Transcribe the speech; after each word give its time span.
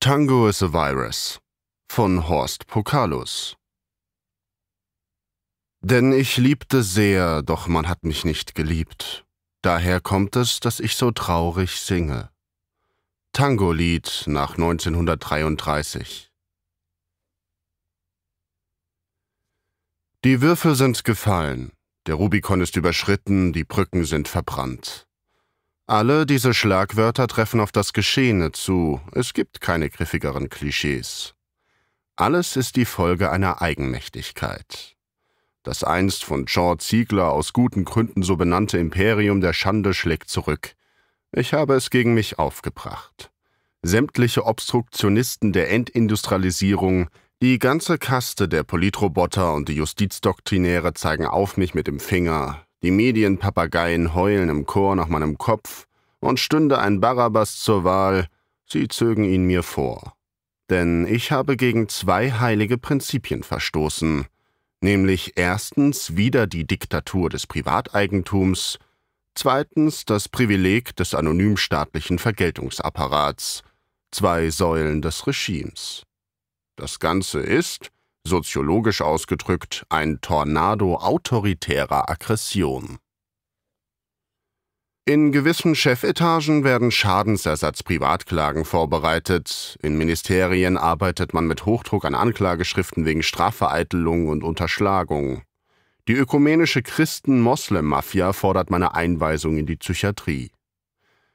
Tango 0.00 0.46
is 0.46 0.62
a 0.62 0.72
Virus 0.72 1.40
von 1.88 2.28
Horst 2.28 2.66
Pokalus 2.68 3.56
Denn 5.80 6.12
ich 6.12 6.36
liebte 6.36 6.82
sehr, 6.82 7.42
doch 7.42 7.66
man 7.66 7.88
hat 7.88 8.04
mich 8.04 8.24
nicht 8.24 8.54
geliebt. 8.54 9.24
Daher 9.62 10.00
kommt 10.00 10.36
es, 10.36 10.60
dass 10.60 10.80
ich 10.80 10.94
so 10.94 11.10
traurig 11.10 11.80
singe. 11.80 12.30
Tango-Lied 13.32 14.24
nach 14.26 14.52
1933 14.52 16.30
Die 20.24 20.40
Würfel 20.40 20.74
sind 20.76 21.04
gefallen, 21.04 21.72
der 22.06 22.14
Rubikon 22.16 22.60
ist 22.60 22.76
überschritten, 22.76 23.52
die 23.52 23.64
Brücken 23.64 24.04
sind 24.04 24.28
verbrannt. 24.28 25.05
Alle 25.88 26.26
diese 26.26 26.52
Schlagwörter 26.52 27.28
treffen 27.28 27.60
auf 27.60 27.70
das 27.70 27.92
Geschehene 27.92 28.50
zu, 28.50 29.00
es 29.12 29.34
gibt 29.34 29.60
keine 29.60 29.88
griffigeren 29.88 30.48
Klischees. 30.48 31.34
Alles 32.16 32.56
ist 32.56 32.74
die 32.74 32.84
Folge 32.84 33.30
einer 33.30 33.62
Eigenmächtigkeit. 33.62 34.96
Das 35.62 35.84
einst 35.84 36.24
von 36.24 36.46
George 36.46 36.82
Ziegler 36.82 37.30
aus 37.30 37.52
guten 37.52 37.84
Gründen 37.84 38.24
so 38.24 38.36
benannte 38.36 38.78
Imperium 38.78 39.40
der 39.40 39.52
Schande 39.52 39.94
schlägt 39.94 40.28
zurück. 40.28 40.74
Ich 41.30 41.52
habe 41.52 41.74
es 41.74 41.90
gegen 41.90 42.14
mich 42.14 42.40
aufgebracht. 42.40 43.30
Sämtliche 43.82 44.44
Obstruktionisten 44.44 45.52
der 45.52 45.70
Endindustrialisierung, 45.70 47.10
die 47.42 47.60
ganze 47.60 47.98
Kaste 47.98 48.48
der 48.48 48.64
Politroboter 48.64 49.54
und 49.54 49.68
die 49.68 49.76
Justizdoktrinäre 49.76 50.94
zeigen 50.94 51.26
auf 51.26 51.56
mich 51.56 51.74
mit 51.74 51.86
dem 51.86 52.00
Finger, 52.00 52.65
die 52.82 52.90
Medienpapageien 52.90 54.14
heulen 54.14 54.48
im 54.48 54.66
Chor 54.66 54.96
nach 54.96 55.08
meinem 55.08 55.38
Kopf, 55.38 55.86
und 56.20 56.40
stünde 56.40 56.78
ein 56.78 57.00
Barabbas 57.00 57.58
zur 57.60 57.84
Wahl, 57.84 58.26
sie 58.66 58.88
zögen 58.88 59.24
ihn 59.24 59.44
mir 59.44 59.62
vor. 59.62 60.14
Denn 60.68 61.06
ich 61.06 61.30
habe 61.30 61.56
gegen 61.56 61.88
zwei 61.88 62.32
heilige 62.32 62.78
Prinzipien 62.78 63.42
verstoßen, 63.42 64.26
nämlich 64.80 65.32
erstens 65.36 66.16
wieder 66.16 66.46
die 66.46 66.66
Diktatur 66.66 67.30
des 67.30 67.46
Privateigentums, 67.46 68.78
zweitens 69.34 70.04
das 70.04 70.28
Privileg 70.28 70.96
des 70.96 71.14
anonymstaatlichen 71.14 72.18
Vergeltungsapparats, 72.18 73.62
zwei 74.10 74.50
Säulen 74.50 75.02
des 75.02 75.26
Regimes. 75.26 76.02
Das 76.74 76.98
Ganze 76.98 77.40
ist, 77.40 77.90
soziologisch 78.26 79.00
ausgedrückt, 79.00 79.86
ein 79.88 80.20
Tornado 80.20 80.96
autoritärer 80.96 82.10
Aggression. 82.10 82.98
In 85.08 85.30
gewissen 85.30 85.76
Chefetagen 85.76 86.64
werden 86.64 86.90
Schadensersatz-Privatklagen 86.90 88.64
vorbereitet, 88.64 89.78
in 89.80 89.96
Ministerien 89.96 90.76
arbeitet 90.76 91.32
man 91.32 91.46
mit 91.46 91.64
Hochdruck 91.64 92.04
an 92.04 92.16
Anklageschriften 92.16 93.04
wegen 93.04 93.22
Strafvereitelung 93.22 94.28
und 94.28 94.42
Unterschlagung. 94.42 95.42
Die 96.08 96.14
ökumenische 96.14 96.82
Christen-Moslem-Mafia 96.82 98.32
fordert 98.32 98.70
meine 98.70 98.94
Einweisung 98.94 99.56
in 99.58 99.66
die 99.66 99.76
Psychiatrie. 99.76 100.50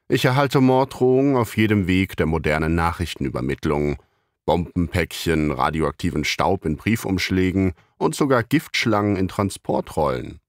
Ich 0.08 0.26
erhalte 0.26 0.60
Morddrohungen 0.60 1.36
auf 1.36 1.56
jedem 1.56 1.86
Weg 1.86 2.16
der 2.16 2.26
modernen 2.26 2.74
Nachrichtenübermittlung– 2.74 3.96
Bombenpäckchen, 4.44 5.50
radioaktiven 5.50 6.24
Staub 6.24 6.64
in 6.64 6.76
Briefumschlägen 6.76 7.72
und 7.98 8.14
sogar 8.14 8.42
Giftschlangen 8.42 9.16
in 9.16 9.28
Transportrollen. 9.28 10.40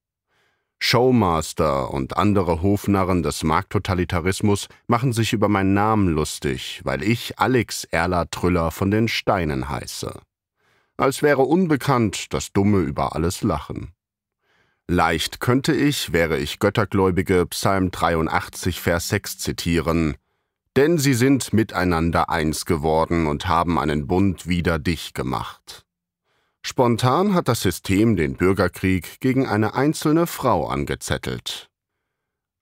Showmaster 0.78 1.90
und 1.92 2.16
andere 2.16 2.60
Hofnarren 2.60 3.22
des 3.22 3.42
Markttotalitarismus 3.42 4.68
machen 4.86 5.12
sich 5.12 5.32
über 5.32 5.48
meinen 5.48 5.72
Namen 5.72 6.08
lustig, 6.08 6.82
weil 6.84 7.02
ich 7.02 7.38
Alex 7.38 7.84
Erla 7.84 8.26
Trüller 8.26 8.70
von 8.70 8.90
den 8.90 9.08
Steinen 9.08 9.70
heiße. 9.70 10.12
Als 10.96 11.22
wäre 11.22 11.42
unbekannt 11.42 12.34
das 12.34 12.52
Dumme 12.52 12.80
über 12.80 13.14
alles 13.14 13.42
Lachen. 13.42 13.94
Leicht 14.86 15.40
könnte 15.40 15.72
ich, 15.72 16.12
wäre 16.12 16.36
ich 16.36 16.58
Göttergläubige, 16.58 17.46
Psalm 17.46 17.90
83, 17.90 18.80
Vers 18.80 19.08
6 19.08 19.38
zitieren, 19.38 20.16
denn 20.76 20.98
sie 20.98 21.14
sind 21.14 21.52
miteinander 21.52 22.30
eins 22.30 22.66
geworden 22.66 23.26
und 23.26 23.46
haben 23.46 23.78
einen 23.78 24.06
Bund 24.06 24.48
wider 24.48 24.78
dich 24.78 25.14
gemacht. 25.14 25.84
Spontan 26.62 27.34
hat 27.34 27.48
das 27.48 27.60
System 27.60 28.16
den 28.16 28.36
Bürgerkrieg 28.36 29.20
gegen 29.20 29.46
eine 29.46 29.74
einzelne 29.74 30.26
Frau 30.26 30.66
angezettelt. 30.66 31.68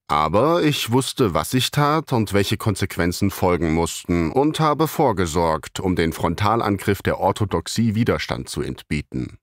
Aber 0.08 0.62
ich 0.62 0.90
wusste, 0.92 1.32
was 1.32 1.54
ich 1.54 1.70
tat 1.70 2.12
und 2.12 2.32
welche 2.34 2.58
Konsequenzen 2.58 3.30
folgen 3.30 3.72
mussten 3.72 4.30
und 4.30 4.60
habe 4.60 4.88
vorgesorgt, 4.88 5.80
um 5.80 5.96
den 5.96 6.12
Frontalangriff 6.12 7.00
der 7.00 7.18
Orthodoxie 7.18 7.94
Widerstand 7.94 8.48
zu 8.48 8.60
entbieten. 8.60 9.38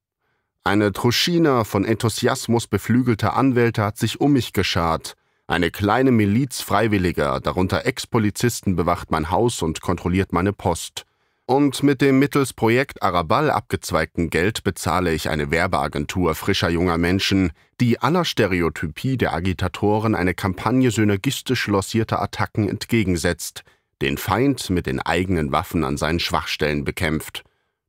Eine 0.64 0.92
Truschina 0.92 1.64
von 1.64 1.86
Enthusiasmus 1.86 2.68
beflügelter 2.68 3.36
Anwälte 3.36 3.84
hat 3.84 3.98
sich 3.98 4.22
um 4.22 4.34
mich 4.34 4.54
geschart 4.54 5.16
eine 5.50 5.72
kleine 5.72 6.12
Miliz 6.12 6.62
Freiwilliger, 6.62 7.40
darunter 7.40 7.86
Ex-Polizisten, 7.86 8.76
bewacht 8.76 9.10
mein 9.10 9.32
Haus 9.32 9.64
und 9.64 9.82
kontrolliert 9.82 10.32
meine 10.32 10.54
Post. 10.54 11.06
Und 11.48 11.82
mit 11.82 12.02
dem 12.02 12.20
mittels 12.20 12.54
Projekt 12.54 13.02
Arabal 13.02 13.50
abgezweigten 13.50 14.30
Geld 14.30 14.64
bezahle 14.64 15.12
ich 15.12 15.28
eine 15.28 15.50
Werbeagentur 15.50 16.36
frischer 16.36 16.70
junger 16.70 17.00
Menschen, 17.00 17.52
die 17.82 18.00
aller 18.00 18.26
Stereotypie 18.26 19.18
der 19.18 19.34
Agitatoren 19.34 20.14
eine 20.14 20.36
Kampagne 20.36 20.92
synergistisch 20.92 21.66
lossierter 21.66 22.22
Attacken 22.22 22.70
entgegensetzt, 22.70 23.64
den 24.04 24.20
Feind 24.20 24.70
mit 24.70 24.86
den 24.86 25.00
eigenen 25.00 25.52
Waffen 25.52 25.84
an 25.84 25.98
seinen 25.98 26.20
Schwachstellen 26.20 26.84
bekämpft. 26.84 27.44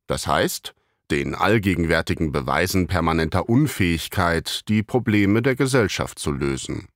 Das 0.07 0.25
heißt, 0.25 0.73
den 1.11 1.35
allgegenwärtigen 1.35 2.31
Beweisen 2.31 2.87
permanenter 2.87 3.47
Unfähigkeit, 3.47 4.67
die 4.67 4.81
Probleme 4.81 5.43
der 5.43 5.55
Gesellschaft 5.55 6.17
zu 6.17 6.31
lösen. 6.31 6.87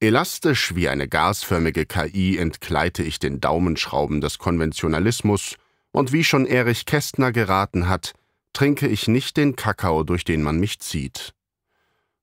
Elastisch 0.00 0.76
wie 0.76 0.88
eine 0.88 1.08
gasförmige 1.08 1.84
KI 1.84 2.38
entgleite 2.38 3.02
ich 3.02 3.18
den 3.18 3.40
Daumenschrauben 3.40 4.20
des 4.20 4.38
Konventionalismus, 4.38 5.56
und 5.90 6.12
wie 6.12 6.22
schon 6.22 6.46
Erich 6.46 6.86
Kästner 6.86 7.32
geraten 7.32 7.88
hat, 7.88 8.12
trinke 8.52 8.86
ich 8.86 9.08
nicht 9.08 9.36
den 9.36 9.56
Kakao, 9.56 10.04
durch 10.04 10.22
den 10.22 10.42
man 10.42 10.60
mich 10.60 10.78
zieht. 10.78 11.32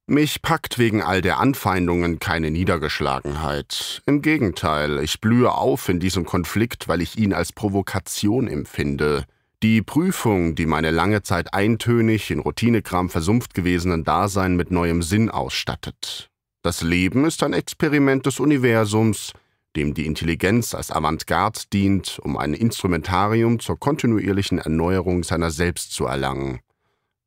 Mich 0.08 0.42
packt 0.42 0.78
wegen 0.78 1.02
all 1.02 1.22
der 1.22 1.40
Anfeindungen 1.40 2.20
keine 2.20 2.50
Niedergeschlagenheit. 2.50 4.04
Im 4.06 4.22
Gegenteil, 4.22 5.00
ich 5.00 5.20
blühe 5.20 5.52
auf 5.52 5.90
in 5.90 6.00
diesem 6.00 6.26
Konflikt, 6.26 6.88
weil 6.88 7.02
ich 7.02 7.18
ihn 7.18 7.34
als 7.34 7.52
Provokation 7.52 8.48
empfinde. 8.48 9.26
Die 9.64 9.82
Prüfung, 9.82 10.56
die 10.56 10.68
meine 10.68 10.92
lange 10.92 11.24
Zeit 11.24 11.54
eintönig 11.54 12.32
in 12.32 12.40
Routinekram 12.40 13.10
versumpft 13.10 13.54
gewesenen 13.54 14.04
Dasein 14.04 14.56
mit 14.56 14.72
neuem 14.72 15.02
Sinn 15.02 15.30
ausstattet. 15.30 16.30
Das 16.66 16.82
Leben 16.82 17.26
ist 17.26 17.44
ein 17.44 17.54
Experiment 17.54 18.26
des 18.26 18.40
Universums, 18.40 19.34
dem 19.76 19.94
die 19.94 20.08
Intelligenz 20.08 20.74
als 20.74 20.90
Avantgarde 20.90 21.60
dient, 21.72 22.18
um 22.24 22.38
ein 22.38 22.56
Instrumentarium 22.56 23.60
zur 23.60 23.80
kontinuierlichen 23.80 24.58
Erneuerung 24.58 25.24
seiner 25.24 25.52
selbst 25.52 25.92
zu 25.94 26.08
erlangen. 26.08 26.62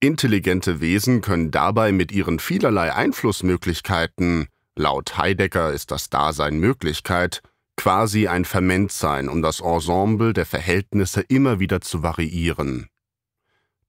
Intelligente 0.00 0.81
Wesen 0.81 1.21
können 1.21 1.53
dabei 1.53 1.93
mit 1.93 2.10
ihren 2.10 2.41
vielerlei 2.41 2.93
Einflussmöglichkeiten, 2.93 4.48
laut 4.75 5.16
Heidegger 5.16 5.72
ist 5.72 5.93
das 5.93 6.10
Dasein 6.10 6.59
Möglichkeit, 6.59 7.41
quasi 7.77 8.27
ein 8.27 8.44
Ferment 8.44 8.91
sein, 8.91 9.28
um 9.28 9.41
das 9.41 9.60
Ensemble 9.60 10.32
der 10.32 10.47
Verhältnisse 10.47 11.21
immer 11.21 11.60
wieder 11.60 11.81
zu 11.81 12.03
variieren. 12.03 12.88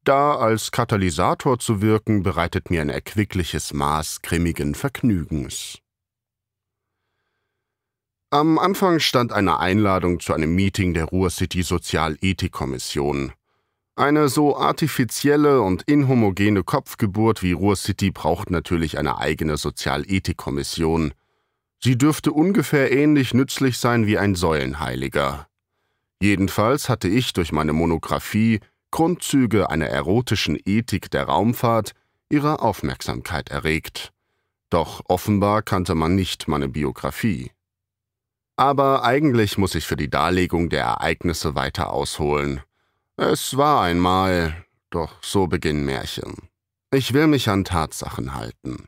Da 0.09 0.37
als 0.37 0.71
Katalysator 0.71 1.59
zu 1.59 1.83
wirken, 1.83 2.23
bereitet 2.23 2.71
mir 2.71 2.81
ein 2.81 2.89
erquickliches 2.89 3.73
Maß 3.73 4.23
grimmigen 4.23 4.73
Vergnügens. 4.73 5.77
Am 8.31 8.57
Anfang 8.57 8.99
stand 8.99 9.31
eine 9.31 9.59
Einladung 9.59 10.19
zu 10.19 10.33
einem 10.33 10.55
Meeting 10.55 10.95
der 10.95 11.05
Ruhr-City 11.05 11.61
Sozialethikkommission. 11.61 13.33
Eine 13.95 14.29
so 14.29 14.57
artifizielle 14.57 15.61
und 15.61 15.83
inhomogene 15.83 16.63
Kopfgeburt 16.63 17.44
wie 17.44 17.51
Ruhr-City 17.51 18.09
braucht 18.09 18.50
natürlich 18.50 18.97
eine 18.97 19.19
eigene 19.19 19.57
Sozialethikkommission. 19.57 21.13
Sie 21.83 22.00
dürfte 22.00 22.31
ungefähr 22.31 22.91
ähnlich 22.91 23.35
nützlich 23.35 23.77
sein 23.77 24.07
wie 24.07 24.17
ein 24.17 24.33
Säulenheiliger. 24.33 25.47
Jedenfalls 26.19 26.89
hatte 26.89 27.07
ich 27.07 27.33
durch 27.33 27.51
meine 27.51 27.73
Monographie 27.73 28.59
Grundzüge 28.91 29.69
einer 29.69 29.88
erotischen 29.88 30.57
Ethik 30.65 31.12
der 31.12 31.25
Raumfahrt 31.25 31.94
ihre 32.30 32.62
Aufmerksamkeit 32.62 33.50
erregt. 33.50 34.12
Doch 34.69 35.01
offenbar 35.07 35.62
kannte 35.62 35.95
man 35.95 36.15
nicht 36.15 36.47
meine 36.47 36.68
Biografie. 36.68 37.51
Aber 38.56 39.03
eigentlich 39.03 39.57
muss 39.57 39.74
ich 39.75 39.86
für 39.86 39.95
die 39.95 40.09
Darlegung 40.09 40.69
der 40.69 40.83
Ereignisse 40.83 41.56
weiter 41.56 41.91
ausholen. 41.91 42.62
Es 43.15 43.57
war 43.57 43.81
einmal, 43.81 44.65
doch 44.89 45.24
so 45.24 45.47
beginnen 45.47 45.86
Märchen. 45.86 46.50
Ich 46.91 47.13
will 47.13 47.27
mich 47.27 47.50
an 47.50 47.63
Tatsachen 47.63 48.36
halten. 48.36 48.88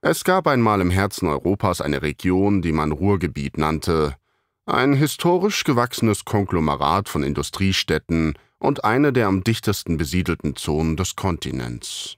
Es 0.00 0.24
gab 0.24 0.46
einmal 0.46 0.80
im 0.80 0.90
Herzen 0.90 1.28
Europas 1.28 1.80
eine 1.80 2.02
Region, 2.02 2.62
die 2.62 2.72
man 2.72 2.92
Ruhrgebiet 2.92 3.58
nannte. 3.58 4.16
Ein 4.66 4.94
historisch 4.94 5.64
gewachsenes 5.64 6.24
Konglomerat 6.24 7.08
von 7.08 7.22
Industriestädten 7.22 8.34
und 8.58 8.84
eine 8.84 9.12
der 9.12 9.26
am 9.26 9.44
dichtesten 9.44 9.96
besiedelten 9.96 10.56
Zonen 10.56 10.96
des 10.96 11.16
Kontinents. 11.16 12.16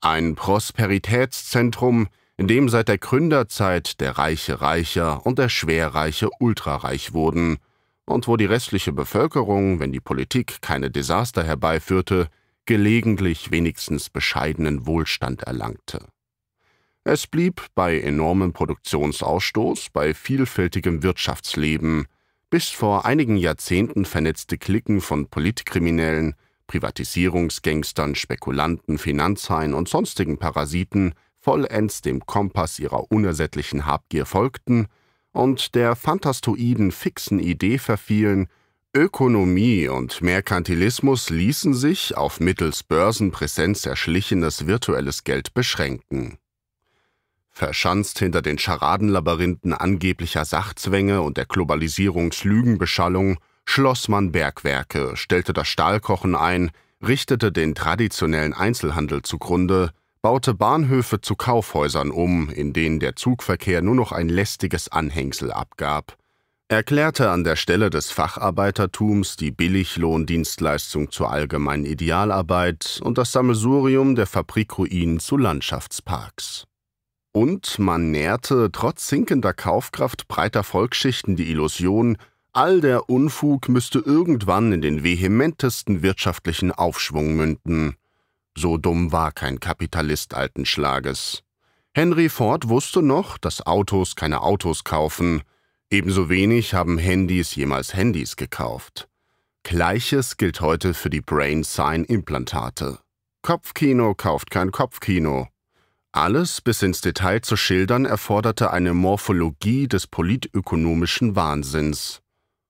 Ein 0.00 0.34
Prosperitätszentrum, 0.34 2.08
in 2.36 2.48
dem 2.48 2.68
seit 2.68 2.88
der 2.88 2.98
Gründerzeit 2.98 4.00
der 4.00 4.18
Reiche 4.18 4.60
reicher 4.60 5.24
und 5.24 5.38
der 5.38 5.48
Schwerreiche 5.48 6.28
ultrareich 6.40 7.14
wurden 7.14 7.58
und 8.06 8.28
wo 8.28 8.36
die 8.36 8.44
restliche 8.44 8.92
Bevölkerung, 8.92 9.80
wenn 9.80 9.92
die 9.92 10.00
Politik 10.00 10.60
keine 10.60 10.90
Desaster 10.90 11.44
herbeiführte, 11.44 12.28
gelegentlich 12.66 13.50
wenigstens 13.50 14.10
bescheidenen 14.10 14.86
Wohlstand 14.86 15.42
erlangte. 15.42 16.06
Es 17.04 17.26
blieb 17.26 17.66
bei 17.74 18.00
enormem 18.00 18.52
Produktionsausstoß, 18.54 19.90
bei 19.90 20.14
vielfältigem 20.14 21.02
Wirtschaftsleben, 21.02 22.06
bis 22.50 22.68
vor 22.68 23.04
einigen 23.04 23.36
Jahrzehnten 23.36 24.04
vernetzte 24.04 24.58
Klicken 24.58 25.00
von 25.00 25.28
Politkriminellen, 25.28 26.34
Privatisierungsgangstern, 26.66 28.14
Spekulanten, 28.14 28.98
Finanzhaien 28.98 29.74
und 29.74 29.88
sonstigen 29.88 30.38
Parasiten 30.38 31.14
vollends 31.38 32.00
dem 32.00 32.24
Kompass 32.24 32.78
ihrer 32.78 33.10
unersättlichen 33.10 33.86
Habgier 33.86 34.24
folgten 34.24 34.86
und 35.32 35.74
der 35.74 35.96
fantastoiden 35.96 36.92
fixen 36.92 37.38
Idee 37.38 37.78
verfielen, 37.78 38.48
Ökonomie 38.96 39.88
und 39.88 40.22
Merkantilismus 40.22 41.28
ließen 41.28 41.74
sich 41.74 42.16
auf 42.16 42.38
mittels 42.38 42.84
Börsenpräsenz 42.84 43.84
erschlichenes 43.86 44.68
virtuelles 44.68 45.24
Geld 45.24 45.52
beschränken. 45.52 46.38
Verschanzt 47.56 48.18
hinter 48.18 48.42
den 48.42 48.58
Scharadenlabyrinthen 48.58 49.72
angeblicher 49.72 50.44
Sachzwänge 50.44 51.22
und 51.22 51.36
der 51.36 51.46
Globalisierungslügenbeschallung 51.46 53.38
schloss 53.64 54.08
man 54.08 54.32
Bergwerke, 54.32 55.12
stellte 55.16 55.52
das 55.52 55.68
Stahlkochen 55.68 56.34
ein, 56.34 56.72
richtete 57.00 57.52
den 57.52 57.76
traditionellen 57.76 58.54
Einzelhandel 58.54 59.22
zugrunde, 59.22 59.90
baute 60.20 60.52
Bahnhöfe 60.52 61.20
zu 61.20 61.36
Kaufhäusern 61.36 62.10
um, 62.10 62.50
in 62.50 62.72
denen 62.72 62.98
der 62.98 63.14
Zugverkehr 63.14 63.82
nur 63.82 63.94
noch 63.94 64.10
ein 64.10 64.28
lästiges 64.28 64.90
Anhängsel 64.90 65.52
abgab, 65.52 66.16
erklärte 66.68 67.30
an 67.30 67.44
der 67.44 67.54
Stelle 67.54 67.88
des 67.88 68.10
Facharbeitertums 68.10 69.36
die 69.36 69.52
Billiglohndienstleistung 69.52 71.12
zur 71.12 71.30
allgemeinen 71.30 71.84
Idealarbeit 71.84 73.00
und 73.04 73.16
das 73.16 73.30
Sammelsurium 73.30 74.16
der 74.16 74.26
Fabrikruinen 74.26 75.20
zu 75.20 75.36
Landschaftsparks. 75.36 76.66
Und 77.36 77.80
man 77.80 78.12
nährte 78.12 78.70
trotz 78.70 79.08
sinkender 79.08 79.52
Kaufkraft 79.52 80.28
breiter 80.28 80.62
Volksschichten 80.62 81.34
die 81.34 81.50
Illusion, 81.50 82.16
all 82.52 82.80
der 82.80 83.10
Unfug 83.10 83.68
müsste 83.68 83.98
irgendwann 83.98 84.70
in 84.70 84.80
den 84.80 85.02
vehementesten 85.02 86.02
wirtschaftlichen 86.02 86.70
Aufschwung 86.70 87.34
münden. 87.34 87.96
So 88.56 88.76
dumm 88.76 89.10
war 89.10 89.32
kein 89.32 89.58
Kapitalist 89.58 90.32
alten 90.32 90.64
Schlages. 90.64 91.42
Henry 91.92 92.28
Ford 92.28 92.68
wusste 92.68 93.02
noch, 93.02 93.36
dass 93.36 93.66
Autos 93.66 94.14
keine 94.14 94.42
Autos 94.42 94.84
kaufen, 94.84 95.42
ebenso 95.90 96.28
wenig 96.28 96.72
haben 96.72 96.98
Handys 96.98 97.56
jemals 97.56 97.94
Handys 97.94 98.36
gekauft. 98.36 99.08
Gleiches 99.64 100.36
gilt 100.36 100.60
heute 100.60 100.94
für 100.94 101.10
die 101.10 101.20
Brain 101.20 101.64
Sign 101.64 102.04
Implantate. 102.04 103.00
Kopfkino 103.42 104.14
kauft 104.14 104.52
kein 104.52 104.70
Kopfkino, 104.70 105.48
alles 106.16 106.60
bis 106.60 106.82
ins 106.82 107.00
Detail 107.00 107.40
zu 107.40 107.56
schildern 107.56 108.04
erforderte 108.04 108.70
eine 108.70 108.94
Morphologie 108.94 109.88
des 109.88 110.06
politökonomischen 110.06 111.34
Wahnsinns. 111.34 112.20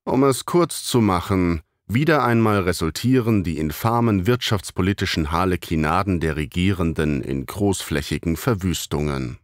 Um 0.04 0.24
es 0.24 0.46
kurz 0.46 0.84
zu 0.84 1.00
machen, 1.00 1.62
wieder 1.86 2.24
einmal 2.24 2.60
resultieren 2.60 3.44
die 3.44 3.58
infamen 3.58 4.26
wirtschaftspolitischen 4.26 5.30
Harlekinaden 5.30 6.20
der 6.20 6.36
Regierenden 6.36 7.22
in 7.22 7.44
großflächigen 7.44 8.36
Verwüstungen. 8.36 9.38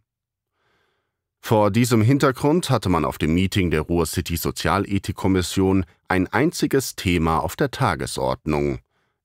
Vor 1.43 1.71
diesem 1.71 2.01
Hintergrund 2.01 2.71
hatte 2.71 2.89
man 2.89 3.05
auf 3.05 3.19
dem 3.19 3.35
Meeting 3.35 3.71
der 3.71 3.83
Ruhr 3.83 4.07
City 4.07 4.37
Sozialethikkommission 4.37 5.85
ein 6.09 6.27
einziges 6.29 6.97
Thema 6.97 7.41
auf 7.41 7.57
der 7.57 7.71
Tagesordnung 7.71 8.79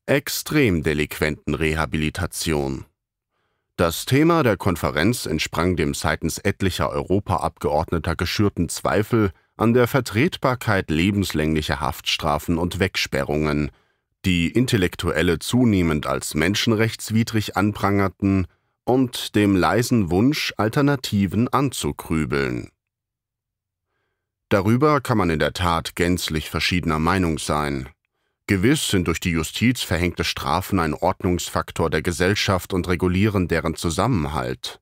Extremdelinquentenrehabilitation. 0.05 2.83
Das 3.77 4.05
Thema 4.05 4.43
der 4.43 4.55
Konferenz 4.55 5.25
entsprang 5.25 5.75
dem 5.75 5.93
seitens 5.93 6.37
etlicher 6.37 6.89
Europaabgeordneter 6.89 8.15
geschürten 8.15 8.69
Zweifel 8.69 9.31
an 9.57 9.73
der 9.73 9.87
Vertretbarkeit 9.87 10.89
lebenslänglicher 10.89 11.81
Haftstrafen 11.81 12.57
und 12.57 12.79
Wegsperrungen, 12.79 13.71
die 14.23 14.49
Intellektuelle 14.49 15.39
zunehmend 15.39 16.07
als 16.07 16.35
menschenrechtswidrig 16.35 17.57
anprangerten, 17.57 18.47
und 18.85 19.35
dem 19.35 19.55
leisen 19.55 20.11
Wunsch, 20.11 20.53
Alternativen 20.57 21.47
anzukrübeln. 21.47 22.69
Darüber 24.49 25.01
kann 25.01 25.17
man 25.17 25.31
in 25.31 25.39
der 25.39 25.53
Tat 25.53 25.95
gänzlich 25.95 26.51
verschiedener 26.51 26.99
Meinung 26.99 27.39
sein. 27.39 27.89
Gewiss 28.47 28.89
sind 28.89 29.07
durch 29.07 29.19
die 29.19 29.31
Justiz 29.31 29.81
verhängte 29.81 30.23
Strafen 30.23 30.79
ein 30.79 30.93
Ordnungsfaktor 30.93 31.89
der 31.89 32.03
Gesellschaft 32.03 32.73
und 32.73 32.87
regulieren 32.87 33.47
deren 33.47 33.75
Zusammenhalt. 33.75 34.79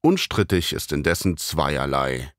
Unstrittig 0.00 0.72
ist 0.72 0.92
indessen 0.92 1.36
zweierlei. 1.36 2.32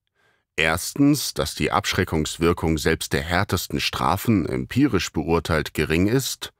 Erstens, 0.57 1.33
dass 1.33 1.55
die 1.55 1.71
Abschreckungswirkung 1.71 2.77
selbst 2.77 3.13
der 3.13 3.21
härtesten 3.21 3.79
Strafen 3.79 4.45
empirisch 4.45 5.13
beurteilt 5.13 5.73
gering 5.73 6.07
ist. 6.07 6.51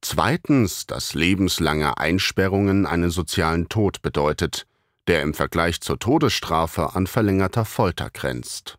Zweitens, 0.00 0.86
dass 0.86 1.14
lebenslange 1.14 1.98
Einsperrungen 1.98 2.86
einen 2.86 3.10
sozialen 3.10 3.68
Tod 3.68 4.00
bedeutet, 4.00 4.66
der 5.08 5.22
im 5.22 5.34
Vergleich 5.34 5.80
zur 5.80 5.98
Todesstrafe 5.98 6.94
an 6.94 7.08
verlängerter 7.08 7.64
Folter 7.64 8.10
grenzt. 8.10 8.78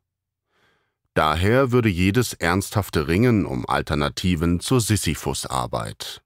Daher 1.18 1.72
würde 1.72 1.90
jedes 1.90 2.34
ernsthafte 2.34 3.08
Ringen 3.08 3.48
um 3.48 3.68
Alternativen 3.68 4.60
zur 4.60 4.82
Sisyphusarbeit. 4.82 6.22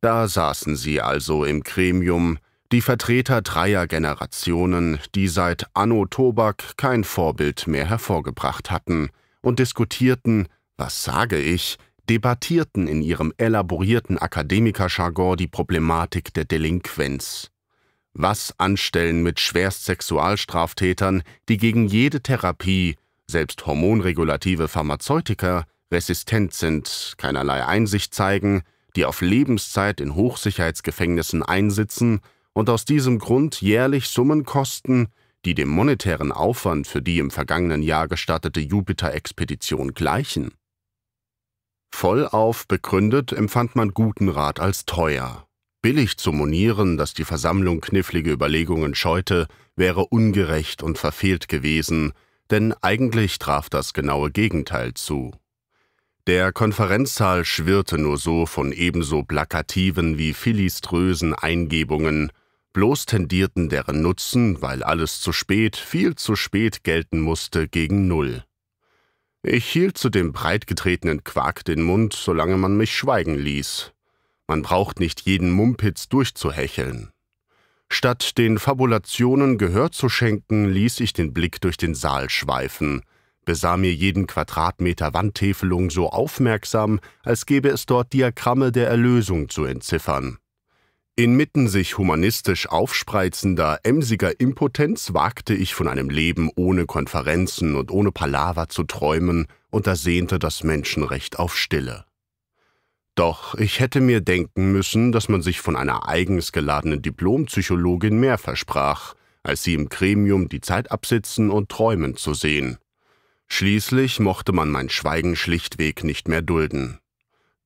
Da 0.00 0.28
saßen 0.28 0.76
sie 0.76 1.00
also 1.00 1.44
im 1.44 1.64
Gremium, 1.64 2.38
die 2.70 2.80
Vertreter 2.80 3.42
dreier 3.42 3.88
Generationen, 3.88 5.00
die 5.16 5.26
seit 5.26 5.66
Anno 5.74 6.06
Tobak 6.06 6.76
kein 6.76 7.02
Vorbild 7.02 7.66
mehr 7.66 7.86
hervorgebracht 7.86 8.70
hatten, 8.70 9.10
und 9.42 9.58
diskutierten, 9.58 10.46
was 10.76 11.02
sage 11.02 11.40
ich, 11.40 11.76
debattierten 12.08 12.86
in 12.86 13.02
ihrem 13.02 13.34
elaborierten 13.36 14.16
Akademikerjargon 14.18 15.36
die 15.36 15.48
Problematik 15.48 16.32
der 16.34 16.44
Delinquenz. 16.44 17.50
Was 18.12 18.54
anstellen 18.60 19.24
mit 19.24 19.40
Schwerstsexualstraftätern, 19.40 21.24
die 21.48 21.56
gegen 21.56 21.88
jede 21.88 22.22
Therapie, 22.22 22.94
selbst 23.30 23.66
hormonregulative 23.66 24.68
Pharmazeutika 24.68 25.64
resistent 25.92 26.54
sind, 26.54 27.14
keinerlei 27.18 27.64
Einsicht 27.66 28.14
zeigen, 28.14 28.62
die 28.96 29.04
auf 29.04 29.20
Lebenszeit 29.20 30.00
in 30.00 30.14
Hochsicherheitsgefängnissen 30.14 31.42
einsitzen 31.42 32.20
und 32.52 32.70
aus 32.70 32.84
diesem 32.84 33.18
Grund 33.18 33.60
jährlich 33.60 34.08
Summen 34.08 34.44
kosten, 34.44 35.08
die 35.44 35.54
dem 35.54 35.68
monetären 35.68 36.32
Aufwand 36.32 36.86
für 36.86 37.02
die 37.02 37.18
im 37.18 37.30
vergangenen 37.30 37.82
Jahr 37.82 38.08
gestartete 38.08 38.60
Jupiter-Expedition 38.60 39.94
gleichen. 39.94 40.52
Vollauf 41.94 42.66
begründet 42.66 43.32
empfand 43.32 43.76
man 43.76 43.94
guten 43.94 44.28
Rat 44.28 44.60
als 44.60 44.84
teuer. 44.84 45.46
Billig 45.80 46.16
zu 46.16 46.32
monieren, 46.32 46.96
dass 46.96 47.14
die 47.14 47.24
Versammlung 47.24 47.80
knifflige 47.80 48.32
Überlegungen 48.32 48.94
scheute, 48.94 49.46
wäre 49.76 50.06
ungerecht 50.06 50.82
und 50.82 50.98
verfehlt 50.98 51.48
gewesen, 51.48 52.12
denn 52.50 52.74
eigentlich 52.82 53.38
traf 53.38 53.68
das 53.68 53.92
genaue 53.92 54.30
Gegenteil 54.30 54.94
zu. 54.94 55.32
Der 56.26 56.52
Konferenzsaal 56.52 57.44
schwirrte 57.44 57.96
nur 57.96 58.18
so 58.18 58.44
von 58.44 58.72
ebenso 58.72 59.22
plakativen 59.22 60.18
wie 60.18 60.34
philiströsen 60.34 61.34
Eingebungen, 61.34 62.32
bloß 62.74 63.06
tendierten 63.06 63.68
deren 63.68 64.02
Nutzen, 64.02 64.60
weil 64.60 64.82
alles 64.82 65.20
zu 65.20 65.32
spät, 65.32 65.76
viel 65.76 66.16
zu 66.16 66.36
spät 66.36 66.84
gelten 66.84 67.20
musste, 67.20 67.66
gegen 67.66 68.08
Null. 68.08 68.44
Ich 69.42 69.66
hielt 69.66 69.96
zu 69.96 70.10
dem 70.10 70.32
breitgetretenen 70.32 71.24
Quark 71.24 71.64
den 71.64 71.82
Mund, 71.82 72.12
solange 72.12 72.56
man 72.56 72.76
mich 72.76 72.94
schweigen 72.94 73.36
ließ. 73.38 73.92
Man 74.46 74.62
braucht 74.62 75.00
nicht 75.00 75.22
jeden 75.22 75.50
Mumpitz 75.50 76.08
durchzuhecheln. 76.08 77.10
Statt 77.90 78.36
den 78.38 78.58
Fabulationen 78.58 79.58
Gehör 79.58 79.90
zu 79.90 80.08
schenken, 80.08 80.68
ließ 80.68 81.00
ich 81.00 81.12
den 81.12 81.32
Blick 81.32 81.60
durch 81.60 81.76
den 81.76 81.94
Saal 81.94 82.28
schweifen, 82.30 83.02
besah 83.44 83.78
mir 83.78 83.92
jeden 83.94 84.26
Quadratmeter 84.26 85.14
Wandtäfelung 85.14 85.90
so 85.90 86.10
aufmerksam, 86.10 87.00
als 87.24 87.46
gäbe 87.46 87.70
es 87.70 87.86
dort 87.86 88.12
Diagramme 88.12 88.72
der 88.72 88.88
Erlösung 88.88 89.48
zu 89.48 89.64
entziffern. 89.64 90.38
Inmitten 91.16 91.66
sich 91.66 91.98
humanistisch 91.98 92.68
aufspreizender, 92.68 93.80
emsiger 93.82 94.38
Impotenz 94.38 95.14
wagte 95.14 95.54
ich 95.54 95.74
von 95.74 95.88
einem 95.88 96.10
Leben 96.10 96.48
ohne 96.54 96.86
Konferenzen 96.86 97.74
und 97.74 97.90
ohne 97.90 98.12
Palaver 98.12 98.68
zu 98.68 98.84
träumen 98.84 99.46
und 99.70 99.88
ersehnte 99.88 100.38
das 100.38 100.62
Menschenrecht 100.62 101.38
auf 101.38 101.56
Stille. 101.56 102.04
Doch 103.18 103.56
ich 103.56 103.80
hätte 103.80 104.00
mir 104.00 104.20
denken 104.20 104.70
müssen, 104.70 105.10
dass 105.10 105.28
man 105.28 105.42
sich 105.42 105.60
von 105.60 105.74
einer 105.74 106.08
eigens 106.08 106.52
geladenen 106.52 107.02
Diplompsychologin 107.02 108.20
mehr 108.20 108.38
versprach, 108.38 109.14
als 109.42 109.64
sie 109.64 109.74
im 109.74 109.88
Gremium 109.88 110.48
die 110.48 110.60
Zeit 110.60 110.92
absitzen 110.92 111.50
und 111.50 111.68
träumen 111.68 112.14
zu 112.14 112.32
sehen. 112.32 112.78
Schließlich 113.48 114.20
mochte 114.20 114.52
man 114.52 114.70
mein 114.70 114.88
Schweigen 114.88 115.34
schlichtweg 115.34 116.04
nicht 116.04 116.28
mehr 116.28 116.42
dulden. 116.42 117.00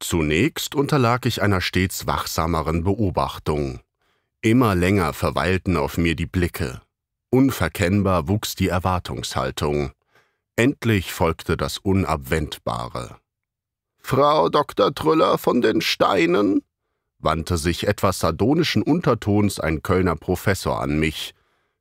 Zunächst 0.01 0.75
unterlag 0.75 1.27
ich 1.27 1.43
einer 1.43 1.61
stets 1.61 2.07
wachsameren 2.07 2.85
Beobachtung. 2.85 3.81
Immer 4.41 4.75
länger 4.75 5.13
verweilten 5.13 5.77
auf 5.77 5.99
mir 5.99 6.17
die 6.17 6.25
Blicke. 6.25 6.81
Unverkennbar 7.29 8.27
wuchs 8.27 8.55
die 8.55 8.69
Erwartungshaltung. 8.69 9.93
Endlich 10.57 11.13
folgte 11.13 11.59
das 11.59 11.77
Unabwendbare. 11.77 13.19
Frau 14.03 14.49
Dr. 14.49 14.95
Trüller 14.95 15.39
von 15.39 15.61
den 15.61 15.81
Steinen? 15.81 16.63
wandte 17.19 17.57
sich 17.57 17.87
etwas 17.87 18.19
sardonischen 18.19 18.83
Untertons 18.83 19.61
ein 19.61 19.83
Kölner 19.83 20.17
Professor 20.17 20.81
an 20.81 20.99
mich. 20.99 21.35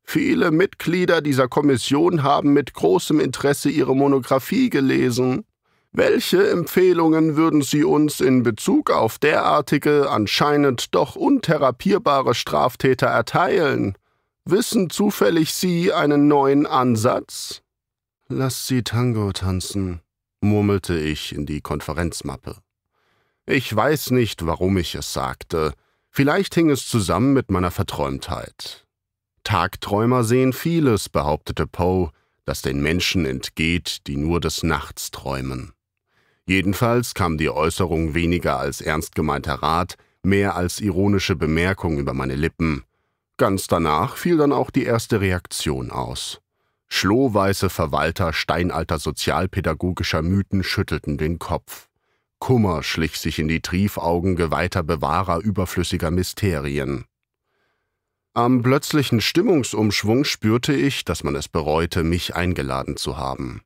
Viele 0.03 0.51
Mitglieder 0.51 1.21
dieser 1.21 1.47
Kommission 1.47 2.23
haben 2.23 2.53
mit 2.53 2.73
großem 2.73 3.19
Interesse 3.19 3.69
Ihre 3.69 3.95
Monographie 3.95 4.69
gelesen. 4.69 5.45
Welche 5.93 6.49
Empfehlungen 6.49 7.35
würden 7.35 7.61
Sie 7.61 7.83
uns 7.83 8.21
in 8.21 8.43
Bezug 8.43 8.91
auf 8.91 9.19
derartige, 9.19 10.09
anscheinend 10.09 10.95
doch 10.95 11.15
untherapierbare 11.15 12.33
Straftäter 12.33 13.07
erteilen? 13.07 13.97
Wissen 14.45 14.89
zufällig 14.89 15.53
Sie 15.53 15.91
einen 15.91 16.27
neuen 16.27 16.65
Ansatz? 16.65 17.61
Lass 18.27 18.65
sie 18.65 18.81
Tango 18.83 19.33
tanzen, 19.33 19.99
murmelte 20.41 20.97
ich 20.97 21.33
in 21.33 21.45
die 21.45 21.61
Konferenzmappe. 21.61 22.57
Ich 23.45 23.73
weiß 23.75 24.11
nicht, 24.11 24.45
warum 24.45 24.77
ich 24.77 24.95
es 24.95 25.13
sagte. 25.13 25.73
Vielleicht 26.09 26.55
hing 26.55 26.69
es 26.69 26.87
zusammen 26.87 27.33
mit 27.33 27.49
meiner 27.49 27.71
Verträumtheit. 27.71 28.85
Tagträumer 29.43 30.23
sehen 30.23 30.53
vieles, 30.53 31.09
behauptete 31.09 31.65
Poe, 31.65 32.11
das 32.45 32.61
den 32.61 32.81
Menschen 32.81 33.25
entgeht, 33.25 34.07
die 34.07 34.17
nur 34.17 34.39
des 34.39 34.63
Nachts 34.63 35.11
träumen. 35.11 35.73
Jedenfalls 36.45 37.13
kam 37.13 37.37
die 37.37 37.49
Äußerung 37.49 38.13
weniger 38.13 38.59
als 38.59 38.81
ernst 38.81 39.15
gemeinter 39.15 39.55
Rat, 39.55 39.95
mehr 40.23 40.55
als 40.55 40.79
ironische 40.79 41.35
Bemerkung 41.35 41.97
über 41.97 42.13
meine 42.13 42.35
Lippen. 42.35 42.83
Ganz 43.37 43.67
danach 43.67 44.17
fiel 44.17 44.37
dann 44.37 44.51
auch 44.51 44.69
die 44.69 44.83
erste 44.83 45.21
Reaktion 45.21 45.91
aus. 45.91 46.41
Schlohweiße 46.93 47.69
Verwalter 47.69 48.33
steinalter 48.33 48.99
sozialpädagogischer 48.99 50.21
Mythen 50.21 50.61
schüttelten 50.61 51.17
den 51.17 51.39
Kopf. 51.39 51.87
Kummer 52.37 52.83
schlich 52.83 53.17
sich 53.17 53.39
in 53.39 53.47
die 53.47 53.61
Triefaugen 53.61 54.35
geweihter 54.35 54.83
Bewahrer 54.83 55.39
überflüssiger 55.39 56.11
Mysterien. 56.11 57.05
Am 58.33 58.61
plötzlichen 58.61 59.21
Stimmungsumschwung 59.21 60.25
spürte 60.25 60.73
ich, 60.73 61.05
dass 61.05 61.23
man 61.23 61.35
es 61.35 61.47
bereute, 61.47 62.03
mich 62.03 62.35
eingeladen 62.35 62.97
zu 62.97 63.17
haben. 63.17 63.61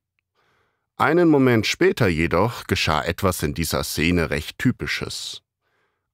Einen 0.95 1.27
Moment 1.27 1.65
später 1.65 2.07
jedoch 2.07 2.67
geschah 2.67 3.03
etwas 3.03 3.41
in 3.41 3.55
dieser 3.55 3.83
Szene 3.83 4.29
recht 4.29 4.59
Typisches. 4.59 5.41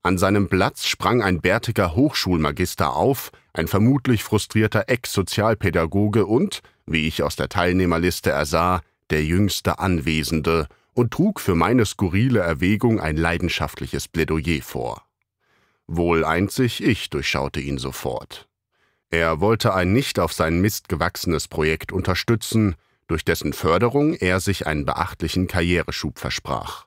An 0.02 0.16
seinem 0.18 0.48
Platz 0.48 0.86
sprang 0.86 1.22
ein 1.22 1.42
bärtiger 1.42 1.94
Hochschulmagister 1.94 2.96
auf, 2.96 3.30
ein 3.52 3.68
vermutlich 3.68 4.24
frustrierter 4.24 4.88
Ex-Sozialpädagoge 4.88 6.26
und, 6.26 6.62
wie 6.86 7.06
ich 7.06 7.22
aus 7.22 7.36
der 7.36 7.48
Teilnehmerliste 7.48 8.30
ersah, 8.30 8.80
der 9.10 9.24
jüngste 9.24 9.78
Anwesende 9.78 10.68
und 10.94 11.12
trug 11.12 11.40
für 11.40 11.54
meine 11.54 11.86
skurrile 11.86 12.40
Erwägung 12.40 13.00
ein 13.00 13.16
leidenschaftliches 13.16 14.08
Plädoyer 14.08 14.62
vor. 14.62 15.02
Wohl 15.86 16.24
einzig 16.24 16.82
ich 16.82 17.10
durchschaute 17.10 17.60
ihn 17.60 17.78
sofort. 17.78 18.48
Er 19.10 19.40
wollte 19.40 19.74
ein 19.74 19.92
nicht 19.92 20.18
auf 20.18 20.32
sein 20.32 20.60
Mist 20.60 20.88
gewachsenes 20.88 21.48
Projekt 21.48 21.92
unterstützen, 21.92 22.76
durch 23.08 23.24
dessen 23.24 23.52
Förderung 23.52 24.14
er 24.14 24.40
sich 24.40 24.66
einen 24.66 24.86
beachtlichen 24.86 25.48
Karriereschub 25.48 26.18
versprach. 26.18 26.86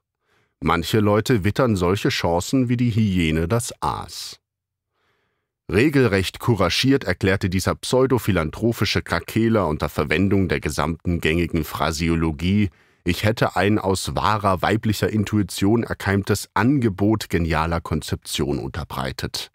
Manche 0.60 1.00
Leute 1.00 1.44
wittern 1.44 1.76
solche 1.76 2.10
Chancen 2.10 2.70
wie 2.70 2.78
die 2.78 2.90
Hyäne 2.90 3.48
das 3.48 3.74
Aas. 3.82 4.40
Regelrecht 5.72 6.40
couragiert 6.40 7.06
erklärte 7.06 7.50
dieser 7.50 7.74
pseudophilanthropische 7.74 9.02
Krakeler 9.02 9.68
unter 9.68 9.90
Verwendung 9.90 10.48
der 10.48 10.60
gesamten 10.60 11.22
gängigen 11.22 11.64
Phrasiologie, 11.64 12.70
ich 13.04 13.24
hätte 13.24 13.56
ein 13.56 13.78
aus 13.78 14.16
wahrer 14.16 14.62
weiblicher 14.62 15.10
Intuition 15.10 15.84
erkeimtes 15.84 16.50
Angebot 16.54 17.30
genialer 17.30 17.82
Konzeption 17.82 18.58
unterbreitet. 18.60 19.52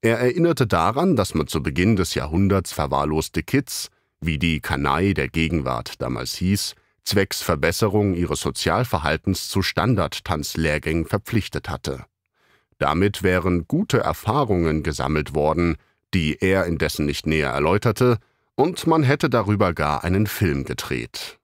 Er 0.00 0.18
erinnerte 0.18 0.66
daran, 0.66 1.16
dass 1.16 1.34
man 1.34 1.46
zu 1.46 1.62
Beginn 1.62 1.96
des 1.96 2.14
Jahrhunderts 2.14 2.72
verwahrloste 2.72 3.42
Kids, 3.42 3.88
wie 4.20 4.38
die 4.38 4.60
Kanai 4.60 5.14
der 5.14 5.28
Gegenwart 5.28 6.00
damals 6.00 6.34
hieß, 6.36 6.74
zwecks 7.04 7.42
Verbesserung 7.42 8.14
ihres 8.14 8.40
Sozialverhaltens 8.40 9.48
zu 9.48 9.62
Standardtanzlehrgängen 9.62 11.06
verpflichtet 11.06 11.68
hatte. 11.68 12.04
Damit 12.78 13.22
wären 13.22 13.66
gute 13.66 13.98
Erfahrungen 13.98 14.82
gesammelt 14.82 15.34
worden, 15.34 15.76
die 16.14 16.36
er 16.40 16.66
indessen 16.66 17.06
nicht 17.06 17.26
näher 17.26 17.50
erläuterte, 17.50 18.18
und 18.54 18.86
man 18.86 19.02
hätte 19.02 19.28
darüber 19.28 19.74
gar 19.74 20.04
einen 20.04 20.26
Film 20.26 20.64
gedreht. 20.64 21.38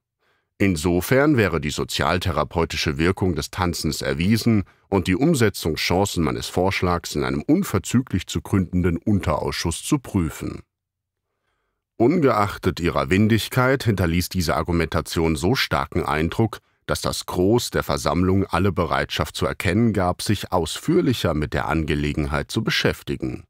Insofern 0.57 1.35
wäre 1.35 1.59
die 1.59 1.71
sozialtherapeutische 1.71 2.97
Wirkung 2.97 3.35
des 3.35 3.51
Tanzens 3.51 4.01
erwiesen 4.01 4.63
und 4.87 5.07
die 5.07 5.15
Umsetzungschancen 5.15 6.23
meines 6.23 6.47
Vorschlags 6.47 7.15
in 7.15 7.23
einem 7.23 7.41
unverzüglich 7.41 8.27
zu 8.27 8.41
gründenden 8.41 8.97
Unterausschuss 8.97 9.83
zu 9.83 9.99
prüfen. 9.99 10.61
Ungeachtet 11.97 12.79
ihrer 12.79 13.09
Windigkeit 13.09 13.83
hinterließ 13.83 14.29
diese 14.29 14.55
Argumentation 14.55 15.35
so 15.35 15.55
starken 15.55 16.03
Eindruck, 16.03 16.59
dass 16.85 17.01
das 17.01 17.25
Groß 17.25 17.71
der 17.71 17.83
Versammlung 17.83 18.45
alle 18.45 18.71
Bereitschaft 18.71 19.35
zu 19.35 19.45
erkennen 19.45 19.93
gab, 19.93 20.21
sich 20.21 20.51
ausführlicher 20.51 21.33
mit 21.33 21.53
der 21.53 21.67
Angelegenheit 21.67 22.51
zu 22.51 22.63
beschäftigen. 22.63 23.43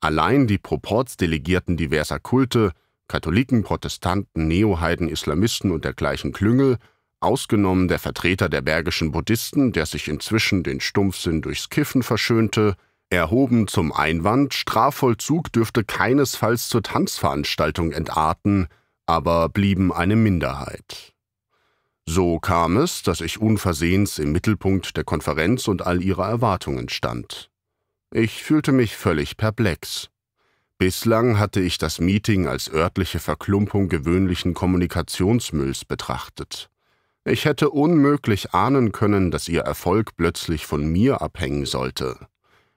Allein 0.00 0.46
die 0.46 0.58
Proportsdelegierten 0.58 1.76
diverser 1.76 2.20
Kulte, 2.20 2.72
Katholiken, 3.08 3.64
Protestanten, 3.64 4.46
Neoheiden, 4.46 5.08
Islamisten 5.08 5.70
und 5.72 5.84
dergleichen 5.84 6.32
Klüngel, 6.32 6.78
ausgenommen 7.20 7.88
der 7.88 7.98
Vertreter 7.98 8.48
der 8.48 8.60
bergischen 8.60 9.10
Buddhisten, 9.10 9.72
der 9.72 9.86
sich 9.86 10.08
inzwischen 10.08 10.62
den 10.62 10.80
Stumpfsinn 10.80 11.42
durchs 11.42 11.68
Kiffen 11.68 12.02
verschönte, 12.02 12.76
erhoben 13.10 13.66
zum 13.66 13.92
Einwand, 13.92 14.54
Strafvollzug 14.54 15.52
dürfte 15.52 15.82
keinesfalls 15.82 16.68
zur 16.68 16.82
Tanzveranstaltung 16.82 17.92
entarten, 17.92 18.68
aber 19.06 19.48
blieben 19.48 19.92
eine 19.92 20.16
Minderheit. 20.16 21.14
So 22.10 22.38
kam 22.38 22.78
es, 22.78 23.02
dass 23.02 23.20
ich 23.20 23.38
unversehens 23.38 24.18
im 24.18 24.32
Mittelpunkt 24.32 24.96
der 24.96 25.04
Konferenz 25.04 25.68
und 25.68 25.86
all 25.86 26.02
ihrer 26.02 26.26
Erwartungen 26.26 26.88
stand. 26.88 27.50
Ich 28.10 28.42
fühlte 28.42 28.72
mich 28.72 28.96
völlig 28.96 29.36
perplex. 29.36 30.08
Bislang 30.78 31.38
hatte 31.38 31.60
ich 31.60 31.76
das 31.76 32.00
Meeting 32.00 32.48
als 32.48 32.72
örtliche 32.72 33.18
Verklumpung 33.18 33.90
gewöhnlichen 33.90 34.54
Kommunikationsmülls 34.54 35.84
betrachtet. 35.84 36.70
Ich 37.26 37.44
hätte 37.44 37.68
unmöglich 37.68 38.54
ahnen 38.54 38.92
können, 38.92 39.30
dass 39.30 39.46
ihr 39.46 39.60
Erfolg 39.60 40.16
plötzlich 40.16 40.64
von 40.64 40.90
mir 40.90 41.20
abhängen 41.20 41.66
sollte. 41.66 42.26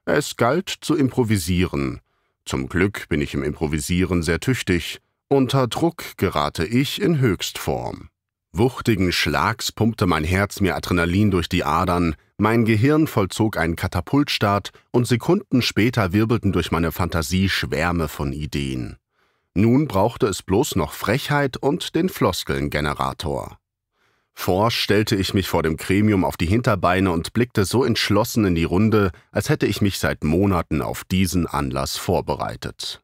Es 0.04 0.36
galt 0.36 0.68
zu 0.82 0.94
improvisieren. 0.94 2.02
Zum 2.44 2.68
Glück 2.68 3.08
bin 3.08 3.22
ich 3.22 3.34
im 3.34 3.44
Improvisieren 3.44 4.24
sehr 4.24 4.42
tüchtig. 4.42 5.00
Unter 5.30 5.68
Druck 5.68 6.18
gerate 6.18 6.66
ich 6.66 7.02
in 7.02 7.20
Höchstform. 7.20 8.11
Wuchtigen 8.54 9.14
Schlags 9.14 9.72
pumpte 9.72 10.06
mein 10.08 10.26
Herz 10.26 10.60
mir 10.60 10.76
Adrenalin 10.76 11.32
durch 11.32 11.48
die 11.48 11.64
Adern, 11.64 12.16
mein 12.38 12.66
Gehirn 12.66 13.08
vollzog 13.08 13.56
einen 13.58 13.78
Katapultstart 13.78 14.72
und 14.92 15.08
Sekunden 15.08 15.62
später 15.62 16.12
wirbelten 16.12 16.52
durch 16.52 16.70
meine 16.70 16.92
Fantasie 16.92 17.48
Schwärme 17.48 18.10
von 18.10 18.34
Ideen. 18.34 18.98
Nun 19.54 19.88
brauchte 19.88 20.28
es 20.28 20.44
bloß 20.44 20.76
noch 20.76 20.92
Frechheit 20.92 21.56
und 21.56 21.96
den 21.96 22.10
Floskelngenerator. 22.10 23.58
Forsch 24.34 24.80
stellte 24.80 25.16
ich 25.16 25.34
mich 25.34 25.48
vor 25.48 25.64
dem 25.64 25.78
Gremium 25.78 26.26
auf 26.26 26.36
die 26.36 26.46
Hinterbeine 26.46 27.12
und 27.12 27.32
blickte 27.32 27.64
so 27.64 27.86
entschlossen 27.86 28.44
in 28.44 28.56
die 28.56 28.64
Runde, 28.66 29.12
als 29.32 29.48
hätte 29.48 29.66
ich 29.66 29.82
mich 29.82 29.98
seit 29.98 30.26
Monaten 30.26 30.82
auf 30.82 31.06
diesen 31.06 31.48
Anlass 31.48 31.96
vorbereitet. 31.96 33.02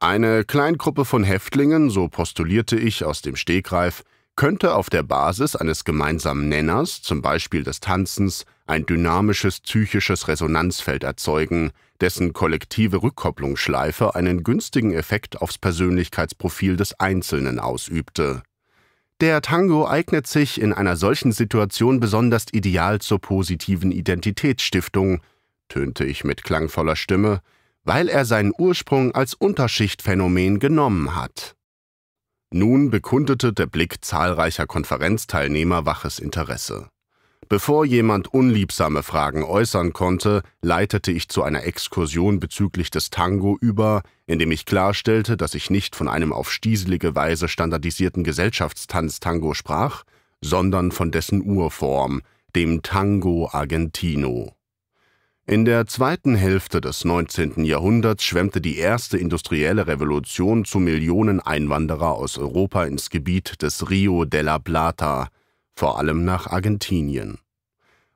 Eine 0.00 0.44
Kleingruppe 0.44 1.04
von 1.04 1.22
Häftlingen, 1.22 1.90
so 1.90 2.08
postulierte 2.08 2.76
ich 2.76 3.04
aus 3.04 3.22
dem 3.22 3.36
Stegreif, 3.36 4.02
könnte 4.36 4.74
auf 4.74 4.90
der 4.90 5.02
Basis 5.02 5.56
eines 5.56 5.84
gemeinsamen 5.84 6.48
Nenners, 6.48 7.02
zum 7.02 7.22
Beispiel 7.22 7.62
des 7.62 7.80
Tanzens, 7.80 8.44
ein 8.66 8.86
dynamisches 8.86 9.60
psychisches 9.60 10.28
Resonanzfeld 10.28 11.04
erzeugen, 11.04 11.72
dessen 12.00 12.32
kollektive 12.32 13.02
Rückkopplungsschleife 13.02 14.14
einen 14.14 14.42
günstigen 14.42 14.92
Effekt 14.92 15.40
aufs 15.40 15.58
Persönlichkeitsprofil 15.58 16.76
des 16.76 16.98
Einzelnen 16.98 17.58
ausübte. 17.58 18.42
Der 19.20 19.40
Tango 19.40 19.86
eignet 19.86 20.26
sich 20.26 20.60
in 20.60 20.72
einer 20.72 20.96
solchen 20.96 21.30
Situation 21.30 22.00
besonders 22.00 22.46
ideal 22.50 23.00
zur 23.00 23.20
positiven 23.20 23.92
Identitätsstiftung, 23.92 25.20
tönte 25.68 26.04
ich 26.04 26.24
mit 26.24 26.42
klangvoller 26.42 26.96
Stimme, 26.96 27.40
weil 27.84 28.08
er 28.08 28.24
seinen 28.24 28.52
Ursprung 28.56 29.14
als 29.14 29.34
Unterschichtphänomen 29.34 30.58
genommen 30.58 31.14
hat. 31.14 31.54
Nun 32.54 32.90
bekundete 32.90 33.54
der 33.54 33.66
Blick 33.66 34.04
zahlreicher 34.04 34.66
Konferenzteilnehmer 34.66 35.86
waches 35.86 36.18
Interesse. 36.18 36.88
Bevor 37.48 37.86
jemand 37.86 38.28
unliebsame 38.28 39.02
Fragen 39.02 39.42
äußern 39.42 39.94
konnte, 39.94 40.42
leitete 40.60 41.12
ich 41.12 41.28
zu 41.28 41.42
einer 41.42 41.64
Exkursion 41.64 42.40
bezüglich 42.40 42.90
des 42.90 43.08
Tango 43.08 43.56
über, 43.60 44.02
indem 44.26 44.52
ich 44.52 44.66
klarstellte, 44.66 45.36
dass 45.38 45.54
ich 45.54 45.70
nicht 45.70 45.96
von 45.96 46.08
einem 46.08 46.32
auf 46.32 46.52
stieselige 46.52 47.14
Weise 47.14 47.48
standardisierten 47.48 48.22
Gesellschaftstanz-Tango 48.22 49.54
sprach, 49.54 50.04
sondern 50.42 50.92
von 50.92 51.10
dessen 51.10 51.42
Urform, 51.42 52.20
dem 52.54 52.82
Tango 52.82 53.48
Argentino. 53.50 54.54
In 55.44 55.64
der 55.64 55.88
zweiten 55.88 56.36
Hälfte 56.36 56.80
des 56.80 57.04
19. 57.04 57.64
Jahrhunderts 57.64 58.22
schwemmte 58.22 58.60
die 58.60 58.76
erste 58.76 59.18
industrielle 59.18 59.88
Revolution 59.88 60.64
zu 60.64 60.78
Millionen 60.78 61.40
Einwanderer 61.40 62.12
aus 62.12 62.38
Europa 62.38 62.84
ins 62.84 63.10
Gebiet 63.10 63.60
des 63.60 63.90
Rio 63.90 64.24
de 64.24 64.42
la 64.42 64.60
Plata, 64.60 65.30
vor 65.74 65.98
allem 65.98 66.24
nach 66.24 66.46
Argentinien. 66.46 67.38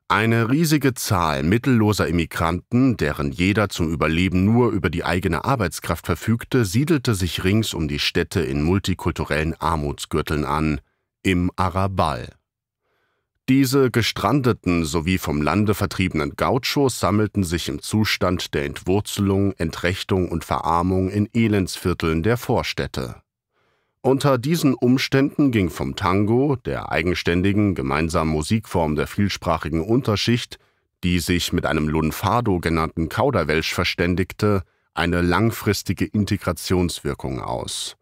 Eine 0.06 0.50
riesige 0.50 0.95
Zahl 0.95 1.42
mittelloser 1.42 2.06
Immigranten, 2.06 2.97
deren 2.97 3.33
jeder 3.33 3.71
zum 3.71 3.92
Überleben 3.92 4.45
nur 4.45 4.71
über 4.71 4.88
die 4.88 5.04
eigene 5.04 5.45
Arbeitskraft 5.45 6.06
verfügte, 6.06 6.64
siedelte 6.64 7.16
sich 7.16 7.42
rings 7.42 7.75
um 7.75 7.88
die 7.88 7.99
Städte 7.99 8.40
in 8.40 8.62
multikulturellen 8.62 9.61
Armutsgürteln 9.61 10.45
an, 10.45 10.80
im 11.25 11.50
Arabal. 11.56 12.28
Diese 13.49 13.93
gestrandeten 13.93 14.85
sowie 14.85 15.19
vom 15.19 15.41
Lande 15.41 15.75
vertriebenen 15.75 16.35
Gauchos 16.35 16.99
sammelten 16.99 17.45
sich 17.45 17.69
im 17.69 17.81
Zustand 17.81 18.55
der 18.55 18.65
Entwurzelung, 18.65 19.53
Entrechtung 19.53 20.29
und 20.29 20.45
Verarmung 20.45 21.09
in 21.09 21.29
Elendsvierteln 21.33 22.25
der 22.25 22.38
Vorstädte. 22.38 23.23
Unter 24.00 24.38
diesen 24.38 24.75
Umständen 24.75 25.53
ging 25.53 25.71
vom 25.71 25.95
Tango, 25.95 26.57
der 26.57 26.91
eigenständigen 26.91 27.76
gemeinsamen 27.76 28.33
Musikform 28.33 28.97
der 28.97 29.07
vielsprachigen 29.07 29.81
Unterschicht, 29.81 30.59
die 31.05 31.21
sich 31.21 31.53
mit 31.53 31.67
einem 31.67 31.88
Lunfardo 31.88 32.59
genannten 32.59 33.09
Kauderwelsch 33.09 33.73
verständigte, 33.75 34.65
eine 34.93 35.23
langfristige 35.23 36.05
Integrationswirkung 36.05 37.41
aus. 37.41 37.97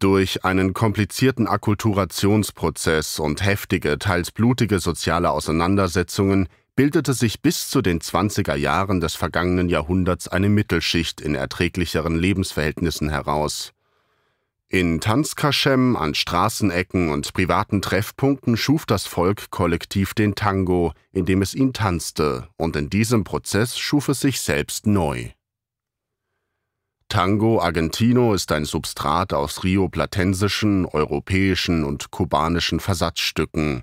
Durch 0.00 0.46
einen 0.46 0.72
komplizierten 0.72 1.46
Akkulturationsprozess 1.46 3.18
und 3.18 3.44
heftige, 3.44 3.98
teils 3.98 4.30
blutige 4.30 4.78
soziale 4.78 5.30
Auseinandersetzungen 5.30 6.48
bildete 6.74 7.12
sich 7.12 7.42
bis 7.42 7.68
zu 7.68 7.82
den 7.82 8.00
20er 8.00 8.54
Jahren 8.54 9.02
des 9.02 9.14
vergangenen 9.14 9.68
Jahrhunderts 9.68 10.26
eine 10.26 10.48
Mittelschicht 10.48 11.20
in 11.20 11.34
erträglicheren 11.34 12.16
Lebensverhältnissen 12.16 13.10
heraus. 13.10 13.74
In 14.68 15.02
Tanzkaschem, 15.02 15.96
an 15.96 16.14
Straßenecken 16.14 17.10
und 17.10 17.34
privaten 17.34 17.82
Treffpunkten 17.82 18.56
schuf 18.56 18.86
das 18.86 19.04
Volk 19.04 19.50
kollektiv 19.50 20.14
den 20.14 20.34
Tango, 20.34 20.94
indem 21.12 21.42
es 21.42 21.54
ihn 21.54 21.74
tanzte, 21.74 22.48
und 22.56 22.74
in 22.74 22.88
diesem 22.88 23.22
Prozess 23.22 23.78
schuf 23.78 24.08
es 24.08 24.20
sich 24.20 24.40
selbst 24.40 24.86
neu. 24.86 25.28
Tango 27.10 27.60
Argentino 27.60 28.34
ist 28.34 28.52
ein 28.52 28.64
Substrat 28.64 29.32
aus 29.32 29.64
rio-platensischen, 29.64 30.86
europäischen 30.86 31.82
und 31.82 32.12
kubanischen 32.12 32.78
Versatzstücken. 32.78 33.82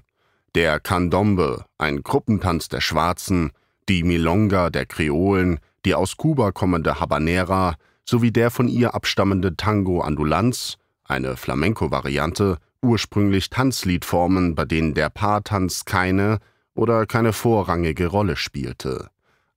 Der 0.55 0.79
Candombe, 0.79 1.65
ein 1.77 2.03
Gruppentanz 2.03 2.69
der 2.69 2.79
Schwarzen, 2.79 3.51
die 3.89 4.03
Milonga 4.03 4.69
der 4.69 4.85
Kreolen, 4.85 5.59
die 5.83 5.93
aus 5.93 6.15
Kuba 6.15 6.53
kommende 6.53 7.01
Habanera 7.01 7.75
sowie 8.05 8.31
der 8.31 8.49
von 8.49 8.69
ihr 8.69 8.95
abstammende 8.95 9.57
Tango 9.57 9.99
Andulanz, 9.99 10.77
eine 11.03 11.35
Flamenco-Variante, 11.35 12.59
ursprünglich 12.81 13.49
Tanzliedformen, 13.49 14.55
bei 14.55 14.63
denen 14.63 14.93
der 14.93 15.09
Paartanz 15.09 15.83
keine 15.83 16.39
oder 16.75 17.05
keine 17.05 17.33
vorrangige 17.33 18.07
Rolle 18.07 18.37
spielte. 18.37 19.09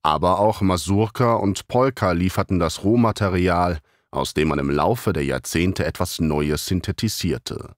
Aber 0.03 0.39
auch 0.39 0.63
Masurka 0.63 1.35
und 1.35 1.69
Polka 1.69 2.13
lieferten 2.13 2.59
das 2.59 2.85
Rohmaterial, 2.85 3.81
aus 4.11 4.35
dem 4.35 4.49
man 4.49 4.59
im 4.59 4.71
Laufe 4.71 5.13
der 5.13 5.25
Jahrzehnte 5.25 5.85
etwas 5.85 6.21
Neues 6.21 6.67
synthetisierte. 6.67 7.75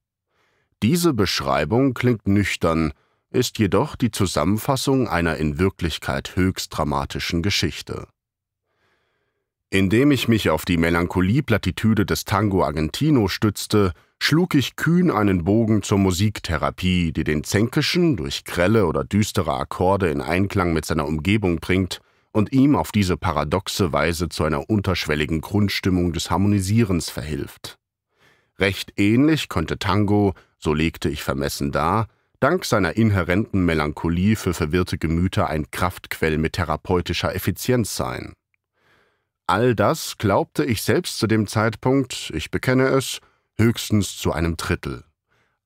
Diese 0.81 1.13
Beschreibung 1.13 1.93
klingt 1.93 2.27
nüchtern, 2.27 2.93
ist 3.29 3.59
jedoch 3.59 3.95
die 3.95 4.11
Zusammenfassung 4.11 5.07
einer 5.07 5.37
in 5.37 5.59
Wirklichkeit 5.59 6.35
höchst 6.35 6.77
dramatischen 6.77 7.41
Geschichte. 7.41 8.07
Indem 9.69 10.11
ich 10.11 10.27
mich 10.27 10.49
auf 10.49 10.65
die 10.65 10.77
Melancholie-Plattitüde 10.77 12.05
des 12.05 12.25
Tango 12.25 12.63
Argentino 12.63 13.27
stützte, 13.27 13.93
schlug 14.19 14.53
ich 14.53 14.75
kühn 14.75 15.09
einen 15.09 15.43
Bogen 15.43 15.81
zur 15.81 15.97
Musiktherapie, 15.97 17.11
die 17.11 17.23
den 17.23 17.43
Zänkischen 17.43 18.15
durch 18.15 18.45
grelle 18.45 18.85
oder 18.85 19.03
düstere 19.03 19.53
Akkorde 19.53 20.09
in 20.09 20.21
Einklang 20.21 20.73
mit 20.73 20.85
seiner 20.85 21.07
Umgebung 21.07 21.57
bringt 21.57 22.01
und 22.33 22.51
ihm 22.51 22.75
auf 22.75 22.91
diese 22.91 23.15
paradoxe 23.15 23.93
Weise 23.93 24.27
zu 24.27 24.43
einer 24.43 24.69
unterschwelligen 24.69 25.39
Grundstimmung 25.39 26.11
des 26.11 26.29
Harmonisierens 26.29 27.09
verhilft. 27.09 27.77
Recht 28.59 28.93
ähnlich 28.97 29.47
konnte 29.49 29.79
Tango, 29.79 30.33
so 30.57 30.73
legte 30.73 31.09
ich 31.09 31.23
vermessen 31.23 31.71
dar, 31.71 32.07
dank 32.39 32.65
seiner 32.65 32.97
inhärenten 32.97 33.63
Melancholie 33.65 34.35
für 34.35 34.53
verwirrte 34.53 34.97
Gemüter 34.97 35.47
ein 35.47 35.71
Kraftquell 35.71 36.37
mit 36.37 36.53
therapeutischer 36.53 37.33
Effizienz 37.33 37.95
sein. 37.95 38.33
All 39.47 39.75
das 39.75 40.17
glaubte 40.17 40.65
ich 40.65 40.81
selbst 40.81 41.19
zu 41.19 41.27
dem 41.27 41.47
Zeitpunkt, 41.47 42.31
ich 42.33 42.49
bekenne 42.49 42.87
es, 42.87 43.19
höchstens 43.57 44.17
zu 44.17 44.31
einem 44.31 44.57
Drittel. 44.57 45.03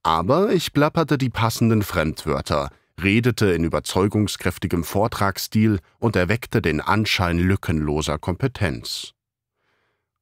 Aber 0.04 0.52
ich 0.52 0.74
plapperte 0.74 1.18
die 1.18 1.30
passenden 1.30 1.84
Fremdwörter, 1.84 2.70
redete 3.02 3.48
in 3.48 3.64
überzeugungskräftigem 3.64 4.84
Vortragsstil 4.84 5.80
und 6.00 6.16
erweckte 6.16 6.62
den 6.62 6.82
Anschein 6.82 7.40
lückenloser 7.40 8.18
Kompetenz. 8.18 9.14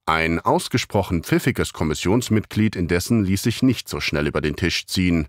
Ein 0.06 0.40
ausgesprochen 0.40 1.24
pfiffiges 1.24 1.74
Kommissionsmitglied 1.74 2.76
indessen 2.76 3.24
ließ 3.24 3.42
sich 3.42 3.64
nicht 3.64 3.90
so 3.90 4.00
schnell 4.00 4.28
über 4.28 4.42
den 4.42 4.56
Tisch 4.56 4.86
ziehen. 4.86 5.28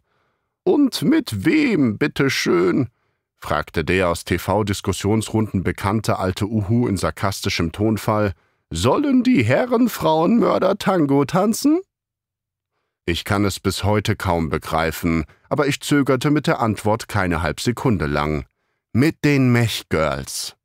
Und 0.64 1.02
mit 1.02 1.46
wem, 1.46 1.96
bitteschön? 1.96 2.88
fragte 3.36 3.84
der 3.84 4.10
aus 4.10 4.24
TV-Diskussionsrunden 4.24 5.62
bekannte 5.62 6.18
alte 6.18 6.46
Uhu 6.46 6.88
in 6.88 6.96
sarkastischem 6.96 7.72
Tonfall. 7.72 8.32
Sollen 8.70 9.22
die 9.22 9.44
Herren 9.44 9.88
Frauenmörder 9.88 10.76
Tango 10.76 11.24
tanzen? 11.24 11.80
Ich 13.08 13.24
kann 13.24 13.44
es 13.44 13.60
bis 13.60 13.84
heute 13.84 14.16
kaum 14.16 14.50
begreifen, 14.50 15.26
aber 15.48 15.68
ich 15.68 15.80
zögerte 15.80 16.32
mit 16.32 16.48
der 16.48 16.58
Antwort 16.58 17.06
keine 17.06 17.40
Halbsekunde 17.40 18.06
lang. 18.06 18.46
Mit 18.92 19.24
den 19.24 19.52
Mech-Girls. 19.52 20.56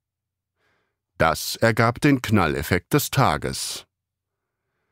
Das 1.19 1.55
ergab 1.55 2.01
den 2.01 2.23
Knalleffekt 2.23 2.93
des 2.93 3.11
Tages. 3.11 3.85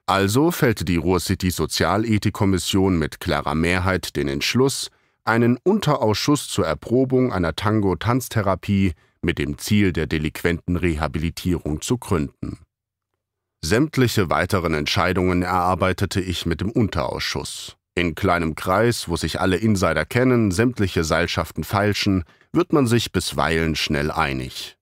Also 0.05 0.51
fällte 0.51 0.85
die 0.85 0.97
Ruhr-City 0.97 1.49
Sozialethikkommission 1.49 2.99
mit 2.99 3.19
klarer 3.19 3.55
Mehrheit 3.55 4.15
den 4.15 4.27
Entschluss, 4.27 4.91
einen 5.23 5.57
Unterausschuss 5.63 6.47
zur 6.49 6.67
Erprobung 6.67 7.33
einer 7.33 7.55
Tango-Tanztherapie 7.55 8.93
mit 9.23 9.39
dem 9.39 9.57
Ziel 9.57 9.91
der 9.91 10.05
delinquenten 10.05 10.75
Rehabilitierung 10.75 11.81
zu 11.81 11.97
gründen. 11.97 12.59
Sämtliche 13.61 14.29
weiteren 14.29 14.73
Entscheidungen 14.73 15.43
erarbeitete 15.43 16.21
ich 16.21 16.45
mit 16.45 16.61
dem 16.61 16.71
Unterausschuss. 16.71 17.75
In 17.93 18.15
kleinem 18.15 18.55
Kreis, 18.55 19.09
wo 19.09 19.17
sich 19.17 19.41
alle 19.41 19.57
Insider 19.57 20.05
kennen, 20.05 20.51
sämtliche 20.51 21.03
Seilschaften 21.03 21.65
feilschen, 21.65 22.23
wird 22.53 22.71
man 22.71 22.87
sich 22.87 23.11
bisweilen 23.11 23.75
schnell 23.75 24.11
einig. 24.11 24.77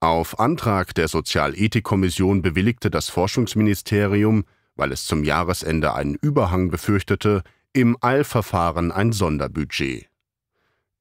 Auf 0.00 0.40
Antrag 0.40 0.94
der 0.94 1.08
Sozialethikkommission 1.08 2.40
bewilligte 2.40 2.90
das 2.90 3.10
Forschungsministerium, 3.10 4.44
weil 4.76 4.92
es 4.92 5.04
zum 5.04 5.22
Jahresende 5.22 5.94
einen 5.94 6.14
Überhang 6.14 6.70
befürchtete, 6.70 7.42
im 7.74 7.98
Eilverfahren 8.00 8.92
ein 8.92 9.12
Sonderbudget. 9.12 10.08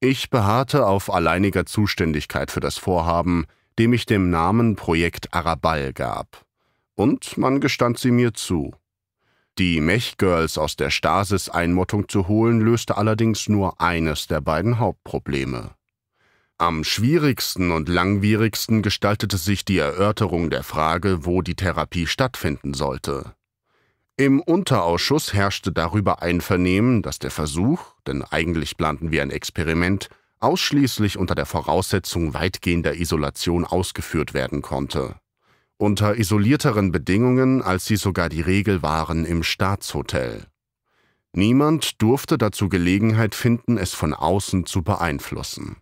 Ich 0.02 0.30
beharrte 0.30 0.86
auf 0.86 1.14
alleiniger 1.14 1.66
Zuständigkeit 1.66 2.52
für 2.52 2.60
das 2.60 2.78
Vorhaben, 2.78 3.46
dem 3.80 3.94
ich 3.94 4.06
dem 4.06 4.30
Namen 4.30 4.76
Projekt 4.76 5.34
Arabal 5.34 5.94
gab 5.94 6.45
und 6.96 7.38
man 7.38 7.62
gestand 7.62 8.00
sie 8.00 8.12
mir 8.12 8.34
zu. 8.34 8.74
Die 9.58 9.80
Mech-Girls 9.80 10.58
aus 10.58 10.76
der 10.76 10.90
Stasis-Einmottung 10.90 12.10
zu 12.10 12.28
holen, 12.28 12.60
löste 12.60 12.98
allerdings 12.98 13.48
nur 13.48 13.80
eines 13.80 14.28
der 14.28 14.42
beiden 14.42 14.80
Hauptprobleme. 14.80 15.76
Am 16.58 16.84
schwierigsten 16.84 17.72
und 17.72 17.90
langwierigsten 17.90 18.82
gestaltete 18.82 19.38
sich 19.38 19.66
die 19.66 19.78
Erörterung 19.78 20.50
der 20.50 20.64
Frage, 20.64 21.26
wo 21.26 21.42
die 21.42 21.56
Therapie 21.56 22.08
stattfinden 22.08 22.74
sollte. 22.74 23.34
Im 24.18 24.42
Unterausschuss 24.42 25.34
herrschte 25.34 25.74
darüber 25.74 26.22
Einvernehmen, 26.22 27.02
dass 27.02 27.20
der 27.20 27.32
Versuch, 27.32 27.94
denn 28.08 28.24
eigentlich 28.24 28.78
planten 28.78 29.12
wir 29.12 29.22
ein 29.22 29.32
Experiment, 29.32 30.10
ausschließlich 30.40 31.18
unter 31.18 31.36
der 31.36 31.46
Voraussetzung 31.46 32.34
weitgehender 32.34 32.96
Isolation 32.96 33.66
ausgeführt 33.66 34.34
werden 34.34 34.62
konnte. 34.62 35.16
Unter 35.78 36.18
isolierteren 36.18 36.92
Bedingungen, 36.92 37.62
als 37.62 37.86
sie 37.86 37.98
sogar 37.98 38.30
die 38.30 38.42
Regel 38.42 38.82
waren 38.82 39.26
im 39.26 39.44
Staatshotel. 39.44 40.46
Niemand 41.34 42.02
durfte 42.02 42.38
dazu 42.38 42.70
Gelegenheit 42.70 43.36
finden, 43.36 43.78
es 43.78 43.94
von 43.94 44.14
außen 44.14 44.66
zu 44.66 44.84
beeinflussen. 44.84 45.76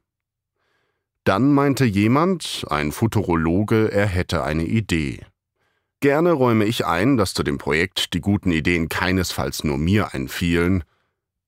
Dann 1.26 1.54
meinte 1.54 1.86
jemand, 1.86 2.66
ein 2.70 2.92
Futurologe, 2.92 3.92
er 3.92 4.08
hätte 4.08 4.44
eine 4.44 4.66
Idee. 4.66 5.26
Gerne 6.00 6.32
räume 6.32 6.66
ich 6.66 6.88
ein, 6.88 7.16
dass 7.16 7.36
zu 7.36 7.44
dem 7.44 7.60
Projekt 7.60 8.14
die 8.16 8.20
guten 8.20 8.52
Ideen 8.52 8.90
keinesfalls 8.90 9.64
nur 9.64 9.78
mir 9.78 10.14
einfielen. 10.14 10.84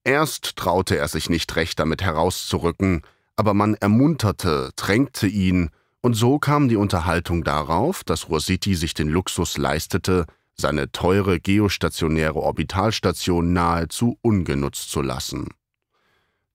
Erst 0.04 0.56
traute 0.56 0.96
er 0.96 1.08
sich 1.08 1.28
nicht 1.28 1.56
recht 1.56 1.80
damit 1.80 2.00
herauszurücken, 2.00 3.02
aber 3.34 3.54
man 3.54 3.74
ermunterte, 3.74 4.70
drängte 4.76 5.26
ihn, 5.26 5.70
und 6.06 6.14
so 6.14 6.38
kam 6.38 6.68
die 6.68 6.76
Unterhaltung 6.76 7.42
darauf, 7.42 8.04
dass 8.04 8.28
Rositi 8.28 8.76
sich 8.76 8.94
den 8.94 9.08
Luxus 9.08 9.58
leistete, 9.58 10.24
seine 10.54 10.92
teure 10.92 11.40
geostationäre 11.40 12.36
Orbitalstation 12.36 13.52
nahezu 13.52 14.16
ungenutzt 14.22 14.88
zu 14.88 15.02
lassen. 15.02 15.48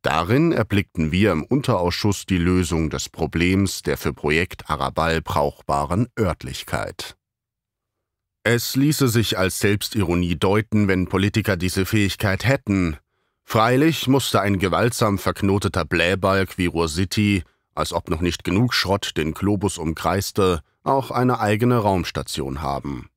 Darin 0.04 0.54
erblickten 0.54 1.12
wir 1.12 1.34
im 1.34 1.44
Unterausschuss 1.44 2.26
die 2.26 2.38
Lösung 2.38 2.90
des 2.90 3.10
Problems 3.10 3.82
der 3.82 3.98
für 3.98 4.14
Projekt 4.14 4.70
Arabal 4.70 5.22
brauchbaren 5.22 6.08
Örtlichkeit. 6.18 7.18
Es 8.46 8.78
ließe 8.78 9.10
sich 9.10 9.38
als 9.38 9.60
Selbstironie 9.60 10.38
deuten, 10.38 10.88
wenn 10.88 11.10
Politiker 11.10 11.58
diese 11.58 11.86
Fähigkeit 11.86 12.46
hätten. 12.46 12.96
Freilich 13.44 14.08
musste 14.08 14.40
ein 14.40 14.60
gewaltsam 14.60 15.18
verknoteter 15.18 15.84
Blähbalg 15.84 16.58
wie 16.58 16.68
Rositi, 16.68 17.44
als 17.76 17.94
ob 17.94 18.10
noch 18.10 18.22
nicht 18.22 18.44
genug 18.44 18.74
Schrott 18.74 19.12
den 19.18 19.34
Globus 19.34 19.78
umkreiste, 19.78 20.62
auch 20.84 21.12
eine 21.12 21.40
eigene 21.40 21.78
Raumstation 21.78 22.62
haben. 22.62 23.10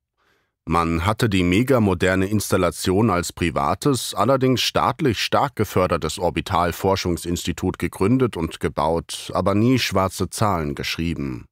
Man 0.66 1.04
hatte 1.04 1.28
die 1.28 1.42
megamoderne 1.42 2.26
Installation 2.26 3.10
als 3.10 3.34
privates, 3.34 4.14
allerdings 4.14 4.62
staatlich 4.62 5.20
stark 5.20 5.56
gefördertes 5.56 6.18
Orbitalforschungsinstitut 6.18 7.78
gegründet 7.78 8.38
und 8.38 8.60
gebaut, 8.60 9.30
aber 9.34 9.54
nie 9.54 9.78
schwarze 9.78 10.30
Zahlen 10.30 10.74
geschrieben. 10.74 11.44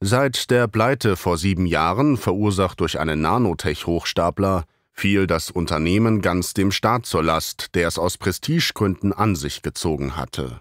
Seit 0.00 0.50
der 0.50 0.68
Pleite 0.68 1.16
vor 1.16 1.38
sieben 1.38 1.66
Jahren, 1.66 2.16
verursacht 2.16 2.78
durch 2.78 3.00
einen 3.00 3.20
Nanotech-Hochstapler, 3.20 4.64
fiel 4.92 5.26
das 5.26 5.50
Unternehmen 5.50 6.22
ganz 6.22 6.54
dem 6.54 6.70
Staat 6.70 7.04
zur 7.04 7.24
Last, 7.24 7.74
der 7.74 7.88
es 7.88 7.98
aus 7.98 8.16
Prestigegründen 8.16 9.12
an 9.12 9.34
sich 9.34 9.62
gezogen 9.62 10.16
hatte. 10.16 10.60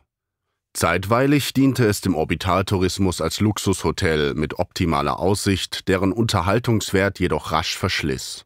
Zeitweilig 0.77 1.53
diente 1.53 1.87
es 1.87 2.01
dem 2.01 2.13
Orbitaltourismus 2.13 3.19
als 3.19 3.39
Luxushotel 3.39 4.35
mit 4.35 4.59
optimaler 4.59 5.19
Aussicht, 5.19 5.87
deren 5.87 6.11
Unterhaltungswert 6.11 7.19
jedoch 7.19 7.51
rasch 7.51 7.75
verschliss. 7.75 8.45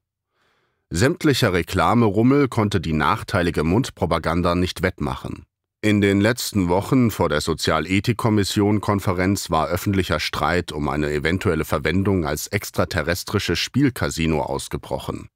Sämtlicher 0.90 1.52
Reklamerummel 1.52 2.48
konnte 2.48 2.80
die 2.80 2.94
nachteilige 2.94 3.66
Mundpropaganda 3.66 4.56
nicht 4.56 4.82
wettmachen. 4.82 5.44
In 5.82 6.00
den 6.00 6.22
letzten 6.22 6.70
Wochen 6.70 7.12
vor 7.12 7.28
der 7.28 7.42
Sozialethikkommission-Konferenz 7.42 9.50
war 9.50 9.68
öffentlicher 9.68 10.22
Streit 10.22 10.72
um 10.72 10.88
eine 10.88 11.12
eventuelle 11.12 11.66
Verwendung 11.66 12.24
als 12.24 12.48
extraterrestrisches 12.48 13.60
Spielcasino 13.60 14.42
ausgebrochen. 14.42 15.28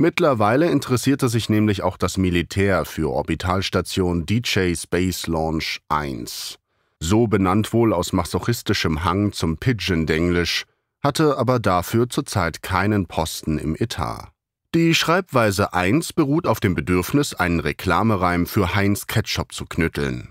Mittlerweile 0.00 0.70
interessierte 0.70 1.28
sich 1.28 1.48
nämlich 1.48 1.82
auch 1.82 1.96
das 1.96 2.18
Militär 2.18 2.84
für 2.84 3.10
Orbitalstation 3.10 4.26
DJ 4.26 4.76
Space 4.76 5.26
Launch 5.26 5.80
1. 5.88 6.60
So 7.00 7.26
benannt 7.26 7.72
wohl 7.72 7.92
aus 7.92 8.12
masochistischem 8.12 9.02
Hang 9.02 9.32
zum 9.32 9.56
Pidgin-Denglisch, 9.56 10.66
hatte 11.02 11.36
aber 11.36 11.58
dafür 11.58 12.08
zurzeit 12.08 12.62
keinen 12.62 13.06
Posten 13.06 13.58
im 13.58 13.74
Etat. 13.74 14.30
Die 14.72 14.94
Schreibweise 14.94 15.72
1 15.72 16.12
beruht 16.12 16.46
auf 16.46 16.60
dem 16.60 16.76
Bedürfnis, 16.76 17.34
einen 17.34 17.58
Reklamereim 17.58 18.46
für 18.46 18.76
Heinz 18.76 19.08
Ketchup 19.08 19.52
zu 19.52 19.64
knütteln. 19.64 20.30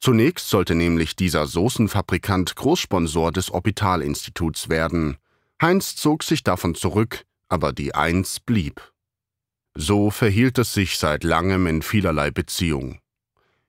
Zunächst 0.00 0.48
sollte 0.48 0.74
nämlich 0.74 1.16
dieser 1.16 1.46
Soßenfabrikant 1.46 2.56
Großsponsor 2.56 3.30
des 3.30 3.50
Orbitalinstituts 3.50 4.70
werden. 4.70 5.18
Heinz 5.60 5.96
zog 5.96 6.22
sich 6.22 6.42
davon 6.44 6.74
zurück, 6.74 7.24
aber 7.50 7.74
die 7.74 7.94
1 7.94 8.40
blieb. 8.40 8.91
So 9.74 10.10
verhielt 10.10 10.58
es 10.58 10.74
sich 10.74 10.98
seit 10.98 11.24
langem 11.24 11.66
in 11.66 11.82
vielerlei 11.82 12.30
Beziehung. 12.30 12.98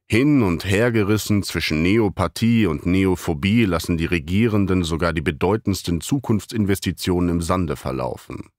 Hin 0.05 0.43
und 0.43 0.65
hergerissen 0.65 1.43
zwischen 1.43 1.81
Neopathie 1.81 2.67
und 2.67 2.85
Neophobie 2.85 3.65
lassen 3.65 3.97
die 3.97 4.05
Regierenden 4.05 4.83
sogar 4.83 5.13
die 5.13 5.21
bedeutendsten 5.21 6.01
Zukunftsinvestitionen 6.01 7.29
im 7.29 7.41
Sande 7.41 7.77
verlaufen. 7.77 8.49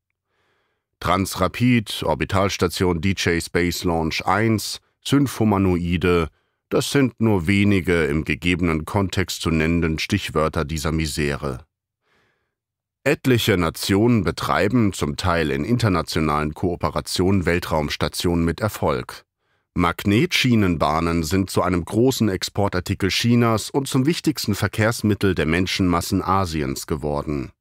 Transrapid, 1.01 2.03
Orbitalstation 2.03 3.01
DJ 3.01 3.41
Space 3.41 3.85
Launch 3.85 4.25
1, 4.25 4.81
Synfomanoide, 5.05 6.29
das 6.71 6.91
sind 6.91 7.21
nur 7.21 7.47
wenige 7.47 8.05
im 8.05 8.25
gegebenen 8.25 8.87
Kontext 8.87 9.43
zu 9.43 9.51
nennenden 9.51 9.99
Stichwörter 9.99 10.65
dieser 10.65 10.93
Misere. 10.93 11.67
Etliche 13.07 13.59
Nationen 13.59 14.25
betreiben, 14.25 14.95
zum 14.95 15.19
Teil 15.19 15.51
in 15.51 15.63
internationalen 15.63 16.55
Kooperationen, 16.55 17.45
Weltraumstationen 17.45 18.47
mit 18.47 18.63
Erfolg. 18.63 19.27
Magnetschienenbahnen 19.75 21.23
sind 21.23 21.51
zu 21.51 21.61
einem 21.61 21.85
großen 21.85 22.31
Exportartikel 22.31 23.11
Chinas 23.11 23.69
und 23.69 23.89
zum 23.89 24.07
wichtigsten 24.07 24.55
Verkehrsmittel 24.55 25.35
der 25.35 25.45
Menschenmassen 25.45 26.23
Asiens 26.23 26.87
geworden. 26.87 27.53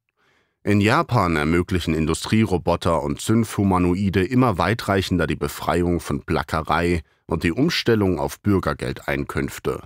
In 0.62 0.80
Japan 0.80 1.36
ermöglichen 1.36 1.92
Industrieroboter 1.92 3.02
und 3.02 3.20
Synfhumanoide 3.20 4.24
immer 4.24 4.56
weitreichender 4.56 5.26
die 5.26 5.36
Befreiung 5.36 6.00
von 6.00 6.22
Plackerei 6.22 7.02
und 7.26 7.42
die 7.42 7.52
Umstellung 7.52 8.18
auf 8.18 8.40
Bürgergeldeinkünfte. 8.40 9.82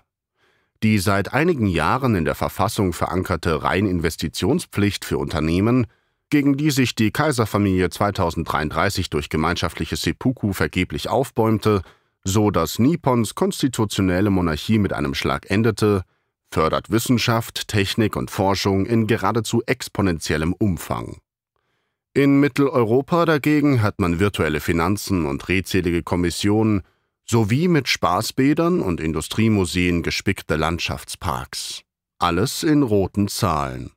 Die 0.82 0.98
seit 0.98 1.32
einigen 1.34 1.66
Jahren 1.66 2.14
in 2.14 2.24
der 2.24 2.36
Verfassung 2.36 2.92
verankerte 2.92 3.62
Reininvestitionspflicht 3.62 5.04
für 5.04 5.18
Unternehmen, 5.18 5.86
gegen 6.30 6.56
die 6.56 6.70
sich 6.70 6.94
die 6.94 7.10
Kaiserfamilie 7.10 7.90
2033 7.90 9.10
durch 9.10 9.28
gemeinschaftliche 9.28 9.96
Seppuku 9.96 10.52
vergeblich 10.52 11.08
aufbäumte, 11.08 11.82
so 12.22 12.50
dass 12.50 12.78
Nippons 12.78 13.34
konstitutionelle 13.34 14.30
Monarchie 14.30 14.78
mit 14.78 14.92
einem 14.92 15.14
Schlag 15.14 15.50
endete, 15.50 16.04
fördert 16.50 16.90
Wissenschaft, 16.90 17.68
Technik 17.68 18.16
und 18.16 18.30
Forschung 18.30 18.86
in 18.86 19.06
geradezu 19.06 19.62
exponentiellem 19.66 20.52
Umfang. 20.52 21.18
In 22.14 22.40
Mitteleuropa 22.40 23.26
dagegen 23.26 23.82
hat 23.82 24.00
man 24.00 24.18
virtuelle 24.18 24.60
Finanzen 24.60 25.26
und 25.26 25.48
redselige 25.48 26.02
Kommissionen 26.02 26.82
sowie 27.30 27.68
mit 27.68 27.88
Spaßbädern 27.88 28.80
und 28.80 29.00
Industriemuseen 29.00 30.02
gespickte 30.02 30.56
Landschaftsparks. 30.56 31.82
Alles 32.18 32.62
in 32.62 32.82
roten 32.82 33.28
Zahlen. 33.28 33.92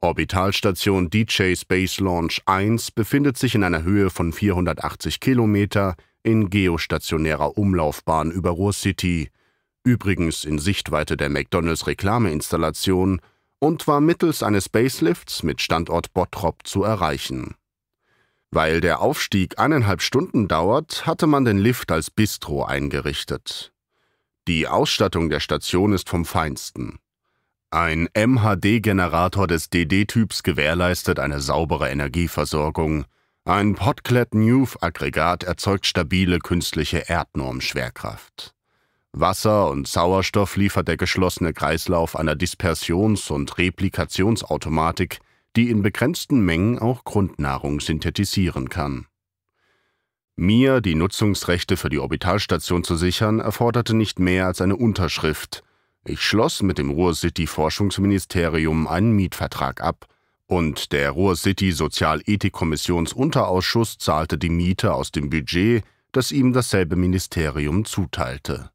Orbitalstation 0.00 1.08
DJ 1.08 1.54
Space 1.54 2.00
Launch 2.00 2.42
1 2.44 2.90
befindet 2.90 3.38
sich 3.38 3.54
in 3.54 3.64
einer 3.64 3.82
Höhe 3.82 4.10
von 4.10 4.32
480 4.32 5.18
Kilometer 5.18 5.96
in 6.22 6.50
geostationärer 6.50 7.56
Umlaufbahn 7.56 8.30
über 8.30 8.50
Ruhr 8.50 8.72
City, 8.72 9.30
übrigens 9.84 10.44
in 10.44 10.58
Sichtweite 10.58 11.16
der 11.16 11.30
McDonalds 11.30 11.86
Reklameinstallation, 11.86 13.20
und 13.58 13.88
war 13.88 14.00
mittels 14.00 14.42
eines 14.44 14.66
Spacelifts 14.66 15.42
mit 15.42 15.60
Standort 15.60 16.12
Bottrop 16.12 16.66
zu 16.66 16.84
erreichen. 16.84 17.55
Weil 18.50 18.80
der 18.80 19.00
Aufstieg 19.00 19.58
eineinhalb 19.58 20.02
Stunden 20.02 20.48
dauert, 20.48 21.06
hatte 21.06 21.26
man 21.26 21.44
den 21.44 21.58
Lift 21.58 21.90
als 21.92 22.10
Bistro 22.10 22.64
eingerichtet. 22.64 23.72
Die 24.48 24.68
Ausstattung 24.68 25.28
der 25.28 25.40
Station 25.40 25.92
ist 25.92 26.08
vom 26.08 26.24
Feinsten. 26.24 26.98
Ein 27.70 28.08
MHD-Generator 28.14 29.48
des 29.48 29.70
DD-Typs 29.70 30.44
gewährleistet 30.44 31.18
eine 31.18 31.40
saubere 31.40 31.90
Energieversorgung. 31.90 33.06
Ein 33.44 33.74
Podclad 33.74 34.34
Newf-Aggregat 34.34 35.42
erzeugt 35.42 35.84
stabile 35.84 36.38
künstliche 36.38 37.08
Erdnormschwerkraft. 37.08 38.54
Wasser 39.12 39.68
und 39.70 39.88
Sauerstoff 39.88 40.56
liefert 40.56 40.88
der 40.88 40.96
geschlossene 40.96 41.52
Kreislauf 41.52 42.16
einer 42.16 42.36
Dispersions- 42.36 43.30
und 43.30 43.58
Replikationsautomatik, 43.58 45.18
die 45.56 45.70
in 45.70 45.82
begrenzten 45.82 46.40
Mengen 46.40 46.78
auch 46.78 47.02
Grundnahrung 47.04 47.80
synthetisieren 47.80 48.68
kann. 48.68 49.06
Mir 50.36 50.82
die 50.82 50.94
Nutzungsrechte 50.94 51.78
für 51.78 51.88
die 51.88 51.98
Orbitalstation 51.98 52.84
zu 52.84 52.94
sichern, 52.94 53.40
erforderte 53.40 53.94
nicht 53.94 54.18
mehr 54.18 54.44
als 54.46 54.60
eine 54.60 54.76
Unterschrift. 54.76 55.64
Ich 56.04 56.20
schloss 56.20 56.62
mit 56.62 56.76
dem 56.76 56.90
Ruhr-City 56.90 57.46
Forschungsministerium 57.46 58.86
einen 58.86 59.12
Mietvertrag 59.12 59.80
ab 59.80 60.06
und 60.46 60.92
der 60.92 61.12
Ruhr-City 61.12 61.72
Sozialethikkommissionsunterausschuss 61.72 63.96
zahlte 63.98 64.36
die 64.36 64.50
Miete 64.50 64.92
aus 64.92 65.10
dem 65.10 65.30
Budget, 65.30 65.82
das 66.12 66.32
ihm 66.32 66.52
dasselbe 66.52 66.96
Ministerium 66.96 67.86
zuteilte. 67.86 68.70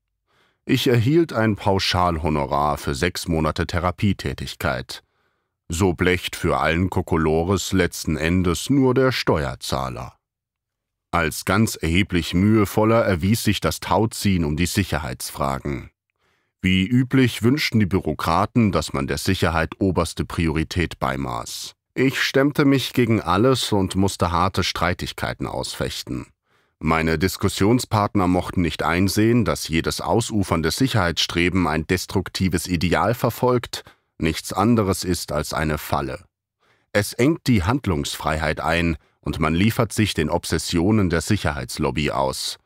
Ich 0.66 0.88
erhielt 0.88 1.32
ein 1.32 1.56
Pauschalhonorar 1.56 2.78
für 2.78 2.96
sechs 2.96 3.28
Monate 3.28 3.68
Therapietätigkeit. 3.68 5.04
So 5.74 5.94
blecht 5.94 6.36
für 6.36 6.60
allen 6.60 6.90
Kokolores 6.90 7.72
letzten 7.72 8.18
Endes 8.18 8.70
nur 8.70 8.94
der 8.94 9.14
Steuerzahler. 9.14 10.18
Als 11.12 11.46
ganz 11.46 11.76
erheblich 11.78 12.34
mühevoller 12.34 13.06
erwies 13.06 13.46
sich 13.46 13.62
das 13.62 13.80
Tauziehen 13.80 14.44
um 14.44 14.58
die 14.58 14.66
Sicherheitsfragen. 14.66 15.90
Wie 16.62 16.86
üblich 16.86 17.42
wünschten 17.42 17.80
die 17.80 17.86
Bürokraten, 17.86 18.74
dass 18.74 18.92
man 18.92 19.08
der 19.08 19.18
Sicherheit 19.18 19.80
oberste 19.80 20.26
Priorität 20.26 21.00
beimaß. 21.00 21.72
Ich 21.96 22.22
stemmte 22.22 22.66
mich 22.66 22.92
gegen 22.92 23.22
alles 23.22 23.72
und 23.72 23.96
musste 23.96 24.34
harte 24.34 24.66
Streitigkeiten 24.66 25.48
ausfechten. 25.48 26.28
Meine 26.80 27.18
Diskussionspartner 27.18 28.28
mochten 28.28 28.60
nicht 28.60 28.84
einsehen, 28.84 29.46
dass 29.46 29.70
jedes 29.70 30.02
ausufernde 30.02 30.72
Sicherheitsstreben 30.72 31.66
ein 31.66 31.88
destruktives 31.88 32.68
Ideal 32.68 33.14
verfolgt, 33.14 33.86
nichts 34.22 34.54
anderes 34.54 35.04
ist 35.04 35.32
als 35.32 35.54
eine 35.54 35.78
Falle. 35.78 36.26
Es 36.94 37.14
engt 37.14 37.48
die 37.48 37.64
Handlungsfreiheit 37.64 38.60
ein, 38.60 38.98
und 39.22 39.40
man 39.40 39.54
liefert 39.54 39.94
sich 39.94 40.14
den 40.14 40.30
Obsessionen 40.30 41.10
der 41.10 41.22
Sicherheitslobby 41.22 42.12
aus. 42.12 42.58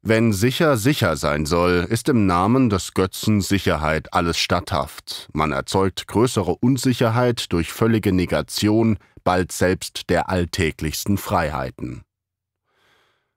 Wenn 0.00 0.32
sicher 0.32 0.76
sicher 0.76 1.16
sein 1.16 1.44
soll, 1.44 1.86
ist 1.90 2.08
im 2.08 2.26
Namen 2.26 2.70
des 2.70 2.94
Götzen 2.94 3.40
Sicherheit 3.40 4.14
alles 4.14 4.38
statthaft. 4.38 5.28
Man 5.32 5.50
erzeugt 5.50 6.06
größere 6.06 6.54
Unsicherheit 6.60 7.52
durch 7.52 7.72
völlige 7.72 8.12
Negation, 8.12 8.98
bald 9.24 9.50
selbst 9.50 10.08
der 10.08 10.28
alltäglichsten 10.30 11.18
Freiheiten. 11.18 12.02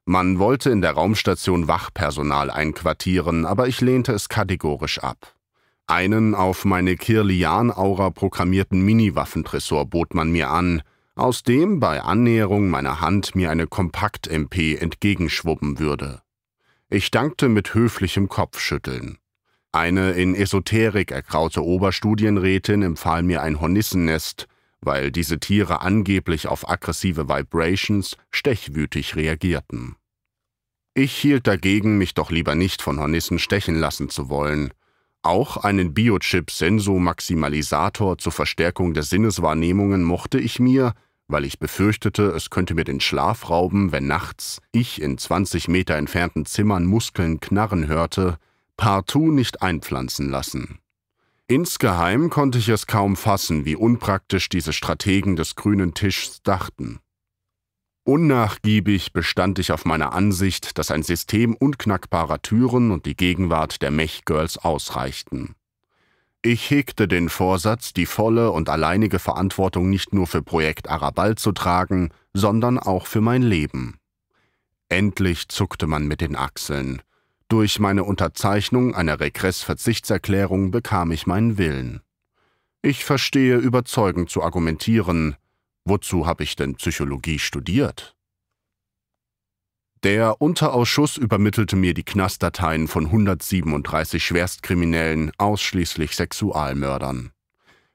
Man 0.06 0.39
wollte 0.39 0.69
in 0.69 0.82
der 0.82 0.91
Raumstation 0.91 1.67
Wachpersonal 1.67 2.52
einquartieren, 2.52 3.45
aber 3.45 3.67
ich 3.67 3.82
lehnte 3.82 4.13
es 4.13 4.30
kategorisch 4.30 5.00
ab. 5.00 5.36
Einen 5.91 6.36
auf 6.36 6.63
meine 6.63 6.95
Kirlian-Aura 6.95 8.12
programmierten 8.12 8.82
Mini-Waffentresor 8.82 9.86
bot 9.88 10.13
man 10.13 10.32
mir 10.32 10.49
an, 10.49 10.84
aus 11.15 11.43
dem 11.43 11.82
bei 11.82 12.01
Annäherung 12.01 12.69
meiner 12.69 13.01
Hand 13.01 13.36
mir 13.36 13.51
eine 13.51 13.67
Kompakt-MP 13.67 14.77
entgegenschwubben 14.77 15.80
würde. 15.80 16.21
Ich 16.89 17.12
dankte 17.12 17.49
mit 17.49 17.73
höflichem 17.73 18.30
Kopfschütteln. 18.30 19.17
Eine 19.73 20.12
in 20.12 20.34
Esoterik 20.34 21.12
ergraute 21.12 21.62
Oberstudienrätin 21.62 22.84
empfahl 22.84 23.21
mir 23.21 23.41
ein 23.41 23.60
Hornissennest, 23.60 24.47
weil 24.80 25.12
diese 25.12 25.41
Tiere 25.41 25.82
angeblich 25.82 26.47
auf 26.47 26.69
aggressive 26.69 27.27
Vibrations 27.27 28.15
stechwütig 28.30 29.17
reagierten. 29.17 29.97
Ich 30.93 31.12
hielt 31.12 31.47
dagegen, 31.47 31.97
mich 31.97 32.13
doch 32.13 32.32
lieber 32.32 32.56
nicht 32.56 32.82
von 32.82 32.97
Hornissen 32.97 33.39
stechen 33.39 33.75
lassen 33.75 34.08
zu 34.08 34.30
wollen. 34.30 34.71
Auch 35.23 35.57
einen 35.57 35.93
Biochip-Sensomaximalisator 35.93 38.17
zur 38.17 38.31
Verstärkung 38.31 38.95
der 38.95 39.03
Sinneswahrnehmungen 39.03 40.01
mochte 40.03 40.39
ich 40.39 40.60
mir, 40.60 40.93
weil 41.27 41.45
ich 41.45 41.60
befürchtete, 41.60 42.31
es 42.31 42.49
könnte 42.49 42.73
mir 42.73 42.86
den 42.86 42.99
Schlaf 42.99 43.47
rauben, 43.49 43.91
wenn 43.91 44.07
nachts 44.07 44.60
ich 44.71 44.99
in 44.99 45.19
20 45.19 45.67
Meter 45.67 45.95
entfernten 45.95 46.45
Zimmern 46.45 46.86
Muskeln 46.86 47.39
knarren 47.39 47.88
hörte, 47.88 48.38
partout 48.77 49.31
nicht 49.31 49.62
einpflanzen 49.62 50.29
lassen. 50.29 50.79
Insgeheim 51.47 52.29
konnte 52.29 52.57
ich 52.57 52.69
es 52.69 52.88
kaum 52.88 53.15
fassen, 53.15 53.65
wie 53.65 53.75
unpraktisch 53.75 54.49
diese 54.49 54.73
Strategen 54.73 55.36
des 55.36 55.55
grünen 55.55 55.93
Tischs 55.93 56.41
dachten. 56.41 56.99
Unnachgiebig 58.03 59.13
bestand 59.13 59.59
ich 59.59 59.71
auf 59.71 59.85
meiner 59.85 60.13
Ansicht, 60.13 60.77
dass 60.79 60.89
ein 60.89 61.03
System 61.03 61.55
unknackbarer 61.55 62.41
Türen 62.41 62.89
und 62.89 63.05
die 63.05 63.15
Gegenwart 63.15 63.81
der 63.83 63.91
Mech-Girls 63.91 64.57
ausreichten. 64.57 65.55
Ich 66.41 66.71
hegte 66.71 67.07
den 67.07 67.29
Vorsatz, 67.29 67.93
die 67.93 68.07
volle 68.07 68.49
und 68.49 68.69
alleinige 68.69 69.19
Verantwortung 69.19 69.91
nicht 69.91 70.13
nur 70.13 70.25
für 70.25 70.41
Projekt 70.41 70.89
Arabal 70.89 71.35
zu 71.35 71.51
tragen, 71.51 72.09
sondern 72.33 72.79
auch 72.79 73.05
für 73.05 73.21
mein 73.21 73.43
Leben. 73.43 73.99
Endlich 74.89 75.49
zuckte 75.49 75.85
man 75.85 76.07
mit 76.07 76.21
den 76.21 76.35
Achseln. 76.35 77.03
Durch 77.49 77.77
meine 77.77 78.03
Unterzeichnung 78.03 78.95
einer 78.95 79.19
Regressverzichtserklärung 79.19 80.71
bekam 80.71 81.11
ich 81.11 81.27
meinen 81.27 81.59
Willen. 81.59 82.01
Ich 82.81 83.05
verstehe 83.05 83.57
überzeugend 83.57 84.31
zu 84.31 84.41
argumentieren. 84.41 85.35
Wozu 85.86 86.28
habe 86.28 86.44
ich 86.44 86.56
denn 86.56 86.76
Psychologie 86.76 87.39
studiert? 87.39 88.15
Der 90.04 90.41
Unterausschuss 90.41 91.17
übermittelte 91.17 91.76
mir 91.76 91.94
die 91.94 92.04
Knastdateien 92.04 92.88
von 92.88 93.06
137 93.06 94.24
Schwerstkriminellen, 94.24 95.32
ausschließlich 95.38 96.15
Sexualmördern. 96.15 97.32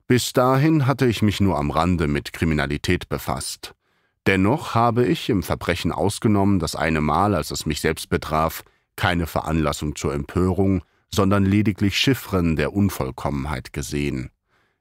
Bis 0.07 0.33
dahin 0.33 0.87
hatte 0.87 1.07
ich 1.07 1.23
mich 1.23 1.41
nur 1.41 1.59
am 1.59 1.73
Rande 1.73 2.07
mit 2.07 2.33
Kriminalität 2.33 3.09
befasst. 3.09 3.75
Dennoch 4.27 4.75
habe 4.75 5.05
ich, 5.05 5.29
im 5.31 5.43
Verbrechen 5.43 5.91
ausgenommen, 5.91 6.61
das 6.61 6.77
eine 6.77 7.01
Mal, 7.01 7.35
als 7.35 7.51
es 7.51 7.67
mich 7.67 7.81
selbst 7.81 8.09
betraf, 8.09 8.63
keine 8.95 9.27
Veranlassung 9.27 9.97
zur 9.97 10.15
Empörung, 10.15 10.83
sondern 11.13 11.45
lediglich 11.45 11.99
Chiffren 11.99 12.55
der 12.55 12.73
Unvollkommenheit 12.73 13.73
gesehen. 13.73 14.31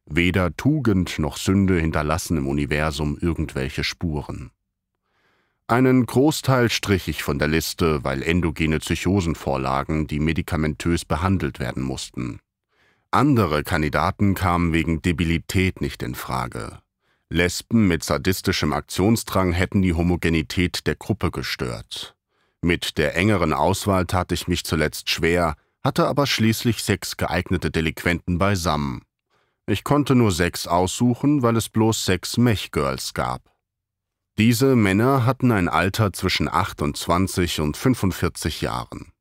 Weder 0.05 0.55
Tugend 0.55 1.17
noch 1.19 1.37
Sünde 1.37 1.79
hinterlassen 1.79 2.37
im 2.37 2.47
Universum 2.47 3.17
irgendwelche 3.19 3.83
Spuren. 3.83 4.51
Einen 5.67 6.05
Großteil 6.05 6.69
strich 6.69 7.07
ich 7.07 7.23
von 7.23 7.39
der 7.39 7.47
Liste, 7.47 8.03
weil 8.03 8.21
endogene 8.21 8.77
Psychosen 8.77 9.33
vorlagen, 9.33 10.05
die 10.05 10.19
medikamentös 10.19 11.05
behandelt 11.05 11.59
werden 11.59 11.81
mussten. 11.81 12.39
Andere 13.09 13.63
Kandidaten 13.63 14.35
kamen 14.35 14.73
wegen 14.73 15.01
Debilität 15.01 15.81
nicht 15.81 16.03
in 16.03 16.13
Frage. 16.13 16.79
Lesben 17.29 17.87
mit 17.87 18.03
sadistischem 18.03 18.73
Aktionsdrang 18.73 19.53
hätten 19.53 19.81
die 19.81 19.93
Homogenität 19.93 20.85
der 20.85 20.95
Gruppe 20.95 21.31
gestört. 21.31 22.15
Mit 22.61 22.99
der 22.99 23.15
engeren 23.15 23.53
Auswahl 23.53 24.05
tat 24.05 24.31
ich 24.31 24.47
mich 24.47 24.63
zuletzt 24.65 25.09
schwer, 25.09 25.55
hatte 25.83 26.05
aber 26.05 26.27
schließlich 26.27 26.83
sechs 26.83 27.17
geeignete 27.17 27.71
Delinquenten 27.71 28.37
beisammen. 28.37 29.01
Ich 29.67 29.83
konnte 29.83 30.13
nur 30.13 30.31
sechs 30.31 30.67
aussuchen, 30.67 31.41
weil 31.41 31.55
es 31.57 31.69
bloß 31.69 32.05
sechs 32.05 32.37
Mech-Girls 32.37 33.15
gab. 33.15 33.41
Diese 34.37 34.75
Männer 34.75 35.25
hatten 35.25 35.51
ein 35.51 35.67
Alter 35.69 36.13
zwischen 36.13 36.47
28 36.47 37.61
und 37.61 37.75
45 37.75 38.61
Jahren. 38.61 39.11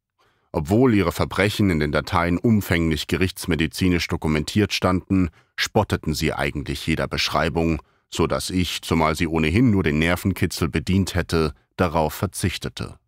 Obwohl 0.52 0.92
ihre 0.94 1.12
Verbrechen 1.12 1.70
in 1.70 1.80
den 1.80 1.92
Dateien 1.92 2.36
umfänglich 2.36 3.06
gerichtsmedizinisch 3.06 4.06
dokumentiert 4.06 4.72
standen, 4.72 5.30
spotteten 5.56 6.14
sie 6.14 6.32
eigentlich 6.32 6.86
jeder 6.86 7.08
Beschreibung, 7.08 7.80
so 8.10 8.26
dass 8.26 8.50
ich, 8.50 8.82
zumal 8.82 9.16
sie 9.16 9.26
ohnehin 9.26 9.70
nur 9.70 9.82
den 9.82 9.98
Nervenkitzel 9.98 10.68
bedient 10.68 11.14
hätte, 11.14 11.54
darauf 11.76 12.12
verzichtete. 12.12 12.98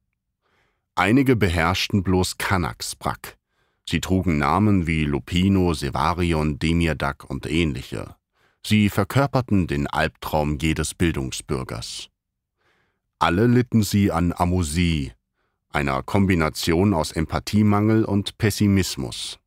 Einige 0.94 1.36
beherrschten 1.36 2.02
bloß 2.02 2.38
Kanaksbrack. 2.38 3.35
Sie 3.88 4.00
trugen 4.00 4.38
Namen 4.38 4.86
wie 4.86 5.04
Lupino, 5.04 5.72
Sevarion, 5.72 6.58
Demirdak 6.58 7.28
und 7.28 7.46
ähnliche. 7.46 8.16
Sie 8.64 8.88
verkörperten 8.90 9.68
den 9.68 9.86
Albtraum 9.86 10.58
jedes 10.58 10.94
Bildungsbürgers. 10.94 12.08
Alle 13.20 13.46
litten 13.46 13.84
sie 13.84 14.10
an 14.10 14.34
Amusie, 14.36 15.12
einer 15.70 16.02
Kombination 16.02 16.94
aus 16.94 17.12
Empathiemangel 17.12 18.04
und 18.04 18.38
Pessimismus. 18.38 19.38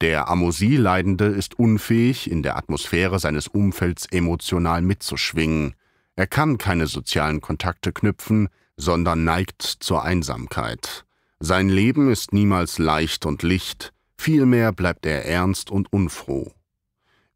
Der 0.00 0.28
Amusie-Leidende 0.28 1.26
ist 1.26 1.58
unfähig, 1.58 2.30
in 2.30 2.42
der 2.42 2.56
Atmosphäre 2.56 3.18
seines 3.18 3.48
Umfelds 3.48 4.06
emotional 4.06 4.82
mitzuschwingen. 4.82 5.74
Er 6.14 6.26
kann 6.26 6.58
keine 6.58 6.86
sozialen 6.86 7.40
Kontakte 7.40 7.92
knüpfen, 7.92 8.48
sondern 8.76 9.24
neigt 9.24 9.62
zur 9.62 10.04
Einsamkeit. 10.04 11.03
Sein 11.40 11.68
Leben 11.68 12.10
ist 12.10 12.32
niemals 12.32 12.78
leicht 12.78 13.26
und 13.26 13.42
licht, 13.42 13.92
vielmehr 14.16 14.72
bleibt 14.72 15.06
er 15.06 15.26
ernst 15.26 15.70
und 15.70 15.92
unfroh. 15.92 16.52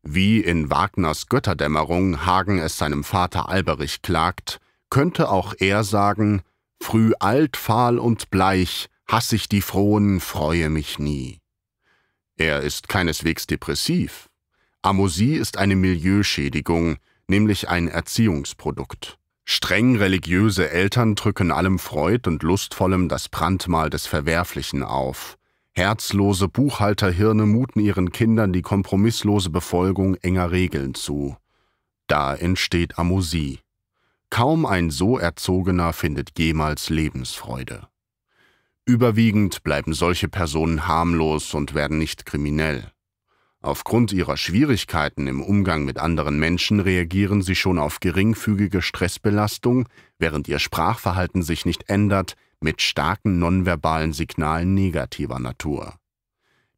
Wie 0.02 0.40
in 0.40 0.70
Wagners 0.70 1.28
Götterdämmerung 1.28 2.24
Hagen 2.24 2.58
es 2.58 2.78
seinem 2.78 3.04
Vater 3.04 3.48
Alberich 3.48 4.00
klagt, 4.00 4.60
könnte 4.90 5.28
auch 5.28 5.54
er 5.58 5.84
sagen, 5.84 6.42
früh 6.80 7.12
alt, 7.18 7.56
fahl 7.56 7.98
und 7.98 8.30
bleich, 8.30 8.88
hass 9.06 9.32
ich 9.32 9.48
die 9.48 9.60
Frohen, 9.60 10.20
freue 10.20 10.70
mich 10.70 10.98
nie. 10.98 11.40
Er 12.36 12.60
ist 12.60 12.88
keineswegs 12.88 13.46
depressiv. 13.46 14.28
Amosie 14.80 15.34
ist 15.34 15.56
eine 15.56 15.74
Milieuschädigung, 15.74 16.98
nämlich 17.26 17.68
ein 17.68 17.88
Erziehungsprodukt. 17.88 19.18
Streng 19.50 19.96
religiöse 19.96 20.70
Eltern 20.70 21.14
drücken 21.14 21.50
allem 21.50 21.78
Freud 21.78 22.28
und 22.28 22.42
Lustvollem 22.42 23.08
das 23.08 23.30
Brandmal 23.30 23.88
des 23.88 24.06
Verwerflichen 24.06 24.82
auf. 24.82 25.38
Herzlose 25.72 26.48
Buchhalterhirne 26.48 27.46
muten 27.46 27.80
ihren 27.80 28.12
Kindern 28.12 28.52
die 28.52 28.60
kompromisslose 28.60 29.48
Befolgung 29.48 30.16
enger 30.16 30.50
Regeln 30.50 30.92
zu. 30.92 31.34
Da 32.08 32.34
entsteht 32.34 32.98
Amusie. 32.98 33.60
Kaum 34.28 34.66
ein 34.66 34.90
so 34.90 35.16
erzogener 35.16 35.94
findet 35.94 36.38
jemals 36.38 36.90
Lebensfreude. 36.90 37.88
Überwiegend 38.84 39.62
bleiben 39.62 39.94
solche 39.94 40.28
Personen 40.28 40.86
harmlos 40.86 41.54
und 41.54 41.72
werden 41.72 41.96
nicht 41.96 42.26
kriminell. 42.26 42.92
Aufgrund 43.60 44.12
ihrer 44.12 44.36
Schwierigkeiten 44.36 45.26
im 45.26 45.42
Umgang 45.42 45.84
mit 45.84 45.98
anderen 45.98 46.38
Menschen 46.38 46.78
reagieren 46.78 47.42
sie 47.42 47.56
schon 47.56 47.78
auf 47.78 47.98
geringfügige 47.98 48.82
Stressbelastung, 48.82 49.88
während 50.18 50.46
ihr 50.46 50.60
Sprachverhalten 50.60 51.42
sich 51.42 51.66
nicht 51.66 51.88
ändert, 51.88 52.34
mit 52.60 52.82
starken 52.82 53.38
nonverbalen 53.38 54.12
Signalen 54.12 54.74
negativer 54.74 55.40
Natur. 55.40 55.94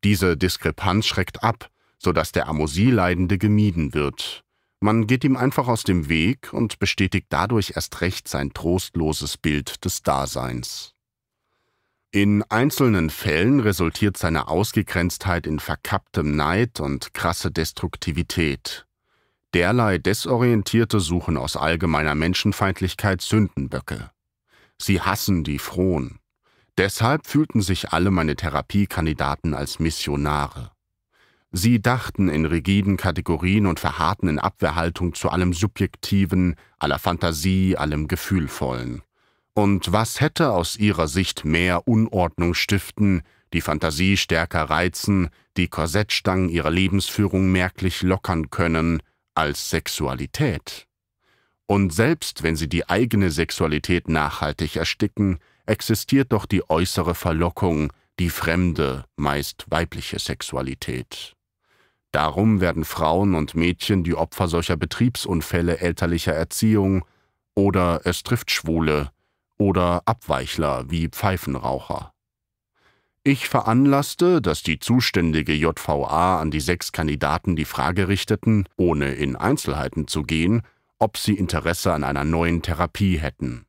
Diese 0.05 0.37
Diskrepanz 0.37 1.07
schreckt 1.07 1.43
ab, 1.43 1.71
sodass 1.99 2.33
der 2.33 2.49
Amosie-Leidende 2.49 3.37
gemieden 3.37 3.93
wird. 3.93 4.43
Man 4.81 5.07
geht 5.07 5.25
ihm 5.25 5.37
einfach 5.37 5.69
aus 5.69 5.83
dem 5.83 6.09
Weg 6.09 6.55
und 6.55 6.79
bestätigt 6.79 7.27
dadurch 7.29 7.73
erst 7.77 8.01
recht 8.01 8.27
sein 8.27 8.55
trostloses 8.55 9.37
Bild 9.37 9.85
des 9.85 10.03
Daseins. 10.03 10.95
In 12.12 12.42
einzelnen 12.49 13.09
Fällen 13.09 13.61
resultiert 13.61 14.16
seine 14.16 14.49
Ausgegrenztheit 14.49 15.46
in 15.46 15.61
verkapptem 15.61 16.35
Neid 16.35 16.81
und 16.81 17.14
krasse 17.14 17.53
Destruktivität. 17.53 18.85
Derlei 19.55 19.99
Desorientierte 19.99 20.99
suchen 20.99 21.37
aus 21.37 21.57
allgemeiner 21.57 22.16
Menschenfeindlichkeit 22.16 23.20
Sündenböcke. 23.20 24.11
Sie 24.77 25.01
hassen 25.01 25.44
die 25.44 25.61
Frohen. 25.61 26.18
Deshalb 26.79 27.29
fühlten 27.29 27.61
sich 27.61 27.92
alle 27.92 28.11
meine 28.11 28.35
Therapiekandidaten 28.35 29.55
als 29.55 29.79
Missionare. 29.79 30.73
Sie 31.53 31.81
dachten 31.81 32.29
in 32.29 32.44
rigiden 32.44 32.96
Kategorien 32.96 33.66
und 33.66 33.79
verharrten 33.79 34.29
in 34.29 34.40
Abwehrhaltung 34.40 35.14
zu 35.14 35.31
allem 35.31 35.53
Subjektiven, 35.53 36.57
aller 36.81 36.99
Fantasie, 36.99 37.77
allem 37.77 38.09
Gefühlvollen. 38.09 39.03
Und 39.55 39.93
was 39.93 40.21
hätte 40.21 40.53
aus 40.53 40.77
ihrer 40.77 41.09
Sicht 41.09 41.45
mehr 41.45 41.89
Unordnung 41.89 42.55
stiften, 42.55 43.23
die 43.53 43.61
Fantasie 43.61 44.17
stärker 44.17 44.65
reizen, 44.65 45.29
die 45.57 45.69
Korsettstangen 45.69 46.49
ihrer 46.49 46.71
Lebensführung 46.71 47.51
merklich 47.51 48.03
lockern 48.03 48.51
können, 48.51 49.03
als 49.35 49.71
Sexualität? 49.71 50.87
Und 51.67 51.93
selbst 51.93 52.43
wenn 52.43 52.57
sie 52.57 52.69
die 52.69 52.89
eigene 52.89 53.31
Sexualität 53.31 54.09
nachhaltig 54.09 54.77
ersticken, 54.77 55.39
existiert 55.67 56.33
doch 56.33 56.47
die 56.47 56.69
äußere 56.69 57.15
Verlockung, 57.15 57.93
die 58.19 58.31
fremde, 58.31 59.05
meist 59.17 59.67
weibliche 59.69 60.19
Sexualität. 60.19 61.37
Darum 62.13 62.61
werden 62.61 62.85
Frauen 62.85 63.35
und 63.35 63.55
Mädchen 63.55 64.03
die 64.03 64.15
Opfer 64.15 64.49
solcher 64.49 64.77
Betriebsunfälle 64.77 65.79
elterlicher 65.79 66.35
Erziehung, 66.35 67.05
oder 67.55 68.01
es 68.05 68.23
trifft 68.23 68.51
Schwule, 68.51 69.11
oder 69.61 70.03
Abweichler 70.07 70.90
wie 70.90 71.09
Pfeifenraucher. 71.09 72.14
Ich 73.23 73.46
veranlasste, 73.46 74.40
dass 74.40 74.62
die 74.62 74.79
zuständige 74.79 75.53
JVA 75.53 76.40
an 76.40 76.51
die 76.51 76.61
sechs 76.61 76.92
Kandidaten 76.92 77.57
die 77.57 77.66
Frage 77.66 78.09
richteten, 78.09 78.66
ohne 78.79 79.12
in 79.12 79.37
Einzelheiten 79.37 80.09
zu 80.09 80.23
gehen, 80.23 80.62
ob 80.99 81.18
sie 81.18 81.35
Interesse 81.35 81.92
an 81.92 82.05
einer 82.05 82.25
neuen 82.25 82.62
Therapie 82.62 83.18
hätten. 83.18 83.66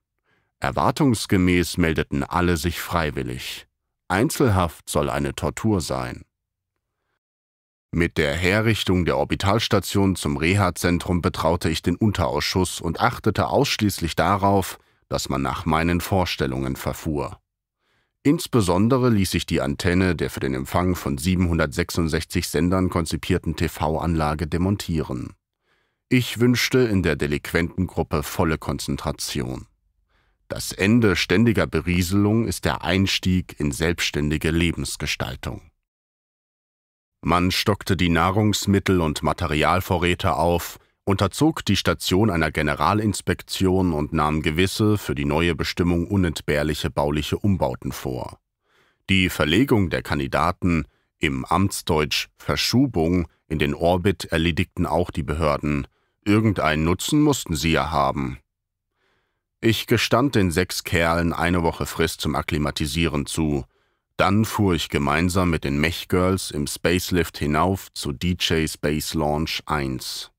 Erwartungsgemäß 0.62 1.78
meldeten 1.78 2.24
alle 2.24 2.56
sich 2.56 2.80
freiwillig. 2.80 3.68
Einzelhaft 4.08 4.90
soll 4.90 5.10
eine 5.10 5.36
Tortur 5.36 5.82
sein. 5.82 6.24
Mit 7.92 8.18
der 8.18 8.34
Herrichtung 8.34 9.04
der 9.04 9.18
Orbitalstation 9.18 10.16
zum 10.16 10.38
Reha-Zentrum 10.38 11.22
betraute 11.22 11.70
ich 11.70 11.82
den 11.82 11.98
Unterausschuss 11.98 12.80
und 12.80 13.02
achtete 13.02 13.48
ausschließlich 13.48 14.16
darauf, 14.16 14.80
dass 15.12 15.28
man 15.28 15.42
nach 15.42 15.66
meinen 15.66 16.00
Vorstellungen 16.00 16.78
verfuhr. 16.78 17.42
Insbesondere 18.24 19.10
ließ 19.10 19.32
sich 19.32 19.46
die 19.46 19.60
Antenne 19.60 20.16
der 20.16 20.30
für 20.30 20.40
den 20.40 20.54
Empfang 20.54 20.96
von 20.96 21.18
766 21.18 22.48
Sendern 22.48 22.90
konzipierten 22.90 23.58
TV-Anlage 23.58 24.48
demontieren. 24.48 25.34
Ich 26.08 26.40
wünschte 26.40 26.80
in 26.80 27.04
der 27.04 27.18
Delinquentengruppe 27.18 28.24
volle 28.24 28.58
Konzentration. 28.58 29.68
Das 30.48 30.72
Ende 30.72 31.18
ständiger 31.18 31.68
Berieselung 31.68 32.48
ist 32.48 32.64
der 32.64 32.84
Einstieg 32.84 33.60
in 33.60 33.74
selbstständige 33.74 34.52
Lebensgestaltung. 34.52 35.62
Man 37.22 37.52
stockte 37.52 37.98
die 37.98 38.10
Nahrungsmittel- 38.10 39.02
und 39.02 39.24
Materialvorräte 39.24 40.36
auf, 40.36 40.80
unterzog 41.06 41.66
die 41.66 41.76
Station 41.76 42.30
einer 42.30 42.52
Generalinspektion 42.52 43.94
und 43.94 44.14
nahm 44.14 44.42
gewisse, 44.42 44.98
für 44.98 45.16
die 45.16 45.26
neue 45.26 45.56
Bestimmung 45.56 46.08
unentbehrliche 46.08 46.90
bauliche 46.90 47.38
Umbauten 47.38 47.92
vor. 47.92 48.40
Die 49.10 49.30
Verlegung 49.30 49.90
der 49.90 50.04
Kandidaten, 50.04 50.86
im 51.20 51.46
Amtsdeutsch 51.46 52.30
Verschubung, 52.38 53.28
in 53.48 53.60
den 53.60 53.74
Orbit 53.74 54.26
erledigten 54.26 54.86
auch 54.86 55.12
die 55.12 55.24
Behörden. 55.24 55.88
Irgendeinen 56.24 56.84
Nutzen 56.84 57.22
mussten 57.22 57.56
sie 57.56 57.72
ja 57.72 57.92
haben. 57.92 58.40
Ich 59.60 59.86
gestand 59.86 60.36
den 60.36 60.50
sechs 60.50 60.84
Kerlen 60.84 61.34
eine 61.34 61.62
Woche 61.62 61.86
Frist 61.86 62.22
zum 62.22 62.36
Akklimatisieren 62.36 63.26
zu. 63.26 63.66
Dann 64.18 64.46
fuhr 64.46 64.74
ich 64.74 64.90
gemeinsam 64.90 65.50
mit 65.50 65.64
den 65.64 65.80
Mech-Girls 65.80 66.52
im 66.52 66.66
Spacelift 66.66 67.38
hinauf 67.38 67.92
zu 67.94 68.14
DJ 68.14 68.68
Space 68.68 69.14
Launch 69.14 69.62
1. 69.66 70.31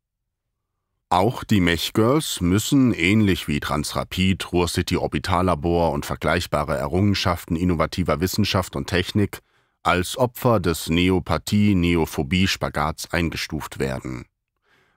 Auch 1.12 1.44
die 1.44 1.60
Mech-Girls 1.60 2.40
müssen, 2.40 2.92
ähnlich 2.94 3.46
wie 3.46 3.60
Transrapid, 3.60 4.50
Ruhr-City 4.50 4.96
Orbitallabor 4.96 5.92
und 5.92 6.06
vergleichbare 6.06 6.78
Errungenschaften 6.78 7.54
innovativer 7.54 8.20
Wissenschaft 8.20 8.76
und 8.76 8.86
Technik, 8.86 9.40
als 9.82 10.16
Opfer 10.16 10.58
des 10.58 10.88
Neopathie-Neophobie-Spagats 10.88 13.12
eingestuft 13.12 13.78
werden. 13.78 14.24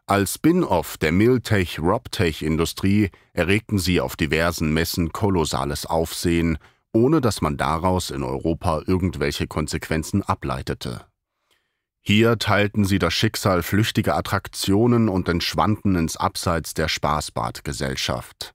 Als 0.08 0.36
Spin-off 0.36 0.98
der 0.98 1.12
Miltech-Robtech-Industrie 1.12 3.10
erregten 3.34 3.78
sie 3.78 4.00
auf 4.00 4.16
diversen 4.16 4.74
Messen 4.74 5.12
kolossales 5.12 5.86
Aufsehen, 5.86 6.60
ohne 6.94 7.20
dass 7.20 7.42
man 7.42 7.58
daraus 7.58 8.10
in 8.10 8.24
Europa 8.24 8.84
irgendwelche 8.88 9.48
Konsequenzen 9.48 10.24
ableitete. 10.24 11.08
Hier 12.08 12.38
teilten 12.38 12.86
sie 12.86 13.00
das 13.00 13.16
Schicksal 13.16 13.64
flüchtiger 13.64 14.16
Attraktionen 14.16 15.10
und 15.10 15.28
entschwanden 15.28 15.96
ins 15.96 16.18
Abseits 16.18 16.76
der 16.76 16.88
Spaßbadgesellschaft. 16.88 18.54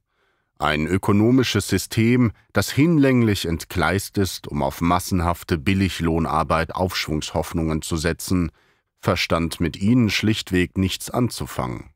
Ein 0.57 0.87
ökonomisches 0.87 1.67
System, 1.67 2.31
das 2.53 2.71
hinlänglich 2.71 3.45
entgleist 3.45 4.17
ist, 4.17 4.47
um 4.47 4.63
auf 4.63 4.79
massenhafte 4.79 5.57
Billiglohnarbeit 5.57 6.73
Aufschwungshoffnungen 6.73 7.81
zu 7.81 7.97
setzen, 7.97 8.51
verstand 9.01 9.59
mit 9.59 9.75
ihnen 9.75 10.09
schlichtweg 10.09 10.77
nichts 10.77 11.09
anzufangen. 11.09 11.89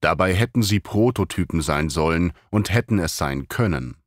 Dabei 0.00 0.34
hätten 0.34 0.64
sie 0.64 0.80
Prototypen 0.80 1.62
sein 1.62 1.90
sollen 1.90 2.32
und 2.50 2.72
hätten 2.72 2.98
es 2.98 3.16
sein 3.16 3.46
können. 3.46 3.98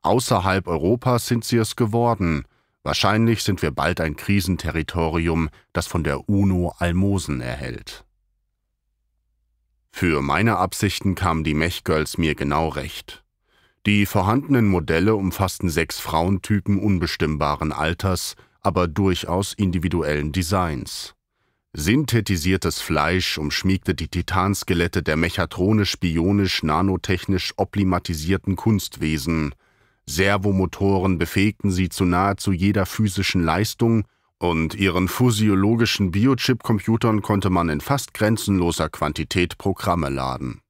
Außerhalb 0.00 0.68
Europas 0.68 1.26
sind 1.26 1.44
sie 1.44 1.58
es 1.58 1.76
geworden, 1.76 2.46
Wahrscheinlich 2.84 3.42
sind 3.42 3.62
wir 3.62 3.70
bald 3.70 4.00
ein 4.00 4.14
Krisenterritorium, 4.14 5.48
das 5.72 5.86
von 5.86 6.04
der 6.04 6.28
UNO 6.28 6.74
Almosen 6.78 7.40
erhält. 7.40 8.04
Für 9.90 10.20
meine 10.20 10.58
Absichten 10.58 11.14
kamen 11.14 11.44
die 11.44 11.54
Mechgirls 11.54 12.18
mir 12.18 12.34
genau 12.34 12.68
recht. 12.68 13.24
Die 13.86 14.04
vorhandenen 14.04 14.68
Modelle 14.68 15.14
umfassten 15.14 15.70
sechs 15.70 15.98
Frauentypen 15.98 16.78
unbestimmbaren 16.78 17.72
Alters, 17.72 18.34
aber 18.60 18.86
durchaus 18.86 19.54
individuellen 19.54 20.32
Designs. 20.32 21.14
Synthetisiertes 21.72 22.80
Fleisch 22.80 23.38
umschmiegte 23.38 23.94
die 23.94 24.08
Titanskelette 24.08 25.02
der 25.02 25.16
mechatronisch-bionisch-nanotechnisch 25.16 27.54
oblimatisierten 27.56 28.56
Kunstwesen, 28.56 29.54
Servomotoren 30.06 31.18
befähigten 31.18 31.70
sie 31.70 31.88
zu 31.88 32.04
nahezu 32.04 32.52
jeder 32.52 32.86
physischen 32.86 33.42
Leistung 33.42 34.04
und 34.38 34.74
ihren 34.74 35.08
physiologischen 35.08 36.10
Biochip-Computern 36.10 37.22
konnte 37.22 37.50
man 37.50 37.68
in 37.68 37.80
fast 37.80 38.12
grenzenloser 38.12 38.90
Quantität 38.90 39.56
Programme 39.56 40.10
laden. 40.10 40.60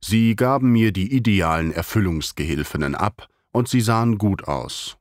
Sie 0.00 0.36
gaben 0.36 0.72
mir 0.72 0.92
die 0.92 1.12
idealen 1.12 1.72
Erfüllungsgehilfinnen 1.72 2.94
ab 2.94 3.28
und 3.52 3.68
sie 3.68 3.80
sahen 3.80 4.18
gut 4.18 4.46
aus. 4.48 4.96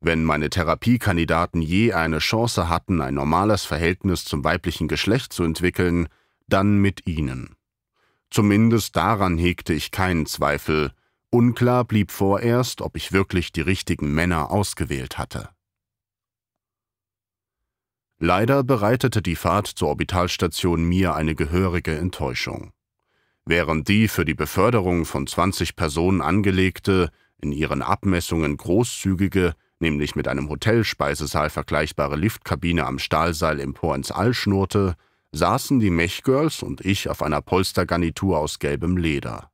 Wenn 0.00 0.22
meine 0.22 0.48
Therapiekandidaten 0.48 1.60
je 1.60 1.92
eine 1.92 2.18
Chance 2.18 2.68
hatten, 2.68 3.00
ein 3.00 3.14
normales 3.14 3.64
Verhältnis 3.64 4.24
zum 4.24 4.44
weiblichen 4.44 4.86
Geschlecht 4.86 5.32
zu 5.32 5.42
entwickeln, 5.42 6.08
dann 6.46 6.78
mit 6.78 7.06
ihnen. 7.06 7.56
Zumindest 8.30 8.94
daran 8.94 9.38
hegte 9.38 9.72
ich 9.72 9.90
keinen 9.90 10.26
Zweifel. 10.26 10.92
Unklar 11.30 11.84
blieb 11.84 12.10
vorerst, 12.10 12.80
ob 12.80 12.96
ich 12.96 13.12
wirklich 13.12 13.52
die 13.52 13.60
richtigen 13.60 14.14
Männer 14.14 14.50
ausgewählt 14.50 15.18
hatte. 15.18 15.50
Leider 18.18 18.64
bereitete 18.64 19.20
die 19.20 19.36
Fahrt 19.36 19.66
zur 19.66 19.88
Orbitalstation 19.88 20.82
mir 20.82 21.14
eine 21.14 21.34
gehörige 21.34 21.96
Enttäuschung. 21.96 22.72
Während 23.44 23.88
die 23.88 24.08
für 24.08 24.24
die 24.24 24.34
Beförderung 24.34 25.04
von 25.04 25.26
20 25.26 25.76
Personen 25.76 26.22
angelegte, 26.22 27.10
in 27.36 27.52
ihren 27.52 27.82
Abmessungen 27.82 28.56
großzügige, 28.56 29.54
nämlich 29.80 30.16
mit 30.16 30.28
einem 30.28 30.48
Hotelspeisesaal 30.48 31.50
vergleichbare 31.50 32.16
Liftkabine 32.16 32.86
am 32.86 32.98
Stahlseil 32.98 33.60
empor 33.60 33.94
ins 33.94 34.10
All 34.10 34.32
schnurrte, 34.32 34.96
saßen 35.32 35.78
die 35.78 35.90
Mechgirls 35.90 36.62
und 36.62 36.84
ich 36.84 37.10
auf 37.10 37.22
einer 37.22 37.42
Polstergarnitur 37.42 38.38
aus 38.38 38.58
gelbem 38.58 38.96
Leder. 38.96 39.50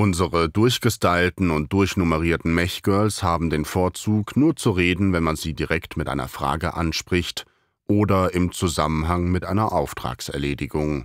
Unsere 0.00 0.48
durchgestylten 0.48 1.50
und 1.50 1.74
durchnummerierten 1.74 2.54
Mechgirls 2.54 3.22
haben 3.22 3.50
den 3.50 3.66
Vorzug, 3.66 4.34
nur 4.34 4.56
zu 4.56 4.70
reden, 4.70 5.12
wenn 5.12 5.22
man 5.22 5.36
sie 5.36 5.52
direkt 5.52 5.98
mit 5.98 6.08
einer 6.08 6.26
Frage 6.26 6.72
anspricht 6.72 7.44
oder 7.86 8.32
im 8.32 8.50
Zusammenhang 8.50 9.30
mit 9.30 9.44
einer 9.44 9.72
Auftragserledigung. 9.72 11.04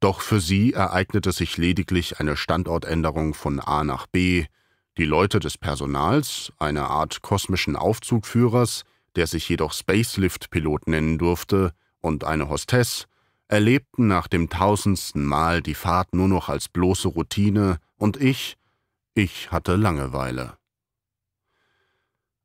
Doch 0.00 0.20
für 0.20 0.38
sie 0.38 0.74
ereignete 0.74 1.32
sich 1.32 1.56
lediglich 1.56 2.20
eine 2.20 2.36
Standortänderung 2.36 3.32
von 3.32 3.58
A 3.58 3.84
nach 3.84 4.06
B, 4.06 4.44
die 4.98 5.06
Leute 5.06 5.40
des 5.40 5.56
Personals, 5.56 6.52
eine 6.58 6.88
Art 6.88 7.22
kosmischen 7.22 7.74
Aufzugführers, 7.74 8.82
der 9.14 9.26
sich 9.26 9.48
jedoch 9.48 9.72
Spacelift-Pilot 9.72 10.88
nennen 10.88 11.16
durfte, 11.16 11.72
und 12.02 12.24
eine 12.24 12.50
Hostess, 12.50 13.06
erlebten 13.48 14.08
nach 14.08 14.28
dem 14.28 14.50
tausendsten 14.50 15.24
Mal 15.24 15.62
die 15.62 15.72
Fahrt 15.72 16.14
nur 16.14 16.28
noch 16.28 16.50
als 16.50 16.68
bloße 16.68 17.08
Routine, 17.08 17.78
und 17.98 18.20
ich, 18.20 18.56
ich 19.14 19.50
hatte 19.50 19.76
Langeweile. 19.76 20.58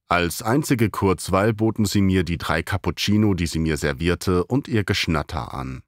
Als 0.07 0.41
einzige 0.41 0.89
Kurzweil 0.89 1.53
boten 1.53 1.85
sie 1.85 2.01
mir 2.01 2.23
die 2.23 2.37
drei 2.37 2.63
Cappuccino, 2.63 3.33
die 3.33 3.47
sie 3.47 3.59
mir 3.59 3.77
servierte, 3.77 4.43
und 4.43 4.67
ihr 4.67 4.83
Geschnatter 4.83 5.53
an. 5.53 5.83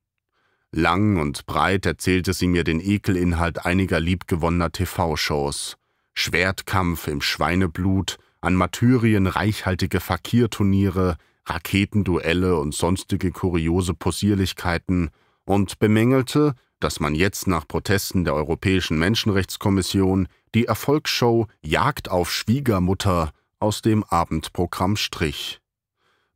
Lang 0.71 1.17
und 1.17 1.45
breit 1.45 1.85
erzählte 1.85 2.33
sie 2.33 2.47
mir 2.47 2.63
den 2.63 2.79
Ekelinhalt 2.79 3.65
einiger 3.65 3.99
liebgewonnener 3.99 4.71
TV-Shows, 4.71 5.75
Schwertkampf 6.13 7.07
im 7.07 7.21
Schweineblut, 7.21 8.17
an 8.39 8.55
Martyrien 8.55 9.27
reichhaltige 9.27 9.99
Fakirturniere, 9.99 11.17
Raketenduelle 11.45 12.57
und 12.57 12.73
sonstige 12.73 13.31
kuriose 13.31 13.93
Possierlichkeiten 13.93 15.09
und 15.45 15.79
bemängelte, 15.79 16.55
dass 16.83 16.99
man 16.99 17.15
jetzt 17.15 17.47
nach 17.47 17.67
Protesten 17.67 18.25
der 18.25 18.33
Europäischen 18.33 18.99
Menschenrechtskommission 18.99 20.27
die 20.53 20.65
Erfolgsshow 20.65 21.47
Jagd 21.61 22.09
auf 22.09 22.31
Schwiegermutter 22.31 23.31
aus 23.59 23.81
dem 23.81 24.03
Abendprogramm 24.03 24.97
strich. 24.97 25.61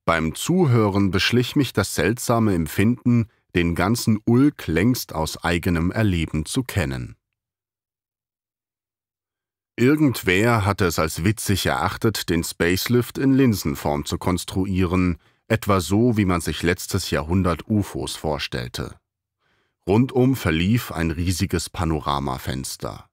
Beim 0.05 0.35
Zuhören 0.35 1.11
beschlich 1.11 1.57
mich 1.57 1.73
das 1.73 1.95
seltsame 1.95 2.55
Empfinden, 2.55 3.27
den 3.55 3.75
ganzen 3.75 4.19
Ulk 4.23 4.67
längst 4.67 5.13
aus 5.13 5.43
eigenem 5.43 5.91
Erleben 5.91 6.45
zu 6.45 6.63
kennen. 6.63 7.17
Irgendwer 9.75 10.65
hatte 10.65 10.85
es 10.85 10.97
als 10.97 11.23
witzig 11.23 11.65
erachtet, 11.65 12.29
den 12.29 12.43
Spacelift 12.43 13.17
in 13.17 13.33
Linsenform 13.33 14.05
zu 14.05 14.17
konstruieren, 14.17 15.17
etwa 15.47 15.81
so, 15.81 16.17
wie 16.17 16.25
man 16.25 16.41
sich 16.41 16.63
letztes 16.63 17.11
Jahrhundert 17.11 17.67
UFOs 17.67 18.15
vorstellte. 18.15 18.95
Rundum 19.88 20.35
verlief 20.35 20.91
ein 20.91 21.11
riesiges 21.11 21.69
Panoramafenster. 21.69 23.09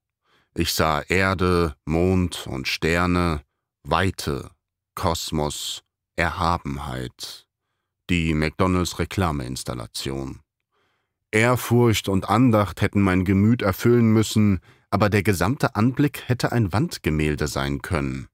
Ich 0.56 0.72
sah 0.72 1.02
Erde, 1.02 1.76
Mond 1.84 2.48
und 2.48 2.66
Sterne, 2.66 3.42
Weite, 3.84 4.50
Kosmos, 4.96 5.84
Erhabenheit. 6.16 7.46
Die 8.10 8.34
McDonalds 8.34 8.98
Reklameinstallation. 8.98 10.40
Ehrfurcht 11.30 12.08
und 12.08 12.28
Andacht 12.28 12.80
hätten 12.80 13.02
mein 13.02 13.24
Gemüt 13.24 13.62
erfüllen 13.62 14.12
müssen, 14.12 14.58
aber 14.90 15.10
der 15.10 15.22
gesamte 15.22 15.76
Anblick 15.76 16.28
hätte 16.28 16.50
ein 16.50 16.72
Wandgemälde 16.72 17.46
sein 17.46 17.82
können. 17.82 18.26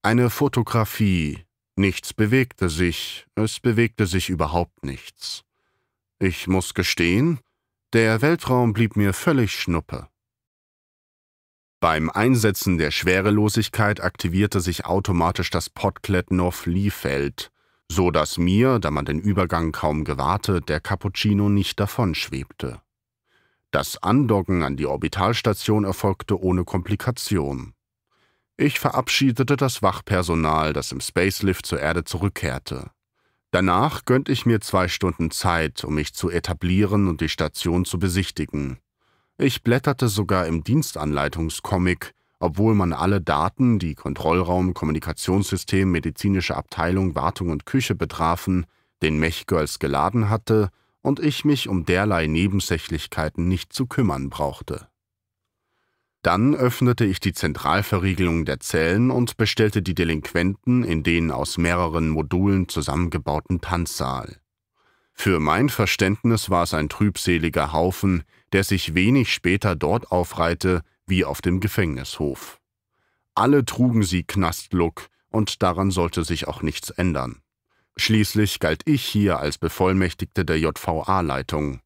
Eine 0.00 0.30
Fotografie. 0.30 1.44
Nichts 1.74 2.14
bewegte 2.14 2.68
sich, 2.68 3.26
es 3.34 3.58
bewegte 3.58 4.06
sich 4.06 4.30
überhaupt 4.30 4.84
nichts. 4.84 5.42
Ich 6.20 6.46
muss 6.46 6.74
gestehen, 6.74 7.40
der 7.92 8.22
Weltraum 8.22 8.72
blieb 8.72 8.96
mir 8.96 9.12
völlig 9.12 9.52
schnuppe. 9.52 10.06
Beim 11.80 12.08
Einsetzen 12.08 12.78
der 12.78 12.92
Schwerelosigkeit 12.92 14.00
aktivierte 14.00 14.60
sich 14.60 14.84
automatisch 14.84 15.50
das 15.50 15.70
Podkletnow-Lie-Feld, 15.70 17.50
so 17.90 18.12
dass 18.12 18.38
mir, 18.38 18.78
da 18.78 18.92
man 18.92 19.06
den 19.06 19.18
Übergang 19.18 19.72
kaum 19.72 20.04
gewahrte, 20.04 20.60
der 20.60 20.80
Cappuccino 20.80 21.48
nicht 21.48 21.80
davonschwebte. 21.80 22.80
Das 23.72 24.00
Andocken 24.02 24.62
an 24.62 24.76
die 24.76 24.86
Orbitalstation 24.86 25.84
erfolgte 25.84 26.40
ohne 26.40 26.64
Komplikation. 26.64 27.74
Ich 28.56 28.78
verabschiedete 28.78 29.56
das 29.56 29.82
Wachpersonal, 29.82 30.72
das 30.72 30.92
im 30.92 31.00
Spacelift 31.00 31.66
zur 31.66 31.80
Erde 31.80 32.04
zurückkehrte. 32.04 32.90
Danach 33.52 34.04
gönnte 34.04 34.30
ich 34.30 34.46
mir 34.46 34.60
zwei 34.60 34.86
Stunden 34.86 35.30
Zeit, 35.32 35.82
um 35.84 35.94
mich 35.94 36.14
zu 36.14 36.30
etablieren 36.30 37.08
und 37.08 37.20
die 37.20 37.28
Station 37.28 37.84
zu 37.84 37.98
besichtigen. 37.98 38.78
Ich 39.38 39.62
blätterte 39.62 40.08
sogar 40.08 40.46
im 40.46 40.62
Dienstanleitungscomic, 40.62 42.14
obwohl 42.38 42.74
man 42.74 42.92
alle 42.92 43.20
Daten, 43.20 43.78
die 43.78 43.94
Kontrollraum, 43.94 44.72
Kommunikationssystem, 44.72 45.90
medizinische 45.90 46.56
Abteilung, 46.56 47.14
Wartung 47.14 47.50
und 47.50 47.66
Küche 47.66 47.94
betrafen, 47.94 48.66
den 49.02 49.18
Mechgirls 49.18 49.78
geladen 49.78 50.28
hatte 50.28 50.70
und 51.02 51.18
ich 51.18 51.44
mich 51.44 51.68
um 51.68 51.84
derlei 51.84 52.26
Nebensächlichkeiten 52.26 53.48
nicht 53.48 53.72
zu 53.72 53.86
kümmern 53.86 54.30
brauchte. 54.30 54.88
Dann 56.22 56.54
öffnete 56.54 57.06
ich 57.06 57.18
die 57.18 57.32
Zentralverriegelung 57.32 58.44
der 58.44 58.60
Zellen 58.60 59.10
und 59.10 59.38
bestellte 59.38 59.80
die 59.80 59.94
Delinquenten 59.94 60.84
in 60.84 61.02
den 61.02 61.30
aus 61.30 61.56
mehreren 61.56 62.10
Modulen 62.10 62.68
zusammengebauten 62.68 63.62
Tanzsaal. 63.62 64.36
Für 65.14 65.40
mein 65.40 65.68
Verständnis 65.68 66.50
war 66.50 66.64
es 66.64 66.74
ein 66.74 66.88
trübseliger 66.88 67.72
Haufen, 67.72 68.22
der 68.52 68.64
sich 68.64 68.94
wenig 68.94 69.32
später 69.32 69.76
dort 69.76 70.10
aufreihte 70.10 70.82
wie 71.06 71.24
auf 71.24 71.40
dem 71.40 71.60
Gefängnishof. 71.60 72.60
Alle 73.34 73.64
trugen 73.64 74.02
sie 74.02 74.24
Knastlook, 74.24 75.08
und 75.30 75.62
daran 75.62 75.90
sollte 75.90 76.24
sich 76.24 76.48
auch 76.48 76.62
nichts 76.62 76.90
ändern. 76.90 77.40
Schließlich 77.96 78.58
galt 78.60 78.82
ich 78.86 79.04
hier 79.04 79.38
als 79.38 79.58
Bevollmächtigte 79.58 80.44
der 80.44 80.58
JVA-Leitung. 80.58 81.80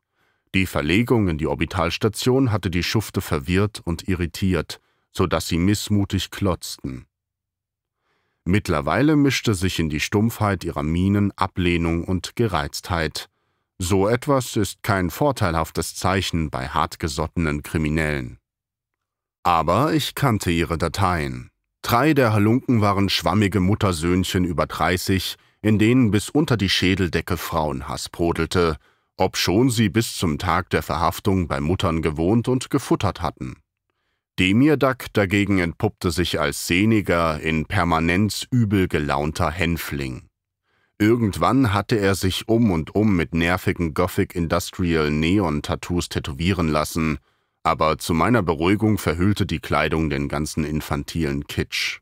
Die 0.55 0.67
Verlegung 0.67 1.27
in 1.27 1.37
die 1.37 1.49
Orbitalstation 1.49 2.53
hatte 2.53 2.71
die 2.71 2.85
Schufte 2.85 3.21
verwirrt 3.21 3.81
und 3.85 4.07
irritiert, 4.07 4.81
so 5.11 5.27
dass 5.27 5.49
sie 5.49 5.59
missmutig 5.59 6.31
klotzten. 6.31 7.07
Mittlerweile 8.45 9.17
mischte 9.17 9.55
sich 9.55 9.81
in 9.81 9.91
die 9.91 9.99
Stumpfheit 9.99 10.63
ihrer 10.63 10.85
Mienen 10.85 11.33
Ablehnung 11.33 12.05
und 12.05 12.37
Gereiztheit. 12.37 13.29
So 13.79 14.07
etwas 14.07 14.55
ist 14.55 14.85
kein 14.85 15.11
vorteilhaftes 15.11 15.97
Zeichen 15.97 16.51
bei 16.51 16.69
hartgesottenen 16.69 17.65
Kriminellen. 17.65 18.39
Aber 19.43 19.93
ich 19.93 20.15
kannte 20.15 20.53
ihre 20.53 20.79
Dateien. 20.79 21.51
Drei 21.83 22.15
der 22.15 22.33
Halunken 22.33 22.81
waren 22.81 23.09
schwammige 23.09 23.59
Muttersöhnchen 23.59 24.45
über 24.45 24.67
30, 24.67 25.35
in 25.63 25.81
denen 25.81 26.13
bis 26.13 26.31
unter 26.31 26.57
die 26.57 26.69
Schädeldecke 26.69 27.37
Frauenhass 27.37 28.09
brodelte, 28.09 28.79
obschon 29.17 29.71
sie 29.71 29.89
bis 29.89 30.17
zum 30.17 30.39
Tag 30.39 30.71
der 30.71 30.83
Verhaftung 30.83 31.49
bei 31.49 31.61
Muttern 31.61 32.03
gewohnt 32.03 32.49
und 32.49 32.71
gefuttert 32.71 33.23
hatten. 33.23 33.57
Demirdak 34.39 35.13
dagegen 35.13 35.59
entpuppte 35.59 36.11
sich 36.11 36.41
als 36.41 36.67
sehniger, 36.67 37.41
in 37.41 37.67
Permanenz 37.67 38.47
übel 38.51 38.89
gelaunter 38.89 39.51
Hänfling. 39.51 40.29
Irgendwann 40.99 41.73
hatte 41.73 41.97
er 41.97 42.15
sich 42.15 42.49
um 42.49 42.71
und 42.71 42.95
um 42.95 43.15
mit 43.15 43.35
nervigen 43.35 43.95
Gothic 43.95 44.35
Industrial 44.35 45.11
Neon 45.11 45.63
Tattoos 45.63 46.09
tätowieren 46.09 46.69
lassen, 46.69 47.19
aber 47.63 47.99
zu 47.99 48.15
meiner 48.15 48.43
Beruhigung 48.43 48.99
verhüllte 48.99 49.47
die 49.47 49.59
Kleidung 49.59 50.11
den 50.11 50.29
ganzen 50.29 50.65
infantilen 50.65 51.47
Kitsch. 51.47 52.01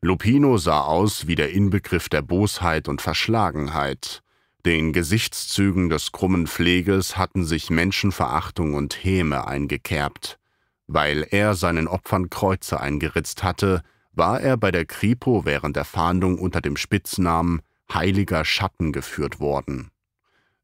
Lupino 0.00 0.58
sah 0.58 0.82
aus 0.82 1.26
wie 1.26 1.34
der 1.34 1.52
Inbegriff 1.52 2.08
der 2.08 2.22
Bosheit 2.22 2.88
und 2.88 3.00
Verschlagenheit. 3.00 4.23
Den 4.66 4.94
Gesichtszügen 4.94 5.90
des 5.90 6.12
krummen 6.12 6.46
Pfleges 6.46 7.18
hatten 7.18 7.44
sich 7.44 7.68
Menschenverachtung 7.68 8.72
und 8.72 9.04
Häme 9.04 9.46
eingekerbt. 9.46 10.38
Weil 10.86 11.26
er 11.30 11.54
seinen 11.54 11.86
Opfern 11.86 12.30
Kreuze 12.30 12.80
eingeritzt 12.80 13.42
hatte, 13.42 13.82
war 14.12 14.40
er 14.40 14.56
bei 14.56 14.70
der 14.70 14.86
Kripo 14.86 15.44
während 15.44 15.76
der 15.76 15.84
Fahndung 15.84 16.38
unter 16.38 16.62
dem 16.62 16.78
Spitznamen 16.78 17.60
Heiliger 17.92 18.46
Schatten 18.46 18.92
geführt 18.92 19.38
worden. 19.38 19.90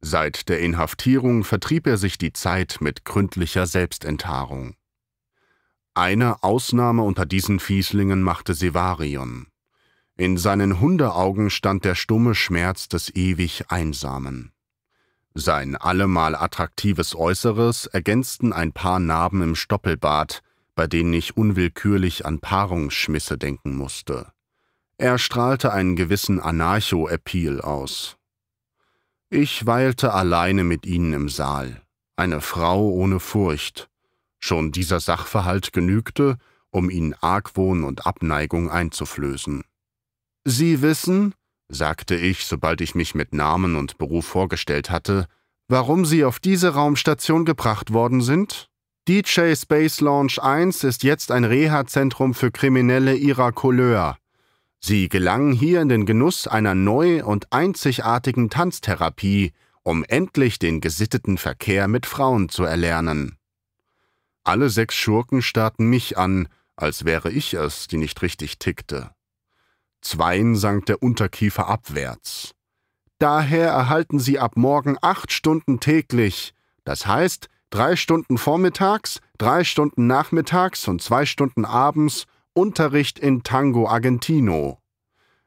Seit 0.01 0.49
der 0.49 0.61
Inhaftierung 0.61 1.45
vertrieb 1.45 1.87
er 1.87 1.99
sich 1.99 2.17
die 2.17 2.33
Zeit 2.33 2.79
mit 2.81 3.05
gründlicher 3.05 3.67
Selbstenthaarung. 3.67 4.77
Eine 5.93 6.43
Ausnahme 6.43 7.03
unter 7.03 7.27
diesen 7.27 7.61
Fieslingen 7.61 8.23
machte 8.23 8.55
Sevarion. 8.55 9.50
In 10.21 10.37
seinen 10.37 10.81
Hundeaugen 10.81 11.49
stand 11.49 11.87
der 11.87 11.95
stumme 11.95 12.35
Schmerz 12.35 12.89
des 12.89 13.09
ewig 13.17 13.71
Einsamen. 13.71 14.53
Sein 15.33 15.77
allemal 15.77 16.35
attraktives 16.35 17.17
Äußeres 17.17 17.87
ergänzten 17.87 18.53
ein 18.53 18.73
paar 18.73 19.01
Narben 19.01 19.41
im 19.41 19.55
Stoppelbart, 19.55 20.43
bei 20.75 20.87
denen 20.87 21.15
ich 21.15 21.39
unwillkürlich 21.39 22.27
an 22.27 22.39
Paarungsschmisse 22.39 23.39
denken 23.39 23.75
musste. 23.75 24.31
Er 24.99 25.17
strahlte 25.17 25.73
einen 25.73 25.97
gewissen 25.97 26.39
Anarcho-Appeal 26.39 27.63
aus. 27.63 28.19
Ich 29.31 29.65
weilte 29.65 30.13
alleine 30.13 30.65
mit 30.65 30.85
ihnen 30.85 31.15
im 31.15 31.29
Saal, 31.31 31.81
eine 32.17 32.43
Frau 32.43 32.91
ohne 32.91 33.21
Furcht. 33.21 33.89
Schon 34.39 34.71
dieser 34.71 35.01
Sachverhalt 35.01 35.73
genügte, 35.73 36.37
um 36.69 36.91
ihnen 36.91 37.15
Argwohn 37.15 37.85
und 37.85 38.05
Abneigung 38.07 38.71
einzuflößen. 38.71 39.65
Sie 40.45 40.81
wissen, 40.81 41.35
sagte 41.69 42.17
ich, 42.17 42.47
sobald 42.47 42.81
ich 42.81 42.95
mich 42.95 43.15
mit 43.15 43.35
Namen 43.35 43.77
und 43.77 43.99
Beruf 43.99 44.27
vorgestellt 44.27 44.91
hatte, 44.91 45.27
warum 45.69 46.05
Sie 46.05 46.25
auf 46.25 46.39
diese 46.39 46.75
Raumstation 46.75 47.45
gebracht 47.45 47.93
worden 47.93 48.23
sind? 48.23 48.69
DJ 49.07 49.55
Space 49.55 50.01
Launch 50.01 50.43
1 50.43 50.85
ist 50.85 51.03
jetzt 51.03 51.31
ein 51.31 51.45
Reha-Zentrum 51.45 52.35
für 52.35 52.51
Kriminelle 52.51 53.15
ihrer 53.15 53.53
Couleur. 53.53 54.17
Sie 54.79 55.09
gelangen 55.09 55.53
hier 55.53 55.83
in 55.83 55.89
den 55.91 56.07
Genuss 56.07 56.47
einer 56.47 56.75
neu 56.75 57.23
und 57.25 57.53
einzigartigen 57.53 58.49
Tanztherapie, 58.49 59.53
um 59.83 60.05
endlich 60.05 60.59
den 60.59 60.81
gesitteten 60.81 61.37
Verkehr 61.37 61.87
mit 61.87 62.07
Frauen 62.07 62.49
zu 62.49 62.65
erlernen. 62.65 63.37
Alle 64.43 64.71
sechs 64.71 64.95
Schurken 64.95 65.43
starrten 65.43 65.87
mich 65.87 66.17
an, 66.17 66.49
als 66.77 67.05
wäre 67.05 67.31
ich 67.31 67.55
es, 67.55 67.89
die 67.89 67.99
nicht 67.99 68.23
richtig 68.23 68.59
tickte. 68.59 69.11
Zweien 70.03 70.57
sank 70.57 70.87
der 70.87 71.03
Unterkiefer 71.03 71.69
abwärts. 71.69 72.53
Daher 73.19 73.69
erhalten 73.69 74.19
Sie 74.19 74.39
ab 74.39 74.57
morgen 74.57 74.97
acht 75.03 75.31
Stunden 75.33 75.79
täglich, 75.79 76.55
das 76.85 77.07
heißt 77.07 77.49
drei 77.69 77.97
Stunden 77.97 78.39
vormittags, 78.39 79.21
drei 79.39 79.65
Stunden 79.65 80.07
nachmittags 80.07 80.89
und 80.89 81.03
zwei 81.03 81.27
Stunden 81.27 81.65
abends 81.65 82.27
Unterricht 82.55 83.19
in 83.19 83.43
Tango 83.43 83.89
Argentino. 83.89 84.79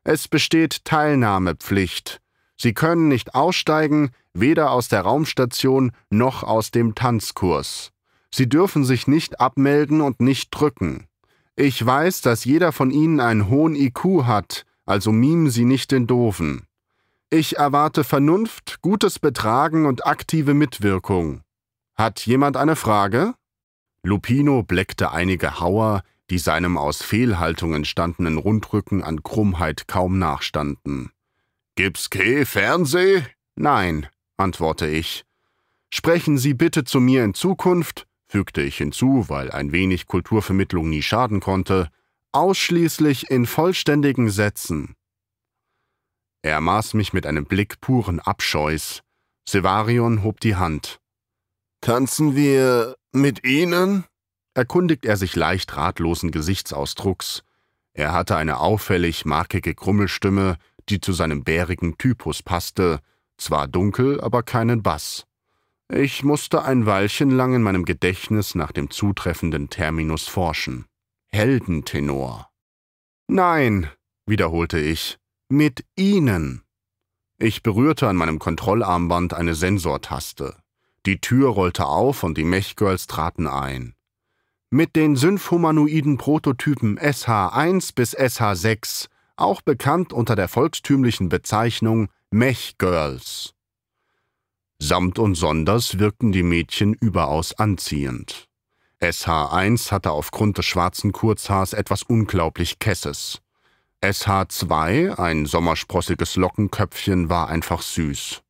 Es 0.03 0.27
besteht 0.27 0.85
Teilnahmepflicht. 0.85 2.21
Sie 2.55 2.73
können 2.73 3.07
nicht 3.07 3.35
aussteigen, 3.35 4.11
weder 4.33 4.71
aus 4.71 4.87
der 4.87 5.01
Raumstation 5.01 5.91
noch 6.09 6.43
aus 6.43 6.71
dem 6.71 6.95
Tanzkurs. 6.95 7.91
Sie 8.31 8.47
dürfen 8.47 8.83
sich 8.85 9.07
nicht 9.07 9.39
abmelden 9.39 10.01
und 10.01 10.19
nicht 10.21 10.49
drücken. 10.51 11.07
Ich 11.55 11.85
weiß, 11.85 12.21
dass 12.21 12.45
jeder 12.45 12.71
von 12.71 12.89
Ihnen 12.89 13.19
einen 13.19 13.47
hohen 13.47 13.75
IQ 13.75 14.23
hat, 14.25 14.65
also 14.85 15.11
mimen 15.11 15.49
Sie 15.51 15.65
nicht 15.65 15.91
den 15.91 16.07
Doofen. 16.07 16.65
Ich 17.29 17.57
erwarte 17.57 18.03
Vernunft, 18.03 18.81
gutes 18.81 19.19
Betragen 19.19 19.85
und 19.85 20.05
aktive 20.05 20.53
Mitwirkung. 20.53 21.41
Hat 21.95 22.25
jemand 22.25 22.57
eine 22.57 22.75
Frage? 22.75 23.35
Lupino 24.03 24.63
bleckte 24.63 25.11
einige 25.11 25.59
Hauer, 25.59 26.03
die 26.29 26.39
seinem 26.39 26.77
aus 26.77 27.03
Fehlhaltung 27.03 27.73
entstandenen 27.73 28.37
Rundrücken 28.37 29.03
an 29.03 29.21
Krummheit 29.21 29.87
kaum 29.87 30.17
nachstanden. 30.17 31.11
Gibt's 31.75 32.09
Keh 32.09 32.45
Fernseh? 32.45 33.23
Nein, 33.55 34.07
antworte 34.37 34.87
ich. 34.87 35.23
Sprechen 35.91 36.39
Sie 36.39 36.55
bitte 36.55 36.83
zu 36.83 36.99
mir 36.99 37.23
in 37.23 37.35
Zukunft, 37.35 38.07
fügte 38.33 38.63
ich 38.63 38.77
hinzu, 38.77 39.29
weil 39.29 39.51
ein 39.51 39.71
wenig 39.71 40.07
Kulturvermittlung 40.07 40.89
nie 40.89 41.03
schaden 41.03 41.39
konnte, 41.39 41.89
ausschließlich 42.31 43.29
in 43.29 43.45
vollständigen 43.45 44.31
Sätzen. 44.31 44.95
Er 46.41 46.59
maß 46.59 46.95
mich 46.95 47.13
mit 47.13 47.27
einem 47.27 47.45
Blick 47.45 47.79
puren 47.79 48.19
Abscheus. 48.19 49.03
Sevarion 49.47 50.23
hob 50.23 50.39
die 50.39 50.55
Hand. 50.55 50.97
Tanzen 51.79 52.35
wir 52.35 52.95
mit 53.11 53.45
Ihnen? 53.45 54.05
erkundigt 54.55 55.05
er 55.05 55.17
sich 55.17 55.35
leicht 55.35 55.77
ratlosen 55.77 56.31
Gesichtsausdrucks. 56.31 57.43
Er 57.93 58.13
hatte 58.13 58.35
eine 58.35 58.61
auffällig 58.61 59.25
markige 59.25 59.75
Krummelstimme, 59.75 60.57
die 60.89 60.99
zu 60.99 61.13
seinem 61.13 61.43
bärigen 61.43 61.99
Typus 61.99 62.41
passte, 62.41 62.99
zwar 63.37 63.67
dunkel, 63.67 64.19
aber 64.21 64.41
keinen 64.41 64.81
Bass. 64.81 65.27
Ich 65.89 66.23
musste 66.23 66.63
ein 66.63 66.85
Weilchen 66.85 67.29
lang 67.29 67.53
in 67.53 67.61
meinem 67.61 67.85
Gedächtnis 67.85 68.55
nach 68.55 68.71
dem 68.71 68.89
zutreffenden 68.89 69.69
Terminus 69.69 70.27
forschen. 70.27 70.85
Heldentenor. 71.31 72.49
Nein, 73.27 73.89
wiederholte 74.25 74.79
ich, 74.79 75.17
mit 75.49 75.85
Ihnen. 75.95 76.63
Ich 77.37 77.63
berührte 77.63 78.07
an 78.07 78.15
meinem 78.15 78.39
Kontrollarmband 78.39 79.33
eine 79.33 79.55
Sensortaste. 79.55 80.55
Die 81.05 81.19
Tür 81.19 81.49
rollte 81.49 81.85
auf 81.85 82.23
und 82.23 82.37
die 82.37 82.45
Mechgirls 82.45 83.07
traten 83.07 83.47
ein. 83.47 83.93
Mit 84.69 84.95
den 84.95 85.15
synfhumanoiden 85.15 86.17
Prototypen 86.17 86.97
SH1 86.97 87.93
bis 87.93 88.17
SH6, 88.17 89.09
auch 89.35 89.61
bekannt 89.61 90.13
unter 90.13 90.35
der 90.35 90.47
volkstümlichen 90.47 91.29
Bezeichnung 91.29 92.09
Mechgirls. 92.31 93.52
Samt 94.85 95.17
und 95.17 95.35
sonders 95.35 95.97
wirkten 95.97 96.33
die 96.33 96.43
Mädchen 96.43 96.93
überaus 96.93 97.53
anziehend. 97.57 98.49
SH1 98.99 99.91
hatte 99.91 100.11
aufgrund 100.11 100.57
des 100.57 100.65
schwarzen 100.65 101.13
Kurzhaars 101.13 101.71
etwas 101.71 102.03
unglaublich 102.03 102.79
Kesses. 102.79 103.39
SH2, 104.01 105.17
ein 105.17 105.45
sommersprossiges 105.45 106.35
Lockenköpfchen, 106.35 107.29
war 107.29 107.47
einfach 107.47 107.81
süß. 107.81 108.41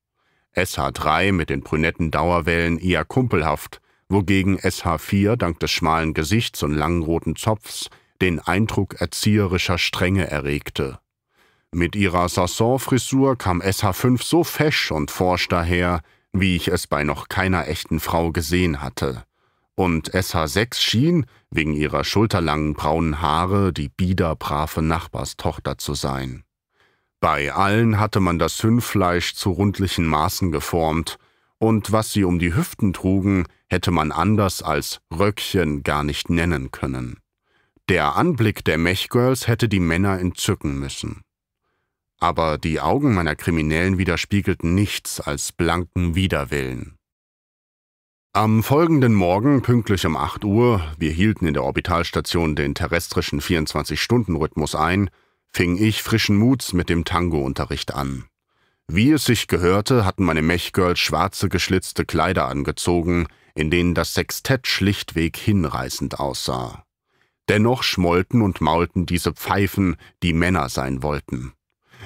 SH3 0.55 1.33
mit 1.33 1.51
den 1.51 1.61
brünetten 1.61 2.09
Dauerwellen 2.09 2.79
eher 2.79 3.05
kumpelhaft, 3.05 3.79
wogegen 4.09 4.57
SH4 4.57 5.35
dank 5.35 5.59
des 5.59 5.69
schmalen 5.69 6.15
Gesichts 6.15 6.63
und 6.63 6.73
langen 6.73 7.03
roten 7.03 7.35
Zopfs 7.35 7.91
den 8.23 8.39
Eindruck 8.39 8.99
erzieherischer 8.99 9.77
Strenge 9.77 10.31
erregte. 10.31 10.97
Mit 11.71 11.95
ihrer 11.95 12.27
Sasson-Frisur 12.27 13.35
kam 13.35 13.61
SH5 13.61 14.23
so 14.23 14.43
fesch 14.43 14.91
und 14.91 15.11
forsch 15.11 15.47
daher, 15.47 16.01
wie 16.33 16.55
ich 16.55 16.67
es 16.67 16.87
bei 16.87 17.03
noch 17.03 17.29
keiner 17.29 17.67
echten 17.67 17.99
Frau 17.99 18.31
gesehen 18.31 18.81
hatte. 18.81 19.23
Und 19.75 20.13
SH6 20.13 20.75
schien, 20.75 21.25
wegen 21.49 21.73
ihrer 21.73 22.03
schulterlangen 22.03 22.73
braunen 22.73 23.21
Haare, 23.21 23.71
die 23.71 23.89
biederbrave 23.89 24.81
Nachbarstochter 24.81 25.77
zu 25.77 25.93
sein. 25.93 26.43
Bei 27.19 27.53
allen 27.53 27.99
hatte 27.99 28.19
man 28.19 28.37
das 28.37 28.61
Hündfleisch 28.61 29.33
zu 29.35 29.51
rundlichen 29.51 30.05
Maßen 30.05 30.51
geformt, 30.51 31.17
und 31.59 31.93
was 31.93 32.11
sie 32.11 32.25
um 32.25 32.39
die 32.39 32.53
Hüften 32.53 32.91
trugen, 32.91 33.45
hätte 33.69 33.91
man 33.91 34.11
anders 34.11 34.61
als 34.61 34.99
Röckchen 35.17 35.83
gar 35.83 36.03
nicht 36.03 36.29
nennen 36.29 36.71
können. 36.71 37.19
Der 37.87 38.15
Anblick 38.15 38.65
der 38.65 38.77
Mechgirls 38.77 39.47
hätte 39.47 39.69
die 39.69 39.79
Männer 39.79 40.19
entzücken 40.19 40.77
müssen 40.77 41.21
aber 42.23 42.57
die 42.57 42.79
Augen 42.79 43.13
meiner 43.13 43.35
Kriminellen 43.35 43.97
widerspiegelten 43.97 44.73
nichts 44.73 45.19
als 45.19 45.51
blanken 45.51 46.15
Widerwillen. 46.15 46.95
Am 48.31 48.63
folgenden 48.63 49.13
Morgen, 49.13 49.61
pünktlich 49.61 50.05
um 50.05 50.15
8 50.15 50.45
Uhr, 50.45 50.81
wir 50.97 51.11
hielten 51.11 51.45
in 51.45 51.53
der 51.53 51.65
Orbitalstation 51.65 52.55
den 52.55 52.75
terrestrischen 52.75 53.41
24-Stunden-Rhythmus 53.41 54.73
ein, 54.73 55.09
fing 55.49 55.75
ich 55.75 56.01
frischen 56.01 56.37
Muts 56.37 56.71
mit 56.71 56.87
dem 56.87 57.03
Tango-Unterricht 57.03 57.93
an. 57.93 58.23
Wie 58.87 59.11
es 59.11 59.25
sich 59.25 59.47
gehörte, 59.49 60.05
hatten 60.05 60.23
meine 60.23 60.41
Mechgirls 60.41 60.99
schwarze 60.99 61.49
geschlitzte 61.49 62.05
Kleider 62.05 62.47
angezogen, 62.47 63.27
in 63.53 63.69
denen 63.69 63.95
das 63.95 64.13
Sextett 64.13 64.65
schlichtweg 64.65 65.35
hinreißend 65.35 66.21
aussah. 66.21 66.85
Dennoch 67.49 67.83
schmollten 67.83 68.41
und 68.41 68.61
maulten 68.61 69.05
diese 69.05 69.33
Pfeifen, 69.33 69.97
die 70.23 70.31
Männer 70.31 70.69
sein 70.69 71.03
wollten. 71.03 71.51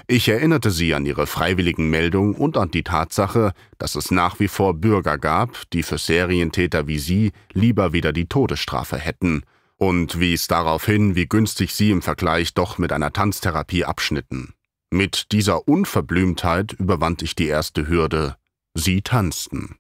Ich 0.06 0.30
erinnerte 0.30 0.70
sie 0.70 0.94
an 0.94 1.06
ihre 1.06 1.26
freiwilligen 1.26 1.90
Meldung 1.90 2.36
und 2.36 2.58
an 2.58 2.70
die 2.72 2.84
Tatsache, 2.84 3.54
dass 3.78 3.96
es 3.96 4.12
nach 4.12 4.40
wie 4.40 4.48
vor 4.48 4.76
Bürger 4.76 5.18
gab, 5.18 5.70
die 5.72 5.84
für 5.84 5.98
Serientäter 5.98 6.88
wie 6.88 7.00
sie 7.00 7.32
lieber 7.54 7.94
wieder 7.94 8.14
die 8.14 8.28
Todesstrafe 8.28 8.98
hätten, 8.98 9.44
und 9.78 10.20
wies 10.20 10.48
darauf 10.48 10.86
hin, 10.86 11.16
wie 11.16 11.28
günstig 11.28 11.74
sie 11.74 11.92
im 11.92 12.02
Vergleich 12.02 12.54
doch 12.54 12.78
mit 12.78 12.92
einer 12.92 13.14
Tanztherapie 13.14 13.86
abschnitten. 13.86 14.54
Mit 14.90 15.32
dieser 15.32 15.68
Unverblümtheit 15.68 16.74
überwand 16.74 17.22
ich 17.22 17.36
die 17.36 17.48
erste 17.48 17.88
Hürde. 17.88 18.38
Sie 18.74 19.02
tanzten. 19.02 19.76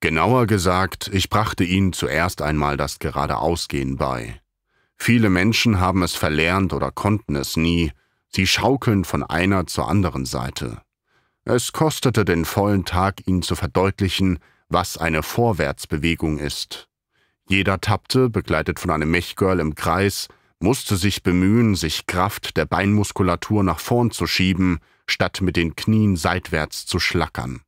Genauer 0.00 0.46
gesagt, 0.46 1.10
ich 1.12 1.30
brachte 1.30 1.64
ihnen 1.64 1.92
zuerst 1.92 2.42
einmal 2.42 2.76
das 2.76 2.98
Geradeausgehen 2.98 3.96
bei. 3.96 4.40
Viele 4.96 5.30
Menschen 5.30 5.80
haben 5.80 6.02
es 6.02 6.14
verlernt 6.14 6.72
oder 6.72 6.90
konnten 6.90 7.36
es 7.36 7.56
nie, 7.56 7.92
Sie 8.28 8.46
schaukeln 8.46 9.04
von 9.04 9.22
einer 9.22 9.66
zur 9.66 9.88
anderen 9.88 10.26
Seite. 10.26 10.82
Es 11.44 11.72
kostete 11.72 12.24
den 12.24 12.44
vollen 12.44 12.84
Tag, 12.84 13.26
ihn 13.26 13.42
zu 13.42 13.54
verdeutlichen, 13.54 14.40
was 14.68 14.98
eine 14.98 15.22
Vorwärtsbewegung 15.22 16.38
ist. 16.38 16.88
Jeder 17.48 17.80
tappte, 17.80 18.28
begleitet 18.28 18.80
von 18.80 18.90
einem 18.90 19.10
Mechgirl 19.10 19.60
im 19.60 19.76
Kreis, 19.76 20.28
musste 20.58 20.96
sich 20.96 21.22
bemühen, 21.22 21.76
sich 21.76 22.06
Kraft 22.06 22.56
der 22.56 22.66
Beinmuskulatur 22.66 23.62
nach 23.62 23.78
vorn 23.78 24.10
zu 24.10 24.26
schieben, 24.26 24.80
statt 25.06 25.40
mit 25.40 25.56
den 25.56 25.76
Knien 25.76 26.16
seitwärts 26.16 26.86
zu 26.86 26.98
schlackern. 26.98 27.62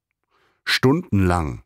Stundenlang. 0.64 1.62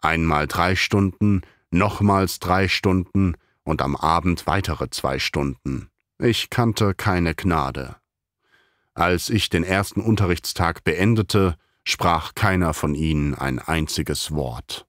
Einmal 0.00 0.46
drei 0.46 0.76
Stunden, 0.76 1.42
nochmals 1.70 2.38
drei 2.38 2.68
Stunden 2.68 3.34
und 3.64 3.82
am 3.82 3.96
Abend 3.96 4.46
weitere 4.46 4.88
zwei 4.90 5.18
Stunden. 5.18 5.90
Ich 6.20 6.50
kannte 6.50 6.94
keine 6.94 7.36
Gnade. 7.36 7.94
Als 8.92 9.30
ich 9.30 9.50
den 9.50 9.62
ersten 9.62 10.00
Unterrichtstag 10.00 10.82
beendete, 10.82 11.56
sprach 11.84 12.34
keiner 12.34 12.74
von 12.74 12.96
ihnen 12.96 13.36
ein 13.36 13.60
einziges 13.60 14.32
Wort. 14.32 14.84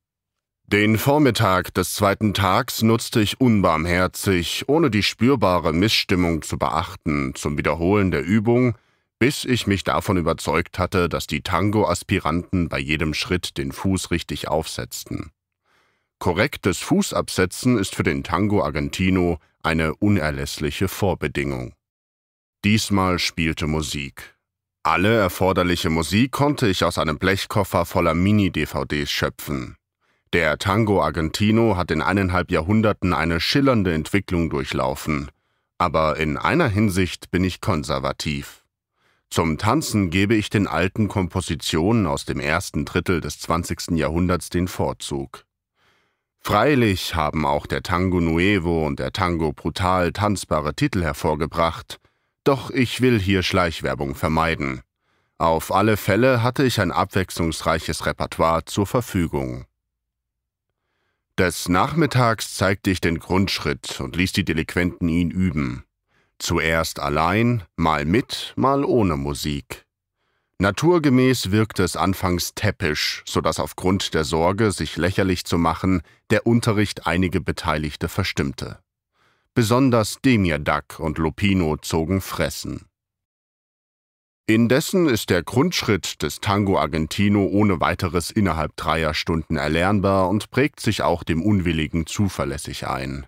Den 0.66 0.98
Vormittag 0.98 1.72
des 1.76 1.94
zweiten 1.94 2.34
Tags 2.34 2.82
nutzte 2.82 3.22
ich 3.22 3.40
unbarmherzig, 3.40 4.66
ohne 4.68 4.90
die 4.90 5.04
spürbare 5.04 5.72
Missstimmung 5.72 6.42
zu 6.42 6.58
beachten, 6.58 7.36
zum 7.36 7.60
Wiederholen 7.60 8.10
der 8.10 8.24
Übung, 8.24 8.76
bis 9.20 9.46
ich 9.46 9.68
mich 9.68 9.84
davon 9.84 10.18
überzeugt 10.18 10.80
hatte, 10.80 11.10
dass 11.10 11.28
die 11.28 11.42
Tango-Aspiranten 11.42 12.70
bei 12.70 12.80
jedem 12.80 13.14
Schritt 13.14 13.58
den 13.60 13.72
Fuß 13.72 14.10
richtig 14.10 14.48
aufsetzten. 14.48 15.32
Korrektes 16.20 16.80
Fußabsetzen 16.80 17.78
ist 17.78 17.96
für 17.96 18.04
den 18.04 18.26
Tango 18.26 18.62
Argentino 18.62 19.40
eine 19.64 19.96
unerlässliche 19.96 20.90
Vorbedingung. 20.90 21.74
Diesmal 22.66 23.20
spielte 23.20 23.68
Musik. 23.68 24.36
Alle 24.84 25.16
erforderliche 25.16 25.90
Musik 25.90 26.32
konnte 26.32 26.68
ich 26.68 26.84
aus 26.84 26.98
einem 26.98 27.20
Blechkoffer 27.20 27.86
voller 27.86 28.16
Mini-DVDs 28.16 29.10
schöpfen. 29.10 29.78
Der 30.34 30.58
Tango 30.58 31.02
Argentino 31.02 31.78
hat 31.78 31.90
in 31.90 32.02
eineinhalb 32.02 32.52
Jahrhunderten 32.52 33.14
eine 33.14 33.40
schillernde 33.40 33.94
Entwicklung 33.94 34.50
durchlaufen, 34.50 35.32
aber 35.78 36.18
in 36.18 36.36
einer 36.36 36.68
Hinsicht 36.68 37.32
bin 37.32 37.46
ich 37.46 37.62
konservativ. 37.62 38.66
Zum 39.30 39.58
Tanzen 39.58 40.10
gebe 40.10 40.36
ich 40.36 40.50
den 40.50 40.68
alten 40.68 41.08
Kompositionen 41.08 42.08
aus 42.08 42.26
dem 42.26 42.42
ersten 42.42 42.84
Drittel 42.84 43.22
des 43.22 43.40
20. 43.40 43.92
Jahrhunderts 43.92 44.50
den 44.50 44.68
Vorzug. 44.68 45.46
Freilich 46.42 47.16
haben 47.16 47.46
auch 47.46 47.68
der 47.68 47.84
Tango 47.84 48.20
Nuevo 48.20 48.86
und 48.88 49.00
der 49.00 49.12
Tango 49.12 49.54
Brutal 49.54 50.12
tanzbare 50.14 50.74
Titel 50.74 51.04
hervorgebracht, 51.04 52.00
doch 52.44 52.72
ich 52.72 53.02
will 53.02 53.20
hier 53.20 53.44
Schleichwerbung 53.44 54.16
vermeiden. 54.16 54.82
Auf 55.38 55.72
alle 55.72 55.96
Fälle 55.96 56.44
hatte 56.44 56.64
ich 56.64 56.82
ein 56.82 56.92
abwechslungsreiches 56.92 58.06
Repertoire 58.06 58.66
zur 58.66 58.88
Verfügung. 58.88 59.66
Des 61.38 61.70
Nachmittags 61.70 62.56
zeigte 62.56 62.90
ich 62.90 63.00
den 63.00 63.20
Grundschritt 63.20 64.02
und 64.02 64.18
ließ 64.18 64.34
die 64.34 64.44
Delinquenten 64.44 65.08
ihn 65.08 65.32
üben. 65.32 65.86
Zuerst 66.38 67.00
allein, 67.00 67.64
mal 67.78 68.04
mit, 68.04 68.54
mal 68.58 68.84
ohne 68.84 69.16
Musik. 69.16 69.86
Naturgemäß 70.62 71.52
wirkte 71.52 71.84
es 71.84 71.96
anfangs 71.96 72.54
täppisch, 72.54 73.24
so 73.26 73.40
dass 73.40 73.62
aufgrund 73.62 74.14
der 74.14 74.26
Sorge, 74.26 74.74
sich 74.74 74.98
lächerlich 74.98 75.46
zu 75.46 75.58
machen, 75.58 76.02
der 76.32 76.46
Unterricht 76.46 77.08
einige 77.08 77.40
Beteiligte 77.40 78.10
verstimmte. 78.10 78.80
Besonders 79.54 80.18
Demirdag 80.24 81.00
und 81.00 81.18
Lupino 81.18 81.78
zogen 81.78 82.20
Fressen. 82.20 82.86
Indessen 84.48 85.08
ist 85.08 85.30
der 85.30 85.44
Grundschritt 85.44 86.24
des 86.24 86.42
Tango 86.42 86.78
Argentino 86.78 87.46
ohne 87.46 87.80
weiteres 87.80 88.30
innerhalb 88.30 88.76
dreier 88.76 89.14
Stunden 89.14 89.56
erlernbar 89.56 90.28
und 90.28 90.52
prägt 90.52 90.82
sich 90.82 91.04
auch 91.04 91.24
dem 91.24 91.42
Unwilligen 91.42 92.06
zuverlässig 92.06 92.86
ein. 92.86 93.28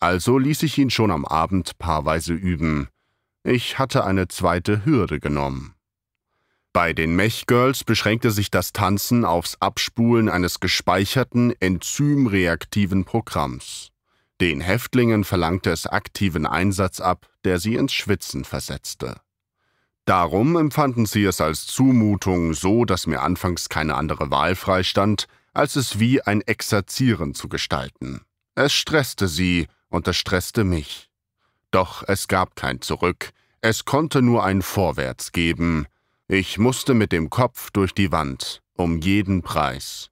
Also 0.00 0.38
ließ 0.38 0.62
ich 0.62 0.78
ihn 0.78 0.88
schon 0.88 1.10
am 1.10 1.26
Abend 1.26 1.76
paarweise 1.78 2.32
üben. 2.32 2.88
Ich 3.44 3.78
hatte 3.78 4.04
eine 4.04 4.28
zweite 4.28 4.86
Hürde 4.86 5.20
genommen. 5.20 5.74
Bei 6.72 6.94
den 6.94 7.14
Mech-Girls 7.16 7.84
beschränkte 7.84 8.30
sich 8.30 8.50
das 8.50 8.72
Tanzen 8.72 9.26
aufs 9.26 9.56
Abspulen 9.60 10.30
eines 10.30 10.58
gespeicherten, 10.58 11.52
enzymreaktiven 11.60 13.04
Programms. 13.04 13.90
Den 14.40 14.62
Häftlingen 14.62 15.24
verlangte 15.24 15.70
es 15.70 15.86
aktiven 15.86 16.46
Einsatz 16.46 17.00
ab, 17.00 17.28
der 17.44 17.58
sie 17.58 17.74
ins 17.74 17.92
Schwitzen 17.92 18.44
versetzte. 18.44 19.20
Darum 20.06 20.56
empfanden 20.56 21.04
sie 21.04 21.24
es 21.24 21.40
als 21.42 21.66
Zumutung 21.66 22.54
so, 22.54 22.86
dass 22.86 23.06
mir 23.06 23.20
anfangs 23.20 23.68
keine 23.68 23.94
andere 23.94 24.30
Wahl 24.30 24.56
freistand, 24.56 25.26
als 25.52 25.76
es 25.76 26.00
wie 26.00 26.22
ein 26.22 26.40
Exerzieren 26.40 27.34
zu 27.34 27.48
gestalten. 27.48 28.22
Es 28.54 28.72
stresste 28.72 29.28
sie 29.28 29.68
und 29.90 30.08
es 30.08 30.16
stresste 30.16 30.64
mich. 30.64 31.10
Doch 31.70 32.02
es 32.08 32.28
gab 32.28 32.56
kein 32.56 32.80
Zurück, 32.80 33.30
es 33.60 33.84
konnte 33.84 34.22
nur 34.22 34.42
ein 34.42 34.62
Vorwärts 34.62 35.32
geben, 35.32 35.86
ich 36.32 36.56
musste 36.56 36.94
mit 36.94 37.12
dem 37.12 37.28
Kopf 37.28 37.70
durch 37.72 37.92
die 37.92 38.10
Wand, 38.10 38.62
um 38.74 38.96
jeden 38.96 39.42
Preis. 39.42 40.08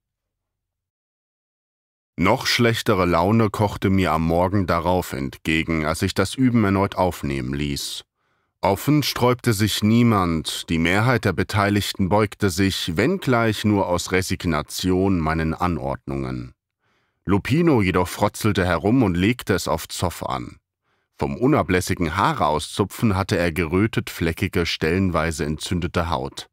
Noch 2.19 2.47
schlechtere 2.47 3.07
Laune 3.07 3.49
kochte 3.49 3.89
mir 3.89 4.13
am 4.13 4.27
Morgen 4.27 4.67
darauf 4.67 5.15
entgegen, 5.15 5.87
als 5.87 6.03
ich 6.03 6.13
das 6.13 6.35
Üben 6.35 6.63
erneut 6.63 6.95
aufnehmen 6.97 7.55
ließ. 7.55 8.05
Offen 8.61 9.03
sträubte 9.03 9.55
sich 9.55 9.83
niemand, 9.83 10.69
die 10.69 10.77
Mehrheit 10.77 11.25
der 11.25 11.33
Beteiligten 11.33 12.11
beugte 12.11 12.51
sich, 12.51 12.99
wenngleich 12.99 13.65
nur 13.65 13.87
aus 13.87 14.13
Resignation, 14.13 15.21
meinen 15.21 15.55
Anordnungen. 15.55 16.53
Lupino 17.25 17.81
jedoch 17.81 18.09
frotzelte 18.09 18.67
herum 18.67 19.03
und 19.03 19.17
legte 19.17 19.55
es 19.55 19.69
auf 19.69 19.89
Zoff 19.89 20.23
an. 20.23 20.60
Vom 21.21 21.37
unablässigen 21.37 22.17
Haare 22.17 22.47
auszupfen 22.47 23.15
hatte 23.15 23.37
er 23.37 23.53
gerötet 23.53 24.09
fleckige, 24.09 24.65
stellenweise 24.65 25.45
entzündete 25.45 26.09
Haut. 26.09 26.47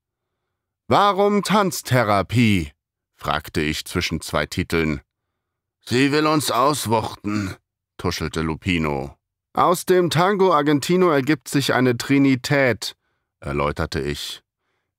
Warum 0.90 1.42
Tanztherapie? 1.42 2.74
fragte 3.16 3.62
ich 3.62 3.86
zwischen 3.86 4.20
zwei 4.20 4.46
Titeln. 4.46 5.00
Sie 5.86 6.12
will 6.12 6.28
uns 6.28 6.52
auswuchten, 6.52 7.56
tuschelte 7.98 8.42
Lupino. 8.42 9.16
Aus 9.54 9.86
dem 9.86 10.10
Tango 10.10 10.54
Argentino 10.54 11.12
ergibt 11.12 11.48
sich 11.48 11.74
eine 11.74 11.96
Trinität, 11.96 12.98
erläuterte 13.40 14.02
ich. 14.02 14.42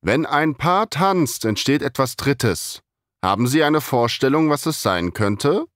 Wenn 0.00 0.24
ein 0.24 0.54
Paar 0.54 0.88
tanzt, 0.88 1.44
entsteht 1.44 1.82
etwas 1.82 2.16
Drittes. 2.16 2.80
Haben 3.22 3.46
Sie 3.46 3.62
eine 3.62 3.82
Vorstellung, 3.82 4.48
was 4.48 4.64
es 4.64 4.80
sein 4.80 5.12
könnte? 5.12 5.66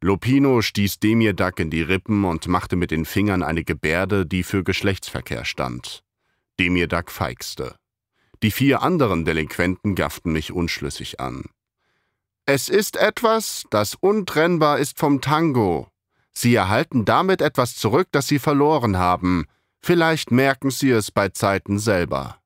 Lupino 0.00 0.62
stieß 0.62 1.00
Demirdag 1.00 1.58
in 1.58 1.70
die 1.70 1.82
Rippen 1.82 2.24
und 2.24 2.46
machte 2.46 2.76
mit 2.76 2.92
den 2.92 3.04
Fingern 3.04 3.42
eine 3.42 3.64
Gebärde, 3.64 4.26
die 4.26 4.44
für 4.44 4.62
Geschlechtsverkehr 4.62 5.44
stand. 5.44 6.04
Demirdag 6.60 7.10
feixte. 7.10 7.74
Die 8.44 8.52
vier 8.52 8.82
anderen 8.82 9.24
Delinquenten 9.24 9.96
gafften 9.96 10.32
mich 10.32 10.52
unschlüssig 10.52 11.18
an. 11.18 11.46
Es 12.46 12.68
ist 12.68 12.96
etwas, 12.96 13.64
das 13.70 13.96
untrennbar 13.96 14.78
ist 14.78 14.98
vom 14.98 15.20
Tango. 15.20 15.88
Sie 16.32 16.54
erhalten 16.54 17.04
damit 17.04 17.42
etwas 17.42 17.74
zurück, 17.74 18.06
das 18.12 18.28
Sie 18.28 18.38
verloren 18.38 18.98
haben. 18.98 19.46
Vielleicht 19.80 20.30
merken 20.30 20.70
Sie 20.70 20.90
es 20.90 21.10
bei 21.10 21.30
Zeiten 21.30 21.80
selber. 21.80 22.38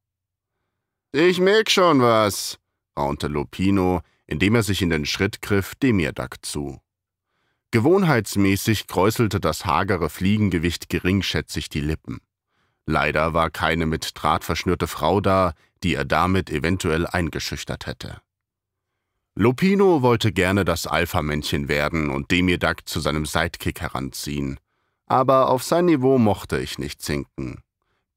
Ich 1.13 1.39
merk 1.39 1.71
schon 1.71 2.01
was, 2.01 2.59
raunte 2.99 3.29
Lupino, 3.29 4.01
indem 4.27 4.55
er 4.55 4.63
sich 4.63 4.81
in 4.81 4.89
den 4.89 5.05
Schritt 5.05 5.43
griff 5.43 5.75
Demirdag 5.75 6.37
zu. 6.41 6.81
Gewohnheitsmäßig 7.73 8.87
kräuselte 8.87 9.41
das 9.41 9.65
hagere 9.65 10.11
Fliegengewicht 10.11 10.91
geringschätzig 10.91 11.71
die 11.71 11.81
Lippen. 11.81 12.21
Leider 12.85 13.33
war 13.33 13.51
keine 13.51 13.87
mit 13.87 14.11
Draht 14.15 14.45
verschnürte 14.45 14.87
Frau 14.87 15.23
da, 15.23 15.55
die 15.83 15.95
er 15.95 16.05
damit 16.05 16.51
eventuell 16.51 17.07
eingeschüchtert 17.07 17.87
hätte. 17.87 18.21
Lupino 19.35 20.03
wollte 20.03 20.33
gerne 20.33 20.67
das 20.67 20.87
Alpha-Männchen 20.87 21.69
werden 21.69 22.11
und 22.11 22.31
Demirdag 22.31 22.87
zu 22.87 23.01
seinem 23.01 23.25
Sidekick 23.25 23.81
heranziehen, 23.81 24.61
aber 25.07 25.49
auf 25.49 25.63
sein 25.63 25.87
Niveau 25.87 26.19
mochte 26.19 26.59
ich 26.59 26.79
nicht 26.79 27.01
sinken. 27.01 27.63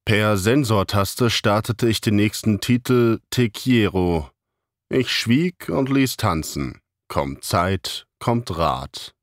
Per 0.03 0.37
Sensortaste 0.37 1.29
startete 1.29 1.87
ich 1.87 2.01
den 2.01 2.17
nächsten 2.17 2.59
Titel 2.59 3.21
Te 3.29 3.49
Quiero. 3.49 4.29
Ich 4.89 5.11
schwieg 5.11 5.69
und 5.69 5.89
ließ 5.89 6.17
tanzen. 6.17 6.81
Kommt 7.07 7.45
Zeit, 7.45 8.05
kommt 8.19 8.55
Rat. 8.57 9.14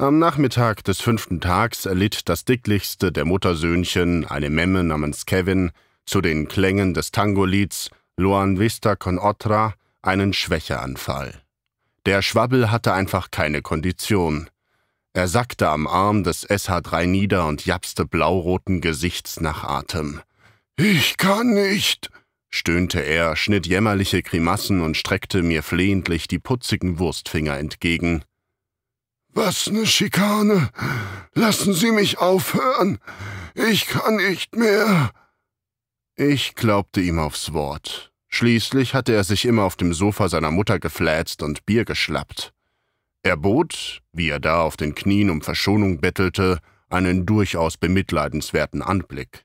Am 0.00 0.18
Nachmittag 0.18 0.82
des 0.84 1.02
fünften 1.02 1.42
Tags 1.42 1.84
erlitt 1.84 2.30
das 2.30 2.46
dicklichste 2.46 3.12
der 3.12 3.26
Muttersöhnchen, 3.26 4.24
eine 4.24 4.48
Memme 4.48 4.82
namens 4.82 5.26
Kevin, 5.26 5.72
zu 6.06 6.22
den 6.22 6.48
Klängen 6.48 6.94
des 6.94 7.10
Tangolieds 7.10 7.90
Loan 8.16 8.58
Vista 8.58 8.96
con 8.96 9.18
Otra 9.18 9.74
einen 10.00 10.32
Schwächeanfall. 10.32 11.42
Der 12.06 12.22
Schwabbel 12.22 12.70
hatte 12.70 12.94
einfach 12.94 13.30
keine 13.30 13.60
Kondition. 13.60 14.48
Er 15.12 15.28
sackte 15.28 15.68
am 15.68 15.86
Arm 15.86 16.24
des 16.24 16.48
SH3 16.48 17.04
nieder 17.04 17.46
und 17.46 17.66
japste 17.66 18.06
blauroten 18.06 18.80
Gesichts 18.80 19.42
nach 19.42 19.64
Atem. 19.64 20.22
Ich 20.76 21.18
kann 21.18 21.52
nicht, 21.52 22.08
stöhnte 22.48 23.00
er, 23.00 23.36
schnitt 23.36 23.66
jämmerliche 23.66 24.22
Grimassen 24.22 24.80
und 24.80 24.96
streckte 24.96 25.42
mir 25.42 25.62
flehentlich 25.62 26.26
die 26.26 26.38
putzigen 26.38 26.98
Wurstfinger 26.98 27.58
entgegen. 27.58 28.24
Was 29.32 29.70
ne 29.70 29.86
Schikane! 29.86 30.70
Lassen 31.34 31.72
Sie 31.72 31.92
mich 31.92 32.18
aufhören! 32.18 32.98
Ich 33.54 33.86
kann 33.86 34.16
nicht 34.16 34.56
mehr! 34.56 35.10
Ich 36.16 36.54
glaubte 36.54 37.00
ihm 37.00 37.18
aufs 37.18 37.52
Wort. 37.52 38.12
Schließlich 38.28 38.94
hatte 38.94 39.12
er 39.12 39.24
sich 39.24 39.44
immer 39.44 39.62
auf 39.62 39.76
dem 39.76 39.92
Sofa 39.92 40.28
seiner 40.28 40.50
Mutter 40.50 40.78
gefläzt 40.78 41.42
und 41.42 41.64
Bier 41.66 41.84
geschlappt. 41.84 42.52
Er 43.22 43.36
bot, 43.36 44.00
wie 44.12 44.30
er 44.30 44.40
da 44.40 44.62
auf 44.62 44.76
den 44.76 44.94
Knien 44.94 45.30
um 45.30 45.42
Verschonung 45.42 46.00
bettelte, 46.00 46.58
einen 46.88 47.26
durchaus 47.26 47.76
bemitleidenswerten 47.76 48.82
Anblick. 48.82 49.44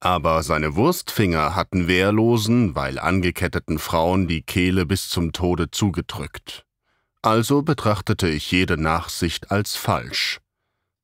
Aber 0.00 0.42
seine 0.42 0.76
Wurstfinger 0.76 1.54
hatten 1.54 1.88
wehrlosen, 1.88 2.74
weil 2.74 2.98
angeketteten 2.98 3.78
Frauen 3.78 4.28
die 4.28 4.42
Kehle 4.42 4.84
bis 4.84 5.08
zum 5.08 5.32
Tode 5.32 5.70
zugedrückt. 5.70 6.65
Also 7.22 7.62
betrachtete 7.62 8.28
ich 8.28 8.50
jede 8.50 8.76
Nachsicht 8.76 9.50
als 9.50 9.76
falsch. 9.76 10.40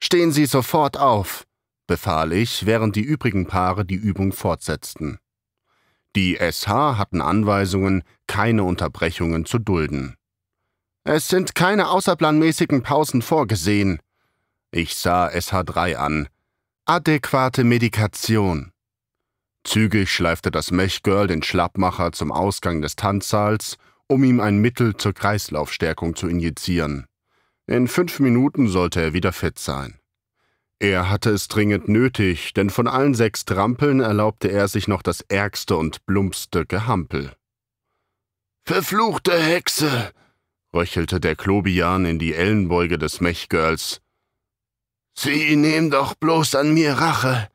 Stehen 0.01 0.33
Sie 0.33 0.47
sofort 0.47 0.97
auf, 0.97 1.45
befahl 1.87 2.33
ich, 2.33 2.67
während 2.67 2.97
die 2.97 3.03
übrigen 3.03 3.47
Paare 3.47 3.85
die 3.85 3.95
Übung 3.95 4.33
fortsetzten. 4.33 5.19
Die 6.15 6.37
SH 6.37 6.99
hatten 6.99 7.21
Anweisungen, 7.23 8.03
keine 8.27 8.65
Unterbrechungen 8.65 9.47
zu 9.47 9.59
dulden. 9.59 10.17
Es 11.05 11.29
sind 11.29 11.55
keine 11.55 11.89
außerplanmäßigen 11.89 12.83
Pausen 12.83 13.23
vorgesehen. 13.23 14.01
Ich 14.71 14.95
sah 14.95 15.29
SH3 15.29 15.97
an. 15.97 16.29
Adäquate 16.85 17.65
Medikation. 17.65 18.73
Zügig 19.65 20.11
schleifte 20.11 20.51
das 20.51 20.71
Mechgirl 20.71 21.27
den 21.27 21.43
Schlappmacher 21.43 22.13
zum 22.13 22.33
Ausgang 22.33 22.83
des 22.83 22.97
Tanzsaals, 22.97 23.77
um 24.13 24.23
ihm 24.25 24.41
ein 24.41 24.59
Mittel 24.59 24.97
zur 24.97 25.15
Kreislaufstärkung 25.15 26.15
zu 26.15 26.29
injizieren. 26.29 27.07
In 27.67 27.89
fünf 27.89 28.21
Minuten 28.21 28.69
sollte 28.69 29.01
er 29.01 29.13
wieder 29.15 29.33
fit 29.33 29.59
sein. 29.59 29.99
Er 30.79 31.09
hatte 31.09 31.31
es 31.31 31.49
dringend 31.49 31.89
nötig, 31.89 32.55
denn 32.55 32.69
von 32.69 32.89
allen 32.89 33.15
sechs 33.15 33.45
Trampeln 33.45 34.01
erlaubte 34.01 34.51
er 34.51 34.69
sich 34.69 34.89
noch 34.89 35.03
das 35.03 35.21
ärgste 35.23 35.77
und 35.77 36.05
plumpste 36.07 36.67
Gehampel. 36.67 37.33
Verfluchte 38.65 39.33
Hexe! 39.33 40.13
röchelte 40.75 41.21
der 41.21 41.37
Klobian 41.37 42.05
in 42.05 42.19
die 42.19 42.35
Ellenbeuge 42.35 42.99
des 42.99 43.21
Mechgirls. 43.21 44.01
Sie 45.15 45.57
nehmen 45.57 45.91
doch 45.91 46.15
bloß 46.15 46.55
an 46.55 46.75
mir 46.75 46.95
Rache. 46.95 47.49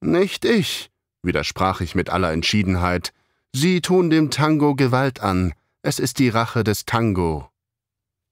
Nicht 0.00 0.44
ich, 0.44 0.90
widersprach 1.22 1.80
ich 1.80 1.94
mit 1.94 2.10
aller 2.10 2.32
Entschiedenheit. 2.32 3.12
Sie 3.52 3.80
tun 3.82 4.10
dem 4.10 4.30
Tango 4.30 4.74
Gewalt 4.74 5.20
an. 5.20 5.52
Es 5.84 5.98
ist 5.98 6.20
die 6.20 6.28
Rache 6.28 6.62
des 6.62 6.84
Tango. 6.84 7.50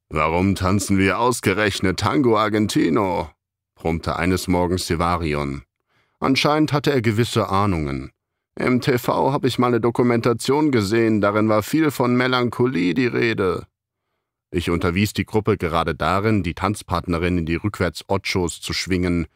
Warum 0.08 0.54
tanzen 0.54 0.98
wir 0.98 1.18
ausgerechnet 1.18 1.98
Tango 1.98 2.38
Argentino? 2.38 3.28
brummte 3.74 4.14
eines 4.14 4.46
Morgens 4.46 4.86
Sevarion. 4.86 5.62
Anscheinend 6.20 6.72
hatte 6.72 6.92
er 6.92 7.02
gewisse 7.02 7.48
Ahnungen. 7.48 8.12
Im 8.54 8.80
TV 8.80 9.32
habe 9.32 9.48
ich 9.48 9.58
mal 9.58 9.66
eine 9.66 9.80
Dokumentation 9.80 10.70
gesehen, 10.70 11.20
darin 11.20 11.48
war 11.48 11.64
viel 11.64 11.90
von 11.90 12.16
Melancholie 12.16 12.94
die 12.94 13.06
Rede. 13.06 13.66
Ich 14.52 14.70
unterwies 14.70 15.12
die 15.12 15.26
Gruppe 15.26 15.56
gerade 15.56 15.96
darin, 15.96 16.44
die 16.44 16.54
Tanzpartnerin 16.54 17.38
in 17.38 17.46
die 17.46 17.56
Rückwärts-Ochos 17.56 18.60
zu 18.60 18.72
schwingen. 18.72 19.26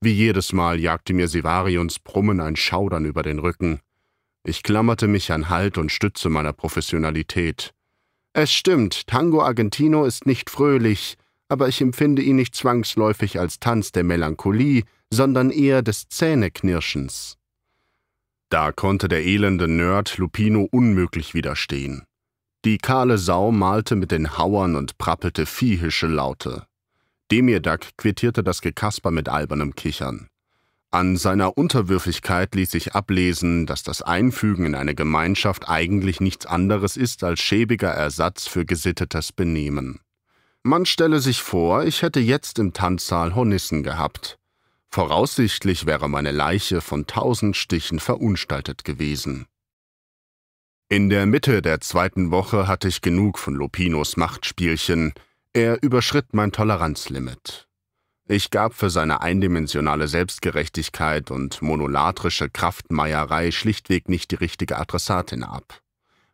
Wie 0.00 0.12
jedes 0.12 0.52
Mal 0.52 0.78
jagte 0.78 1.14
mir 1.14 1.26
Sevarions 1.26 1.98
Brummen 1.98 2.40
ein 2.40 2.54
Schaudern 2.54 3.06
über 3.06 3.24
den 3.24 3.40
Rücken. 3.40 3.80
Ich 4.48 4.62
klammerte 4.62 5.08
mich 5.08 5.32
an 5.32 5.48
Halt 5.48 5.76
und 5.76 5.90
Stütze 5.90 6.28
meiner 6.28 6.52
Professionalität. 6.52 7.74
Es 8.32 8.52
stimmt, 8.52 9.08
Tango 9.08 9.42
Argentino 9.42 10.04
ist 10.04 10.24
nicht 10.24 10.50
fröhlich, 10.50 11.16
aber 11.48 11.66
ich 11.66 11.80
empfinde 11.80 12.22
ihn 12.22 12.36
nicht 12.36 12.54
zwangsläufig 12.54 13.40
als 13.40 13.58
Tanz 13.58 13.90
der 13.90 14.04
Melancholie, 14.04 14.84
sondern 15.10 15.50
eher 15.50 15.82
des 15.82 16.08
Zähneknirschens. 16.08 17.38
Da 18.48 18.70
konnte 18.70 19.08
der 19.08 19.24
elende 19.24 19.66
Nerd 19.66 20.16
Lupino 20.16 20.68
unmöglich 20.70 21.34
widerstehen. 21.34 22.04
Die 22.64 22.78
kahle 22.78 23.18
Sau 23.18 23.50
malte 23.50 23.96
mit 23.96 24.12
den 24.12 24.38
Hauern 24.38 24.76
und 24.76 24.96
prappelte 24.96 25.44
viehische 25.44 26.06
Laute. 26.06 26.68
Demirdak 27.32 27.96
quittierte 27.96 28.44
das 28.44 28.60
Gekasper 28.60 29.10
mit 29.10 29.28
albernem 29.28 29.74
Kichern. 29.74 30.28
An 30.90 31.16
seiner 31.16 31.58
Unterwürfigkeit 31.58 32.54
ließ 32.54 32.70
sich 32.70 32.94
ablesen, 32.94 33.66
dass 33.66 33.82
das 33.82 34.02
Einfügen 34.02 34.66
in 34.66 34.74
eine 34.74 34.94
Gemeinschaft 34.94 35.68
eigentlich 35.68 36.20
nichts 36.20 36.46
anderes 36.46 36.96
ist 36.96 37.24
als 37.24 37.40
schäbiger 37.40 37.90
Ersatz 37.90 38.46
für 38.46 38.64
gesittetes 38.64 39.32
Benehmen. 39.32 40.00
Man 40.62 40.86
stelle 40.86 41.20
sich 41.20 41.42
vor, 41.42 41.84
ich 41.84 42.02
hätte 42.02 42.20
jetzt 42.20 42.58
im 42.58 42.72
Tanzsaal 42.72 43.34
Hornissen 43.34 43.82
gehabt. 43.82 44.38
Voraussichtlich 44.88 45.86
wäre 45.86 46.08
meine 46.08 46.32
Leiche 46.32 46.80
von 46.80 47.06
tausend 47.06 47.56
Stichen 47.56 48.00
verunstaltet 48.00 48.84
gewesen. 48.84 49.46
In 50.88 51.10
der 51.10 51.26
Mitte 51.26 51.62
der 51.62 51.80
zweiten 51.80 52.30
Woche 52.30 52.68
hatte 52.68 52.88
ich 52.88 53.02
genug 53.02 53.38
von 53.38 53.54
Lupinos 53.54 54.16
Machtspielchen. 54.16 55.14
Er 55.52 55.82
überschritt 55.82 56.32
mein 56.32 56.52
Toleranzlimit. 56.52 57.65
Ich 58.28 58.50
gab 58.50 58.74
für 58.74 58.90
seine 58.90 59.20
eindimensionale 59.20 60.08
Selbstgerechtigkeit 60.08 61.30
und 61.30 61.62
monolatrische 61.62 62.50
Kraftmeierei 62.50 63.52
schlichtweg 63.52 64.08
nicht 64.08 64.32
die 64.32 64.36
richtige 64.36 64.78
Adressatin 64.78 65.44
ab. 65.44 65.80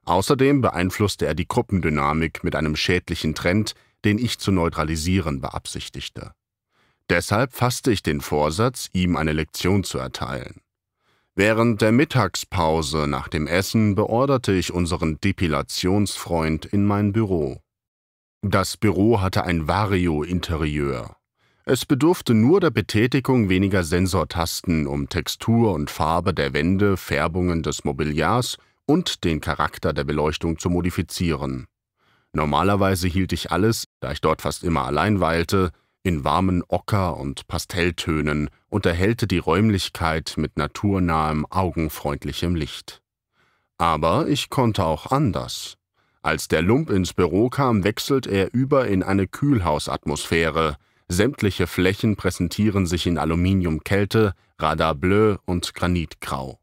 Außerdem 0.07 0.62
beeinflusste 0.62 1.26
er 1.26 1.34
die 1.34 1.47
Gruppendynamik 1.47 2.45
mit 2.45 2.57
einem 2.57 2.76
schädlichen 2.76 3.34
Trend, 3.34 3.74
den 4.07 4.18
ich 4.18 4.38
zu 4.38 4.53
neutralisieren 4.53 5.43
beabsichtigte. 5.43 6.32
Deshalb 7.11 7.53
fasste 7.53 7.93
ich 7.93 8.03
den 8.03 8.22
Vorsatz, 8.22 8.88
ihm 8.95 9.16
eine 9.16 9.32
Lektion 9.32 9.84
zu 9.84 9.99
erteilen. 9.99 10.62
Während 11.34 11.82
der 11.82 11.93
Mittagspause 11.93 13.07
nach 13.07 13.28
dem 13.28 13.47
Essen 13.47 13.95
beorderte 13.95 14.53
ich 14.53 14.72
unseren 14.72 15.20
Depilationsfreund 15.20 16.64
in 16.64 16.86
mein 16.86 17.12
Büro. 17.12 17.61
Das 18.40 18.78
Büro 18.78 19.20
hatte 19.20 19.45
ein 19.45 19.68
Vario-Interieur. 19.68 21.16
Es 21.65 21.87
bedurfte 21.87 22.35
nur 22.35 22.61
der 22.61 22.71
Betätigung 22.71 23.49
weniger 23.49 23.85
Sensortasten, 23.85 24.89
um 24.89 25.09
Textur 25.09 25.73
und 25.73 25.91
Farbe 25.91 26.35
der 26.35 26.53
Wände, 26.55 26.97
Färbungen 26.97 27.63
des 27.63 27.85
Mobiliars 27.85 28.57
und 28.85 29.23
den 29.23 29.41
Charakter 29.41 29.93
der 29.93 30.03
Beleuchtung 30.03 30.59
zu 30.59 30.71
modifizieren. 30.71 31.67
Normalerweise 32.33 33.07
hielt 33.07 33.33
ich 33.33 33.53
alles, 33.53 33.85
da 34.01 34.11
ich 34.11 34.21
dort 34.21 34.43
fast 34.43 34.65
immer 34.65 34.87
allein 34.87 35.21
weilte, 35.21 35.71
in 36.03 36.25
warmen 36.25 36.65
Ocker- 36.67 37.17
und 37.17 37.47
Pastelltönen 37.47 38.51
und 38.69 38.85
erhellte 38.85 39.29
die 39.29 39.39
Räumlichkeit 39.39 40.35
mit 40.37 40.57
naturnahem, 40.57 41.47
augenfreundlichem 41.49 42.57
Licht. 42.57 43.03
Aber 43.79 44.27
ich 44.27 44.51
konnte 44.51 44.85
auch 44.85 45.13
anders. 45.13 45.77
Als 46.23 46.49
der 46.49 46.63
Lump 46.63 46.91
ins 46.91 47.15
Büro 47.15 47.51
kam, 47.51 47.85
wechselt 47.85 48.27
er 48.27 48.53
über 48.53 48.89
in 48.89 49.05
eine 49.05 49.29
Kühlhausatmosphäre. 49.29 50.77
Sämtliche 51.13 51.67
Flächen 51.67 52.17
präsentieren 52.17 52.87
sich 52.87 53.07
in 53.07 53.19
Aluminiumkälte, 53.19 54.33
Radar 54.59 54.95
Bleu 54.95 55.37
und 55.45 55.75
Granitgrau. 55.75 56.59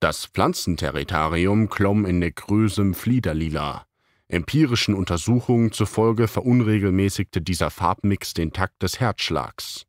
Das 0.00 0.26
Pflanzenterritarium 0.26 1.68
klomm 1.68 2.04
in 2.04 2.18
negrösem 2.18 2.94
Fliederlila. 2.94 3.86
Empirischen 4.26 4.96
Untersuchungen 4.96 5.70
zufolge 5.70 6.26
verunregelmäßigte 6.26 7.40
dieser 7.40 7.70
Farbmix 7.70 8.34
den 8.34 8.52
Takt 8.52 8.82
des 8.82 8.98
Herzschlags. 8.98 9.86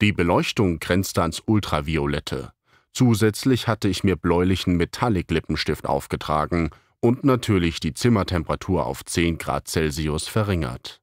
Die 0.00 0.12
Beleuchtung 0.12 0.80
grenzte 0.80 1.22
ans 1.22 1.44
Ultraviolette. 1.46 2.52
Zusätzlich 2.92 3.68
hatte 3.68 3.86
ich 3.86 4.02
mir 4.02 4.16
bläulichen 4.16 4.76
Metallic-Lippenstift 4.76 5.86
aufgetragen 5.86 6.70
und 6.98 7.22
natürlich 7.22 7.78
die 7.78 7.94
Zimmertemperatur 7.94 8.84
auf 8.84 9.04
10 9.04 9.38
Grad 9.38 9.68
Celsius 9.68 10.26
verringert. 10.26 11.01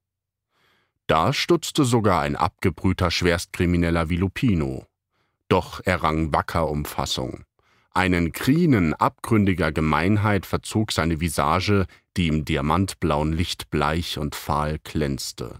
Da 1.10 1.32
stutzte 1.32 1.84
sogar 1.84 2.20
ein 2.20 2.36
abgebrühter 2.36 3.10
Schwerstkrimineller 3.10 4.10
wie 4.10 4.16
Lupino. 4.16 4.86
Doch 5.48 5.80
er 5.84 6.04
rang 6.04 6.32
wacker 6.32 6.70
um 6.70 6.84
Fassung. 6.84 7.42
Einen 7.90 8.30
Krinen 8.30 8.94
abgründiger 8.94 9.72
Gemeinheit 9.72 10.46
verzog 10.46 10.92
seine 10.92 11.18
Visage, 11.20 11.86
die 12.16 12.28
im 12.28 12.44
diamantblauen 12.44 13.32
Licht 13.32 13.70
bleich 13.70 14.18
und 14.18 14.36
fahl 14.36 14.78
glänzte. 14.84 15.58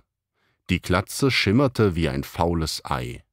Die 0.71 0.81
Glatze 0.81 1.33
schimmerte 1.33 1.97
wie 1.97 2.09
ein 2.09 2.23
faules 2.23 2.85
Ei. 2.85 3.25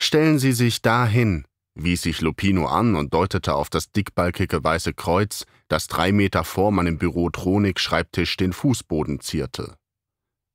Stellen 0.00 0.40
Sie 0.40 0.50
sich 0.50 0.82
dahin, 0.82 1.44
wies 1.76 2.02
sich 2.02 2.20
Lupino 2.20 2.66
an 2.66 2.96
und 2.96 3.14
deutete 3.14 3.54
auf 3.54 3.70
das 3.70 3.92
dickbalkige 3.92 4.64
weiße 4.64 4.92
Kreuz, 4.92 5.44
das 5.68 5.86
drei 5.86 6.10
Meter 6.10 6.42
vor 6.42 6.72
meinem 6.72 6.98
Bürotronik-Schreibtisch 6.98 8.36
den 8.36 8.52
Fußboden 8.52 9.20
zierte. 9.20 9.76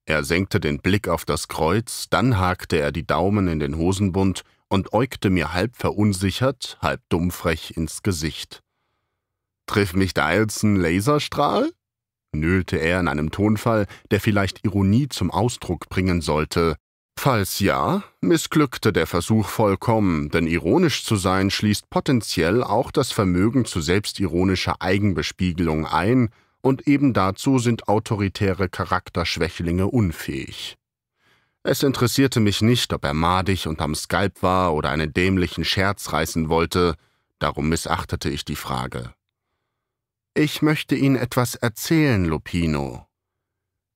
Er 0.08 0.24
senkte 0.24 0.62
den 0.62 0.80
Blick 0.80 1.10
auf 1.10 1.26
das 1.26 1.50
Kreuz, 1.50 2.08
dann 2.10 2.38
hakte 2.38 2.78
er 2.78 2.94
die 2.94 3.06
Daumen 3.06 3.50
in 3.50 3.60
den 3.60 3.76
Hosenbund 3.76 4.44
und 4.70 4.94
äugte 4.94 5.30
mir 5.30 5.54
halb 5.54 5.76
verunsichert, 5.76 6.78
halb 6.82 7.02
dummfrech 7.10 7.74
ins 7.76 8.04
Gesicht. 8.04 8.64
Trifft 9.68 9.98
mich 9.98 10.18
ein 10.18 10.78
Laserstrahl? 10.78 11.72
nölte 12.34 12.78
er 12.78 13.02
in 13.02 13.10
einem 13.10 13.32
Tonfall, 13.32 13.86
der 14.12 14.22
vielleicht 14.22 14.64
Ironie 14.64 15.10
zum 15.10 15.30
Ausdruck 15.30 15.90
bringen 15.90 16.22
sollte. 16.22 16.78
Falls 17.20 17.60
ja, 17.60 18.04
missglückte 18.22 18.94
der 18.94 19.08
Versuch 19.08 19.48
vollkommen, 19.48 20.30
denn 20.30 20.48
ironisch 20.48 21.04
zu 21.04 21.16
sein 21.16 21.50
schließt 21.50 21.90
potenziell 21.90 22.64
auch 22.64 22.92
das 22.92 23.12
Vermögen 23.12 23.66
zu 23.66 23.82
selbstironischer 23.82 24.82
Eigenbespiegelung 24.82 25.86
ein, 25.86 26.30
und 26.62 26.88
eben 26.88 27.14
dazu 27.14 27.60
sind 27.60 27.88
autoritäre 27.88 28.70
Charakterschwächlinge 28.70 29.88
unfähig. 29.88 30.78
Es 31.64 31.84
interessierte 31.84 32.40
mich 32.40 32.62
nicht, 32.62 32.94
ob 32.94 33.04
er 33.04 33.14
madig 33.14 33.68
und 33.68 33.82
am 33.82 33.94
Skalp 33.94 34.42
war 34.42 34.74
oder 34.74 34.90
einen 34.90 35.12
dämlichen 35.12 35.66
Scherz 35.66 36.14
reißen 36.14 36.50
wollte, 36.50 36.96
darum 37.40 37.70
missachtete 37.70 38.30
ich 38.30 38.46
die 38.46 38.56
Frage. 38.56 39.14
Ich 40.34 40.62
möchte 40.62 40.96
Ihnen 40.96 41.16
etwas 41.16 41.56
erzählen, 41.56 42.24
Lupino. 42.24 43.08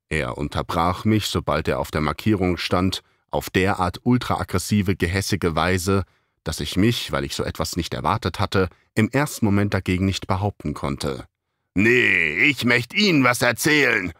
Er 0.09 0.38
unterbrach 0.38 1.05
mich, 1.05 1.28
sobald 1.28 1.68
er 1.68 1.80
auf 1.80 1.91
der 1.91 2.01
Markierung 2.01 2.57
stand, 2.57 3.01
auf 3.30 3.49
derart 3.49 4.01
ultraaggressive, 4.03 4.95
gehässige 4.95 5.55
Weise, 5.55 6.03
dass 6.43 6.59
ich 6.59 6.76
mich, 6.76 7.12
weil 7.12 7.24
ich 7.24 7.36
so 7.36 7.43
etwas 7.43 7.78
nicht 7.78 7.93
erwartet 7.93 8.39
hatte, 8.39 8.68
im 8.95 9.09
ersten 9.09 9.45
Moment 9.45 9.74
dagegen 9.74 10.05
nicht 10.05 10.28
behaupten 10.28 10.74
konnte. 10.74 11.26
Nee, 11.74 12.49
ich 12.49 12.65
möchte 12.65 12.97
Ihnen 12.97 13.24
was 13.24 13.41
erzählen, 13.41 14.11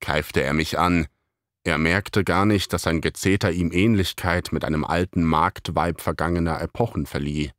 keifte 0.00 0.42
er 0.42 0.52
mich 0.52 0.78
an. 0.78 1.06
Er 1.64 1.78
merkte 1.78 2.24
gar 2.24 2.46
nicht, 2.46 2.72
dass 2.72 2.82
sein 2.82 3.00
Gezeter 3.00 3.50
ihm 3.50 3.72
Ähnlichkeit 3.72 4.52
mit 4.52 4.64
einem 4.64 4.84
alten 4.84 5.24
Marktweib 5.24 6.00
vergangener 6.00 6.60
Epochen 6.60 7.06
verlieh. 7.06 7.50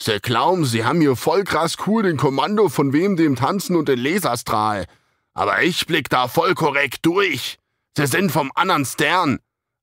Sie 0.00 0.20
glauben, 0.20 0.64
Sie 0.64 0.84
haben 0.84 1.00
hier 1.00 1.16
voll 1.16 1.42
krass 1.42 1.76
cool 1.86 2.04
den 2.04 2.16
Kommando 2.16 2.68
von 2.68 2.92
wem 2.92 3.16
dem 3.16 3.34
Tanzen 3.34 3.74
und 3.74 3.88
den 3.88 3.98
Laserstrahl. 3.98 4.86
Aber 5.34 5.62
ich 5.62 5.86
blick 5.86 6.08
da 6.08 6.28
voll 6.28 6.54
korrekt 6.54 7.04
durch. 7.04 7.58
Sie 7.96 8.06
sind 8.06 8.30
vom 8.30 8.52
anderen 8.54 8.84
Stern. 8.84 9.40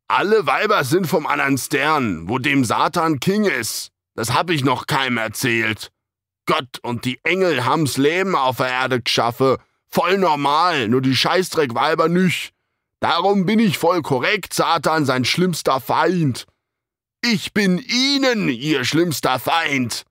Alle 0.08 0.46
Weiber 0.46 0.84
sind 0.84 1.08
vom 1.08 1.26
anderen 1.26 1.58
Stern, 1.58 2.30
wo 2.30 2.40
dem 2.40 2.64
Satan 2.64 3.20
King 3.20 3.44
ist. 3.44 3.92
Das 4.14 4.34
hab 4.34 4.50
ich 4.50 4.64
noch 4.64 4.88
keinem 4.88 5.18
erzählt. 5.18 5.92
Gott 6.46 6.80
und 6.84 7.06
die 7.06 7.20
Engel 7.24 7.66
haben's 7.66 7.98
Leben 7.98 8.36
auf 8.36 8.58
der 8.58 8.70
Erde 8.70 9.02
geschaffen. 9.02 9.58
Voll 9.88 10.18
normal, 10.18 10.88
nur 10.88 11.02
die 11.02 11.16
Scheißdreckweiber 11.16 12.10
nüch. 12.10 12.52
Darum 13.00 13.46
bin 13.46 13.60
ich 13.60 13.78
voll 13.78 14.02
korrekt, 14.02 14.54
Satan 14.54 15.06
sein 15.06 15.26
schlimmster 15.26 15.80
Feind. 15.80 16.46
Ich 17.24 17.54
bin 17.54 17.78
Ihnen 17.78 18.50
Ihr 18.50 18.86
schlimmster 18.86 19.40
Feind. 19.40 20.06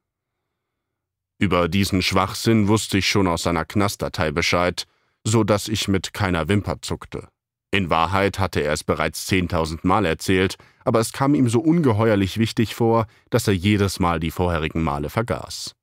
Über 1.39 1.68
diesen 1.68 2.03
Schwachsinn 2.03 2.68
wusste 2.68 2.99
ich 2.99 3.09
schon 3.09 3.26
aus 3.26 3.43
seiner 3.43 3.64
Knastdatei 3.64 4.30
Bescheid, 4.30 4.85
so 5.24 5.45
dass 5.45 5.68
ich 5.68 5.89
mit 5.89 6.12
keiner 6.12 6.49
Wimper 6.49 6.80
zuckte. 6.80 7.28
In 7.70 7.91
Wahrheit 7.91 8.39
hatte 8.39 8.61
er 8.61 8.72
es 8.72 8.85
bereits 8.85 9.26
zehntausend 9.26 9.85
Mal 9.85 10.07
erzählt, 10.07 10.57
aber 10.85 11.01
es 11.01 11.12
kam 11.12 11.35
ihm 11.35 11.49
so 11.49 11.61
ungeheuerlich 11.61 12.39
wichtig 12.39 12.74
vor, 12.74 13.07
dass 13.30 13.49
er 13.49 13.55
jedes 13.55 13.99
Mal 13.99 14.20
die 14.20 14.30
vorherigen 14.30 14.82
Male 14.82 15.11
vergaß. 15.11 15.74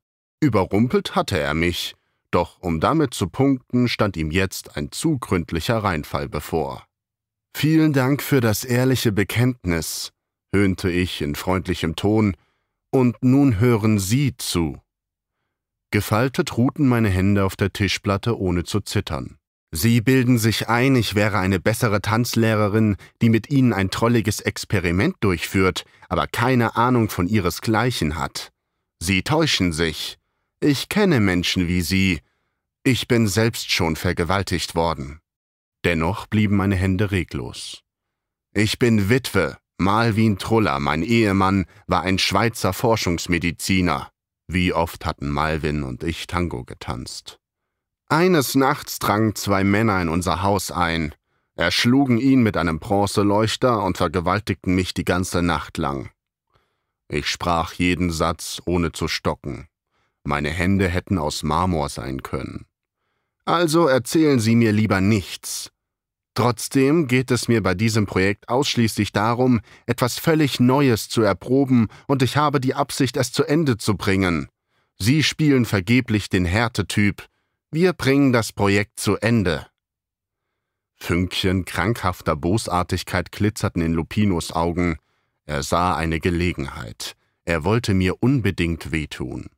Überrumpelt 0.42 1.16
hatte 1.16 1.40
er 1.40 1.54
mich, 1.54 1.96
doch 2.32 2.60
um 2.62 2.80
damit 2.80 3.14
zu 3.14 3.28
punkten, 3.28 3.88
stand 3.88 4.18
ihm 4.18 4.32
jetzt 4.32 4.76
ein 4.76 4.92
zu 4.92 5.20
gründlicher 5.20 5.78
Reinfall 5.78 6.28
bevor. 6.28 6.86
Vielen 7.56 7.94
Dank 7.94 8.24
für 8.24 8.42
das 8.42 8.64
ehrliche 8.64 9.12
Bekenntnis, 9.12 10.12
höhnte 10.52 10.90
ich 10.90 11.22
in 11.22 11.36
freundlichem 11.36 11.96
Ton, 11.96 12.36
und 12.90 13.18
nun 13.22 13.60
hören 13.60 14.00
Sie 14.00 14.36
zu. 14.36 14.82
Gefaltet 15.92 16.58
ruhten 16.58 16.88
meine 16.88 17.10
Hände 17.10 17.46
auf 17.46 17.56
der 17.56 17.72
Tischplatte, 17.72 18.40
ohne 18.40 18.64
zu 18.64 18.80
zittern. 18.80 19.38
Sie 19.72 20.02
bilden 20.02 20.38
sich 20.38 20.68
ein, 20.68 20.96
ich 20.96 21.16
wäre 21.16 21.38
eine 21.38 21.60
bessere 21.60 22.02
Tanzlehrerin, 22.02 22.98
die 23.22 23.30
mit 23.30 23.50
Ihnen 23.52 23.74
ein 23.74 23.92
trolliges 23.92 24.40
Experiment 24.42 25.16
durchführt, 25.20 25.86
aber 26.10 26.28
keine 26.28 26.76
Ahnung 26.76 27.10
von 27.10 27.28
ihresgleichen 27.28 28.18
hat. 28.18 28.52
Sie 29.00 29.22
täuschen 29.22 29.72
sich. 29.72 30.18
Ich 30.64 30.90
kenne 30.90 31.20
Menschen 31.20 31.68
wie 31.68 31.82
Sie. 31.82 32.22
Ich 32.84 33.08
bin 33.08 33.28
selbst 33.28 33.72
schon 33.72 33.96
vergewaltigt 33.96 34.76
worden. 34.76 35.20
Dennoch 35.84 36.28
blieben 36.28 36.56
meine 36.56 36.76
Hände 36.76 37.10
reglos. 37.10 37.82
Ich 38.54 38.78
bin 38.78 39.10
Witwe, 39.10 39.58
Malwin 39.80 40.38
Truller, 40.38 40.78
mein 40.80 41.02
Ehemann, 41.02 41.66
war 41.88 42.04
ein 42.04 42.20
Schweizer 42.20 42.74
Forschungsmediziner. 42.74 44.12
Wie 44.48 44.72
oft 44.72 45.04
hatten 45.04 45.30
Malvin 45.30 45.82
und 45.82 46.04
ich 46.04 46.28
Tango 46.28 46.64
getanzt. 46.64 47.40
Eines 48.08 48.54
Nachts 48.54 49.00
drangen 49.00 49.34
zwei 49.34 49.64
Männer 49.64 50.00
in 50.00 50.10
unser 50.10 50.44
Haus 50.44 50.70
ein, 50.70 51.16
erschlugen 51.56 52.20
ihn 52.20 52.44
mit 52.44 52.56
einem 52.56 52.78
Bronzeleuchter 52.78 53.84
und 53.84 53.98
vergewaltigten 53.98 54.76
mich 54.76 54.94
die 54.94 55.06
ganze 55.06 55.42
Nacht 55.42 55.80
lang. 55.80 56.12
Ich 57.08 57.28
sprach 57.28 57.74
jeden 57.74 58.12
Satz, 58.12 58.62
ohne 58.66 58.92
zu 58.92 59.08
stocken. 59.08 59.68
Meine 60.24 60.50
Hände 60.50 60.88
hätten 60.88 61.18
aus 61.18 61.44
Marmor 61.44 61.90
sein 61.90 62.24
können. 62.24 62.66
Also 63.46 63.88
erzählen 63.88 64.40
Sie 64.40 64.56
mir 64.56 64.72
lieber 64.72 65.02
nichts, 65.02 65.72
Trotzdem 66.34 67.08
geht 67.08 67.30
es 67.30 67.48
mir 67.50 67.62
bei 67.62 67.74
diesem 67.74 68.06
Projekt 68.06 68.48
ausschließlich 68.48 69.12
darum, 69.12 69.60
etwas 69.86 70.18
völlig 70.18 70.60
Neues 70.60 71.10
zu 71.10 71.24
erproben, 71.24 71.90
und 72.08 72.24
ich 72.24 72.38
habe 72.38 72.62
die 72.62 72.74
Absicht, 72.74 73.18
es 73.18 73.34
zu 73.34 73.44
Ende 73.44 73.78
zu 73.78 73.98
bringen. 73.98 74.48
Sie 74.98 75.24
spielen 75.24 75.66
vergeblich 75.66 76.30
den 76.30 76.46
Härtetyp. 76.46 77.28
Wir 77.70 77.92
bringen 77.94 78.32
das 78.32 78.54
Projekt 78.54 79.00
zu 79.00 79.18
Ende. 79.18 79.68
Fünkchen 80.96 81.66
krankhafter 81.66 82.36
Bosartigkeit 82.36 83.32
glitzerten 83.32 83.82
in 83.82 83.94
Lupinos 83.94 84.52
Augen. 84.54 84.98
Er 85.46 85.64
sah 85.64 85.96
eine 85.96 86.20
Gelegenheit. 86.20 87.16
Er 87.44 87.64
wollte 87.66 87.94
mir 87.94 88.22
unbedingt 88.22 88.92
wehtun. 88.92 89.50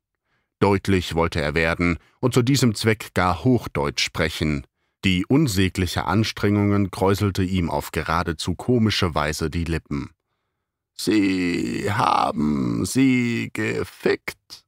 Deutlich 0.64 1.14
wollte 1.14 1.42
er 1.42 1.56
werden 1.56 1.98
und 2.22 2.34
zu 2.34 2.42
diesem 2.42 2.74
Zweck 2.74 3.14
gar 3.14 3.44
Hochdeutsch 3.44 4.02
sprechen. 4.02 4.66
Die 5.04 5.26
unsägliche 5.26 6.06
Anstrengungen 6.06 6.90
kräuselte 6.90 7.44
ihm 7.44 7.70
auf 7.70 7.92
geradezu 7.92 8.56
komische 8.56 9.14
Weise 9.14 9.50
die 9.50 9.66
Lippen. 9.66 10.12
Sie 10.94 11.92
haben 11.92 12.86
sie 12.86 13.50
gefickt? 13.52 14.64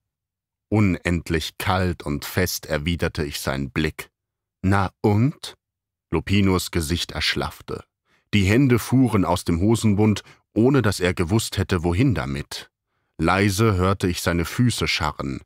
Unendlich 0.67 1.57
kalt 1.57 2.03
und 2.03 2.25
fest 2.25 2.65
erwiderte 2.65 3.23
ich 3.23 3.39
seinen 3.39 3.71
Blick. 3.71 4.09
Na 4.61 4.91
und? 4.99 5.55
Lupinos 6.11 6.71
Gesicht 6.71 7.11
erschlaffte. 7.11 7.85
Die 8.33 8.43
Hände 8.43 8.79
fuhren 8.79 9.23
aus 9.23 9.45
dem 9.45 9.61
Hosenbund, 9.61 10.23
ohne 10.53 10.81
dass 10.81 10.99
er 10.99 11.13
gewusst 11.13 11.57
hätte, 11.57 11.85
wohin 11.85 12.15
damit. 12.15 12.69
Leise 13.17 13.75
hörte 13.75 14.09
ich 14.09 14.19
seine 14.19 14.43
Füße 14.43 14.89
scharren. 14.89 15.39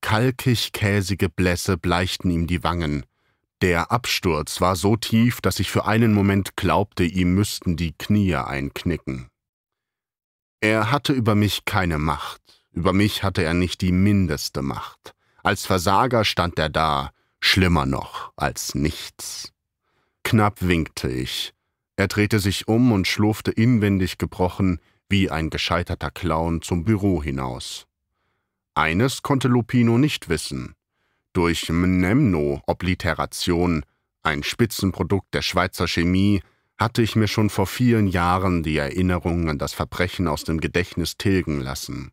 Kalkig 0.00 0.72
käsige 0.72 1.28
Blässe 1.28 1.76
bleichten 1.76 2.30
ihm 2.30 2.46
die 2.46 2.62
Wangen. 2.62 3.04
Der 3.60 3.90
Absturz 3.90 4.60
war 4.60 4.76
so 4.76 4.96
tief, 4.96 5.40
dass 5.40 5.58
ich 5.58 5.70
für 5.70 5.86
einen 5.86 6.14
Moment 6.14 6.56
glaubte, 6.56 7.04
ihm 7.04 7.34
müssten 7.34 7.76
die 7.76 7.92
Knie 7.92 8.36
einknicken. 8.36 9.28
Er 10.60 10.90
hatte 10.90 11.12
über 11.12 11.34
mich 11.34 11.64
keine 11.64 11.98
Macht, 11.98 12.40
über 12.72 12.92
mich 12.92 13.22
hatte 13.22 13.42
er 13.42 13.54
nicht 13.54 13.80
die 13.80 13.92
mindeste 13.92 14.62
Macht. 14.62 15.14
Als 15.42 15.66
Versager 15.66 16.24
stand 16.24 16.58
er 16.58 16.68
da, 16.68 17.10
schlimmer 17.40 17.86
noch 17.86 18.32
als 18.36 18.74
nichts. 18.74 19.52
Knapp 20.22 20.60
winkte 20.60 21.08
ich. 21.08 21.52
Er 21.96 22.06
drehte 22.06 22.38
sich 22.38 22.68
um 22.68 22.92
und 22.92 23.08
schlurfte 23.08 23.50
inwendig 23.50 24.18
gebrochen, 24.18 24.78
wie 25.08 25.30
ein 25.30 25.50
gescheiterter 25.50 26.12
Clown, 26.12 26.62
zum 26.62 26.84
Büro 26.84 27.22
hinaus. 27.22 27.87
Eines 28.78 29.22
konnte 29.22 29.48
Lupino 29.48 29.98
nicht 29.98 30.28
wissen. 30.28 30.76
Durch 31.32 31.68
Mnemno-Obliteration, 31.68 33.84
ein 34.22 34.44
Spitzenprodukt 34.44 35.34
der 35.34 35.42
Schweizer 35.42 35.88
Chemie, 35.88 36.42
hatte 36.78 37.02
ich 37.02 37.16
mir 37.16 37.26
schon 37.26 37.50
vor 37.50 37.66
vielen 37.66 38.06
Jahren 38.06 38.62
die 38.62 38.76
Erinnerung 38.76 39.50
an 39.50 39.58
das 39.58 39.72
Verbrechen 39.72 40.28
aus 40.28 40.44
dem 40.44 40.60
Gedächtnis 40.60 41.16
tilgen 41.16 41.60
lassen. 41.60 42.12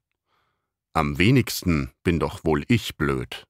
Am 0.93 1.19
wenigsten 1.19 1.91
bin 2.03 2.19
doch 2.19 2.43
wohl 2.43 2.63
ich 2.67 2.97
blöd. 2.97 3.45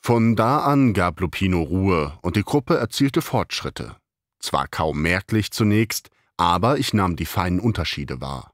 Von 0.00 0.34
da 0.34 0.64
an 0.64 0.92
gab 0.92 1.20
Lupino 1.20 1.62
Ruhe 1.62 2.18
und 2.20 2.34
die 2.34 2.42
Gruppe 2.42 2.78
erzielte 2.78 3.22
Fortschritte. 3.22 3.94
Zwar 4.40 4.66
kaum 4.66 5.02
merklich 5.02 5.52
zunächst, 5.52 6.10
aber 6.36 6.78
ich 6.78 6.94
nahm 6.94 7.14
die 7.14 7.26
feinen 7.26 7.60
Unterschiede 7.60 8.20
wahr. 8.20 8.52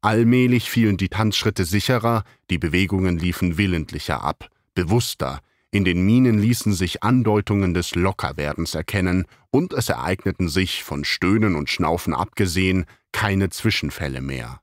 Allmählich 0.00 0.70
fielen 0.70 0.96
die 0.96 1.08
Tanzschritte 1.08 1.64
sicherer, 1.64 2.24
die 2.50 2.58
Bewegungen 2.58 3.18
liefen 3.18 3.58
willentlicher 3.58 4.22
ab, 4.22 4.48
bewusster, 4.74 5.40
in 5.70 5.84
den 5.84 6.04
Mienen 6.06 6.38
ließen 6.38 6.72
sich 6.72 7.02
Andeutungen 7.02 7.74
des 7.74 7.94
Lockerwerdens 7.94 8.74
erkennen, 8.74 9.26
und 9.50 9.72
es 9.74 9.88
ereigneten 9.88 10.48
sich, 10.48 10.82
von 10.82 11.04
Stöhnen 11.04 11.56
und 11.56 11.68
Schnaufen 11.68 12.14
abgesehen, 12.14 12.86
keine 13.12 13.50
Zwischenfälle 13.50 14.20
mehr. 14.20 14.60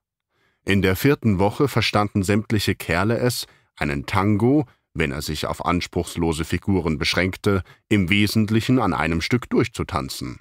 In 0.63 0.81
der 0.81 0.95
vierten 0.95 1.38
Woche 1.38 1.67
verstanden 1.67 2.23
sämtliche 2.23 2.73
Kerle 2.73 3.19
es, 3.19 3.45
einen 3.75 4.05
Tango, 4.07 4.65
wenn 4.95 5.11
er 5.11 5.21
sich 5.21 5.45
auf 5.45 5.65
anspruchslose 5.65 6.45
Figuren 6.45 6.97
beschränkte, 6.97 7.61
im 7.88 8.09
Wesentlichen 8.09 8.79
an 8.79 8.93
einem 8.93 9.21
Stück 9.21 9.49
durchzutanzen. 9.49 10.39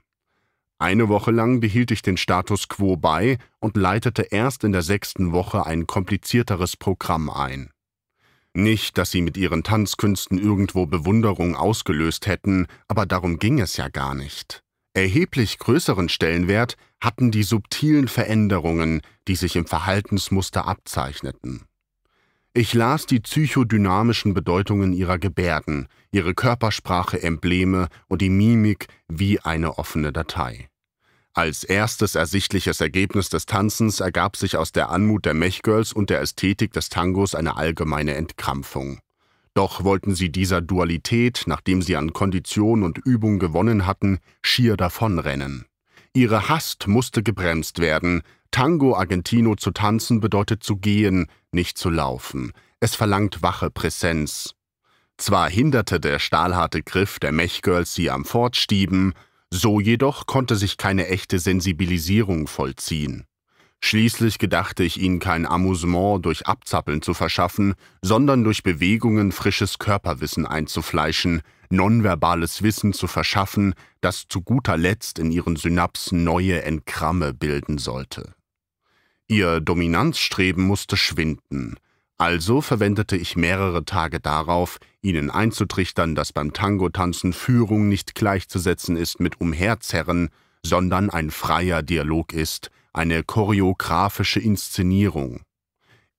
Eine 0.79 1.09
Woche 1.09 1.31
lang 1.31 1.61
behielt 1.61 1.91
ich 1.91 2.03
den 2.03 2.17
Status 2.17 2.69
quo 2.69 2.97
bei 2.97 3.39
und 3.61 3.77
leitete 3.77 4.23
erst 4.23 4.65
in 4.65 4.73
der 4.73 4.83
sechsten 4.83 5.33
Woche 5.33 5.67
ein 5.67 5.87
komplizierteres 5.87 6.77
Programm 6.77 7.31
ein. 7.31 7.71
Nicht, 8.55 8.99
dass 8.99 9.11
sie 9.11 9.23
mit 9.23 9.37
ihren 9.37 9.63
Tanzkünsten 9.63 10.39
irgendwo 10.39 10.87
Bewunderung 10.87 11.57
ausgelöst 11.57 12.27
hätten, 12.27 12.67
aber 12.87 13.07
darum 13.07 13.39
ging 13.39 13.61
es 13.61 13.77
ja 13.77 13.89
gar 13.89 14.15
nicht. 14.15 14.63
Erheblich 14.95 15.59
größeren 15.59 16.09
Stellenwert 16.09 16.77
hatten 17.01 17.33
die 17.33 17.43
subtilen 17.43 18.07
Veränderungen, 18.07 19.01
die 19.27 19.35
sich 19.35 19.57
im 19.57 19.67
Verhaltensmuster 19.67 20.69
abzeichneten. 20.69 21.65
Ich 22.57 22.73
las 22.73 23.07
die 23.07 23.19
psychodynamischen 23.19 24.33
Bedeutungen 24.33 24.93
ihrer 24.93 25.19
Gebärden, 25.19 25.89
ihre 26.13 26.35
Körpersprache, 26.35 27.21
Embleme 27.21 27.89
und 28.07 28.23
die 28.23 28.31
Mimik 28.31 28.87
wie 29.09 29.41
eine 29.41 29.77
offene 29.77 30.13
Datei. 30.13 30.69
Als 31.33 31.65
erstes 31.65 32.15
ersichtliches 32.15 32.81
Ergebnis 32.81 33.29
des 33.29 33.47
Tanzens 33.47 33.99
ergab 33.99 34.37
sich 34.37 34.57
aus 34.57 34.71
der 34.71 34.91
Anmut 34.91 35.25
der 35.25 35.35
Mechgirls 35.35 35.93
und 35.93 36.11
der 36.11 36.21
Ästhetik 36.21 36.73
des 36.73 36.91
Tangos 36.91 37.35
eine 37.35 37.57
allgemeine 37.57 38.15
Entkrampfung. 38.15 39.01
Doch 39.55 39.83
wollten 39.83 40.15
sie 40.15 40.31
dieser 40.31 40.61
Dualität, 40.61 41.43
nachdem 41.47 41.83
sie 41.83 41.97
an 41.97 42.13
Kondition 42.13 42.85
und 42.85 42.99
Übung 42.99 43.41
gewonnen 43.41 43.85
hatten, 43.85 44.21
schier 44.43 44.77
davonrennen. 44.77 45.67
Ihre 46.17 46.49
Hast 46.49 46.87
musste 46.87 47.25
gebremst 47.25 47.81
werden, 47.81 48.23
Tango 48.53 48.97
Argentino 48.97 49.57
zu 49.57 49.73
tanzen 49.73 50.21
bedeutet 50.21 50.63
zu 50.63 50.77
gehen, 50.77 51.27
nicht 51.51 51.77
zu 51.77 51.91
laufen. 51.91 52.53
Es 52.79 52.95
verlangt 52.95 53.43
wache 53.43 53.69
Präsenz. 53.69 54.55
Zwar 55.17 55.51
hinderte 55.51 55.99
der 55.99 56.21
stahlharte 56.21 56.85
Griff 56.85 57.19
der 57.19 57.33
Mechgirls 57.33 57.95
sie 57.95 58.11
am 58.11 58.25
Fortstieben, 58.25 59.13
so 59.51 59.81
jedoch 59.81 60.27
konnte 60.27 60.55
sich 60.55 60.77
keine 60.77 61.09
echte 61.09 61.41
Sensibilisierung 61.41 62.47
vollziehen. 62.47 63.27
Schließlich 63.81 64.39
gedachte 64.39 64.85
ich 64.85 65.01
ihnen 65.01 65.19
kein 65.19 65.47
Amusement 65.47 66.25
durch 66.25 66.47
Abzappeln 66.47 67.03
zu 67.03 67.13
verschaffen, 67.13 67.75
sondern 68.03 68.45
durch 68.45 68.63
Bewegungen 68.63 69.33
frisches 69.33 69.81
Körperwissen 69.81 70.47
einzufleischen, 70.47 71.43
nonverbales 71.71 72.63
Wissen 72.63 72.93
zu 72.93 73.07
verschaffen, 73.07 73.75
das 74.01 74.27
zu 74.29 74.43
guter 74.43 74.77
Letzt 74.77 75.19
in 75.19 75.31
ihren 75.31 75.57
Synapsen 75.57 76.25
neue 76.25 76.63
Entkramme 76.63 77.35
bilden 77.35 77.79
sollte. 77.79 78.35
Ihr 79.27 79.61
Dominanzstreben 79.61 80.65
musste 80.65 80.97
schwinden, 80.97 81.77
also 82.17 82.61
verwendete 82.61 83.17
ich 83.17 83.37
mehrere 83.37 83.85
Tage 83.85 84.21
darauf, 84.21 84.79
ihnen 85.03 85.31
einzutrichtern, 85.31 86.15
dass 86.15 86.33
beim 86.33 86.53
Tango-Tanzen 86.53 87.33
Führung 87.33 87.89
nicht 87.89 88.15
gleichzusetzen 88.15 88.97
ist 88.97 89.19
mit 89.19 89.41
Umherzerren, 89.41 90.29
sondern 90.65 91.11
ein 91.11 91.31
freier 91.31 91.83
Dialog 91.83 92.33
ist, 92.33 92.71
eine 92.93 93.25
choreografische 93.25 94.41
Inszenierung. 94.41 95.43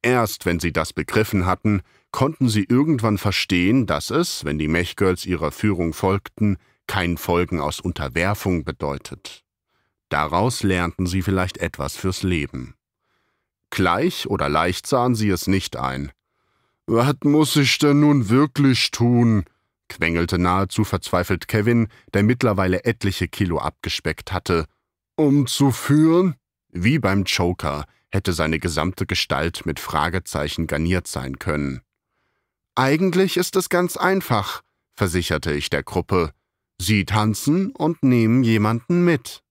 Erst 0.02 0.46
wenn 0.46 0.60
sie 0.60 0.74
das 0.74 0.92
begriffen 0.92 1.46
hatten, 1.46 1.82
konnten 2.16 2.48
sie 2.48 2.64
irgendwann 2.64 3.18
verstehen, 3.18 3.88
dass 3.88 4.10
es, 4.10 4.46
wenn 4.46 4.58
die 4.58 4.70
Mechgirls 4.70 5.26
ihrer 5.26 5.52
Führung 5.52 5.92
folgten, 5.92 6.56
kein 6.88 7.18
Folgen 7.18 7.60
aus 7.60 7.82
Unterwerfung 7.82 8.64
bedeutet. 8.64 9.44
Daraus 10.08 10.64
lernten 10.64 11.08
sie 11.08 11.22
vielleicht 11.22 11.58
etwas 11.58 11.98
fürs 11.98 12.24
Leben. 12.24 12.76
Gleich 13.70 14.28
oder 14.28 14.48
leicht 14.48 14.88
sahen 14.88 15.14
sie 15.14 15.30
es 15.30 15.48
nicht 15.48 15.76
ein. 15.76 16.14
Was 16.88 17.18
muss 17.26 17.58
ich 17.58 17.78
denn 17.80 18.00
nun 18.00 18.30
wirklich 18.30 18.92
tun? 18.92 19.44
quengelte 19.90 20.40
nahezu 20.40 20.86
verzweifelt 20.86 21.50
Kevin, 21.50 21.90
der 22.14 22.24
mittlerweile 22.24 22.86
etliche 22.86 23.28
Kilo 23.28 23.60
abgespeckt 23.60 24.32
hatte. 24.32 24.68
Um 25.18 25.48
zu 25.48 25.70
führen? 25.72 26.36
Wie 26.70 26.98
beim 26.98 27.26
Joker 27.26 27.84
hätte 28.10 28.32
seine 28.32 28.60
gesamte 28.60 29.06
Gestalt 29.06 29.66
mit 29.66 29.82
Fragezeichen 29.82 30.66
garniert 30.66 31.08
sein 31.08 31.40
können. 31.40 31.82
Eigentlich 32.78 33.38
ist 33.38 33.56
es 33.56 33.70
ganz 33.70 33.96
einfach, 33.96 34.62
versicherte 34.98 35.54
ich 35.54 35.70
der 35.70 35.82
Gruppe. 35.82 36.32
Sie 36.78 37.06
tanzen 37.06 37.72
und 37.72 38.04
nehmen 38.04 38.44
jemanden 38.44 39.06
mit. 39.06 39.42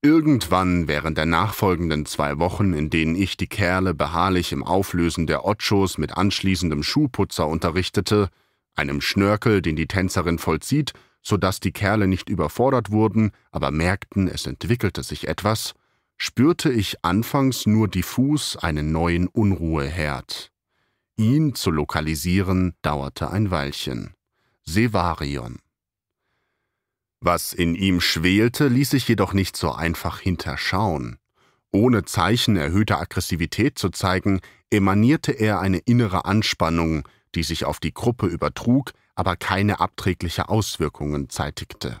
Irgendwann 0.00 0.88
während 0.88 1.18
der 1.18 1.26
nachfolgenden 1.26 2.06
zwei 2.06 2.38
Wochen, 2.38 2.72
in 2.72 2.88
denen 2.88 3.16
ich 3.16 3.36
die 3.36 3.48
Kerle 3.48 3.92
beharrlich 3.92 4.52
im 4.52 4.64
Auflösen 4.64 5.26
der 5.26 5.44
Ochos 5.44 5.98
mit 5.98 6.16
anschließendem 6.16 6.82
Schuhputzer 6.82 7.46
unterrichtete, 7.46 8.30
einem 8.74 9.02
Schnörkel, 9.02 9.60
den 9.60 9.76
die 9.76 9.86
Tänzerin 9.86 10.38
vollzieht, 10.38 10.94
so 11.20 11.36
dass 11.36 11.60
die 11.60 11.72
Kerle 11.72 12.06
nicht 12.06 12.30
überfordert 12.30 12.90
wurden, 12.90 13.32
aber 13.50 13.70
merkten, 13.70 14.26
es 14.26 14.46
entwickelte 14.46 15.02
sich 15.02 15.28
etwas, 15.28 15.74
spürte 16.16 16.72
ich 16.72 17.04
anfangs 17.04 17.66
nur 17.66 17.88
diffus 17.88 18.56
einen 18.56 18.90
neuen 18.90 19.28
Unruheherd. 19.28 20.50
Ihn 21.18 21.54
zu 21.54 21.70
lokalisieren 21.70 22.74
dauerte 22.82 23.30
ein 23.30 23.50
Weilchen. 23.50 24.12
Sevarion. 24.64 25.60
Was 27.20 27.54
in 27.54 27.74
ihm 27.74 28.02
schwelte, 28.02 28.68
ließ 28.68 28.90
sich 28.90 29.08
jedoch 29.08 29.32
nicht 29.32 29.56
so 29.56 29.72
einfach 29.72 30.20
hinterschauen. 30.20 31.16
Ohne 31.72 32.04
Zeichen 32.04 32.56
erhöhter 32.56 33.00
Aggressivität 33.00 33.78
zu 33.78 33.88
zeigen, 33.88 34.40
emanierte 34.68 35.32
er 35.32 35.58
eine 35.60 35.78
innere 35.78 36.26
Anspannung, 36.26 37.08
die 37.34 37.44
sich 37.44 37.64
auf 37.64 37.80
die 37.80 37.94
Gruppe 37.94 38.26
übertrug, 38.26 38.92
aber 39.14 39.36
keine 39.36 39.80
abträgliche 39.80 40.50
Auswirkungen 40.50 41.30
zeitigte. 41.30 41.98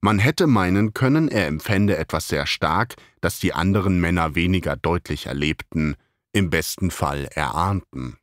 Man 0.00 0.18
hätte 0.18 0.48
meinen 0.48 0.92
können, 0.92 1.28
er 1.28 1.46
empfände 1.46 1.96
etwas 1.96 2.26
sehr 2.26 2.46
stark, 2.46 2.96
das 3.20 3.38
die 3.38 3.52
anderen 3.52 4.00
Männer 4.00 4.34
weniger 4.34 4.76
deutlich 4.76 5.26
erlebten, 5.26 5.94
im 6.32 6.50
besten 6.50 6.90
Fall 6.90 7.26
erahnten. 7.34 8.16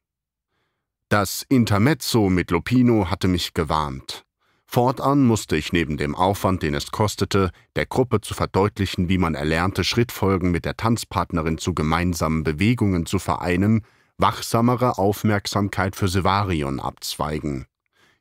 Das 1.09 1.45
Intermezzo 1.47 2.29
mit 2.29 2.51
Lupino 2.51 3.09
hatte 3.09 3.27
mich 3.27 3.53
gewarnt. 3.53 4.25
Fortan 4.65 5.23
musste 5.23 5.55
ich 5.55 5.71
neben 5.71 5.97
dem 5.97 6.15
Aufwand, 6.15 6.63
den 6.63 6.73
es 6.73 6.91
kostete, 6.91 7.51
der 7.75 7.85
Gruppe 7.85 8.21
zu 8.21 8.33
verdeutlichen, 8.33 9.07
wie 9.07 9.17
man 9.17 9.35
erlernte 9.35 9.83
Schrittfolgen 9.83 10.51
mit 10.51 10.65
der 10.65 10.75
Tanzpartnerin 10.75 11.57
zu 11.57 11.73
gemeinsamen 11.73 12.43
Bewegungen 12.43 13.05
zu 13.05 13.19
vereinen, 13.19 13.85
wachsamere 14.17 14.97
Aufmerksamkeit 14.97 15.95
für 15.95 16.07
Sevarion 16.07 16.79
abzweigen. 16.79 17.67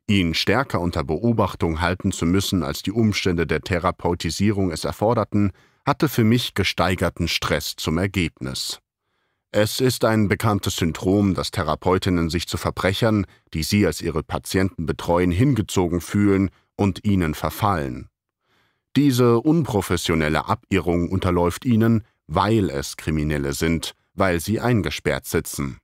Ihn 0.07 0.35
stärker 0.35 0.81
unter 0.81 1.03
Beobachtung 1.03 1.81
halten 1.81 2.11
zu 2.11 2.25
müssen, 2.27 2.63
als 2.63 2.83
die 2.83 2.91
Umstände 2.91 3.47
der 3.47 3.61
Therapeutisierung 3.61 4.71
es 4.71 4.85
erforderten, 4.85 5.51
hatte 5.85 6.07
für 6.09 6.23
mich 6.23 6.53
gesteigerten 6.53 7.27
Stress 7.27 7.75
zum 7.75 7.97
Ergebnis. 7.97 8.79
Es 9.57 9.79
ist 9.79 10.03
ein 10.03 10.27
bekanntes 10.27 10.75
Syndrom, 10.75 11.33
dass 11.33 11.49
Therapeutinnen 11.49 12.29
sich 12.29 12.45
zu 12.45 12.57
Verbrechern, 12.57 13.25
die 13.53 13.63
sie 13.63 13.85
als 13.85 14.01
ihre 14.01 14.21
Patienten 14.21 14.85
betreuen, 14.85 15.31
hingezogen 15.31 16.01
fühlen 16.01 16.49
und 16.75 17.05
ihnen 17.05 17.33
verfallen. 17.35 18.09
Diese 18.97 19.39
unprofessionelle 19.39 20.49
Abirrung 20.49 21.07
unterläuft 21.09 21.63
ihnen, 21.63 22.03
weil 22.27 22.69
es 22.69 22.97
Kriminelle 22.97 23.53
sind, 23.53 23.93
weil 24.13 24.41
sie 24.41 24.59
eingesperrt 24.59 25.25
sitzen. 25.25 25.77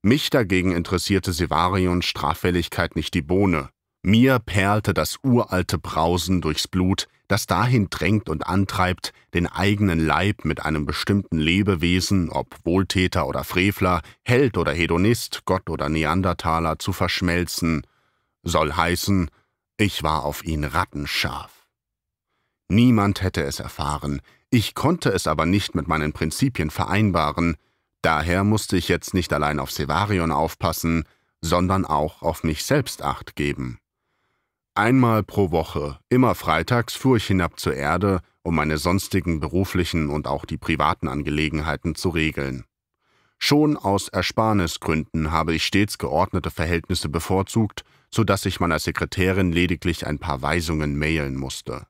Mich 0.00 0.30
dagegen 0.30 0.72
interessierte 0.72 1.34
Sevarions 1.34 2.06
Straffälligkeit 2.06 2.96
nicht 2.96 3.12
die 3.12 3.20
Bohne. 3.20 3.68
Mir 4.00 4.38
perlte 4.38 4.94
das 4.94 5.18
uralte 5.22 5.76
Brausen 5.76 6.40
durchs 6.40 6.66
Blut, 6.66 7.08
das 7.32 7.46
dahin 7.46 7.88
drängt 7.88 8.28
und 8.28 8.46
antreibt, 8.46 9.14
den 9.32 9.46
eigenen 9.46 9.98
Leib 9.98 10.44
mit 10.44 10.62
einem 10.62 10.84
bestimmten 10.84 11.38
Lebewesen, 11.38 12.28
ob 12.28 12.58
Wohltäter 12.64 13.26
oder 13.26 13.42
Frevler, 13.42 14.02
Held 14.22 14.58
oder 14.58 14.72
Hedonist, 14.72 15.46
Gott 15.46 15.70
oder 15.70 15.88
Neandertaler, 15.88 16.78
zu 16.78 16.92
verschmelzen, 16.92 17.86
soll 18.42 18.74
heißen, 18.74 19.30
ich 19.78 20.02
war 20.02 20.24
auf 20.24 20.44
ihn 20.44 20.64
rattenscharf. 20.64 21.66
Niemand 22.68 23.22
hätte 23.22 23.42
es 23.42 23.60
erfahren, 23.60 24.20
ich 24.50 24.74
konnte 24.74 25.08
es 25.08 25.26
aber 25.26 25.46
nicht 25.46 25.74
mit 25.74 25.88
meinen 25.88 26.12
Prinzipien 26.12 26.68
vereinbaren, 26.68 27.56
daher 28.02 28.44
musste 28.44 28.76
ich 28.76 28.88
jetzt 28.88 29.14
nicht 29.14 29.32
allein 29.32 29.58
auf 29.58 29.70
Sevarion 29.70 30.32
aufpassen, 30.32 31.04
sondern 31.40 31.86
auch 31.86 32.20
auf 32.20 32.44
mich 32.44 32.64
selbst 32.64 33.00
acht 33.00 33.36
geben. 33.36 33.78
Einmal 34.74 35.22
pro 35.22 35.50
Woche, 35.50 35.98
immer 36.08 36.34
freitags, 36.34 36.94
fuhr 36.94 37.18
ich 37.18 37.26
hinab 37.26 37.60
zur 37.60 37.74
Erde, 37.74 38.20
um 38.42 38.54
meine 38.54 38.78
sonstigen 38.78 39.38
beruflichen 39.38 40.08
und 40.08 40.26
auch 40.26 40.46
die 40.46 40.56
privaten 40.56 41.08
Angelegenheiten 41.08 41.94
zu 41.94 42.08
regeln. 42.08 42.64
Schon 43.38 43.76
aus 43.76 44.08
Ersparnisgründen 44.08 45.30
habe 45.30 45.54
ich 45.54 45.64
stets 45.64 45.98
geordnete 45.98 46.50
Verhältnisse 46.50 47.10
bevorzugt, 47.10 47.84
so 48.10 48.24
dass 48.24 48.46
ich 48.46 48.60
meiner 48.60 48.78
Sekretärin 48.78 49.52
lediglich 49.52 50.06
ein 50.06 50.18
paar 50.18 50.40
Weisungen 50.40 50.98
mailen 50.98 51.36
musste. 51.36 51.86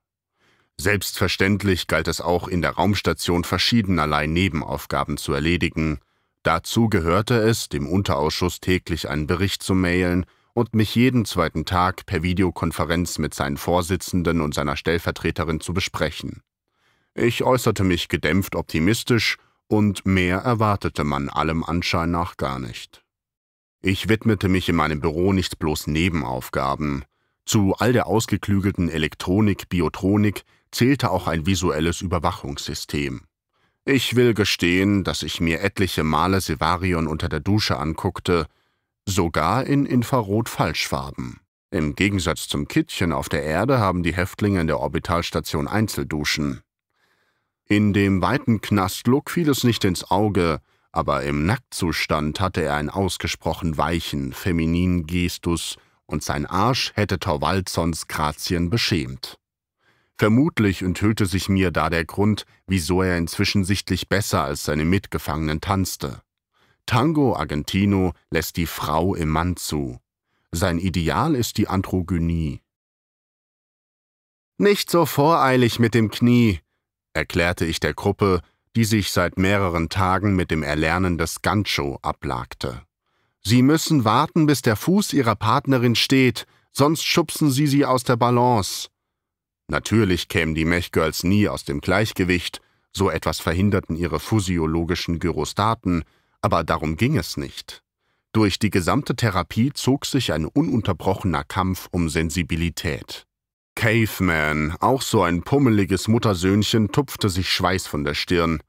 Selbstverständlich 0.76 1.86
galt 1.86 2.08
es 2.08 2.20
auch 2.20 2.48
in 2.48 2.62
der 2.62 2.72
Raumstation 2.72 3.44
verschiedenerlei 3.44 4.26
Nebenaufgaben 4.26 5.18
zu 5.18 5.32
erledigen, 5.32 6.00
Dazu 6.42 6.88
gehörte 6.88 7.34
es, 7.34 7.68
dem 7.68 7.86
Unterausschuss 7.86 8.58
täglich 8.58 9.08
einen 9.08 9.28
Bericht 9.28 9.62
zu 9.62 9.74
mailen 9.74 10.26
und 10.54 10.74
mich 10.74 10.94
jeden 10.94 11.24
zweiten 11.24 11.64
Tag 11.64 12.06
per 12.06 12.22
Videokonferenz 12.22 13.18
mit 13.18 13.34
seinen 13.34 13.56
Vorsitzenden 13.56 14.40
und 14.40 14.54
seiner 14.54 14.76
Stellvertreterin 14.76 15.60
zu 15.60 15.72
besprechen. 15.72 16.42
Ich 17.14 17.42
äußerte 17.42 17.84
mich 17.84 18.08
gedämpft 18.08 18.54
optimistisch 18.54 19.36
und 19.68 20.04
mehr 20.06 20.38
erwartete 20.38 21.04
man 21.04 21.28
allem 21.28 21.64
Anschein 21.64 22.10
nach 22.10 22.36
gar 22.36 22.58
nicht. 22.58 23.02
Ich 23.80 24.08
widmete 24.08 24.48
mich 24.48 24.68
in 24.68 24.76
meinem 24.76 25.00
Büro 25.00 25.32
nicht 25.32 25.58
bloß 25.58 25.88
Nebenaufgaben. 25.88 27.04
Zu 27.44 27.74
all 27.78 27.92
der 27.92 28.06
ausgeklügelten 28.06 28.88
Elektronik, 28.88 29.68
Biotronik 29.68 30.44
zählte 30.70 31.10
auch 31.10 31.26
ein 31.26 31.46
visuelles 31.46 32.00
Überwachungssystem. 32.00 33.22
Ich 33.84 34.14
will 34.14 34.34
gestehen, 34.34 35.02
dass 35.02 35.24
ich 35.24 35.40
mir 35.40 35.60
etliche 35.60 36.04
Male 36.04 36.40
Sevarion 36.40 37.08
unter 37.08 37.28
der 37.28 37.40
Dusche 37.40 37.78
anguckte, 37.78 38.46
sogar 39.06 39.66
in 39.66 39.86
Infrarot-Falschfarben. 39.86 41.40
Im 41.70 41.94
Gegensatz 41.94 42.48
zum 42.48 42.68
Kittchen 42.68 43.12
auf 43.12 43.28
der 43.28 43.42
Erde 43.42 43.78
haben 43.78 44.02
die 44.02 44.14
Häftlinge 44.14 44.60
in 44.60 44.66
der 44.66 44.78
Orbitalstation 44.78 45.68
Einzelduschen. 45.68 46.60
In 47.66 47.92
dem 47.92 48.20
weiten 48.20 48.60
Knastlook 48.60 49.30
fiel 49.30 49.48
es 49.48 49.64
nicht 49.64 49.84
ins 49.84 50.10
Auge, 50.10 50.60
aber 50.92 51.22
im 51.22 51.46
Nacktzustand 51.46 52.40
hatte 52.40 52.60
er 52.60 52.74
einen 52.74 52.90
ausgesprochen 52.90 53.78
weichen, 53.78 54.32
femininen 54.32 55.06
Gestus, 55.06 55.78
und 56.04 56.22
sein 56.22 56.44
Arsch 56.44 56.92
hätte 56.94 57.18
Thorwaldsons 57.18 58.06
Grazien 58.08 58.68
beschämt. 58.68 59.38
Vermutlich 60.18 60.82
enthüllte 60.82 61.24
sich 61.24 61.48
mir 61.48 61.70
da 61.70 61.88
der 61.88 62.04
Grund, 62.04 62.44
wieso 62.66 63.02
er 63.02 63.16
inzwischen 63.16 63.64
sichtlich 63.64 64.08
besser 64.10 64.44
als 64.44 64.64
seine 64.64 64.84
Mitgefangenen 64.84 65.62
tanzte. 65.62 66.20
Tango 66.86 67.34
Argentino 67.36 68.12
lässt 68.30 68.56
die 68.56 68.66
Frau 68.66 69.14
im 69.14 69.28
Mann 69.28 69.56
zu. 69.56 69.98
Sein 70.50 70.78
Ideal 70.78 71.34
ist 71.34 71.56
die 71.58 71.68
Androgynie. 71.68 72.60
Nicht 74.58 74.90
so 74.90 75.06
voreilig 75.06 75.78
mit 75.78 75.94
dem 75.94 76.10
Knie, 76.10 76.60
erklärte 77.14 77.64
ich 77.64 77.80
der 77.80 77.94
Gruppe, 77.94 78.40
die 78.76 78.84
sich 78.84 79.10
seit 79.10 79.38
mehreren 79.38 79.88
Tagen 79.88 80.36
mit 80.36 80.50
dem 80.50 80.62
Erlernen 80.62 81.18
des 81.18 81.42
Gancho 81.42 81.98
ablagte. 82.02 82.82
Sie 83.42 83.62
müssen 83.62 84.04
warten, 84.04 84.46
bis 84.46 84.62
der 84.62 84.76
Fuß 84.76 85.12
Ihrer 85.14 85.34
Partnerin 85.34 85.96
steht, 85.96 86.46
sonst 86.70 87.04
schubsen 87.04 87.50
Sie 87.50 87.66
sie 87.66 87.84
aus 87.84 88.04
der 88.04 88.16
Balance. 88.16 88.88
Natürlich 89.68 90.28
kämen 90.28 90.54
die 90.54 90.64
Mechgirls 90.64 91.24
nie 91.24 91.48
aus 91.48 91.64
dem 91.64 91.80
Gleichgewicht, 91.80 92.60
so 92.92 93.10
etwas 93.10 93.40
verhinderten 93.40 93.96
ihre 93.96 94.20
physiologischen 94.20 95.18
Gyrostaten, 95.18 96.04
aber 96.42 96.64
darum 96.64 96.96
ging 96.96 97.16
es 97.16 97.36
nicht. 97.36 97.82
Durch 98.32 98.58
die 98.58 98.70
gesamte 98.70 99.14
Therapie 99.16 99.72
zog 99.72 100.06
sich 100.06 100.32
ein 100.32 100.46
ununterbrochener 100.46 101.44
Kampf 101.44 101.88
um 101.90 102.08
Sensibilität. 102.08 103.26
Caveman, 103.74 104.76
auch 104.80 105.02
so 105.02 105.22
ein 105.22 105.42
pummeliges 105.42 106.08
Muttersöhnchen, 106.08 106.92
tupfte 106.92 107.30
sich 107.30 107.48
Schweiß 107.50 107.86
von 107.86 108.04
der 108.04 108.14
Stirn. 108.14 108.60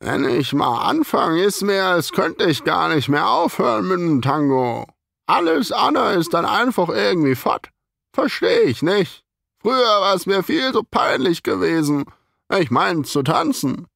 Wenn 0.00 0.24
ich 0.24 0.52
mal 0.52 0.82
anfange, 0.82 1.42
ist 1.42 1.62
mir, 1.62 1.84
als 1.84 2.12
könnte 2.12 2.44
ich 2.44 2.64
gar 2.64 2.94
nicht 2.94 3.08
mehr 3.08 3.28
aufhören 3.28 3.88
mit 3.88 3.98
dem 3.98 4.22
Tango. 4.22 4.86
Alles 5.26 5.72
andere 5.72 6.14
ist 6.14 6.34
dann 6.34 6.44
einfach 6.44 6.88
irgendwie 6.88 7.34
fort. 7.34 7.70
Verstehe 8.12 8.62
ich 8.62 8.82
nicht. 8.82 9.24
Früher 9.60 10.00
war 10.00 10.14
es 10.14 10.26
mir 10.26 10.42
viel 10.42 10.72
so 10.72 10.82
peinlich 10.82 11.42
gewesen. 11.42 12.04
Ich 12.58 12.70
meine, 12.70 13.02
zu 13.02 13.22
tanzen. 13.22 13.86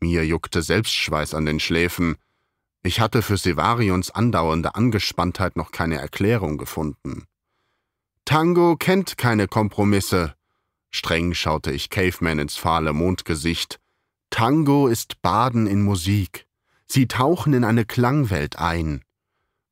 Mir 0.00 0.26
juckte 0.26 0.62
Selbstschweiß 0.62 1.34
an 1.34 1.46
den 1.46 1.60
Schläfen. 1.60 2.16
Ich 2.82 3.00
hatte 3.00 3.22
für 3.22 3.36
Sevarions 3.36 4.10
andauernde 4.10 4.74
Angespanntheit 4.74 5.56
noch 5.56 5.72
keine 5.72 5.98
Erklärung 5.98 6.58
gefunden. 6.58 7.24
Tango 8.24 8.76
kennt 8.76 9.16
keine 9.18 9.48
Kompromisse. 9.48 10.34
Streng 10.90 11.34
schaute 11.34 11.72
ich 11.72 11.90
Caveman 11.90 12.38
ins 12.38 12.56
fahle 12.56 12.92
Mondgesicht. 12.92 13.80
Tango 14.30 14.88
ist 14.88 15.22
Baden 15.22 15.66
in 15.66 15.82
Musik. 15.82 16.46
Sie 16.86 17.08
tauchen 17.08 17.52
in 17.52 17.64
eine 17.64 17.84
Klangwelt 17.84 18.58
ein. 18.58 19.02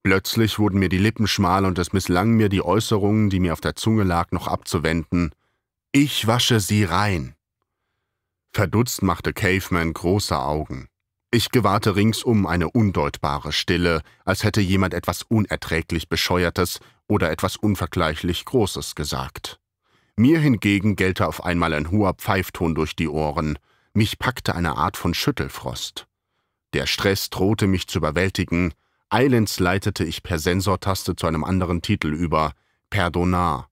Plötzlich 0.02 0.58
wurden 0.58 0.78
mir 0.78 0.88
die 0.88 0.98
Lippen 0.98 1.26
schmal 1.26 1.64
und 1.64 1.78
es 1.78 1.92
misslang 1.92 2.32
mir, 2.32 2.48
die 2.48 2.62
Äußerungen, 2.62 3.30
die 3.30 3.40
mir 3.40 3.52
auf 3.52 3.60
der 3.60 3.74
Zunge 3.74 4.04
lag, 4.04 4.32
noch 4.32 4.48
abzuwenden. 4.48 5.34
Ich 5.92 6.26
wasche 6.26 6.60
sie 6.60 6.84
rein. 6.84 7.33
Verdutzt 8.54 9.02
machte 9.02 9.32
Caveman 9.32 9.92
große 9.92 10.38
Augen. 10.38 10.86
Ich 11.32 11.50
gewahrte 11.50 11.96
ringsum 11.96 12.46
eine 12.46 12.70
undeutbare 12.70 13.52
Stille, 13.52 14.00
als 14.24 14.44
hätte 14.44 14.60
jemand 14.60 14.94
etwas 14.94 15.24
unerträglich 15.24 16.08
Bescheuertes 16.08 16.78
oder 17.08 17.32
etwas 17.32 17.56
unvergleichlich 17.56 18.44
Großes 18.44 18.94
gesagt. 18.94 19.58
Mir 20.14 20.38
hingegen 20.38 20.94
gellte 20.94 21.26
auf 21.26 21.44
einmal 21.44 21.74
ein 21.74 21.90
hoher 21.90 22.14
Pfeifton 22.14 22.76
durch 22.76 22.94
die 22.94 23.08
Ohren, 23.08 23.58
mich 23.92 24.20
packte 24.20 24.54
eine 24.54 24.76
Art 24.76 24.96
von 24.96 25.14
Schüttelfrost. 25.14 26.06
Der 26.74 26.86
Stress 26.86 27.30
drohte 27.30 27.66
mich 27.66 27.88
zu 27.88 27.98
überwältigen, 27.98 28.72
eilends 29.08 29.58
leitete 29.58 30.04
ich 30.04 30.22
per 30.22 30.38
Sensortaste 30.38 31.16
zu 31.16 31.26
einem 31.26 31.42
anderen 31.42 31.82
Titel 31.82 32.14
über, 32.14 32.52
Perdonar, 32.88 33.68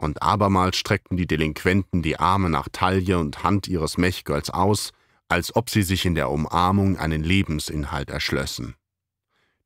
und 0.00 0.22
abermals 0.22 0.76
streckten 0.76 1.16
die 1.16 1.26
Delinquenten 1.26 2.02
die 2.02 2.18
Arme 2.18 2.50
nach 2.50 2.68
Taille 2.70 3.18
und 3.18 3.44
Hand 3.44 3.68
ihres 3.68 3.98
Mechgirls 3.98 4.50
aus, 4.50 4.92
als 5.28 5.54
ob 5.54 5.70
sie 5.70 5.82
sich 5.82 6.06
in 6.06 6.14
der 6.14 6.30
Umarmung 6.30 6.98
einen 6.98 7.22
Lebensinhalt 7.22 8.10
erschlössen. 8.10 8.74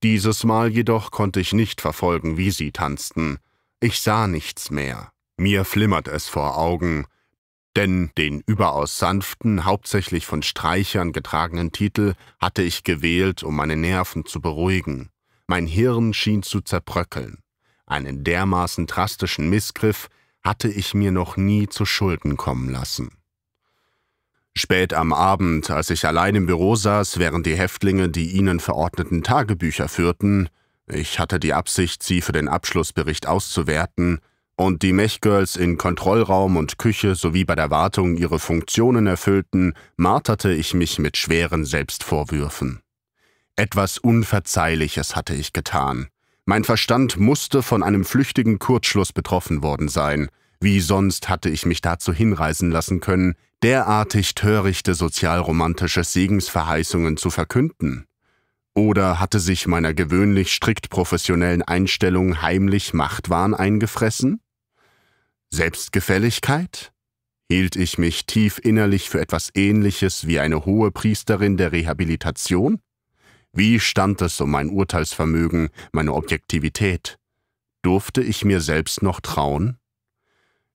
Dieses 0.02 0.44
Mal 0.44 0.70
jedoch 0.70 1.10
konnte 1.10 1.40
ich 1.40 1.52
nicht 1.52 1.80
verfolgen, 1.80 2.36
wie 2.36 2.50
sie 2.50 2.72
tanzten. 2.72 3.38
Ich 3.80 4.00
sah 4.00 4.26
nichts 4.26 4.70
mehr. 4.70 5.12
Mir 5.36 5.64
flimmert 5.64 6.08
es 6.08 6.28
vor 6.28 6.58
Augen, 6.58 7.06
denn 7.76 8.10
den 8.16 8.42
überaus 8.46 8.98
sanften, 8.98 9.64
hauptsächlich 9.64 10.26
von 10.26 10.42
Streichern 10.42 11.12
getragenen 11.12 11.72
Titel 11.72 12.14
hatte 12.38 12.62
ich 12.62 12.84
gewählt, 12.84 13.42
um 13.42 13.56
meine 13.56 13.76
Nerven 13.76 14.26
zu 14.26 14.40
beruhigen. 14.40 15.10
Mein 15.46 15.66
Hirn 15.66 16.14
schien 16.14 16.42
zu 16.42 16.60
zerbröckeln. 16.60 17.38
Einen 17.86 18.24
dermaßen 18.24 18.86
drastischen 18.86 19.50
Missgriff 19.50 20.08
hatte 20.44 20.68
ich 20.68 20.94
mir 20.94 21.10
noch 21.10 21.36
nie 21.36 21.68
zu 21.68 21.86
Schulden 21.86 22.36
kommen 22.36 22.70
lassen. 22.70 23.10
Spät 24.56 24.94
am 24.94 25.12
Abend, 25.12 25.70
als 25.70 25.90
ich 25.90 26.06
allein 26.06 26.36
im 26.36 26.46
Büro 26.46 26.76
saß, 26.76 27.18
während 27.18 27.44
die 27.46 27.56
Häftlinge 27.56 28.08
die 28.08 28.32
ihnen 28.32 28.60
verordneten 28.60 29.22
Tagebücher 29.24 29.88
führten, 29.88 30.48
ich 30.86 31.18
hatte 31.18 31.40
die 31.40 31.54
Absicht, 31.54 32.02
sie 32.02 32.20
für 32.20 32.32
den 32.32 32.48
Abschlussbericht 32.48 33.26
auszuwerten, 33.26 34.20
und 34.56 34.82
die 34.82 34.92
Mechgirls 34.92 35.56
in 35.56 35.78
Kontrollraum 35.78 36.56
und 36.56 36.78
Küche 36.78 37.16
sowie 37.16 37.44
bei 37.44 37.56
der 37.56 37.70
Wartung 37.70 38.16
ihre 38.16 38.38
Funktionen 38.38 39.08
erfüllten, 39.08 39.74
marterte 39.96 40.52
ich 40.52 40.74
mich 40.74 41.00
mit 41.00 41.16
schweren 41.16 41.64
Selbstvorwürfen. 41.64 42.80
Etwas 43.56 43.98
Unverzeihliches 43.98 45.16
hatte 45.16 45.34
ich 45.34 45.52
getan. 45.52 46.08
Mein 46.46 46.64
Verstand 46.64 47.18
musste 47.18 47.62
von 47.62 47.82
einem 47.82 48.04
flüchtigen 48.04 48.58
Kurzschluss 48.58 49.12
betroffen 49.12 49.62
worden 49.62 49.88
sein. 49.88 50.28
Wie 50.60 50.80
sonst 50.80 51.30
hatte 51.30 51.48
ich 51.48 51.64
mich 51.64 51.80
dazu 51.80 52.12
hinreißen 52.12 52.70
lassen 52.70 53.00
können, 53.00 53.34
derartig 53.62 54.34
törichte 54.34 54.94
sozialromantische 54.94 56.04
Segensverheißungen 56.04 57.16
zu 57.16 57.30
verkünden? 57.30 58.06
Oder 58.74 59.20
hatte 59.20 59.40
sich 59.40 59.66
meiner 59.66 59.94
gewöhnlich 59.94 60.52
strikt 60.52 60.90
professionellen 60.90 61.62
Einstellung 61.62 62.42
heimlich 62.42 62.92
Machtwahn 62.92 63.54
eingefressen? 63.54 64.40
Selbstgefälligkeit? 65.50 66.92
Hielt 67.50 67.76
ich 67.76 67.96
mich 67.96 68.26
tief 68.26 68.58
innerlich 68.62 69.08
für 69.08 69.20
etwas 69.20 69.50
Ähnliches 69.54 70.26
wie 70.26 70.40
eine 70.40 70.66
hohe 70.66 70.90
Priesterin 70.90 71.56
der 71.56 71.72
Rehabilitation? 71.72 72.80
Wie 73.56 73.78
stand 73.78 74.20
es 74.20 74.40
um 74.40 74.50
mein 74.50 74.68
Urteilsvermögen, 74.68 75.68
meine 75.92 76.12
Objektivität? 76.12 77.18
Durfte 77.82 78.20
ich 78.20 78.44
mir 78.44 78.60
selbst 78.60 79.00
noch 79.00 79.20
trauen? 79.20 79.78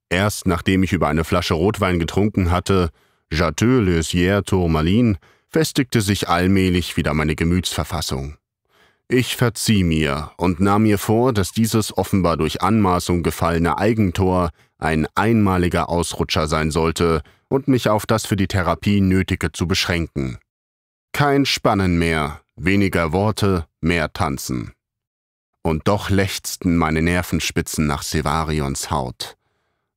Erst 0.09 0.47
nachdem 0.47 0.83
ich 0.83 0.93
über 0.93 1.09
eine 1.09 1.25
Flasche 1.25 1.55
Rotwein 1.55 1.99
getrunken 1.99 2.51
hatte, 2.51 2.89
Jateux 3.31 3.83
le 3.83 4.01
Sier 4.01 4.43
Tourmalin, 4.43 5.17
festigte 5.49 5.99
sich 5.99 6.29
allmählich 6.29 6.95
wieder 6.95 7.13
meine 7.13 7.35
Gemütsverfassung. 7.35 8.37
Ich 9.09 9.35
verzieh 9.35 9.83
mir 9.83 10.31
und 10.37 10.61
nahm 10.61 10.83
mir 10.83 10.99
vor, 10.99 11.33
dass 11.33 11.51
dieses 11.51 11.97
offenbar 11.97 12.37
durch 12.37 12.61
Anmaßung 12.61 13.23
gefallene 13.23 13.77
Eigentor 13.77 14.51
ein 14.77 15.05
einmaliger 15.15 15.89
Ausrutscher 15.89 16.47
sein 16.47 16.71
sollte 16.71 17.23
und 17.49 17.67
mich 17.67 17.89
auf 17.89 18.05
das 18.05 18.25
für 18.25 18.37
die 18.37 18.47
Therapie 18.47 19.01
Nötige 19.01 19.51
zu 19.51 19.67
beschränken. 19.67 20.37
Kein 21.11 21.45
Spannen 21.45 21.97
mehr, 21.99 22.41
weniger 22.63 23.11
Worte, 23.11 23.67
mehr 23.81 24.11
Tanzen. 24.13 24.73
Und 25.61 25.87
doch 25.87 26.09
lechzten 26.09 26.77
meine 26.77 27.01
Nervenspitzen 27.01 27.85
nach 27.87 28.03
Sevarions 28.03 28.91
Haut. 28.91 29.37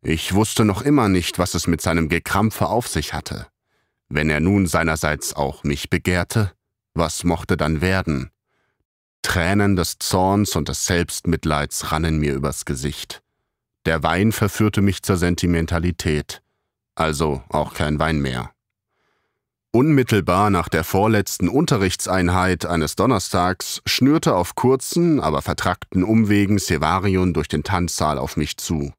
Ich 0.02 0.34
wusste 0.34 0.64
noch 0.64 0.82
immer 0.82 1.08
nicht, 1.08 1.38
was 1.38 1.54
es 1.54 1.66
mit 1.66 1.80
seinem 1.80 2.08
Gekrampfe 2.08 2.66
auf 2.66 2.88
sich 2.88 3.14
hatte. 3.14 3.46
Wenn 4.08 4.28
er 4.28 4.40
nun 4.40 4.66
seinerseits 4.66 5.34
auch 5.34 5.64
mich 5.64 5.90
begehrte, 5.90 6.52
Was 6.94 7.24
mochte 7.24 7.56
dann 7.56 7.80
werden? 7.80 8.30
Tränen 9.22 9.76
des 9.76 9.98
Zorns 9.98 10.56
und 10.56 10.68
des 10.68 10.84
Selbstmitleids 10.84 11.90
rannen 11.90 12.18
mir 12.18 12.34
übers 12.34 12.64
Gesicht. 12.64 13.22
Der 13.86 14.02
Wein 14.02 14.32
verführte 14.32 14.82
mich 14.82 15.02
zur 15.02 15.16
Sentimentalität, 15.16 16.42
also 16.94 17.42
auch 17.48 17.72
kein 17.72 17.98
Wein 17.98 18.20
mehr. 18.20 18.52
Unmittelbar 19.74 20.50
nach 20.50 20.68
der 20.68 20.84
vorletzten 20.84 21.48
Unterrichtseinheit 21.48 22.66
eines 22.66 22.94
Donnerstags 22.94 23.80
schnürte 23.86 24.36
auf 24.36 24.54
kurzen, 24.54 25.18
aber 25.18 25.40
vertrackten 25.40 26.04
Umwegen 26.04 26.58
Sevarion 26.58 27.32
durch 27.32 27.48
den 27.48 27.62
Tanzsaal 27.62 28.18
auf 28.18 28.36
mich 28.36 28.58
zu. 28.58 28.92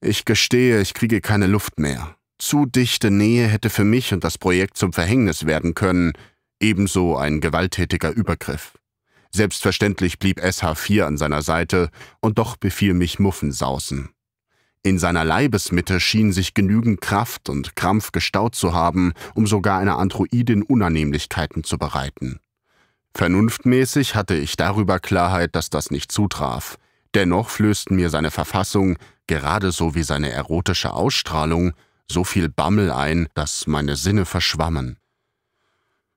Ich 0.00 0.24
gestehe, 0.24 0.80
ich 0.80 0.94
kriege 0.94 1.20
keine 1.20 1.46
Luft 1.46 1.78
mehr. 1.78 2.16
Zu 2.38 2.66
dichte 2.66 3.12
Nähe 3.12 3.46
hätte 3.46 3.70
für 3.70 3.84
mich 3.84 4.12
und 4.12 4.24
das 4.24 4.36
Projekt 4.36 4.76
zum 4.76 4.92
Verhängnis 4.92 5.46
werden 5.46 5.74
können, 5.74 6.12
ebenso 6.58 7.16
ein 7.16 7.40
gewalttätiger 7.40 8.10
Übergriff. 8.10 8.76
Selbstverständlich 9.30 10.18
blieb 10.18 10.40
SH4 10.40 11.04
an 11.04 11.16
seiner 11.18 11.42
Seite, 11.42 11.90
und 12.20 12.38
doch 12.38 12.56
befiel 12.56 12.94
mich 12.94 13.20
Muffensausen. 13.20 14.13
In 14.86 14.98
seiner 14.98 15.24
Leibesmitte 15.24 15.98
schien 15.98 16.30
sich 16.30 16.52
genügend 16.52 17.00
Kraft 17.00 17.48
und 17.48 17.74
Krampf 17.74 18.12
gestaut 18.12 18.54
zu 18.54 18.74
haben, 18.74 19.14
um 19.34 19.46
sogar 19.46 19.78
einer 19.78 19.98
Androidin 19.98 20.62
Unannehmlichkeiten 20.62 21.64
zu 21.64 21.78
bereiten. 21.78 22.38
Vernunftmäßig 23.14 24.14
hatte 24.14 24.34
ich 24.34 24.56
darüber 24.56 25.00
Klarheit, 25.00 25.56
dass 25.56 25.70
das 25.70 25.90
nicht 25.90 26.12
zutraf. 26.12 26.76
Dennoch 27.14 27.48
flößten 27.48 27.96
mir 27.96 28.10
seine 28.10 28.30
Verfassung, 28.30 28.98
gerade 29.26 29.72
so 29.72 29.94
wie 29.94 30.02
seine 30.02 30.30
erotische 30.30 30.92
Ausstrahlung, 30.92 31.72
so 32.06 32.22
viel 32.22 32.50
Bammel 32.50 32.90
ein, 32.90 33.28
dass 33.32 33.66
meine 33.66 33.96
Sinne 33.96 34.26
verschwammen. 34.26 34.98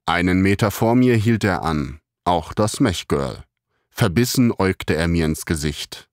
Einen 0.06 0.42
Meter 0.42 0.72
vor 0.72 0.96
mir 0.96 1.16
hielt 1.16 1.46
er 1.46 1.64
an, 1.64 2.02
auch 2.26 2.54
das 2.54 2.82
Mechgirl. 2.82 3.46
Verbissen 3.90 4.52
äugte 4.52 4.94
er 4.94 5.08
mir 5.08 5.26
ins 5.26 5.46
Gesicht. 5.46 6.07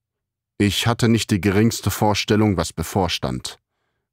Ich 0.59 0.87
hatte 0.87 1.09
nicht 1.09 1.31
die 1.31 1.41
geringste 1.41 1.91
Vorstellung, 1.91 2.57
was 2.57 2.73
bevorstand. 2.73 3.59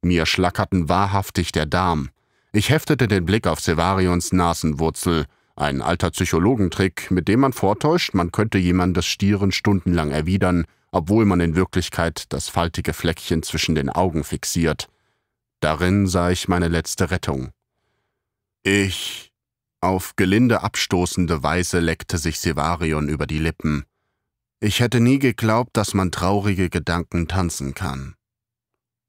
Mir 0.01 0.25
schlackerten 0.25 0.89
wahrhaftig 0.89 1.51
der 1.51 1.67
Darm. 1.67 2.09
Ich 2.51 2.69
heftete 2.69 3.07
den 3.07 3.25
Blick 3.25 3.45
auf 3.47 3.59
Sevarions 3.59 4.33
Nasenwurzel, 4.33 5.25
ein 5.55 5.81
alter 5.81 6.09
Psychologentrick, 6.09 7.11
mit 7.11 7.27
dem 7.27 7.41
man 7.41 7.53
vortäuscht, 7.53 8.13
man 8.13 8.31
könnte 8.31 8.57
jemandes 8.57 9.05
Stieren 9.05 9.51
stundenlang 9.51 10.09
erwidern, 10.09 10.65
obwohl 10.91 11.25
man 11.25 11.39
in 11.39 11.55
Wirklichkeit 11.55 12.25
das 12.29 12.49
faltige 12.49 12.93
Fleckchen 12.93 13.43
zwischen 13.43 13.75
den 13.75 13.89
Augen 13.89 14.23
fixiert. 14.23 14.89
Darin 15.59 16.07
sah 16.07 16.31
ich 16.31 16.47
meine 16.47 16.67
letzte 16.67 17.11
Rettung. 17.11 17.51
Ich. 18.63 19.31
Auf 19.79 20.15
gelinde 20.15 20.61
abstoßende 20.61 21.43
Weise 21.43 21.79
leckte 21.79 22.17
sich 22.17 22.39
Sevarion 22.39 23.09
über 23.09 23.27
die 23.27 23.39
Lippen. 23.39 23.85
Ich 24.63 24.79
hätte 24.79 24.99
nie 24.99 25.17
geglaubt, 25.17 25.75
dass 25.75 25.95
man 25.95 26.11
traurige 26.11 26.69
Gedanken 26.69 27.27
tanzen 27.27 27.73
kann. 27.73 28.13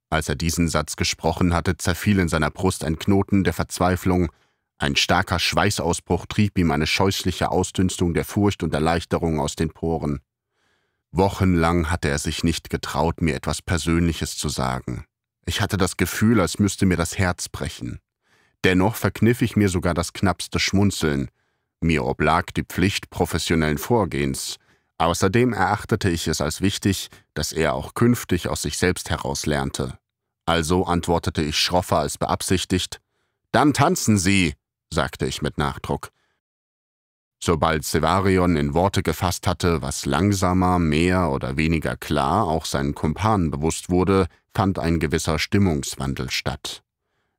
Als 0.09 0.31
er 0.31 0.35
diesen 0.35 0.67
Satz 0.67 0.97
gesprochen 0.97 1.53
hatte, 1.53 1.77
zerfiel 1.77 2.21
in 2.21 2.29
seiner 2.29 2.51
Brust 2.51 2.85
ein 2.85 2.99
Knoten 2.99 3.45
der 3.45 3.53
Verzweiflung, 3.53 4.33
ein 4.79 4.97
starker 4.97 5.39
Schweißausbruch 5.39 6.25
trieb 6.25 6.57
ihm 6.57 6.71
eine 6.71 6.87
scheußliche 6.87 7.51
Ausdünstung 7.51 8.15
der 8.15 8.25
Furcht 8.25 8.63
und 8.63 8.73
Erleichterung 8.73 9.41
aus 9.41 9.55
den 9.55 9.69
Poren. 9.69 10.21
Wochenlang 11.11 11.91
hatte 11.91 12.09
er 12.09 12.19
sich 12.19 12.45
nicht 12.45 12.71
getraut, 12.71 13.21
mir 13.21 13.35
etwas 13.35 13.61
Persönliches 13.61 14.39
zu 14.39 14.49
sagen. 14.49 15.05
Ich 15.45 15.61
hatte 15.61 15.77
das 15.77 15.99
Gefühl, 15.99 16.41
als 16.41 16.61
müsste 16.61 16.87
mir 16.87 16.97
das 16.97 17.19
Herz 17.19 17.51
brechen. 17.51 18.01
Dennoch 18.65 18.97
verkniff 18.97 19.43
ich 19.43 19.55
mir 19.55 19.69
sogar 19.69 19.93
das 19.93 20.15
knappste 20.15 20.59
Schmunzeln. 20.59 21.29
Mir 21.83 22.07
oblag 22.07 22.47
die 22.57 22.65
Pflicht 22.65 23.11
professionellen 23.11 23.77
Vorgehens, 23.77 24.59
Außerdem 24.99 25.53
erachtete 25.53 26.11
ich 26.11 26.29
es 26.29 26.41
als 26.41 26.61
wichtig, 26.61 27.09
dass 27.35 27.53
er 27.53 27.75
auch 27.75 27.95
künftig 27.95 28.49
aus 28.49 28.63
sich 28.63 28.79
selbst 28.79 29.11
heraus 29.11 29.47
lernte. 29.47 29.99
Also 30.47 30.85
antwortete 30.87 31.43
ich 31.43 31.57
schroffer 31.57 31.99
als 31.99 32.19
beabsichtigt. 32.19 33.01
Dann 33.53 33.73
tanzen 33.73 34.19
Sie, 34.19 34.55
sagte 34.93 35.27
ich 35.27 35.43
mit 35.43 35.59
Nachdruck. 35.59 36.11
Sobald 37.45 37.85
Sevarion 37.85 38.57
in 38.57 38.73
Worte 38.73 39.03
gefasst 39.03 39.49
hatte, 39.49 39.83
was 39.83 40.07
langsamer, 40.07 40.79
mehr 40.79 41.31
oder 41.31 41.57
weniger 41.57 41.97
klar 41.97 42.47
auch 42.47 42.65
seinen 42.65 42.95
Kumpanen 42.95 43.51
bewusst 43.51 43.91
wurde, 43.91 44.29
fand 44.55 44.79
ein 44.79 45.01
gewisser 45.01 45.41
Stimmungswandel 45.41 46.31
statt. 46.31 46.85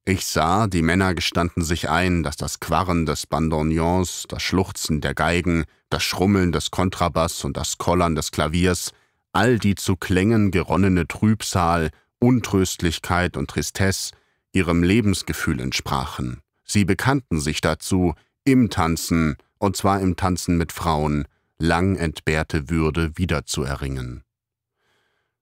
Ich 0.06 0.26
sah, 0.26 0.68
die 0.68 0.82
Männer 0.82 1.14
gestanden 1.16 1.64
sich 1.64 1.90
ein, 1.90 2.24
dass 2.24 2.36
das 2.36 2.60
Quarren 2.60 3.06
des 3.06 3.26
Bandoneons, 3.26 4.26
das 4.28 4.44
Schluchzen 4.44 5.00
der 5.00 5.14
Geigen, 5.14 5.64
das 5.94 6.04
Schrummeln 6.04 6.52
des 6.52 6.72
Kontrabass 6.72 7.44
und 7.46 7.56
das 7.56 7.78
Kollern 7.78 8.16
des 8.16 8.32
Klaviers, 8.32 8.92
all 9.32 9.60
die 9.60 9.76
zu 9.76 9.96
Klängen 9.96 10.50
geronnene 10.50 11.08
Trübsal, 11.08 11.92
Untröstlichkeit 12.20 13.38
und 13.38 13.52
Tristesse 13.52 14.12
ihrem 14.54 14.82
Lebensgefühl 14.82 15.60
entsprachen. 15.60 16.42
Sie 16.64 16.84
bekannten 16.84 17.40
sich 17.40 17.62
dazu, 17.62 18.16
im 18.44 18.72
Tanzen, 18.72 19.38
und 19.60 19.78
zwar 19.78 20.02
im 20.02 20.16
Tanzen 20.16 20.58
mit 20.58 20.72
Frauen, 20.72 21.26
lang 21.60 21.96
entbehrte 21.96 22.70
Würde 22.70 23.16
wiederzuerringen. 23.16 24.24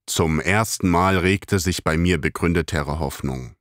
Zum 0.06 0.42
ersten 0.42 0.90
Mal 0.90 1.18
regte 1.18 1.60
sich 1.60 1.86
bei 1.86 1.96
mir 1.96 2.20
begründetere 2.20 3.00
Hoffnung. 3.00 3.56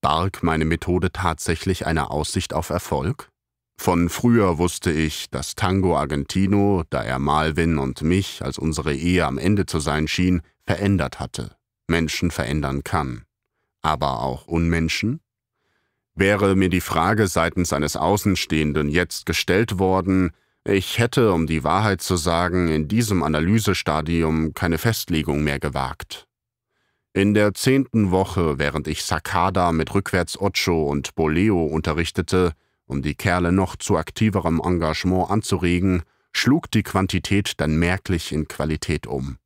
Barg 0.00 0.42
meine 0.42 0.64
Methode 0.64 1.12
tatsächlich 1.12 1.86
eine 1.86 2.10
Aussicht 2.10 2.54
auf 2.54 2.70
Erfolg? 2.70 3.30
Von 3.76 4.08
früher 4.08 4.58
wusste 4.58 4.92
ich, 4.92 5.30
dass 5.30 5.54
Tango 5.56 5.96
Argentino, 5.96 6.84
da 6.90 7.02
er 7.02 7.18
Malvin 7.18 7.78
und 7.78 8.02
mich, 8.02 8.42
als 8.42 8.58
unsere 8.58 8.94
Ehe 8.94 9.26
am 9.26 9.38
Ende 9.38 9.66
zu 9.66 9.80
sein 9.80 10.08
schien, 10.08 10.42
verändert 10.64 11.20
hatte. 11.20 11.56
Menschen 11.86 12.30
verändern 12.30 12.84
kann. 12.84 13.24
Aber 13.82 14.22
auch 14.22 14.46
Unmenschen? 14.46 15.20
Wäre 16.14 16.54
mir 16.54 16.68
die 16.68 16.80
Frage 16.80 17.26
seitens 17.26 17.72
eines 17.72 17.96
Außenstehenden 17.96 18.88
jetzt 18.88 19.26
gestellt 19.26 19.78
worden, 19.78 20.30
ich 20.66 20.98
hätte, 20.98 21.32
um 21.32 21.46
die 21.46 21.62
Wahrheit 21.62 22.00
zu 22.00 22.16
sagen, 22.16 22.68
in 22.68 22.88
diesem 22.88 23.22
Analysestadium 23.22 24.54
keine 24.54 24.78
Festlegung 24.78 25.44
mehr 25.44 25.58
gewagt. 25.58 26.26
In 27.12 27.34
der 27.34 27.52
zehnten 27.52 28.10
Woche, 28.10 28.58
während 28.58 28.88
ich 28.88 29.04
Sakada 29.04 29.72
mit 29.72 29.94
rückwärts 29.94 30.40
Ocho 30.40 30.84
und 30.84 31.14
Boleo 31.14 31.66
unterrichtete, 31.66 32.52
um 32.86 33.02
die 33.02 33.14
Kerle 33.14 33.52
noch 33.52 33.76
zu 33.76 33.96
aktiverem 33.96 34.60
Engagement 34.64 35.30
anzuregen, 35.30 36.02
schlug 36.32 36.70
die 36.70 36.82
Quantität 36.82 37.54
dann 37.58 37.78
merklich 37.78 38.32
in 38.32 38.48
Qualität 38.48 39.06
um. 39.06 39.38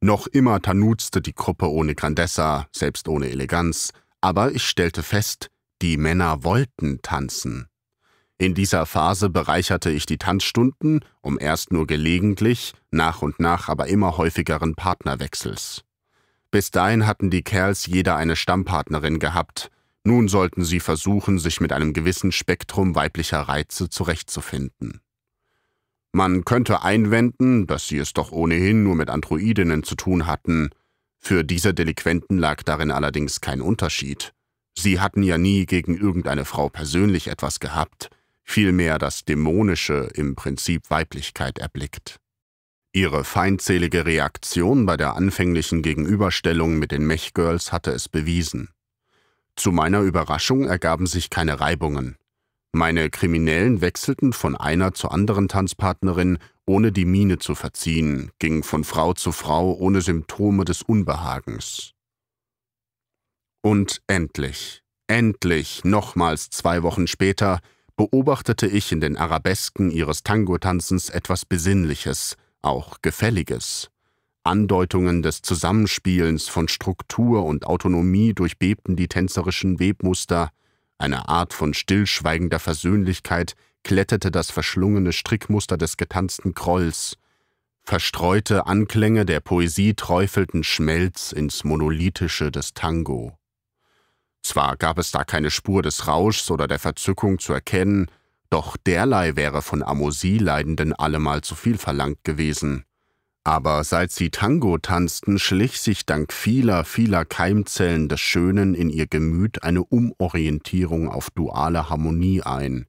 Noch 0.00 0.26
immer 0.28 0.62
tanuzte 0.62 1.20
die 1.20 1.34
Gruppe 1.34 1.70
ohne 1.70 1.94
Grandezza, 1.94 2.68
selbst 2.72 3.08
ohne 3.08 3.30
Eleganz, 3.30 3.92
aber 4.20 4.52
ich 4.52 4.64
stellte 4.64 5.02
fest, 5.02 5.48
die 5.82 5.96
Männer 5.96 6.44
wollten 6.44 7.00
tanzen. 7.02 7.66
In 8.40 8.54
dieser 8.54 8.86
Phase 8.86 9.30
bereicherte 9.30 9.90
ich 9.90 10.06
die 10.06 10.18
Tanzstunden 10.18 11.04
um 11.20 11.38
erst 11.40 11.72
nur 11.72 11.88
gelegentlich, 11.88 12.72
nach 12.92 13.20
und 13.22 13.40
nach 13.40 13.68
aber 13.68 13.88
immer 13.88 14.16
häufigeren 14.16 14.76
Partnerwechsels. 14.76 15.82
Bis 16.52 16.70
dahin 16.70 17.06
hatten 17.06 17.30
die 17.30 17.42
Kerls 17.42 17.86
jeder 17.86 18.14
eine 18.16 18.36
Stammpartnerin 18.36 19.18
gehabt, 19.18 19.70
nun 20.04 20.28
sollten 20.28 20.64
sie 20.64 20.80
versuchen, 20.80 21.38
sich 21.38 21.60
mit 21.60 21.72
einem 21.72 21.92
gewissen 21.92 22.32
Spektrum 22.32 22.94
weiblicher 22.94 23.40
Reize 23.40 23.88
zurechtzufinden. 23.90 25.00
Man 26.12 26.44
könnte 26.44 26.82
einwenden, 26.82 27.66
dass 27.66 27.88
sie 27.88 27.98
es 27.98 28.12
doch 28.14 28.32
ohnehin 28.32 28.82
nur 28.82 28.94
mit 28.94 29.10
Androidinnen 29.10 29.82
zu 29.82 29.94
tun 29.94 30.26
hatten, 30.26 30.70
für 31.18 31.44
diese 31.44 31.74
Delinquenten 31.74 32.38
lag 32.38 32.62
darin 32.62 32.90
allerdings 32.90 33.40
kein 33.40 33.60
Unterschied. 33.60 34.32
Sie 34.76 35.00
hatten 35.00 35.22
ja 35.22 35.36
nie 35.36 35.66
gegen 35.66 35.96
irgendeine 35.98 36.44
Frau 36.44 36.68
persönlich 36.68 37.26
etwas 37.26 37.60
gehabt, 37.60 38.10
vielmehr 38.44 38.98
das 38.98 39.24
Dämonische 39.24 40.08
im 40.14 40.36
Prinzip 40.36 40.88
Weiblichkeit 40.90 41.58
erblickt. 41.58 42.20
Ihre 42.92 43.24
feindselige 43.24 44.06
Reaktion 44.06 44.86
bei 44.86 44.96
der 44.96 45.14
anfänglichen 45.14 45.82
Gegenüberstellung 45.82 46.78
mit 46.78 46.90
den 46.90 47.06
Mech-Girls 47.06 47.72
hatte 47.72 47.90
es 47.90 48.08
bewiesen. 48.08 48.70
Zu 49.58 49.72
meiner 49.72 50.02
Überraschung 50.02 50.68
ergaben 50.68 51.08
sich 51.08 51.30
keine 51.30 51.58
Reibungen. 51.58 52.14
Meine 52.72 53.10
Kriminellen 53.10 53.80
wechselten 53.80 54.32
von 54.32 54.54
einer 54.54 54.94
zur 54.94 55.10
anderen 55.10 55.48
Tanzpartnerin, 55.48 56.38
ohne 56.64 56.92
die 56.92 57.04
Miene 57.04 57.38
zu 57.38 57.56
verziehen, 57.56 58.30
gingen 58.38 58.62
von 58.62 58.84
Frau 58.84 59.14
zu 59.14 59.32
Frau 59.32 59.72
ohne 59.72 60.00
Symptome 60.00 60.64
des 60.64 60.82
Unbehagens. 60.82 61.90
Und 63.60 64.00
endlich, 64.06 64.84
endlich, 65.08 65.84
nochmals 65.84 66.50
zwei 66.50 66.84
Wochen 66.84 67.08
später, 67.08 67.58
beobachtete 67.96 68.68
ich 68.68 68.92
in 68.92 69.00
den 69.00 69.16
Arabesken 69.16 69.90
ihres 69.90 70.22
Tango-Tanzens 70.22 71.10
etwas 71.10 71.44
Besinnliches, 71.44 72.36
auch 72.62 73.02
Gefälliges. 73.02 73.90
Andeutungen 74.44 75.22
des 75.22 75.42
Zusammenspielens 75.42 76.48
von 76.48 76.68
Struktur 76.68 77.44
und 77.44 77.66
Autonomie 77.66 78.34
durchbebten 78.34 78.96
die 78.96 79.08
tänzerischen 79.08 79.78
Webmuster, 79.78 80.50
eine 80.98 81.28
Art 81.28 81.54
von 81.54 81.74
stillschweigender 81.74 82.58
Versöhnlichkeit 82.58 83.54
kletterte 83.84 84.32
das 84.32 84.50
verschlungene 84.50 85.12
Strickmuster 85.12 85.78
des 85.78 85.96
getanzten 85.96 86.54
Krolls. 86.54 87.16
Verstreute 87.84 88.66
Anklänge 88.66 89.24
der 89.24 89.40
Poesie 89.40 89.94
träufelten 89.94 90.64
Schmelz 90.64 91.32
ins 91.32 91.62
Monolithische 91.62 92.50
des 92.50 92.74
Tango. 92.74 93.38
Zwar 94.42 94.76
gab 94.76 94.98
es 94.98 95.12
da 95.12 95.24
keine 95.24 95.50
Spur 95.50 95.82
des 95.82 96.08
Rauschs 96.08 96.50
oder 96.50 96.66
der 96.66 96.78
Verzückung 96.78 97.38
zu 97.38 97.52
erkennen, 97.52 98.10
doch 98.50 98.76
derlei 98.76 99.36
wäre 99.36 99.62
von 99.62 99.82
Amosie-Leidenden 99.82 100.94
allemal 100.94 101.42
zu 101.42 101.54
viel 101.54 101.78
verlangt 101.78 102.24
gewesen. 102.24 102.84
Aber 103.48 103.82
seit 103.82 104.12
sie 104.12 104.28
Tango 104.28 104.76
tanzten, 104.76 105.38
schlich 105.38 105.80
sich 105.80 106.04
dank 106.04 106.34
vieler, 106.34 106.84
vieler 106.84 107.24
Keimzellen 107.24 108.10
des 108.10 108.20
Schönen 108.20 108.74
in 108.74 108.90
ihr 108.90 109.06
Gemüt 109.06 109.62
eine 109.62 109.82
Umorientierung 109.82 111.08
auf 111.08 111.30
duale 111.30 111.88
Harmonie 111.88 112.42
ein, 112.42 112.84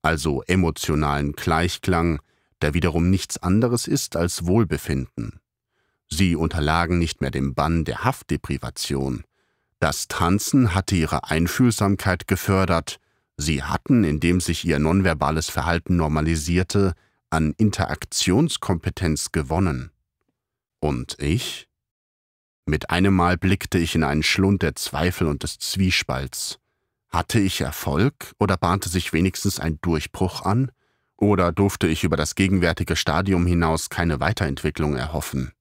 also 0.00 0.42
emotionalen 0.44 1.32
Gleichklang, 1.32 2.22
der 2.62 2.72
wiederum 2.72 3.10
nichts 3.10 3.36
anderes 3.36 3.86
ist 3.86 4.16
als 4.16 4.46
Wohlbefinden. 4.46 5.40
Sie 6.08 6.36
unterlagen 6.36 6.98
nicht 6.98 7.20
mehr 7.20 7.30
dem 7.30 7.52
Bann 7.52 7.84
der 7.84 8.02
Haftdeprivation. 8.02 9.24
Das 9.78 10.08
Tanzen 10.08 10.74
hatte 10.74 10.96
ihre 10.96 11.24
Einfühlsamkeit 11.28 12.26
gefördert, 12.26 12.98
sie 13.36 13.62
hatten, 13.62 14.04
indem 14.04 14.40
sich 14.40 14.64
ihr 14.64 14.78
nonverbales 14.78 15.50
Verhalten 15.50 15.96
normalisierte, 15.96 16.94
an 17.32 17.54
Interaktionskompetenz 17.56 19.32
gewonnen. 19.32 19.90
Und 20.80 21.16
ich? 21.18 21.68
Mit 22.66 22.90
einem 22.90 23.14
Mal 23.14 23.38
blickte 23.38 23.78
ich 23.78 23.94
in 23.94 24.04
einen 24.04 24.22
Schlund 24.22 24.62
der 24.62 24.74
Zweifel 24.74 25.26
und 25.26 25.42
des 25.42 25.58
Zwiespalts. 25.58 26.58
Hatte 27.08 27.40
ich 27.40 27.60
Erfolg 27.60 28.32
oder 28.38 28.56
bahnte 28.56 28.88
sich 28.88 29.12
wenigstens 29.12 29.58
ein 29.58 29.78
Durchbruch 29.80 30.42
an? 30.42 30.70
Oder 31.16 31.52
durfte 31.52 31.86
ich 31.86 32.04
über 32.04 32.16
das 32.16 32.34
gegenwärtige 32.34 32.96
Stadium 32.96 33.46
hinaus 33.46 33.88
keine 33.88 34.20
Weiterentwicklung 34.20 34.96
erhoffen? 34.96 35.52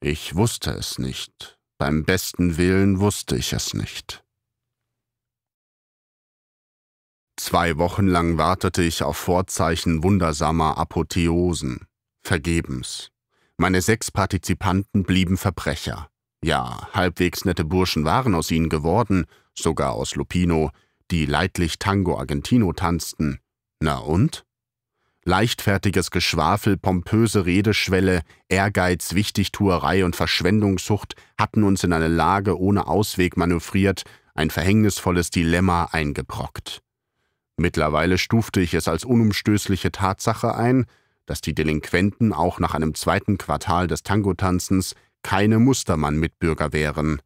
Ich 0.00 0.34
wusste 0.34 0.70
es 0.70 0.98
nicht. 0.98 1.58
Beim 1.78 2.04
besten 2.04 2.56
Willen 2.56 2.98
wusste 3.00 3.36
ich 3.36 3.52
es 3.52 3.74
nicht. 3.74 4.24
Zwei 7.38 7.76
Wochen 7.76 8.06
lang 8.06 8.38
wartete 8.38 8.82
ich 8.82 9.02
auf 9.02 9.18
Vorzeichen 9.18 10.02
wundersamer 10.02 10.78
Apotheosen. 10.78 11.86
Vergebens. 12.22 13.10
Meine 13.58 13.82
sechs 13.82 14.10
Partizipanten 14.10 15.04
blieben 15.04 15.36
Verbrecher. 15.36 16.08
Ja, 16.42 16.88
halbwegs 16.92 17.44
nette 17.44 17.64
Burschen 17.64 18.04
waren 18.04 18.34
aus 18.34 18.50
ihnen 18.50 18.68
geworden, 18.68 19.26
sogar 19.54 19.92
aus 19.92 20.14
Lupino, 20.14 20.70
die 21.10 21.26
leidlich 21.26 21.78
Tango 21.78 22.18
Argentino 22.18 22.72
tanzten. 22.72 23.38
Na 23.80 23.98
und? 23.98 24.44
Leichtfertiges 25.24 26.10
Geschwafel, 26.10 26.76
pompöse 26.76 27.46
Redeschwelle, 27.46 28.22
Ehrgeiz, 28.48 29.14
Wichtigtuerei 29.14 30.04
und 30.04 30.16
Verschwendungssucht 30.16 31.16
hatten 31.36 31.64
uns 31.64 31.84
in 31.84 31.92
eine 31.92 32.08
Lage 32.08 32.58
ohne 32.58 32.86
Ausweg 32.86 33.36
manövriert, 33.36 34.04
ein 34.34 34.50
verhängnisvolles 34.50 35.30
Dilemma 35.30 35.88
eingebrockt. 35.90 36.82
Mittlerweile 37.56 38.18
stufte 38.18 38.60
ich 38.60 38.74
es 38.74 38.86
als 38.86 39.04
unumstößliche 39.04 39.90
Tatsache 39.90 40.54
ein, 40.54 40.86
dass 41.24 41.40
die 41.40 41.54
Delinquenten 41.54 42.32
auch 42.32 42.60
nach 42.60 42.74
einem 42.74 42.94
zweiten 42.94 43.38
Quartal 43.38 43.86
des 43.86 44.02
Tangotanzens 44.02 44.94
keine 45.22 45.58
Mustermann-Mitbürger 45.58 46.72
wären. 46.72 47.20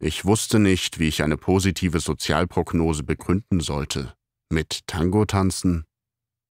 Ich 0.00 0.24
wusste 0.24 0.58
nicht, 0.58 0.98
wie 0.98 1.08
ich 1.08 1.22
eine 1.22 1.36
positive 1.36 2.00
Sozialprognose 2.00 3.04
begründen 3.04 3.60
sollte. 3.60 4.12
Mit 4.50 4.86
Tango-Tanzen? 4.88 5.84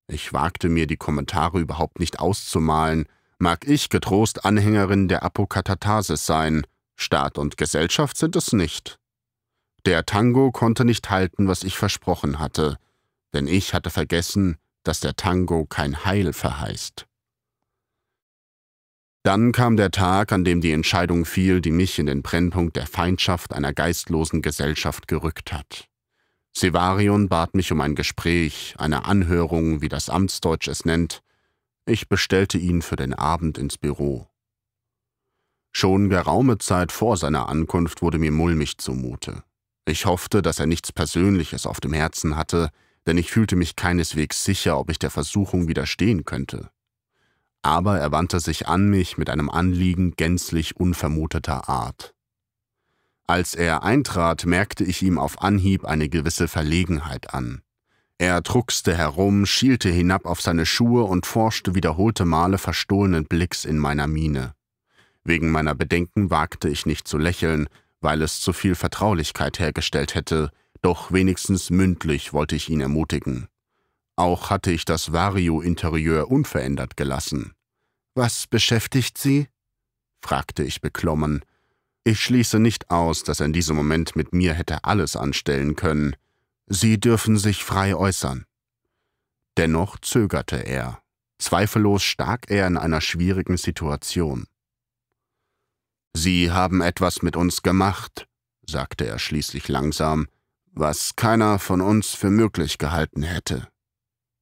Ich 0.08 0.34
wagte 0.34 0.70
mir 0.70 0.88
die 0.88 0.98
Kommentare 0.98 1.60
überhaupt 1.60 2.00
nicht 2.00 2.20
auszumalen. 2.20 3.06
Mag 3.38 3.68
ich 3.68 3.90
getrost 3.90 4.46
Anhängerin 4.46 5.10
der 5.10 5.24
Apokatatasis 5.24 6.26
sein, 6.26 6.66
Staat 6.96 7.38
und 7.38 7.58
Gesellschaft 7.58 8.18
sind 8.18 8.36
es 8.36 8.54
nicht. 8.54 8.98
Der 9.86 10.06
Tango 10.06 10.52
konnte 10.52 10.86
nicht 10.86 11.10
halten, 11.10 11.48
was 11.48 11.64
ich 11.64 11.78
versprochen 11.78 12.40
hatte– 12.40 12.78
denn 13.34 13.48
ich 13.48 13.74
hatte 13.74 13.90
vergessen, 13.90 14.58
dass 14.84 15.00
der 15.00 15.16
Tango 15.16 15.66
kein 15.66 16.06
Heil 16.06 16.34
verheißt. 16.34 17.08
Dann 19.24 19.52
kam 19.52 19.78
der 19.78 19.92
Tag, 19.92 20.32
an 20.32 20.44
dem 20.44 20.62
die 20.62 20.72
Entscheidung 20.72 21.26
fiel, 21.26 21.62
die 21.62 21.72
mich 21.72 22.00
in 22.00 22.08
den 22.08 22.24
Brennpunkt 22.24 22.76
der 22.76 22.88
Feindschaft 22.88 23.54
einer 23.54 23.72
geistlosen 23.72 24.42
Gesellschaft 24.42 25.08
gerückt 25.08 25.54
hat. 25.54 25.88
Sevarion 26.54 27.30
bat 27.30 27.54
mich 27.54 27.72
um 27.72 27.80
ein 27.82 27.96
Gespräch, 27.96 28.76
eine 28.78 29.06
Anhörung, 29.06 29.82
wie 29.82 29.90
das 29.90 30.10
Amtsdeutsch 30.10 30.68
es 30.68 30.86
nennt. 30.86 31.22
Ich 31.86 32.10
bestellte 32.10 32.58
ihn 32.58 32.82
für 32.82 32.96
den 32.96 33.14
Abend 33.14 33.58
ins 33.58 33.78
Büro. 33.78 34.28
Schon 35.72 36.10
geraume 36.10 36.58
Zeit 36.58 36.92
vor 36.92 37.16
seiner 37.16 37.48
Ankunft 37.48 38.02
wurde 38.02 38.18
mir 38.18 38.32
mulmig 38.32 38.78
zumute. 38.80 39.44
Ich 39.86 40.06
hoffte, 40.06 40.42
dass 40.42 40.60
er 40.60 40.66
nichts 40.66 40.92
Persönliches 40.92 41.66
auf 41.66 41.80
dem 41.80 41.94
Herzen 41.94 42.36
hatte, 42.36 42.70
denn 43.08 43.18
ich 43.18 43.32
fühlte 43.32 43.56
mich 43.56 43.76
keineswegs 43.76 44.44
sicher, 44.44 44.78
ob 44.78 44.90
ich 44.90 45.00
der 45.00 45.10
Versuchung 45.10 45.68
widerstehen 45.68 46.26
könnte. 46.26 46.70
Aber 47.62 48.00
er 48.00 48.12
wandte 48.12 48.40
sich 48.40 48.68
an 48.68 48.90
mich 48.90 49.18
mit 49.18 49.30
einem 49.30 49.50
Anliegen 49.50 50.14
gänzlich 50.16 50.78
unvermuteter 50.78 51.70
Art. 51.70 52.14
Als 53.28 53.56
er 53.56 53.84
eintrat, 53.84 54.46
merkte 54.46 54.84
ich 54.84 55.02
ihm 55.04 55.18
auf 55.18 55.42
Anhieb 55.42 55.86
eine 55.86 56.10
gewisse 56.10 56.48
Verlegenheit 56.48 57.34
an. 57.34 57.62
Er 58.18 58.42
druckste 58.42 58.96
herum, 58.96 59.46
schielte 59.46 59.90
hinab 59.90 60.26
auf 60.26 60.42
seine 60.42 60.66
Schuhe 60.66 61.04
und 61.06 61.26
forschte 61.26 61.74
wiederholte 61.74 62.26
Male 62.26 62.58
verstohlenen 62.58 63.26
Blicks 63.26 63.66
in 63.66 63.80
meiner 63.80 64.06
Miene. 64.06 64.54
Wegen 65.24 65.52
meiner 65.52 65.76
Bedenken 65.76 66.30
wagte 66.30 66.68
ich 66.70 66.86
nicht 66.86 67.08
zu 67.08 67.18
lächeln, 67.18 67.68
weil 68.00 68.22
es 68.22 68.40
zu 68.40 68.54
viel 68.54 68.76
Vertraulichkeit 68.76 69.60
hergestellt 69.60 70.14
hätte, 70.14 70.52
doch 70.82 71.12
wenigstens 71.12 71.70
mündlich 71.70 72.34
wollte 72.34 72.56
ich 72.56 72.70
ihn 72.70 72.82
ermutigen. 72.82 73.48
Auch 74.16 74.50
hatte 74.50 74.72
ich 74.72 74.86
das 74.86 75.12
Vario-Interieur 75.12 76.30
unverändert 76.30 76.98
gelassen. 76.98 77.54
Was 78.16 78.48
beschäftigt 78.48 79.18
Sie? 79.18 79.48
fragte 80.22 80.64
ich 80.64 80.82
beklommen. 80.82 81.44
Ich 82.04 82.20
schließe 82.20 82.60
nicht 82.60 82.90
aus, 82.90 83.24
dass 83.24 83.40
er 83.40 83.46
in 83.46 83.54
diesem 83.54 83.76
Moment 83.76 84.16
mit 84.16 84.34
mir 84.34 84.54
hätte 84.54 84.84
alles 84.84 85.16
anstellen 85.16 85.76
können. 85.76 86.16
Sie 86.68 87.00
dürfen 87.00 87.38
sich 87.38 87.64
frei 87.64 87.96
äußern. 87.96 88.46
Dennoch 89.58 90.00
zögerte 90.00 90.58
er. 90.58 91.02
Zweifellos 91.38 92.04
stak 92.04 92.50
er 92.50 92.68
in 92.68 92.78
einer 92.78 93.02
schwierigen 93.02 93.58
Situation. 93.58 94.46
Sie 96.14 96.52
haben 96.52 96.82
etwas 96.82 97.22
mit 97.22 97.36
uns 97.36 97.62
gemacht, 97.62 98.28
sagte 98.68 99.06
er 99.06 99.18
schließlich 99.18 99.68
langsam, 99.68 100.28
was 100.74 101.16
keiner 101.16 101.60
von 101.60 101.82
uns 101.82 102.14
für 102.14 102.30
möglich 102.30 102.78
gehalten 102.78 103.24
hätte. 103.24 103.68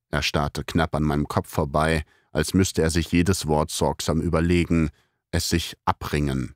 Er 0.09 0.21
starrte 0.21 0.63
knapp 0.63 0.95
an 0.95 1.03
meinem 1.03 1.27
Kopf 1.27 1.49
vorbei, 1.49 2.03
als 2.31 2.53
müsste 2.53 2.81
er 2.81 2.89
sich 2.89 3.11
jedes 3.11 3.47
Wort 3.47 3.71
sorgsam 3.71 4.21
überlegen, 4.21 4.89
es 5.31 5.49
sich 5.49 5.75
abringen. 5.85 6.55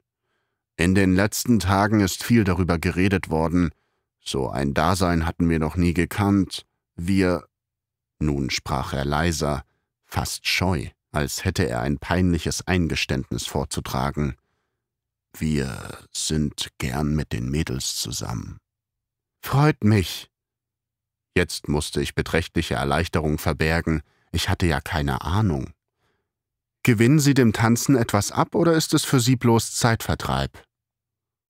In 0.75 0.95
den 0.95 1.15
letzten 1.15 1.59
Tagen 1.59 1.99
ist 1.99 2.23
viel 2.23 2.43
darüber 2.43 2.79
geredet 2.79 3.29
worden. 3.29 3.71
So 4.19 4.49
ein 4.49 4.73
Dasein 4.73 5.25
hatten 5.25 5.49
wir 5.49 5.59
noch 5.59 5.75
nie 5.75 5.93
gekannt. 5.93 6.65
Wir. 6.95 7.45
Nun 8.19 8.49
sprach 8.49 8.93
er 8.93 9.05
leiser, 9.05 9.63
fast 10.05 10.47
scheu, 10.47 10.87
als 11.11 11.43
hätte 11.43 11.67
er 11.67 11.81
ein 11.81 11.97
peinliches 11.97 12.65
Eingeständnis 12.67 13.45
vorzutragen. 13.45 14.35
Wir 15.35 16.07
sind 16.11 16.69
gern 16.77 17.15
mit 17.15 17.33
den 17.33 17.49
Mädels 17.49 17.95
zusammen. 17.97 18.59
Freut 19.45 19.83
mich. 19.83 20.31
Jetzt 21.35 21.67
musste 21.67 22.01
ich 22.01 22.15
beträchtliche 22.15 22.75
Erleichterung 22.75 23.37
verbergen, 23.37 24.01
ich 24.31 24.49
hatte 24.49 24.65
ja 24.65 24.81
keine 24.81 25.21
Ahnung. 25.21 25.73
Gewinnen 26.81 27.19
Sie 27.19 27.33
dem 27.33 27.53
Tanzen 27.53 27.95
etwas 27.95 28.31
ab 28.31 28.55
oder 28.55 28.73
ist 28.73 28.93
es 28.93 29.03
für 29.03 29.19
Sie 29.19 29.35
bloß 29.35 29.75
Zeitvertreib? 29.75 30.63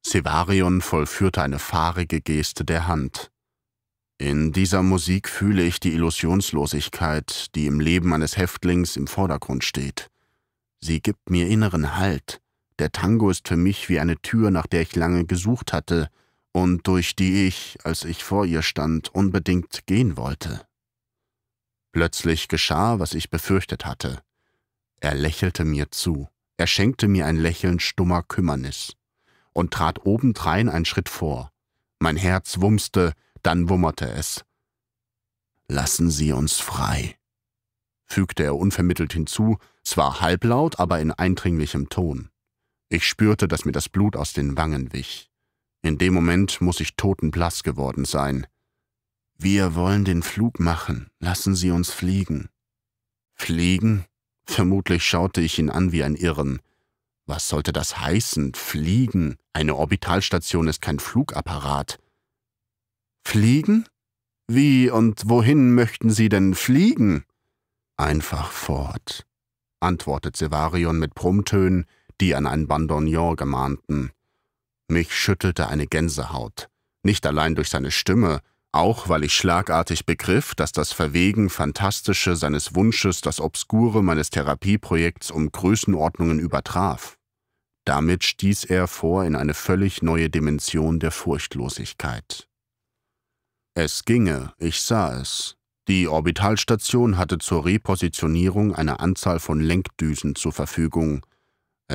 Sevarion 0.05 0.81
vollführte 0.81 1.41
eine 1.41 1.59
fahrige 1.59 2.19
Geste 2.19 2.65
der 2.65 2.87
Hand. 2.87 3.31
In 4.17 4.51
dieser 4.51 4.83
Musik 4.83 5.29
fühle 5.29 5.63
ich 5.63 5.79
die 5.79 5.93
Illusionslosigkeit, 5.93 7.55
die 7.55 7.67
im 7.67 7.79
Leben 7.79 8.13
eines 8.13 8.37
Häftlings 8.37 8.97
im 8.97 9.07
Vordergrund 9.07 9.63
steht. 9.63 10.09
Sie 10.81 10.99
gibt 10.99 11.29
mir 11.29 11.47
inneren 11.47 11.95
Halt. 11.95 12.41
Der 12.79 12.91
Tango 12.91 13.29
ist 13.29 13.47
für 13.47 13.55
mich 13.55 13.87
wie 13.87 13.99
eine 13.99 14.17
Tür, 14.17 14.51
nach 14.51 14.67
der 14.67 14.81
ich 14.81 14.95
lange 14.95 15.25
gesucht 15.25 15.73
hatte, 15.73 16.09
und 16.53 16.87
durch 16.87 17.15
die 17.15 17.47
ich, 17.47 17.77
als 17.83 18.05
ich 18.05 18.23
vor 18.23 18.45
ihr 18.45 18.61
stand, 18.61 19.13
unbedingt 19.13 19.85
gehen 19.87 20.15
wollte. 20.15 20.65
Plötzlich 21.91 22.47
geschah, 22.47 22.99
was 22.99 23.13
ich 23.13 23.29
befürchtet 23.29 23.85
hatte. 23.85 24.21
Er 25.01 25.15
lächelte 25.15 25.65
mir 25.65 25.91
zu, 25.91 26.29
er 26.57 26.67
schenkte 26.67 27.07
mir 27.07 27.25
ein 27.25 27.35
Lächeln 27.35 27.79
stummer 27.79 28.23
Kümmernis 28.23 28.93
und 29.51 29.73
trat 29.73 30.05
obendrein 30.05 30.69
einen 30.69 30.85
Schritt 30.85 31.09
vor. 31.09 31.51
Mein 31.99 32.17
Herz 32.17 32.61
wumste, 32.61 33.13
dann 33.41 33.67
wummerte 33.67 34.09
es. 34.09 34.45
Lassen 35.67 36.09
Sie 36.09 36.31
uns 36.31 36.59
frei, 36.59 37.17
fügte 38.05 38.43
er 38.43 38.55
unvermittelt 38.55 39.13
hinzu, 39.13 39.57
zwar 39.83 40.21
halblaut, 40.21 40.79
aber 40.79 40.99
in 40.99 41.11
eindringlichem 41.11 41.89
Ton. 41.89 42.29
Ich 42.89 43.07
spürte, 43.07 43.47
dass 43.47 43.65
mir 43.65 43.71
das 43.71 43.89
Blut 43.89 44.15
aus 44.15 44.33
den 44.33 44.55
Wangen 44.55 44.93
wich. 44.93 45.32
In 45.83 45.97
dem 45.97 46.13
Moment 46.13 46.61
muss 46.61 46.79
ich 46.79 46.95
totenblass 46.95 47.61
geworden 47.61 48.05
sein. 48.05 48.47
Wir 49.37 49.75
wollen 49.75 50.05
den 50.05 50.23
Flug 50.23 50.59
machen, 50.59 51.09
lassen 51.19 51.55
Sie 51.55 51.71
uns 51.71 51.91
fliegen. 51.91 52.47
Fliegen? 53.33 54.05
Vermutlich 54.45 55.03
schaute 55.03 55.41
ich 55.41 55.59
ihn 55.59 55.69
an 55.69 55.91
wie 55.91 56.03
ein 56.03 56.15
Irren. 56.15 56.61
Was 57.25 57.49
sollte 57.49 57.73
das 57.73 57.99
heißen? 57.99 58.53
Fliegen? 58.53 59.35
Eine 59.51 59.75
Orbitalstation 59.75 60.69
ist 60.69 60.81
kein 60.81 60.99
Flugapparat. 60.99 61.99
Fliegen? 63.25 63.85
Wie 64.47 64.89
und 64.89 65.29
wohin 65.29 65.75
möchten 65.75 66.09
Sie 66.09 66.29
denn 66.29 66.53
fliegen? 66.55 67.25
Einfach 67.97 68.51
fort, 68.51 69.25
antwortet 69.81 70.37
Sevarion 70.37 70.97
mit 70.97 71.13
Brummtönen, 71.13 71.87
die 72.21 72.35
an 72.35 72.47
ein 72.47 72.67
Bandonion 72.67 73.35
gemahnten. 73.35 74.11
Mich 74.87 75.13
schüttelte 75.13 75.67
eine 75.67 75.87
Gänsehaut, 75.87 76.69
nicht 77.03 77.25
allein 77.25 77.55
durch 77.55 77.69
seine 77.69 77.91
Stimme, 77.91 78.41
auch 78.71 79.07
weil 79.07 79.23
ich 79.23 79.33
schlagartig 79.33 80.05
begriff, 80.05 80.55
dass 80.55 80.71
das 80.71 80.91
Verwegen 80.91 81.49
Fantastische 81.49 82.35
seines 82.35 82.73
Wunsches 82.75 83.21
das 83.21 83.39
Obskure 83.39 84.03
meines 84.03 84.31
Therapieprojekts 84.31 85.29
um 85.29 85.51
Größenordnungen 85.51 86.39
übertraf. 86.39 87.17
Damit 87.85 88.23
stieß 88.23 88.65
er 88.65 88.87
vor 88.87 89.25
in 89.25 89.35
eine 89.35 89.53
völlig 89.53 90.01
neue 90.01 90.29
Dimension 90.29 90.99
der 90.99 91.11
Furchtlosigkeit. 91.11 92.47
Es 93.75 94.05
ginge, 94.05 94.53
ich 94.57 94.81
sah 94.81 95.19
es. 95.19 95.55
Die 95.89 96.07
Orbitalstation 96.07 97.17
hatte 97.17 97.39
zur 97.39 97.65
Repositionierung 97.65 98.73
eine 98.73 99.01
Anzahl 99.01 99.39
von 99.39 99.59
Lenkdüsen 99.59 100.35
zur 100.35 100.53
Verfügung. 100.53 101.25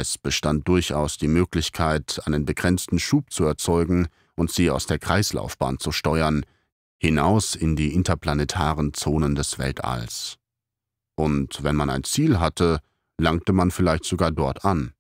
Es 0.01 0.17
bestand 0.17 0.69
durchaus 0.69 1.19
die 1.19 1.27
Möglichkeit, 1.27 2.21
einen 2.25 2.45
begrenzten 2.45 3.01
Schub 3.01 3.33
zu 3.33 3.43
erzeugen 3.43 4.07
und 4.37 4.53
sie 4.53 4.71
aus 4.71 4.87
der 4.87 5.01
Kreislaufbahn 5.01 5.81
zu 5.81 5.91
steuern, 5.91 6.47
hinaus 6.99 7.57
in 7.57 7.75
die 7.75 7.93
interplanetaren 7.93 8.95
Zonen 8.95 9.35
des 9.35 9.59
Weltalls. 9.59 10.37
Und 11.17 11.65
wenn 11.65 11.75
man 11.75 11.91
ein 11.91 12.05
Ziel 12.05 12.39
hatte, 12.39 12.79
langte 13.19 13.53
man 13.53 13.73
vielleicht 13.73 14.05
sogar 14.05 14.31
dort 14.31 14.65
an. 14.65 14.93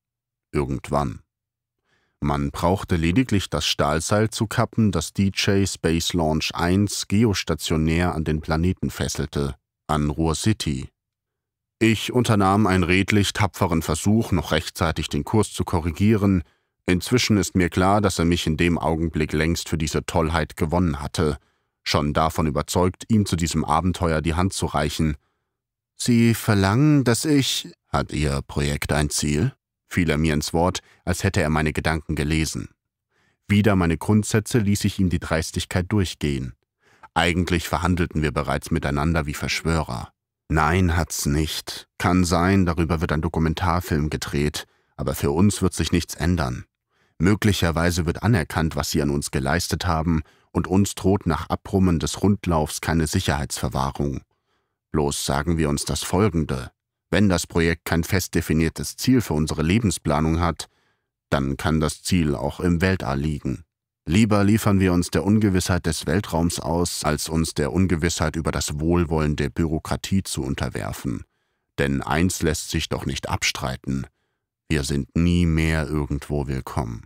Irgendwann. 0.50 1.20
Man 2.18 2.50
brauchte 2.50 2.96
lediglich 2.96 3.48
das 3.48 3.66
Stahlseil 3.66 4.30
zu 4.30 4.48
kappen, 4.48 4.90
das 4.90 5.12
DJ 5.12 5.64
Space 5.66 6.12
Launch 6.12 6.52
1 6.56 7.06
geostationär 7.06 8.16
an 8.16 8.24
den 8.24 8.40
Planeten 8.40 8.90
fesselte, 8.90 9.54
an 9.86 10.10
Ruhr 10.10 10.34
City. 10.34 10.88
Ich 11.80 12.12
unternahm 12.12 12.66
einen 12.66 12.82
redlich 12.82 13.32
tapferen 13.32 13.82
Versuch, 13.82 14.32
noch 14.32 14.50
rechtzeitig 14.50 15.08
den 15.08 15.22
Kurs 15.22 15.52
zu 15.52 15.64
korrigieren. 15.64 16.42
Inzwischen 16.86 17.36
ist 17.36 17.54
mir 17.54 17.70
klar, 17.70 18.00
dass 18.00 18.18
er 18.18 18.24
mich 18.24 18.48
in 18.48 18.56
dem 18.56 18.78
Augenblick 18.78 19.32
längst 19.32 19.68
für 19.68 19.78
diese 19.78 20.04
Tollheit 20.04 20.56
gewonnen 20.56 21.00
hatte, 21.00 21.38
schon 21.84 22.14
davon 22.14 22.48
überzeugt, 22.48 23.04
ihm 23.08 23.26
zu 23.26 23.36
diesem 23.36 23.64
Abenteuer 23.64 24.22
die 24.22 24.34
Hand 24.34 24.54
zu 24.54 24.66
reichen. 24.66 25.16
Sie 25.94 26.34
verlangen, 26.34 27.04
dass 27.04 27.24
ich. 27.24 27.72
Hat 27.88 28.12
Ihr 28.12 28.42
Projekt 28.46 28.92
ein 28.92 29.08
Ziel? 29.08 29.52
fiel 29.86 30.10
er 30.10 30.18
mir 30.18 30.34
ins 30.34 30.52
Wort, 30.52 30.80
als 31.04 31.24
hätte 31.24 31.40
er 31.40 31.48
meine 31.48 31.72
Gedanken 31.72 32.14
gelesen. 32.14 32.68
Wieder 33.46 33.76
meine 33.76 33.96
Grundsätze 33.96 34.58
ließ 34.58 34.84
ich 34.84 34.98
ihm 34.98 35.08
die 35.08 35.20
Dreistigkeit 35.20 35.86
durchgehen. 35.88 36.54
Eigentlich 37.14 37.68
verhandelten 37.68 38.20
wir 38.20 38.32
bereits 38.32 38.70
miteinander 38.70 39.26
wie 39.26 39.34
Verschwörer. 39.34 40.12
Nein, 40.48 40.96
hat's 40.96 41.26
nicht. 41.26 41.88
Kann 41.98 42.24
sein, 42.24 42.64
darüber 42.64 43.00
wird 43.02 43.12
ein 43.12 43.20
Dokumentarfilm 43.20 44.08
gedreht, 44.08 44.66
aber 44.96 45.14
für 45.14 45.30
uns 45.30 45.60
wird 45.60 45.74
sich 45.74 45.92
nichts 45.92 46.14
ändern. 46.14 46.64
Möglicherweise 47.18 48.06
wird 48.06 48.22
anerkannt, 48.22 48.74
was 48.74 48.90
sie 48.90 49.02
an 49.02 49.10
uns 49.10 49.30
geleistet 49.30 49.86
haben, 49.86 50.22
und 50.50 50.66
uns 50.66 50.94
droht 50.94 51.26
nach 51.26 51.50
Abrummen 51.50 51.98
des 51.98 52.22
Rundlaufs 52.22 52.80
keine 52.80 53.06
Sicherheitsverwahrung. 53.06 54.22
Bloß 54.90 55.26
sagen 55.26 55.58
wir 55.58 55.68
uns 55.68 55.84
das 55.84 56.02
Folgende. 56.02 56.70
Wenn 57.10 57.28
das 57.28 57.46
Projekt 57.46 57.84
kein 57.84 58.02
fest 58.02 58.34
definiertes 58.34 58.96
Ziel 58.96 59.20
für 59.20 59.34
unsere 59.34 59.62
Lebensplanung 59.62 60.40
hat, 60.40 60.68
dann 61.28 61.58
kann 61.58 61.80
das 61.80 62.02
Ziel 62.02 62.34
auch 62.34 62.60
im 62.60 62.80
Weltall 62.80 63.20
liegen. 63.20 63.64
Lieber 64.10 64.42
liefern 64.42 64.80
wir 64.80 64.94
uns 64.94 65.10
der 65.10 65.22
Ungewissheit 65.22 65.84
des 65.84 66.06
Weltraums 66.06 66.60
aus, 66.60 67.04
als 67.04 67.28
uns 67.28 67.52
der 67.52 67.74
Ungewissheit 67.74 68.36
über 68.36 68.50
das 68.50 68.80
Wohlwollen 68.80 69.36
der 69.36 69.50
Bürokratie 69.50 70.22
zu 70.22 70.42
unterwerfen. 70.42 71.24
Denn 71.78 72.00
eins 72.00 72.40
lässt 72.40 72.70
sich 72.70 72.88
doch 72.88 73.04
nicht 73.04 73.28
abstreiten. 73.28 74.06
Wir 74.66 74.84
sind 74.84 75.14
nie 75.14 75.44
mehr 75.44 75.86
irgendwo 75.88 76.46
willkommen. 76.46 77.02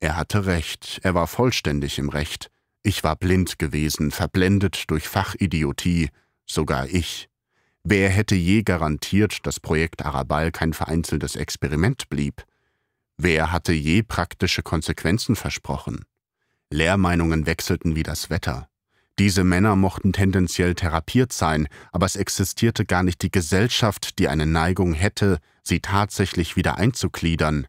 Er 0.00 0.18
hatte 0.18 0.44
recht, 0.44 1.00
er 1.02 1.14
war 1.14 1.28
vollständig 1.28 1.98
im 1.98 2.10
Recht. 2.10 2.50
Ich 2.82 3.02
war 3.02 3.16
blind 3.16 3.58
gewesen, 3.58 4.10
verblendet 4.10 4.90
durch 4.90 5.08
Fachidiotie, 5.08 6.10
sogar 6.44 6.88
ich. 6.88 7.30
Wer 7.84 8.10
hätte 8.10 8.34
je 8.34 8.64
garantiert, 8.64 9.46
dass 9.46 9.60
Projekt 9.60 10.04
Arabal 10.04 10.52
kein 10.52 10.74
vereinzeltes 10.74 11.36
Experiment 11.36 12.10
blieb? 12.10 12.44
Wer 13.16 13.50
hatte 13.50 13.72
je 13.72 14.02
praktische 14.02 14.62
Konsequenzen 14.62 15.34
versprochen? 15.34 16.04
Lehrmeinungen 16.70 17.46
wechselten 17.46 17.96
wie 17.96 18.02
das 18.02 18.30
Wetter. 18.30 18.68
Diese 19.18 19.42
Männer 19.42 19.74
mochten 19.74 20.12
tendenziell 20.12 20.74
therapiert 20.74 21.32
sein, 21.32 21.66
aber 21.90 22.06
es 22.06 22.14
existierte 22.14 22.84
gar 22.84 23.02
nicht 23.02 23.22
die 23.22 23.32
Gesellschaft, 23.32 24.18
die 24.18 24.28
eine 24.28 24.46
Neigung 24.46 24.92
hätte, 24.92 25.38
sie 25.64 25.80
tatsächlich 25.80 26.54
wieder 26.54 26.78
einzugliedern. 26.78 27.66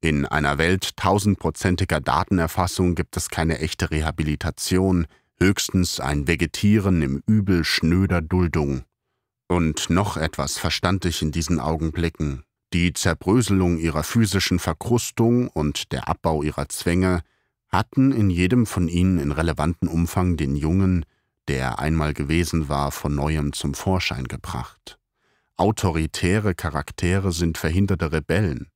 In 0.00 0.26
einer 0.26 0.58
Welt 0.58 0.96
tausendprozentiger 0.96 2.00
Datenerfassung 2.00 2.94
gibt 2.94 3.16
es 3.16 3.30
keine 3.30 3.58
echte 3.58 3.90
Rehabilitation, 3.90 5.06
höchstens 5.40 5.98
ein 5.98 6.28
Vegetieren 6.28 7.02
im 7.02 7.22
Übel 7.26 7.64
schnöder 7.64 8.20
Duldung. 8.20 8.82
Und 9.48 9.90
noch 9.90 10.16
etwas 10.16 10.56
verstand 10.58 11.04
ich 11.04 11.20
in 11.20 11.32
diesen 11.32 11.58
Augenblicken. 11.58 12.44
Die 12.72 12.92
Zerbröselung 12.92 13.78
ihrer 13.78 14.02
physischen 14.02 14.58
Verkrustung 14.58 15.48
und 15.48 15.92
der 15.92 16.08
Abbau 16.08 16.42
ihrer 16.42 16.68
Zwänge 16.68 17.22
hatten 17.72 18.12
in 18.12 18.30
jedem 18.30 18.66
von 18.66 18.86
ihnen 18.86 19.18
in 19.18 19.32
relevantem 19.32 19.88
Umfang 19.88 20.36
den 20.36 20.54
Jungen, 20.56 21.04
der 21.48 21.78
einmal 21.78 22.14
gewesen 22.14 22.68
war, 22.68 22.92
von 22.92 23.14
neuem 23.14 23.52
zum 23.52 23.74
Vorschein 23.74 24.24
gebracht. 24.24 24.98
Autoritäre 25.56 26.54
Charaktere 26.54 27.32
sind 27.32 27.58
verhinderte 27.58 28.12
Rebellen. 28.12 28.68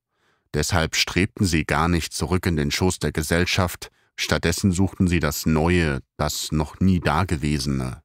Deshalb 0.55 0.97
strebten 0.97 1.45
sie 1.45 1.65
gar 1.65 1.89
nicht 1.89 2.13
zurück 2.13 2.47
in 2.47 2.57
den 2.57 2.71
Schoß 2.71 2.99
der 2.99 3.13
Gesellschaft, 3.13 3.91
stattdessen 4.17 4.73
suchten 4.73 5.07
sie 5.09 5.21
das 5.21 5.47
Neue, 5.47 6.01
das 6.17 6.51
noch 6.53 6.81
nie 6.81 7.01
Dagewesene. 7.01 8.03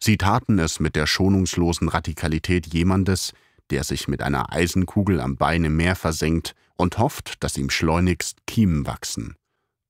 Sie 0.00 0.16
taten 0.16 0.58
es 0.58 0.80
mit 0.80 0.96
der 0.96 1.06
schonungslosen 1.06 1.88
Radikalität 1.88 2.66
jemandes, 2.66 3.32
der 3.70 3.84
sich 3.84 4.08
mit 4.08 4.22
einer 4.22 4.52
Eisenkugel 4.52 5.20
am 5.20 5.36
Bein 5.36 5.64
im 5.64 5.76
Meer 5.76 5.96
versenkt 5.96 6.54
und 6.76 6.98
hofft, 6.98 7.42
dass 7.42 7.56
ihm 7.56 7.70
schleunigst 7.70 8.38
Kiemen 8.46 8.86
wachsen. 8.86 9.36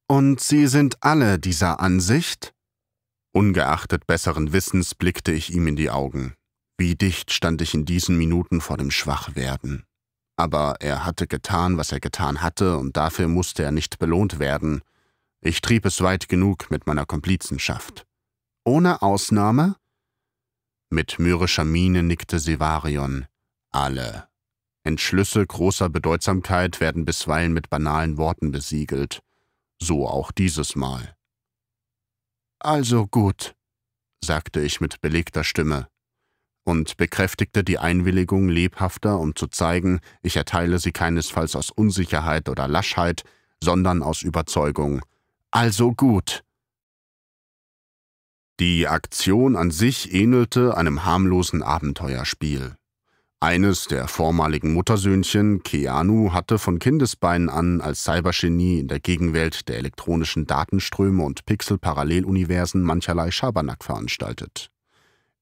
Und 0.06 0.40
Sie 0.40 0.66
sind 0.66 1.02
alle 1.02 1.38
dieser 1.38 1.80
Ansicht? 1.80 2.52
Ungeachtet 3.32 4.06
besseren 4.06 4.52
Wissens 4.52 4.94
blickte 4.94 5.32
ich 5.32 5.52
ihm 5.52 5.66
in 5.66 5.76
die 5.76 5.90
Augen. 5.90 6.34
Wie 6.76 6.94
dicht 6.94 7.32
stand 7.32 7.62
ich 7.62 7.74
in 7.74 7.84
diesen 7.84 8.18
Minuten 8.18 8.60
vor 8.60 8.76
dem 8.76 8.90
Schwachwerden. 8.90 9.84
Aber 10.36 10.76
er 10.80 11.04
hatte 11.04 11.26
getan, 11.26 11.78
was 11.78 11.92
er 11.92 12.00
getan 12.00 12.42
hatte, 12.42 12.76
und 12.76 12.96
dafür 12.96 13.28
musste 13.28 13.62
er 13.62 13.70
nicht 13.70 13.98
belohnt 13.98 14.38
werden. 14.38 14.82
Ich 15.40 15.60
trieb 15.60 15.86
es 15.86 16.00
weit 16.00 16.28
genug 16.28 16.70
mit 16.70 16.86
meiner 16.86 17.06
Komplizenschaft. 17.06 18.04
Ohne 18.64 19.02
Ausnahme? 19.02 19.76
Mit 20.90 21.18
mürrischer 21.18 21.64
Miene 21.64 22.02
nickte 22.02 22.38
Sevarion. 22.38 23.26
Alle. 23.70 24.28
Entschlüsse 24.84 25.46
großer 25.46 25.88
Bedeutsamkeit 25.88 26.80
werden 26.80 27.04
bisweilen 27.04 27.52
mit 27.52 27.70
banalen 27.70 28.18
Worten 28.18 28.50
besiegelt. 28.52 29.22
So 29.80 30.08
auch 30.08 30.32
dieses 30.32 30.76
Mal. 30.76 31.16
Also 32.58 33.06
gut, 33.06 33.54
sagte 34.24 34.60
ich 34.60 34.80
mit 34.80 35.00
belegter 35.00 35.44
Stimme 35.44 35.88
und 36.64 36.96
bekräftigte 36.96 37.62
die 37.62 37.78
Einwilligung 37.78 38.48
lebhafter, 38.48 39.18
um 39.18 39.36
zu 39.36 39.46
zeigen, 39.46 40.00
ich 40.22 40.36
erteile 40.36 40.78
sie 40.78 40.92
keinesfalls 40.92 41.56
aus 41.56 41.70
Unsicherheit 41.70 42.48
oder 42.48 42.66
Laschheit, 42.66 43.22
sondern 43.62 44.02
aus 44.02 44.22
Überzeugung. 44.22 45.02
Also 45.50 45.92
gut. 45.92 46.42
Die 48.60 48.88
Aktion 48.88 49.56
an 49.56 49.70
sich 49.70 50.12
ähnelte 50.14 50.76
einem 50.76 51.04
harmlosen 51.04 51.62
Abenteuerspiel. 51.62 52.76
Eines 53.40 53.84
der 53.84 54.08
vormaligen 54.08 54.72
Muttersöhnchen, 54.72 55.62
Keanu, 55.62 56.32
hatte 56.32 56.58
von 56.58 56.78
Kindesbeinen 56.78 57.50
an 57.50 57.80
als 57.80 58.04
Cybergenie 58.04 58.80
in 58.80 58.88
der 58.88 59.00
Gegenwelt 59.00 59.68
der 59.68 59.76
elektronischen 59.76 60.46
Datenströme 60.46 61.22
und 61.22 61.44
Pixel-Paralleluniversen 61.44 62.82
mancherlei 62.82 63.30
Schabernack 63.30 63.84
veranstaltet. 63.84 64.70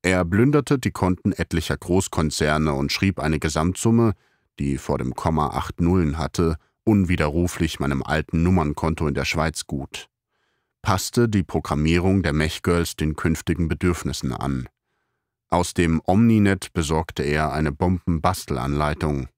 Er 0.02 0.24
plünderte 0.24 0.80
die 0.80 0.90
Konten 0.90 1.30
etlicher 1.32 1.76
Großkonzerne 1.76 2.72
und 2.72 2.90
schrieb 2.90 3.20
eine 3.20 3.38
Gesamtsumme, 3.38 4.14
die 4.58 4.78
vor 4.78 4.98
dem 4.98 5.14
Komma 5.14 5.50
acht 5.50 5.80
Nullen 5.80 6.18
hatte, 6.18 6.56
unwiderruflich 6.84 7.78
meinem 7.78 8.02
alten 8.02 8.42
Nummernkonto 8.42 9.06
in 9.06 9.14
der 9.14 9.24
Schweiz 9.24 9.66
gut. 9.66 10.08
Passte 10.82 11.28
die 11.28 11.44
Programmierung 11.44 12.24
der 12.24 12.32
Mechgirls 12.32 12.96
den 12.96 13.14
künftigen 13.14 13.68
Bedürfnissen 13.68 14.32
an. 14.32 14.68
Aus 15.52 15.74
dem 15.74 16.00
Omninet 16.06 16.72
besorgte 16.72 17.22
er 17.22 17.52
eine 17.52 17.72
Bombenbastelanleitung. 17.72 19.28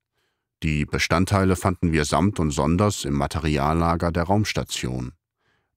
Die 0.62 0.84
Bestandteile 0.84 1.56
fanden 1.56 1.90
wir 1.90 2.04
samt 2.04 2.38
und 2.38 2.52
sonders 2.52 3.04
im 3.04 3.14
Materiallager 3.14 4.12
der 4.12 4.22
Raumstation. 4.22 5.14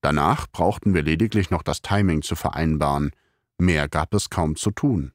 Danach 0.02 0.46
brauchten 0.46 0.94
wir 0.94 1.02
lediglich 1.02 1.50
noch 1.50 1.64
das 1.64 1.82
Timing 1.82 2.22
zu 2.22 2.36
vereinbaren, 2.36 3.14
mehr 3.58 3.90
gab 3.90 4.14
es 4.14 4.30
kaum 4.30 4.56
zu 4.56 4.70
tun. 4.70 5.12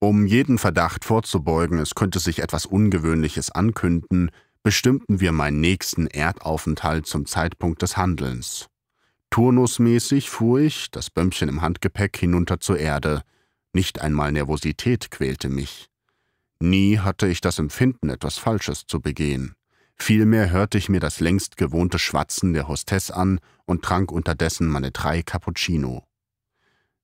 Um 0.00 0.26
jeden 0.26 0.58
Verdacht 0.58 1.04
vorzubeugen, 1.04 1.78
es 1.78 1.94
könnte 1.94 2.18
sich 2.18 2.40
etwas 2.40 2.66
Ungewöhnliches 2.66 3.52
ankünden, 3.52 4.32
bestimmten 4.64 5.20
wir 5.20 5.30
meinen 5.30 5.60
nächsten 5.60 6.08
Erdaufenthalt 6.08 7.06
zum 7.06 7.26
Zeitpunkt 7.26 7.80
des 7.80 7.96
Handelns. 7.96 8.66
Turnusmäßig 9.30 10.30
fuhr 10.30 10.58
ich, 10.58 10.90
das 10.90 11.10
Bömmchen 11.10 11.48
im 11.48 11.62
Handgepäck, 11.62 12.16
hinunter 12.16 12.58
zur 12.58 12.80
Erde, 12.80 13.22
nicht 13.72 14.00
einmal 14.00 14.32
Nervosität 14.32 15.10
quälte 15.10 15.48
mich. 15.48 15.88
Nie 16.60 16.98
hatte 16.98 17.26
ich 17.26 17.40
das 17.40 17.58
Empfinden, 17.58 18.08
etwas 18.08 18.38
Falsches 18.38 18.86
zu 18.86 19.00
begehen. 19.00 19.54
Vielmehr 19.96 20.50
hörte 20.50 20.78
ich 20.78 20.88
mir 20.88 21.00
das 21.00 21.20
längst 21.20 21.56
gewohnte 21.56 21.98
Schwatzen 21.98 22.52
der 22.52 22.68
Hostess 22.68 23.10
an 23.10 23.40
und 23.66 23.82
trank 23.82 24.10
unterdessen 24.10 24.68
meine 24.68 24.90
drei 24.90 25.22
Cappuccino. 25.22 26.04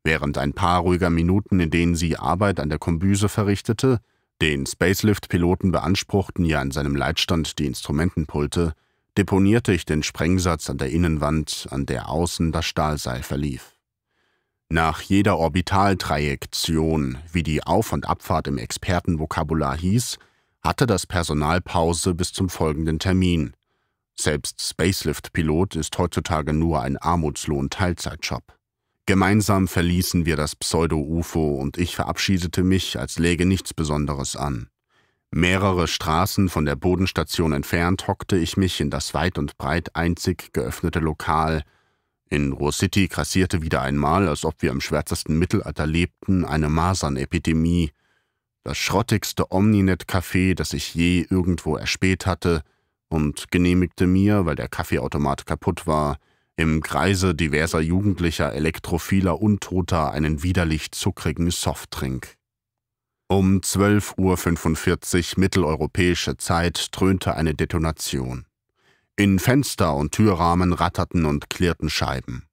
Während 0.05 0.39
ein 0.39 0.53
paar 0.53 0.81
ruhiger 0.81 1.11
Minuten, 1.11 1.61
in 1.61 1.70
denen 1.70 1.97
sie 1.97 2.16
Arbeit 2.16 2.61
an 2.61 2.69
der 2.69 2.78
Kombüse 2.78 3.28
verrichtete, 3.28 4.01
den 4.40 4.66
Spacelift-Piloten 4.66 5.73
beanspruchten 5.73 6.45
ja 6.45 6.61
an 6.61 6.70
seinem 6.70 6.95
Leitstand 6.95 7.59
die 7.59 7.66
Instrumentenpulte, 7.66 8.74
deponierte 9.16 9.73
ich 9.73 9.85
den 9.85 10.05
Sprengsatz 10.05 10.70
an 10.70 10.78
der 10.78 10.90
Innenwand, 10.90 11.66
an 11.70 11.86
der 11.86 12.09
außen 12.09 12.53
das 12.53 12.65
Stahlseil 12.65 13.24
verlief. 13.24 13.78
Nach 14.70 15.01
jeder 15.01 15.39
Orbitaltrajektion, 15.39 17.16
wie 17.32 17.43
die 17.43 17.62
Auf- 17.62 17.95
und 17.95 18.07
Abfahrt 18.07 18.49
im 18.49 18.59
Expertenvokabular 18.59 19.74
hieß, 19.74 20.19
hatte 20.62 20.86
das 20.86 21.07
Personal 21.07 21.62
Pause 21.62 22.15
bis 22.15 22.35
zum 22.35 22.51
folgenden 22.51 22.99
Termin. 22.99 23.55
Selbst 24.15 24.61
Spacelift-Pilot 24.61 25.77
ist 25.77 25.97
heutzutage 25.97 26.53
nur 26.53 26.82
ein 26.82 26.99
Armutslohn-Teilzeitjob. 26.99 28.43
Gemeinsam 29.07 29.69
verließen 29.69 30.27
wir 30.27 30.36
das 30.36 30.55
Pseudo-UFO 30.55 31.55
und 31.55 31.78
ich 31.78 31.97
verabschiedete 31.97 32.62
mich, 32.62 32.99
als 32.99 33.19
läge 33.19 33.47
nichts 33.47 33.73
Besonderes 33.73 34.36
an. 34.36 34.69
Mehrere 35.31 35.89
Straßen 35.89 36.51
von 36.51 36.66
der 36.66 36.77
Bodenstation 36.77 37.53
entfernt 37.53 38.07
hockte 38.07 38.36
ich 38.36 38.59
mich 38.59 38.82
in 38.82 38.90
das 38.90 39.15
weit 39.15 39.39
und 39.39 39.57
breit 39.57 39.97
einzig 39.97 40.53
geöffnete 40.53 40.99
Lokal, 40.99 41.62
in 42.31 42.53
Ruhr 42.53 42.73
City 42.73 43.09
grassierte 43.09 43.63
wieder 43.63 43.83
einmal, 43.83 44.29
als 44.29 44.45
ob 44.45 44.63
wir 44.63 44.71
im 44.71 44.81
schwärzesten 44.81 45.39
Mittelalter 45.39 45.87
lebten, 45.87 46.45
eine 46.45 46.69
Masernepidemie. 46.69 47.91
Das 48.65 48.77
schrottigste 48.77 49.51
Omninet-Café, 49.51 50.55
das 50.55 50.73
ich 50.73 50.95
je 50.95 51.27
irgendwo 51.29 51.77
erspäht 51.77 52.27
hatte, 52.27 52.63
und 53.09 53.51
genehmigte 53.51 54.07
mir, 54.07 54.45
weil 54.45 54.57
der 54.57 54.69
Kaffeeautomat 54.69 55.47
kaputt 55.47 55.87
war, 55.87 56.19
im 56.57 56.83
Kreise 56.83 57.35
diverser 57.35 57.81
jugendlicher, 57.81 58.53
elektrophiler 58.53 59.41
Untoter 59.41 60.11
einen 60.11 60.43
widerlich 60.43 60.91
zuckrigen 60.91 61.51
Softdrink. 61.51 62.35
Um 63.29 63.61
12.45 63.61 65.37
Uhr 65.37 65.41
mitteleuropäische 65.41 66.37
Zeit 66.37 66.89
dröhnte 66.91 67.35
eine 67.37 67.55
Detonation. 67.55 68.48
In 69.19 69.40
Fenster 69.40 69.97
und 69.97 70.12
Türrahmen 70.12 70.73
ratterten 70.73 71.24
und 71.27 71.51
klirrten 71.51 71.90
Scheiben. 71.90 72.45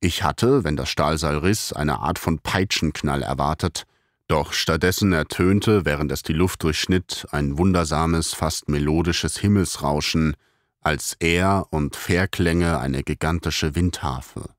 Ich 0.00 0.24
hatte, 0.24 0.64
wenn 0.64 0.74
das 0.74 0.88
Stahlseil 0.88 1.38
riss, 1.38 1.72
eine 1.72 2.00
Art 2.00 2.18
von 2.18 2.40
Peitschenknall 2.40 3.22
erwartet, 3.22 3.84
doch 4.26 4.52
stattdessen 4.52 5.12
ertönte, 5.12 5.84
während 5.84 6.10
es 6.10 6.24
die 6.24 6.32
Luft 6.32 6.64
durchschnitt, 6.64 7.28
ein 7.30 7.56
wundersames, 7.56 8.34
fast 8.34 8.68
melodisches 8.68 9.38
Himmelsrauschen, 9.38 10.34
als 10.80 11.16
er 11.20 11.68
und 11.70 11.94
Fährklänge 11.94 12.80
eine 12.80 13.04
gigantische 13.04 13.76
Windharfe. 13.76 14.50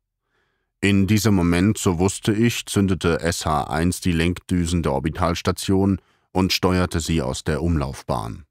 In 0.79 1.07
diesem 1.07 1.35
Moment, 1.35 1.77
so 1.77 1.99
wusste 1.99 2.31
ich, 2.31 2.67
zündete 2.67 3.19
SH-1 3.19 4.01
die 4.01 4.13
Lenkdüsen 4.13 4.81
der 4.81 4.93
Orbitalstation 4.93 5.99
und 6.31 6.53
steuerte 6.53 7.01
sie 7.01 7.21
aus 7.21 7.43
der 7.43 7.61
Umlaufbahn. 7.61 8.45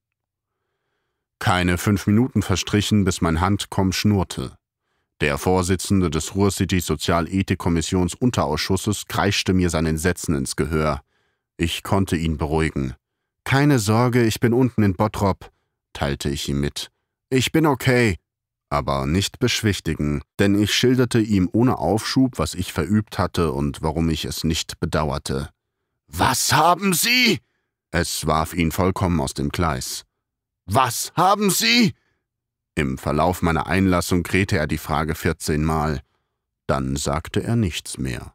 Keine 1.39 1.79
fünf 1.79 2.07
Minuten 2.07 2.43
verstrichen, 2.43 3.05
bis 3.05 3.21
mein 3.21 3.41
Handkomm 3.41 3.93
schnurrte. 3.93 4.57
Der 5.21 5.39
Vorsitzende 5.39 6.11
des 6.11 6.35
Ruhr-City 6.35 6.81
Sozialethik-Kommissions-Unterausschusses 6.81 9.07
kreischte 9.09 9.53
mir 9.53 9.71
seinen 9.71 9.99
Sätzen 9.99 10.35
ins 10.35 10.57
Gehör. 10.57 11.03
Ich 11.57 11.83
konnte 11.83 12.17
ihn 12.17 12.39
beruhigen. 12.39 12.95
Keine 13.45 13.79
Sorge, 13.79 14.25
ich 14.25 14.41
bin 14.41 14.53
unten 14.53 14.83
in 14.83 14.95
Bottrop, 14.95 15.51
teilte 15.93 16.29
ich 16.29 16.49
ihm 16.49 16.61
mit. 16.61 16.91
Ich 17.31 17.51
bin 17.51 17.67
okay, 17.67 18.17
aber 18.71 19.07
nicht 19.07 19.39
beschwichtigen, 19.39 20.23
denn 20.39 20.61
ich 20.61 20.73
schilderte 20.73 21.21
ihm 21.21 21.49
ohne 21.53 21.79
Aufschub, 21.79 22.39
was 22.39 22.55
ich 22.55 22.73
verübt 22.73 23.19
hatte 23.19 23.53
und 23.53 23.83
warum 23.83 24.11
ich 24.11 24.25
es 24.25 24.45
nicht 24.45 24.79
bedauerte. 24.79 25.49
Was 26.07 26.53
haben 26.53 26.93
Sie? 26.93 27.41
Es 27.91 28.27
warf 28.27 28.55
ihn 28.55 28.71
vollkommen 28.71 29.21
aus 29.21 29.35
dem 29.35 29.49
Gleis. 29.49 30.05
Was 30.71 31.13
haben 31.17 31.49
Sie? 31.49 31.95
Im 32.75 32.99
Verlauf 32.99 33.41
meiner 33.41 33.67
Einlassung 33.67 34.23
krähte 34.23 34.59
er 34.59 34.67
die 34.67 34.77
Frage 34.77 35.15
vierzehnmal. 35.15 36.03
Dann 36.67 36.95
sagte 36.97 37.43
er 37.43 37.57
nichts 37.57 37.97
mehr. 37.97 38.35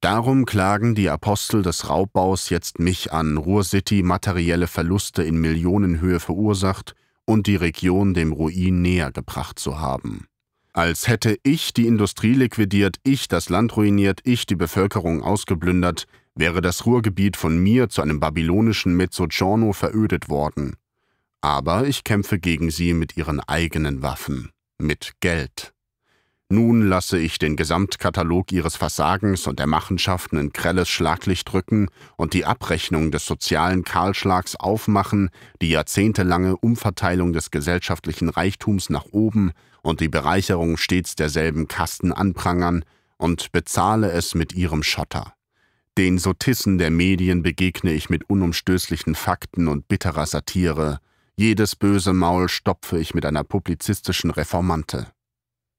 Darum 0.00 0.46
klagen 0.46 0.94
die 0.94 1.10
Apostel 1.10 1.60
des 1.60 1.90
Raubbaus 1.90 2.48
jetzt 2.48 2.78
mich 2.78 3.12
an, 3.12 3.36
Ruhr 3.36 3.62
City 3.62 4.02
materielle 4.02 4.66
Verluste 4.66 5.22
in 5.22 5.36
Millionenhöhe 5.36 6.18
verursacht 6.18 6.94
und 7.26 7.46
die 7.46 7.56
Region 7.56 8.14
dem 8.14 8.32
Ruin 8.32 8.80
näher 8.80 9.12
gebracht 9.12 9.58
zu 9.58 9.78
haben. 9.80 10.26
Als 10.72 11.08
hätte 11.08 11.38
ich 11.42 11.74
die 11.74 11.86
Industrie 11.86 12.34
liquidiert, 12.34 12.96
ich 13.02 13.28
das 13.28 13.50
Land 13.50 13.76
ruiniert, 13.76 14.20
ich 14.24 14.46
die 14.46 14.56
Bevölkerung 14.56 15.22
ausgeplündert, 15.22 16.06
wäre 16.34 16.60
das 16.60 16.86
Ruhrgebiet 16.86 17.36
von 17.36 17.58
mir 17.58 17.88
zu 17.88 18.02
einem 18.02 18.20
babylonischen 18.20 18.96
Mezzogiorno 18.96 19.72
verödet 19.72 20.28
worden. 20.28 20.76
Aber 21.40 21.86
ich 21.86 22.04
kämpfe 22.04 22.38
gegen 22.38 22.70
sie 22.70 22.94
mit 22.94 23.16
ihren 23.16 23.40
eigenen 23.40 24.02
Waffen, 24.02 24.50
mit 24.78 25.12
Geld. 25.20 25.74
Nun 26.50 26.86
lasse 26.86 27.18
ich 27.18 27.38
den 27.38 27.56
Gesamtkatalog 27.56 28.52
ihres 28.52 28.76
Versagens 28.76 29.46
und 29.46 29.58
der 29.58 29.66
Machenschaften 29.66 30.38
in 30.38 30.50
grelles 30.50 30.88
Schlaglicht 30.88 31.52
rücken 31.54 31.88
und 32.16 32.34
die 32.34 32.44
Abrechnung 32.44 33.10
des 33.10 33.26
sozialen 33.26 33.82
Kahlschlags 33.82 34.54
aufmachen, 34.54 35.30
die 35.62 35.70
jahrzehntelange 35.70 36.56
Umverteilung 36.56 37.32
des 37.32 37.50
gesellschaftlichen 37.50 38.28
Reichtums 38.28 38.90
nach 38.90 39.06
oben 39.10 39.52
und 39.82 40.00
die 40.00 40.08
Bereicherung 40.08 40.76
stets 40.76 41.16
derselben 41.16 41.66
Kasten 41.66 42.12
anprangern 42.12 42.84
und 43.16 43.50
bezahle 43.52 44.10
es 44.10 44.34
mit 44.34 44.52
ihrem 44.52 44.82
Schotter. 44.82 45.34
Den 45.96 46.18
Sotissen 46.18 46.78
der 46.78 46.90
Medien 46.90 47.44
begegne 47.44 47.92
ich 47.92 48.10
mit 48.10 48.28
unumstößlichen 48.28 49.14
Fakten 49.14 49.68
und 49.68 49.86
bitterer 49.86 50.26
Satire. 50.26 50.98
Jedes 51.36 51.76
böse 51.76 52.12
Maul 52.12 52.48
stopfe 52.48 52.98
ich 52.98 53.14
mit 53.14 53.24
einer 53.24 53.44
publizistischen 53.44 54.30
Reformante. 54.30 55.06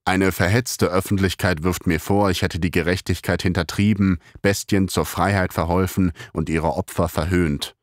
Eine 0.05 0.31
verhetzte 0.31 0.85
Öffentlichkeit 0.85 1.63
wirft 1.63 1.85
mir 1.85 1.99
vor, 1.99 2.29
ich 2.29 2.43
hätte 2.43 2.59
die 2.59 2.71
Gerechtigkeit 2.71 3.41
hintertrieben, 3.41 4.19
Bestien 4.41 4.87
zur 4.87 5.05
Freiheit 5.05 5.51
verholfen 5.51 6.13
und 6.31 6.47
ihre 6.47 6.75
Opfer 6.75 7.09
verhöhnt. 7.09 7.75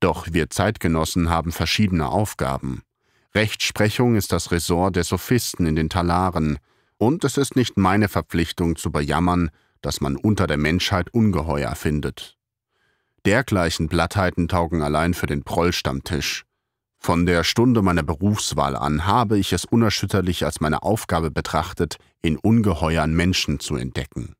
Doch 0.00 0.28
wir 0.30 0.48
Zeitgenossen 0.48 1.28
haben 1.28 1.52
verschiedene 1.52 2.08
Aufgaben. 2.08 2.82
Rechtsprechung 3.34 4.14
ist 4.14 4.32
das 4.32 4.52
Ressort 4.52 4.96
der 4.96 5.04
Sophisten 5.04 5.66
in 5.66 5.76
den 5.76 5.90
Talaren, 5.90 6.58
und 6.96 7.24
es 7.24 7.36
ist 7.36 7.56
nicht 7.56 7.76
meine 7.76 8.08
Verpflichtung 8.08 8.76
zu 8.76 8.90
bejammern, 8.90 9.50
dass 9.84 10.00
man 10.00 10.16
unter 10.16 10.46
der 10.46 10.56
Menschheit 10.56 11.12
Ungeheuer 11.12 11.74
findet. 11.74 12.36
Dergleichen 13.26 13.88
Blattheiten 13.88 14.48
taugen 14.48 14.82
allein 14.82 15.14
für 15.14 15.26
den 15.26 15.44
Prollstammtisch. 15.44 16.44
Von 16.98 17.26
der 17.26 17.44
Stunde 17.44 17.82
meiner 17.82 18.02
Berufswahl 18.02 18.76
an 18.76 19.06
habe 19.06 19.38
ich 19.38 19.52
es 19.52 19.64
unerschütterlich 19.64 20.44
als 20.44 20.60
meine 20.60 20.82
Aufgabe 20.82 21.30
betrachtet, 21.30 21.98
in 22.22 22.38
ungeheuern 22.38 23.12
Menschen 23.12 23.60
zu 23.60 23.76
entdecken. 23.76 24.34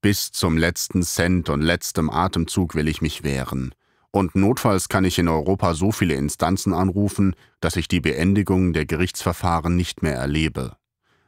Bis 0.00 0.32
zum 0.32 0.56
letzten 0.56 1.02
Cent 1.02 1.50
und 1.50 1.60
letztem 1.60 2.08
Atemzug 2.08 2.74
will 2.74 2.88
ich 2.88 3.02
mich 3.02 3.22
wehren. 3.22 3.74
Und 4.12 4.34
notfalls 4.34 4.88
kann 4.88 5.04
ich 5.04 5.18
in 5.18 5.28
Europa 5.28 5.74
so 5.74 5.92
viele 5.92 6.14
Instanzen 6.14 6.72
anrufen, 6.72 7.36
dass 7.60 7.76
ich 7.76 7.86
die 7.86 8.00
Beendigung 8.00 8.72
der 8.72 8.86
Gerichtsverfahren 8.86 9.76
nicht 9.76 10.02
mehr 10.02 10.14
erlebe. 10.16 10.76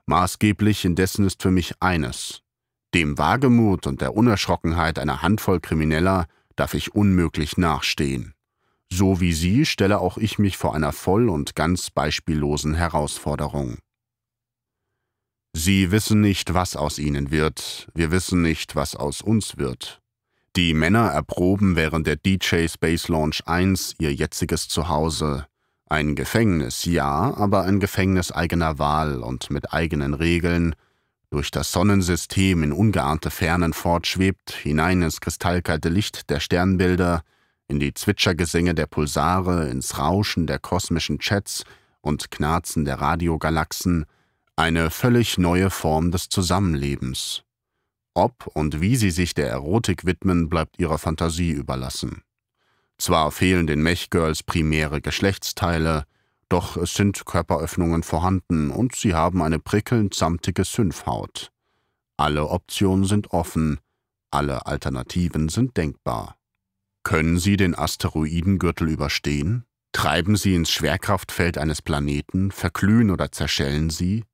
Maßgeblich 0.06 0.86
indessen 0.86 1.26
ist 1.26 1.42
für 1.42 1.50
mich 1.50 1.74
eines. 1.80 2.42
Dem 2.94 3.16
Wagemut 3.16 3.86
und 3.86 4.02
der 4.02 4.14
Unerschrockenheit 4.14 4.98
einer 4.98 5.22
Handvoll 5.22 5.60
Krimineller 5.60 6.26
darf 6.56 6.74
ich 6.74 6.94
unmöglich 6.94 7.56
nachstehen. 7.56 8.34
So 8.92 9.20
wie 9.20 9.32
Sie 9.32 9.64
stelle 9.64 10.00
auch 10.00 10.18
ich 10.18 10.38
mich 10.38 10.58
vor 10.58 10.74
einer 10.74 10.92
voll 10.92 11.30
und 11.30 11.54
ganz 11.54 11.88
beispiellosen 11.88 12.74
Herausforderung. 12.74 13.78
Sie 15.54 15.90
wissen 15.90 16.20
nicht, 16.20 16.52
was 16.52 16.76
aus 16.76 16.98
Ihnen 16.98 17.30
wird, 17.30 17.88
wir 17.94 18.10
wissen 18.10 18.42
nicht, 18.42 18.76
was 18.76 18.94
aus 18.94 19.22
uns 19.22 19.56
wird. 19.56 20.00
Die 20.56 20.74
Männer 20.74 21.08
erproben 21.08 21.76
während 21.76 22.06
der 22.06 22.16
DJ 22.16 22.68
Space 22.68 23.08
Launch 23.08 23.46
1 23.46 23.94
ihr 23.98 24.12
jetziges 24.12 24.68
Zuhause. 24.68 25.46
Ein 25.88 26.14
Gefängnis, 26.14 26.84
ja, 26.84 27.34
aber 27.34 27.62
ein 27.62 27.80
Gefängnis 27.80 28.32
eigener 28.32 28.78
Wahl 28.78 29.22
und 29.22 29.50
mit 29.50 29.72
eigenen 29.72 30.12
Regeln, 30.12 30.74
durch 31.32 31.50
das 31.50 31.72
Sonnensystem 31.72 32.62
in 32.62 32.72
ungeahnte 32.72 33.30
Fernen 33.30 33.72
fortschwebt, 33.72 34.50
hinein 34.50 35.00
ins 35.00 35.22
kristallkalte 35.22 35.88
Licht 35.88 36.28
der 36.28 36.40
Sternbilder, 36.40 37.22
in 37.68 37.80
die 37.80 37.94
Zwitschergesänge 37.94 38.74
der 38.74 38.86
Pulsare, 38.86 39.70
ins 39.70 39.98
Rauschen 39.98 40.46
der 40.46 40.58
kosmischen 40.58 41.18
Chats 41.20 41.64
und 42.02 42.30
Knarzen 42.30 42.84
der 42.84 43.00
Radiogalaxen, 43.00 44.04
eine 44.56 44.90
völlig 44.90 45.38
neue 45.38 45.70
Form 45.70 46.10
des 46.10 46.28
Zusammenlebens. 46.28 47.44
Ob 48.12 48.46
und 48.48 48.82
wie 48.82 48.96
sie 48.96 49.10
sich 49.10 49.32
der 49.32 49.48
Erotik 49.48 50.04
widmen, 50.04 50.50
bleibt 50.50 50.78
ihrer 50.78 50.98
Fantasie 50.98 51.52
überlassen. 51.52 52.20
Zwar 52.98 53.32
fehlen 53.32 53.66
den 53.66 53.82
Mech-Girls 53.82 54.42
primäre 54.42 55.00
Geschlechtsteile, 55.00 56.04
doch 56.52 56.76
es 56.76 56.94
sind 56.94 57.24
Körperöffnungen 57.24 58.02
vorhanden 58.02 58.70
und 58.70 58.94
sie 58.94 59.14
haben 59.14 59.42
eine 59.42 59.58
prickelnd 59.58 60.14
samtige 60.14 60.64
Sündhaut. 60.64 61.50
Alle 62.18 62.48
Optionen 62.48 63.06
sind 63.06 63.32
offen, 63.32 63.80
alle 64.30 64.66
Alternativen 64.66 65.48
sind 65.48 65.76
denkbar. 65.76 66.36
Können 67.04 67.38
Sie 67.38 67.56
den 67.56 67.74
Asteroidengürtel 67.74 68.88
überstehen? 68.88 69.64
Treiben 69.92 70.36
Sie 70.36 70.54
ins 70.54 70.70
Schwerkraftfeld 70.70 71.58
eines 71.58 71.82
Planeten, 71.82 72.50
verglühen 72.50 73.10
oder 73.10 73.32
zerschellen 73.32 73.90
Sie? 73.90 74.24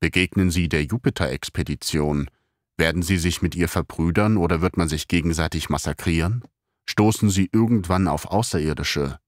Begegnen 0.00 0.50
Sie 0.50 0.68
der 0.68 0.84
Jupiter-Expedition? 0.84 2.30
Werden 2.76 3.02
Sie 3.02 3.18
sich 3.18 3.42
mit 3.42 3.54
ihr 3.54 3.68
verbrüdern 3.68 4.36
oder 4.36 4.60
wird 4.60 4.76
man 4.76 4.88
sich 4.88 5.06
gegenseitig 5.06 5.68
massakrieren? 5.68 6.42
Stoßen 6.86 7.30
Sie 7.30 7.48
irgendwann 7.52 8.08
auf 8.08 8.26
Außerirdische? 8.26 9.18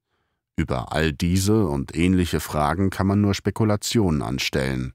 Über 0.56 0.92
all 0.92 1.12
diese 1.12 1.66
und 1.66 1.94
ähnliche 1.94 2.40
Fragen 2.40 2.88
kann 2.88 3.06
man 3.06 3.20
nur 3.20 3.34
Spekulationen 3.34 4.22
anstellen. 4.22 4.94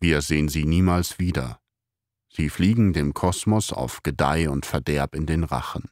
Wir 0.00 0.22
sehen 0.22 0.48
sie 0.48 0.64
niemals 0.64 1.18
wieder. 1.18 1.60
Sie 2.30 2.48
fliegen 2.48 2.92
dem 2.92 3.12
Kosmos 3.12 3.72
auf 3.72 4.02
Gedeih 4.02 4.48
und 4.48 4.64
Verderb 4.64 5.14
in 5.14 5.26
den 5.26 5.44
Rachen. 5.44 5.90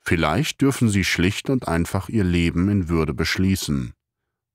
Vielleicht 0.00 0.60
dürfen 0.60 0.88
sie 0.88 1.04
schlicht 1.04 1.50
und 1.50 1.68
einfach 1.68 2.08
ihr 2.08 2.24
Leben 2.24 2.68
in 2.68 2.88
Würde 2.88 3.14
beschließen. 3.14 3.92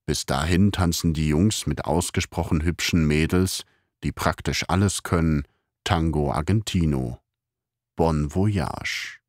Bis 0.05 0.25
dahin 0.25 0.71
tanzen 0.71 1.13
die 1.13 1.29
Jungs 1.29 1.67
mit 1.67 1.85
ausgesprochen 1.85 2.63
hübschen 2.63 3.07
Mädels, 3.07 3.63
die 4.03 4.11
praktisch 4.11 4.65
alles 4.67 5.03
können, 5.03 5.43
Tango 5.83 6.31
Argentino. 6.31 7.19
Bon 7.95 8.33
Voyage. 8.33 9.19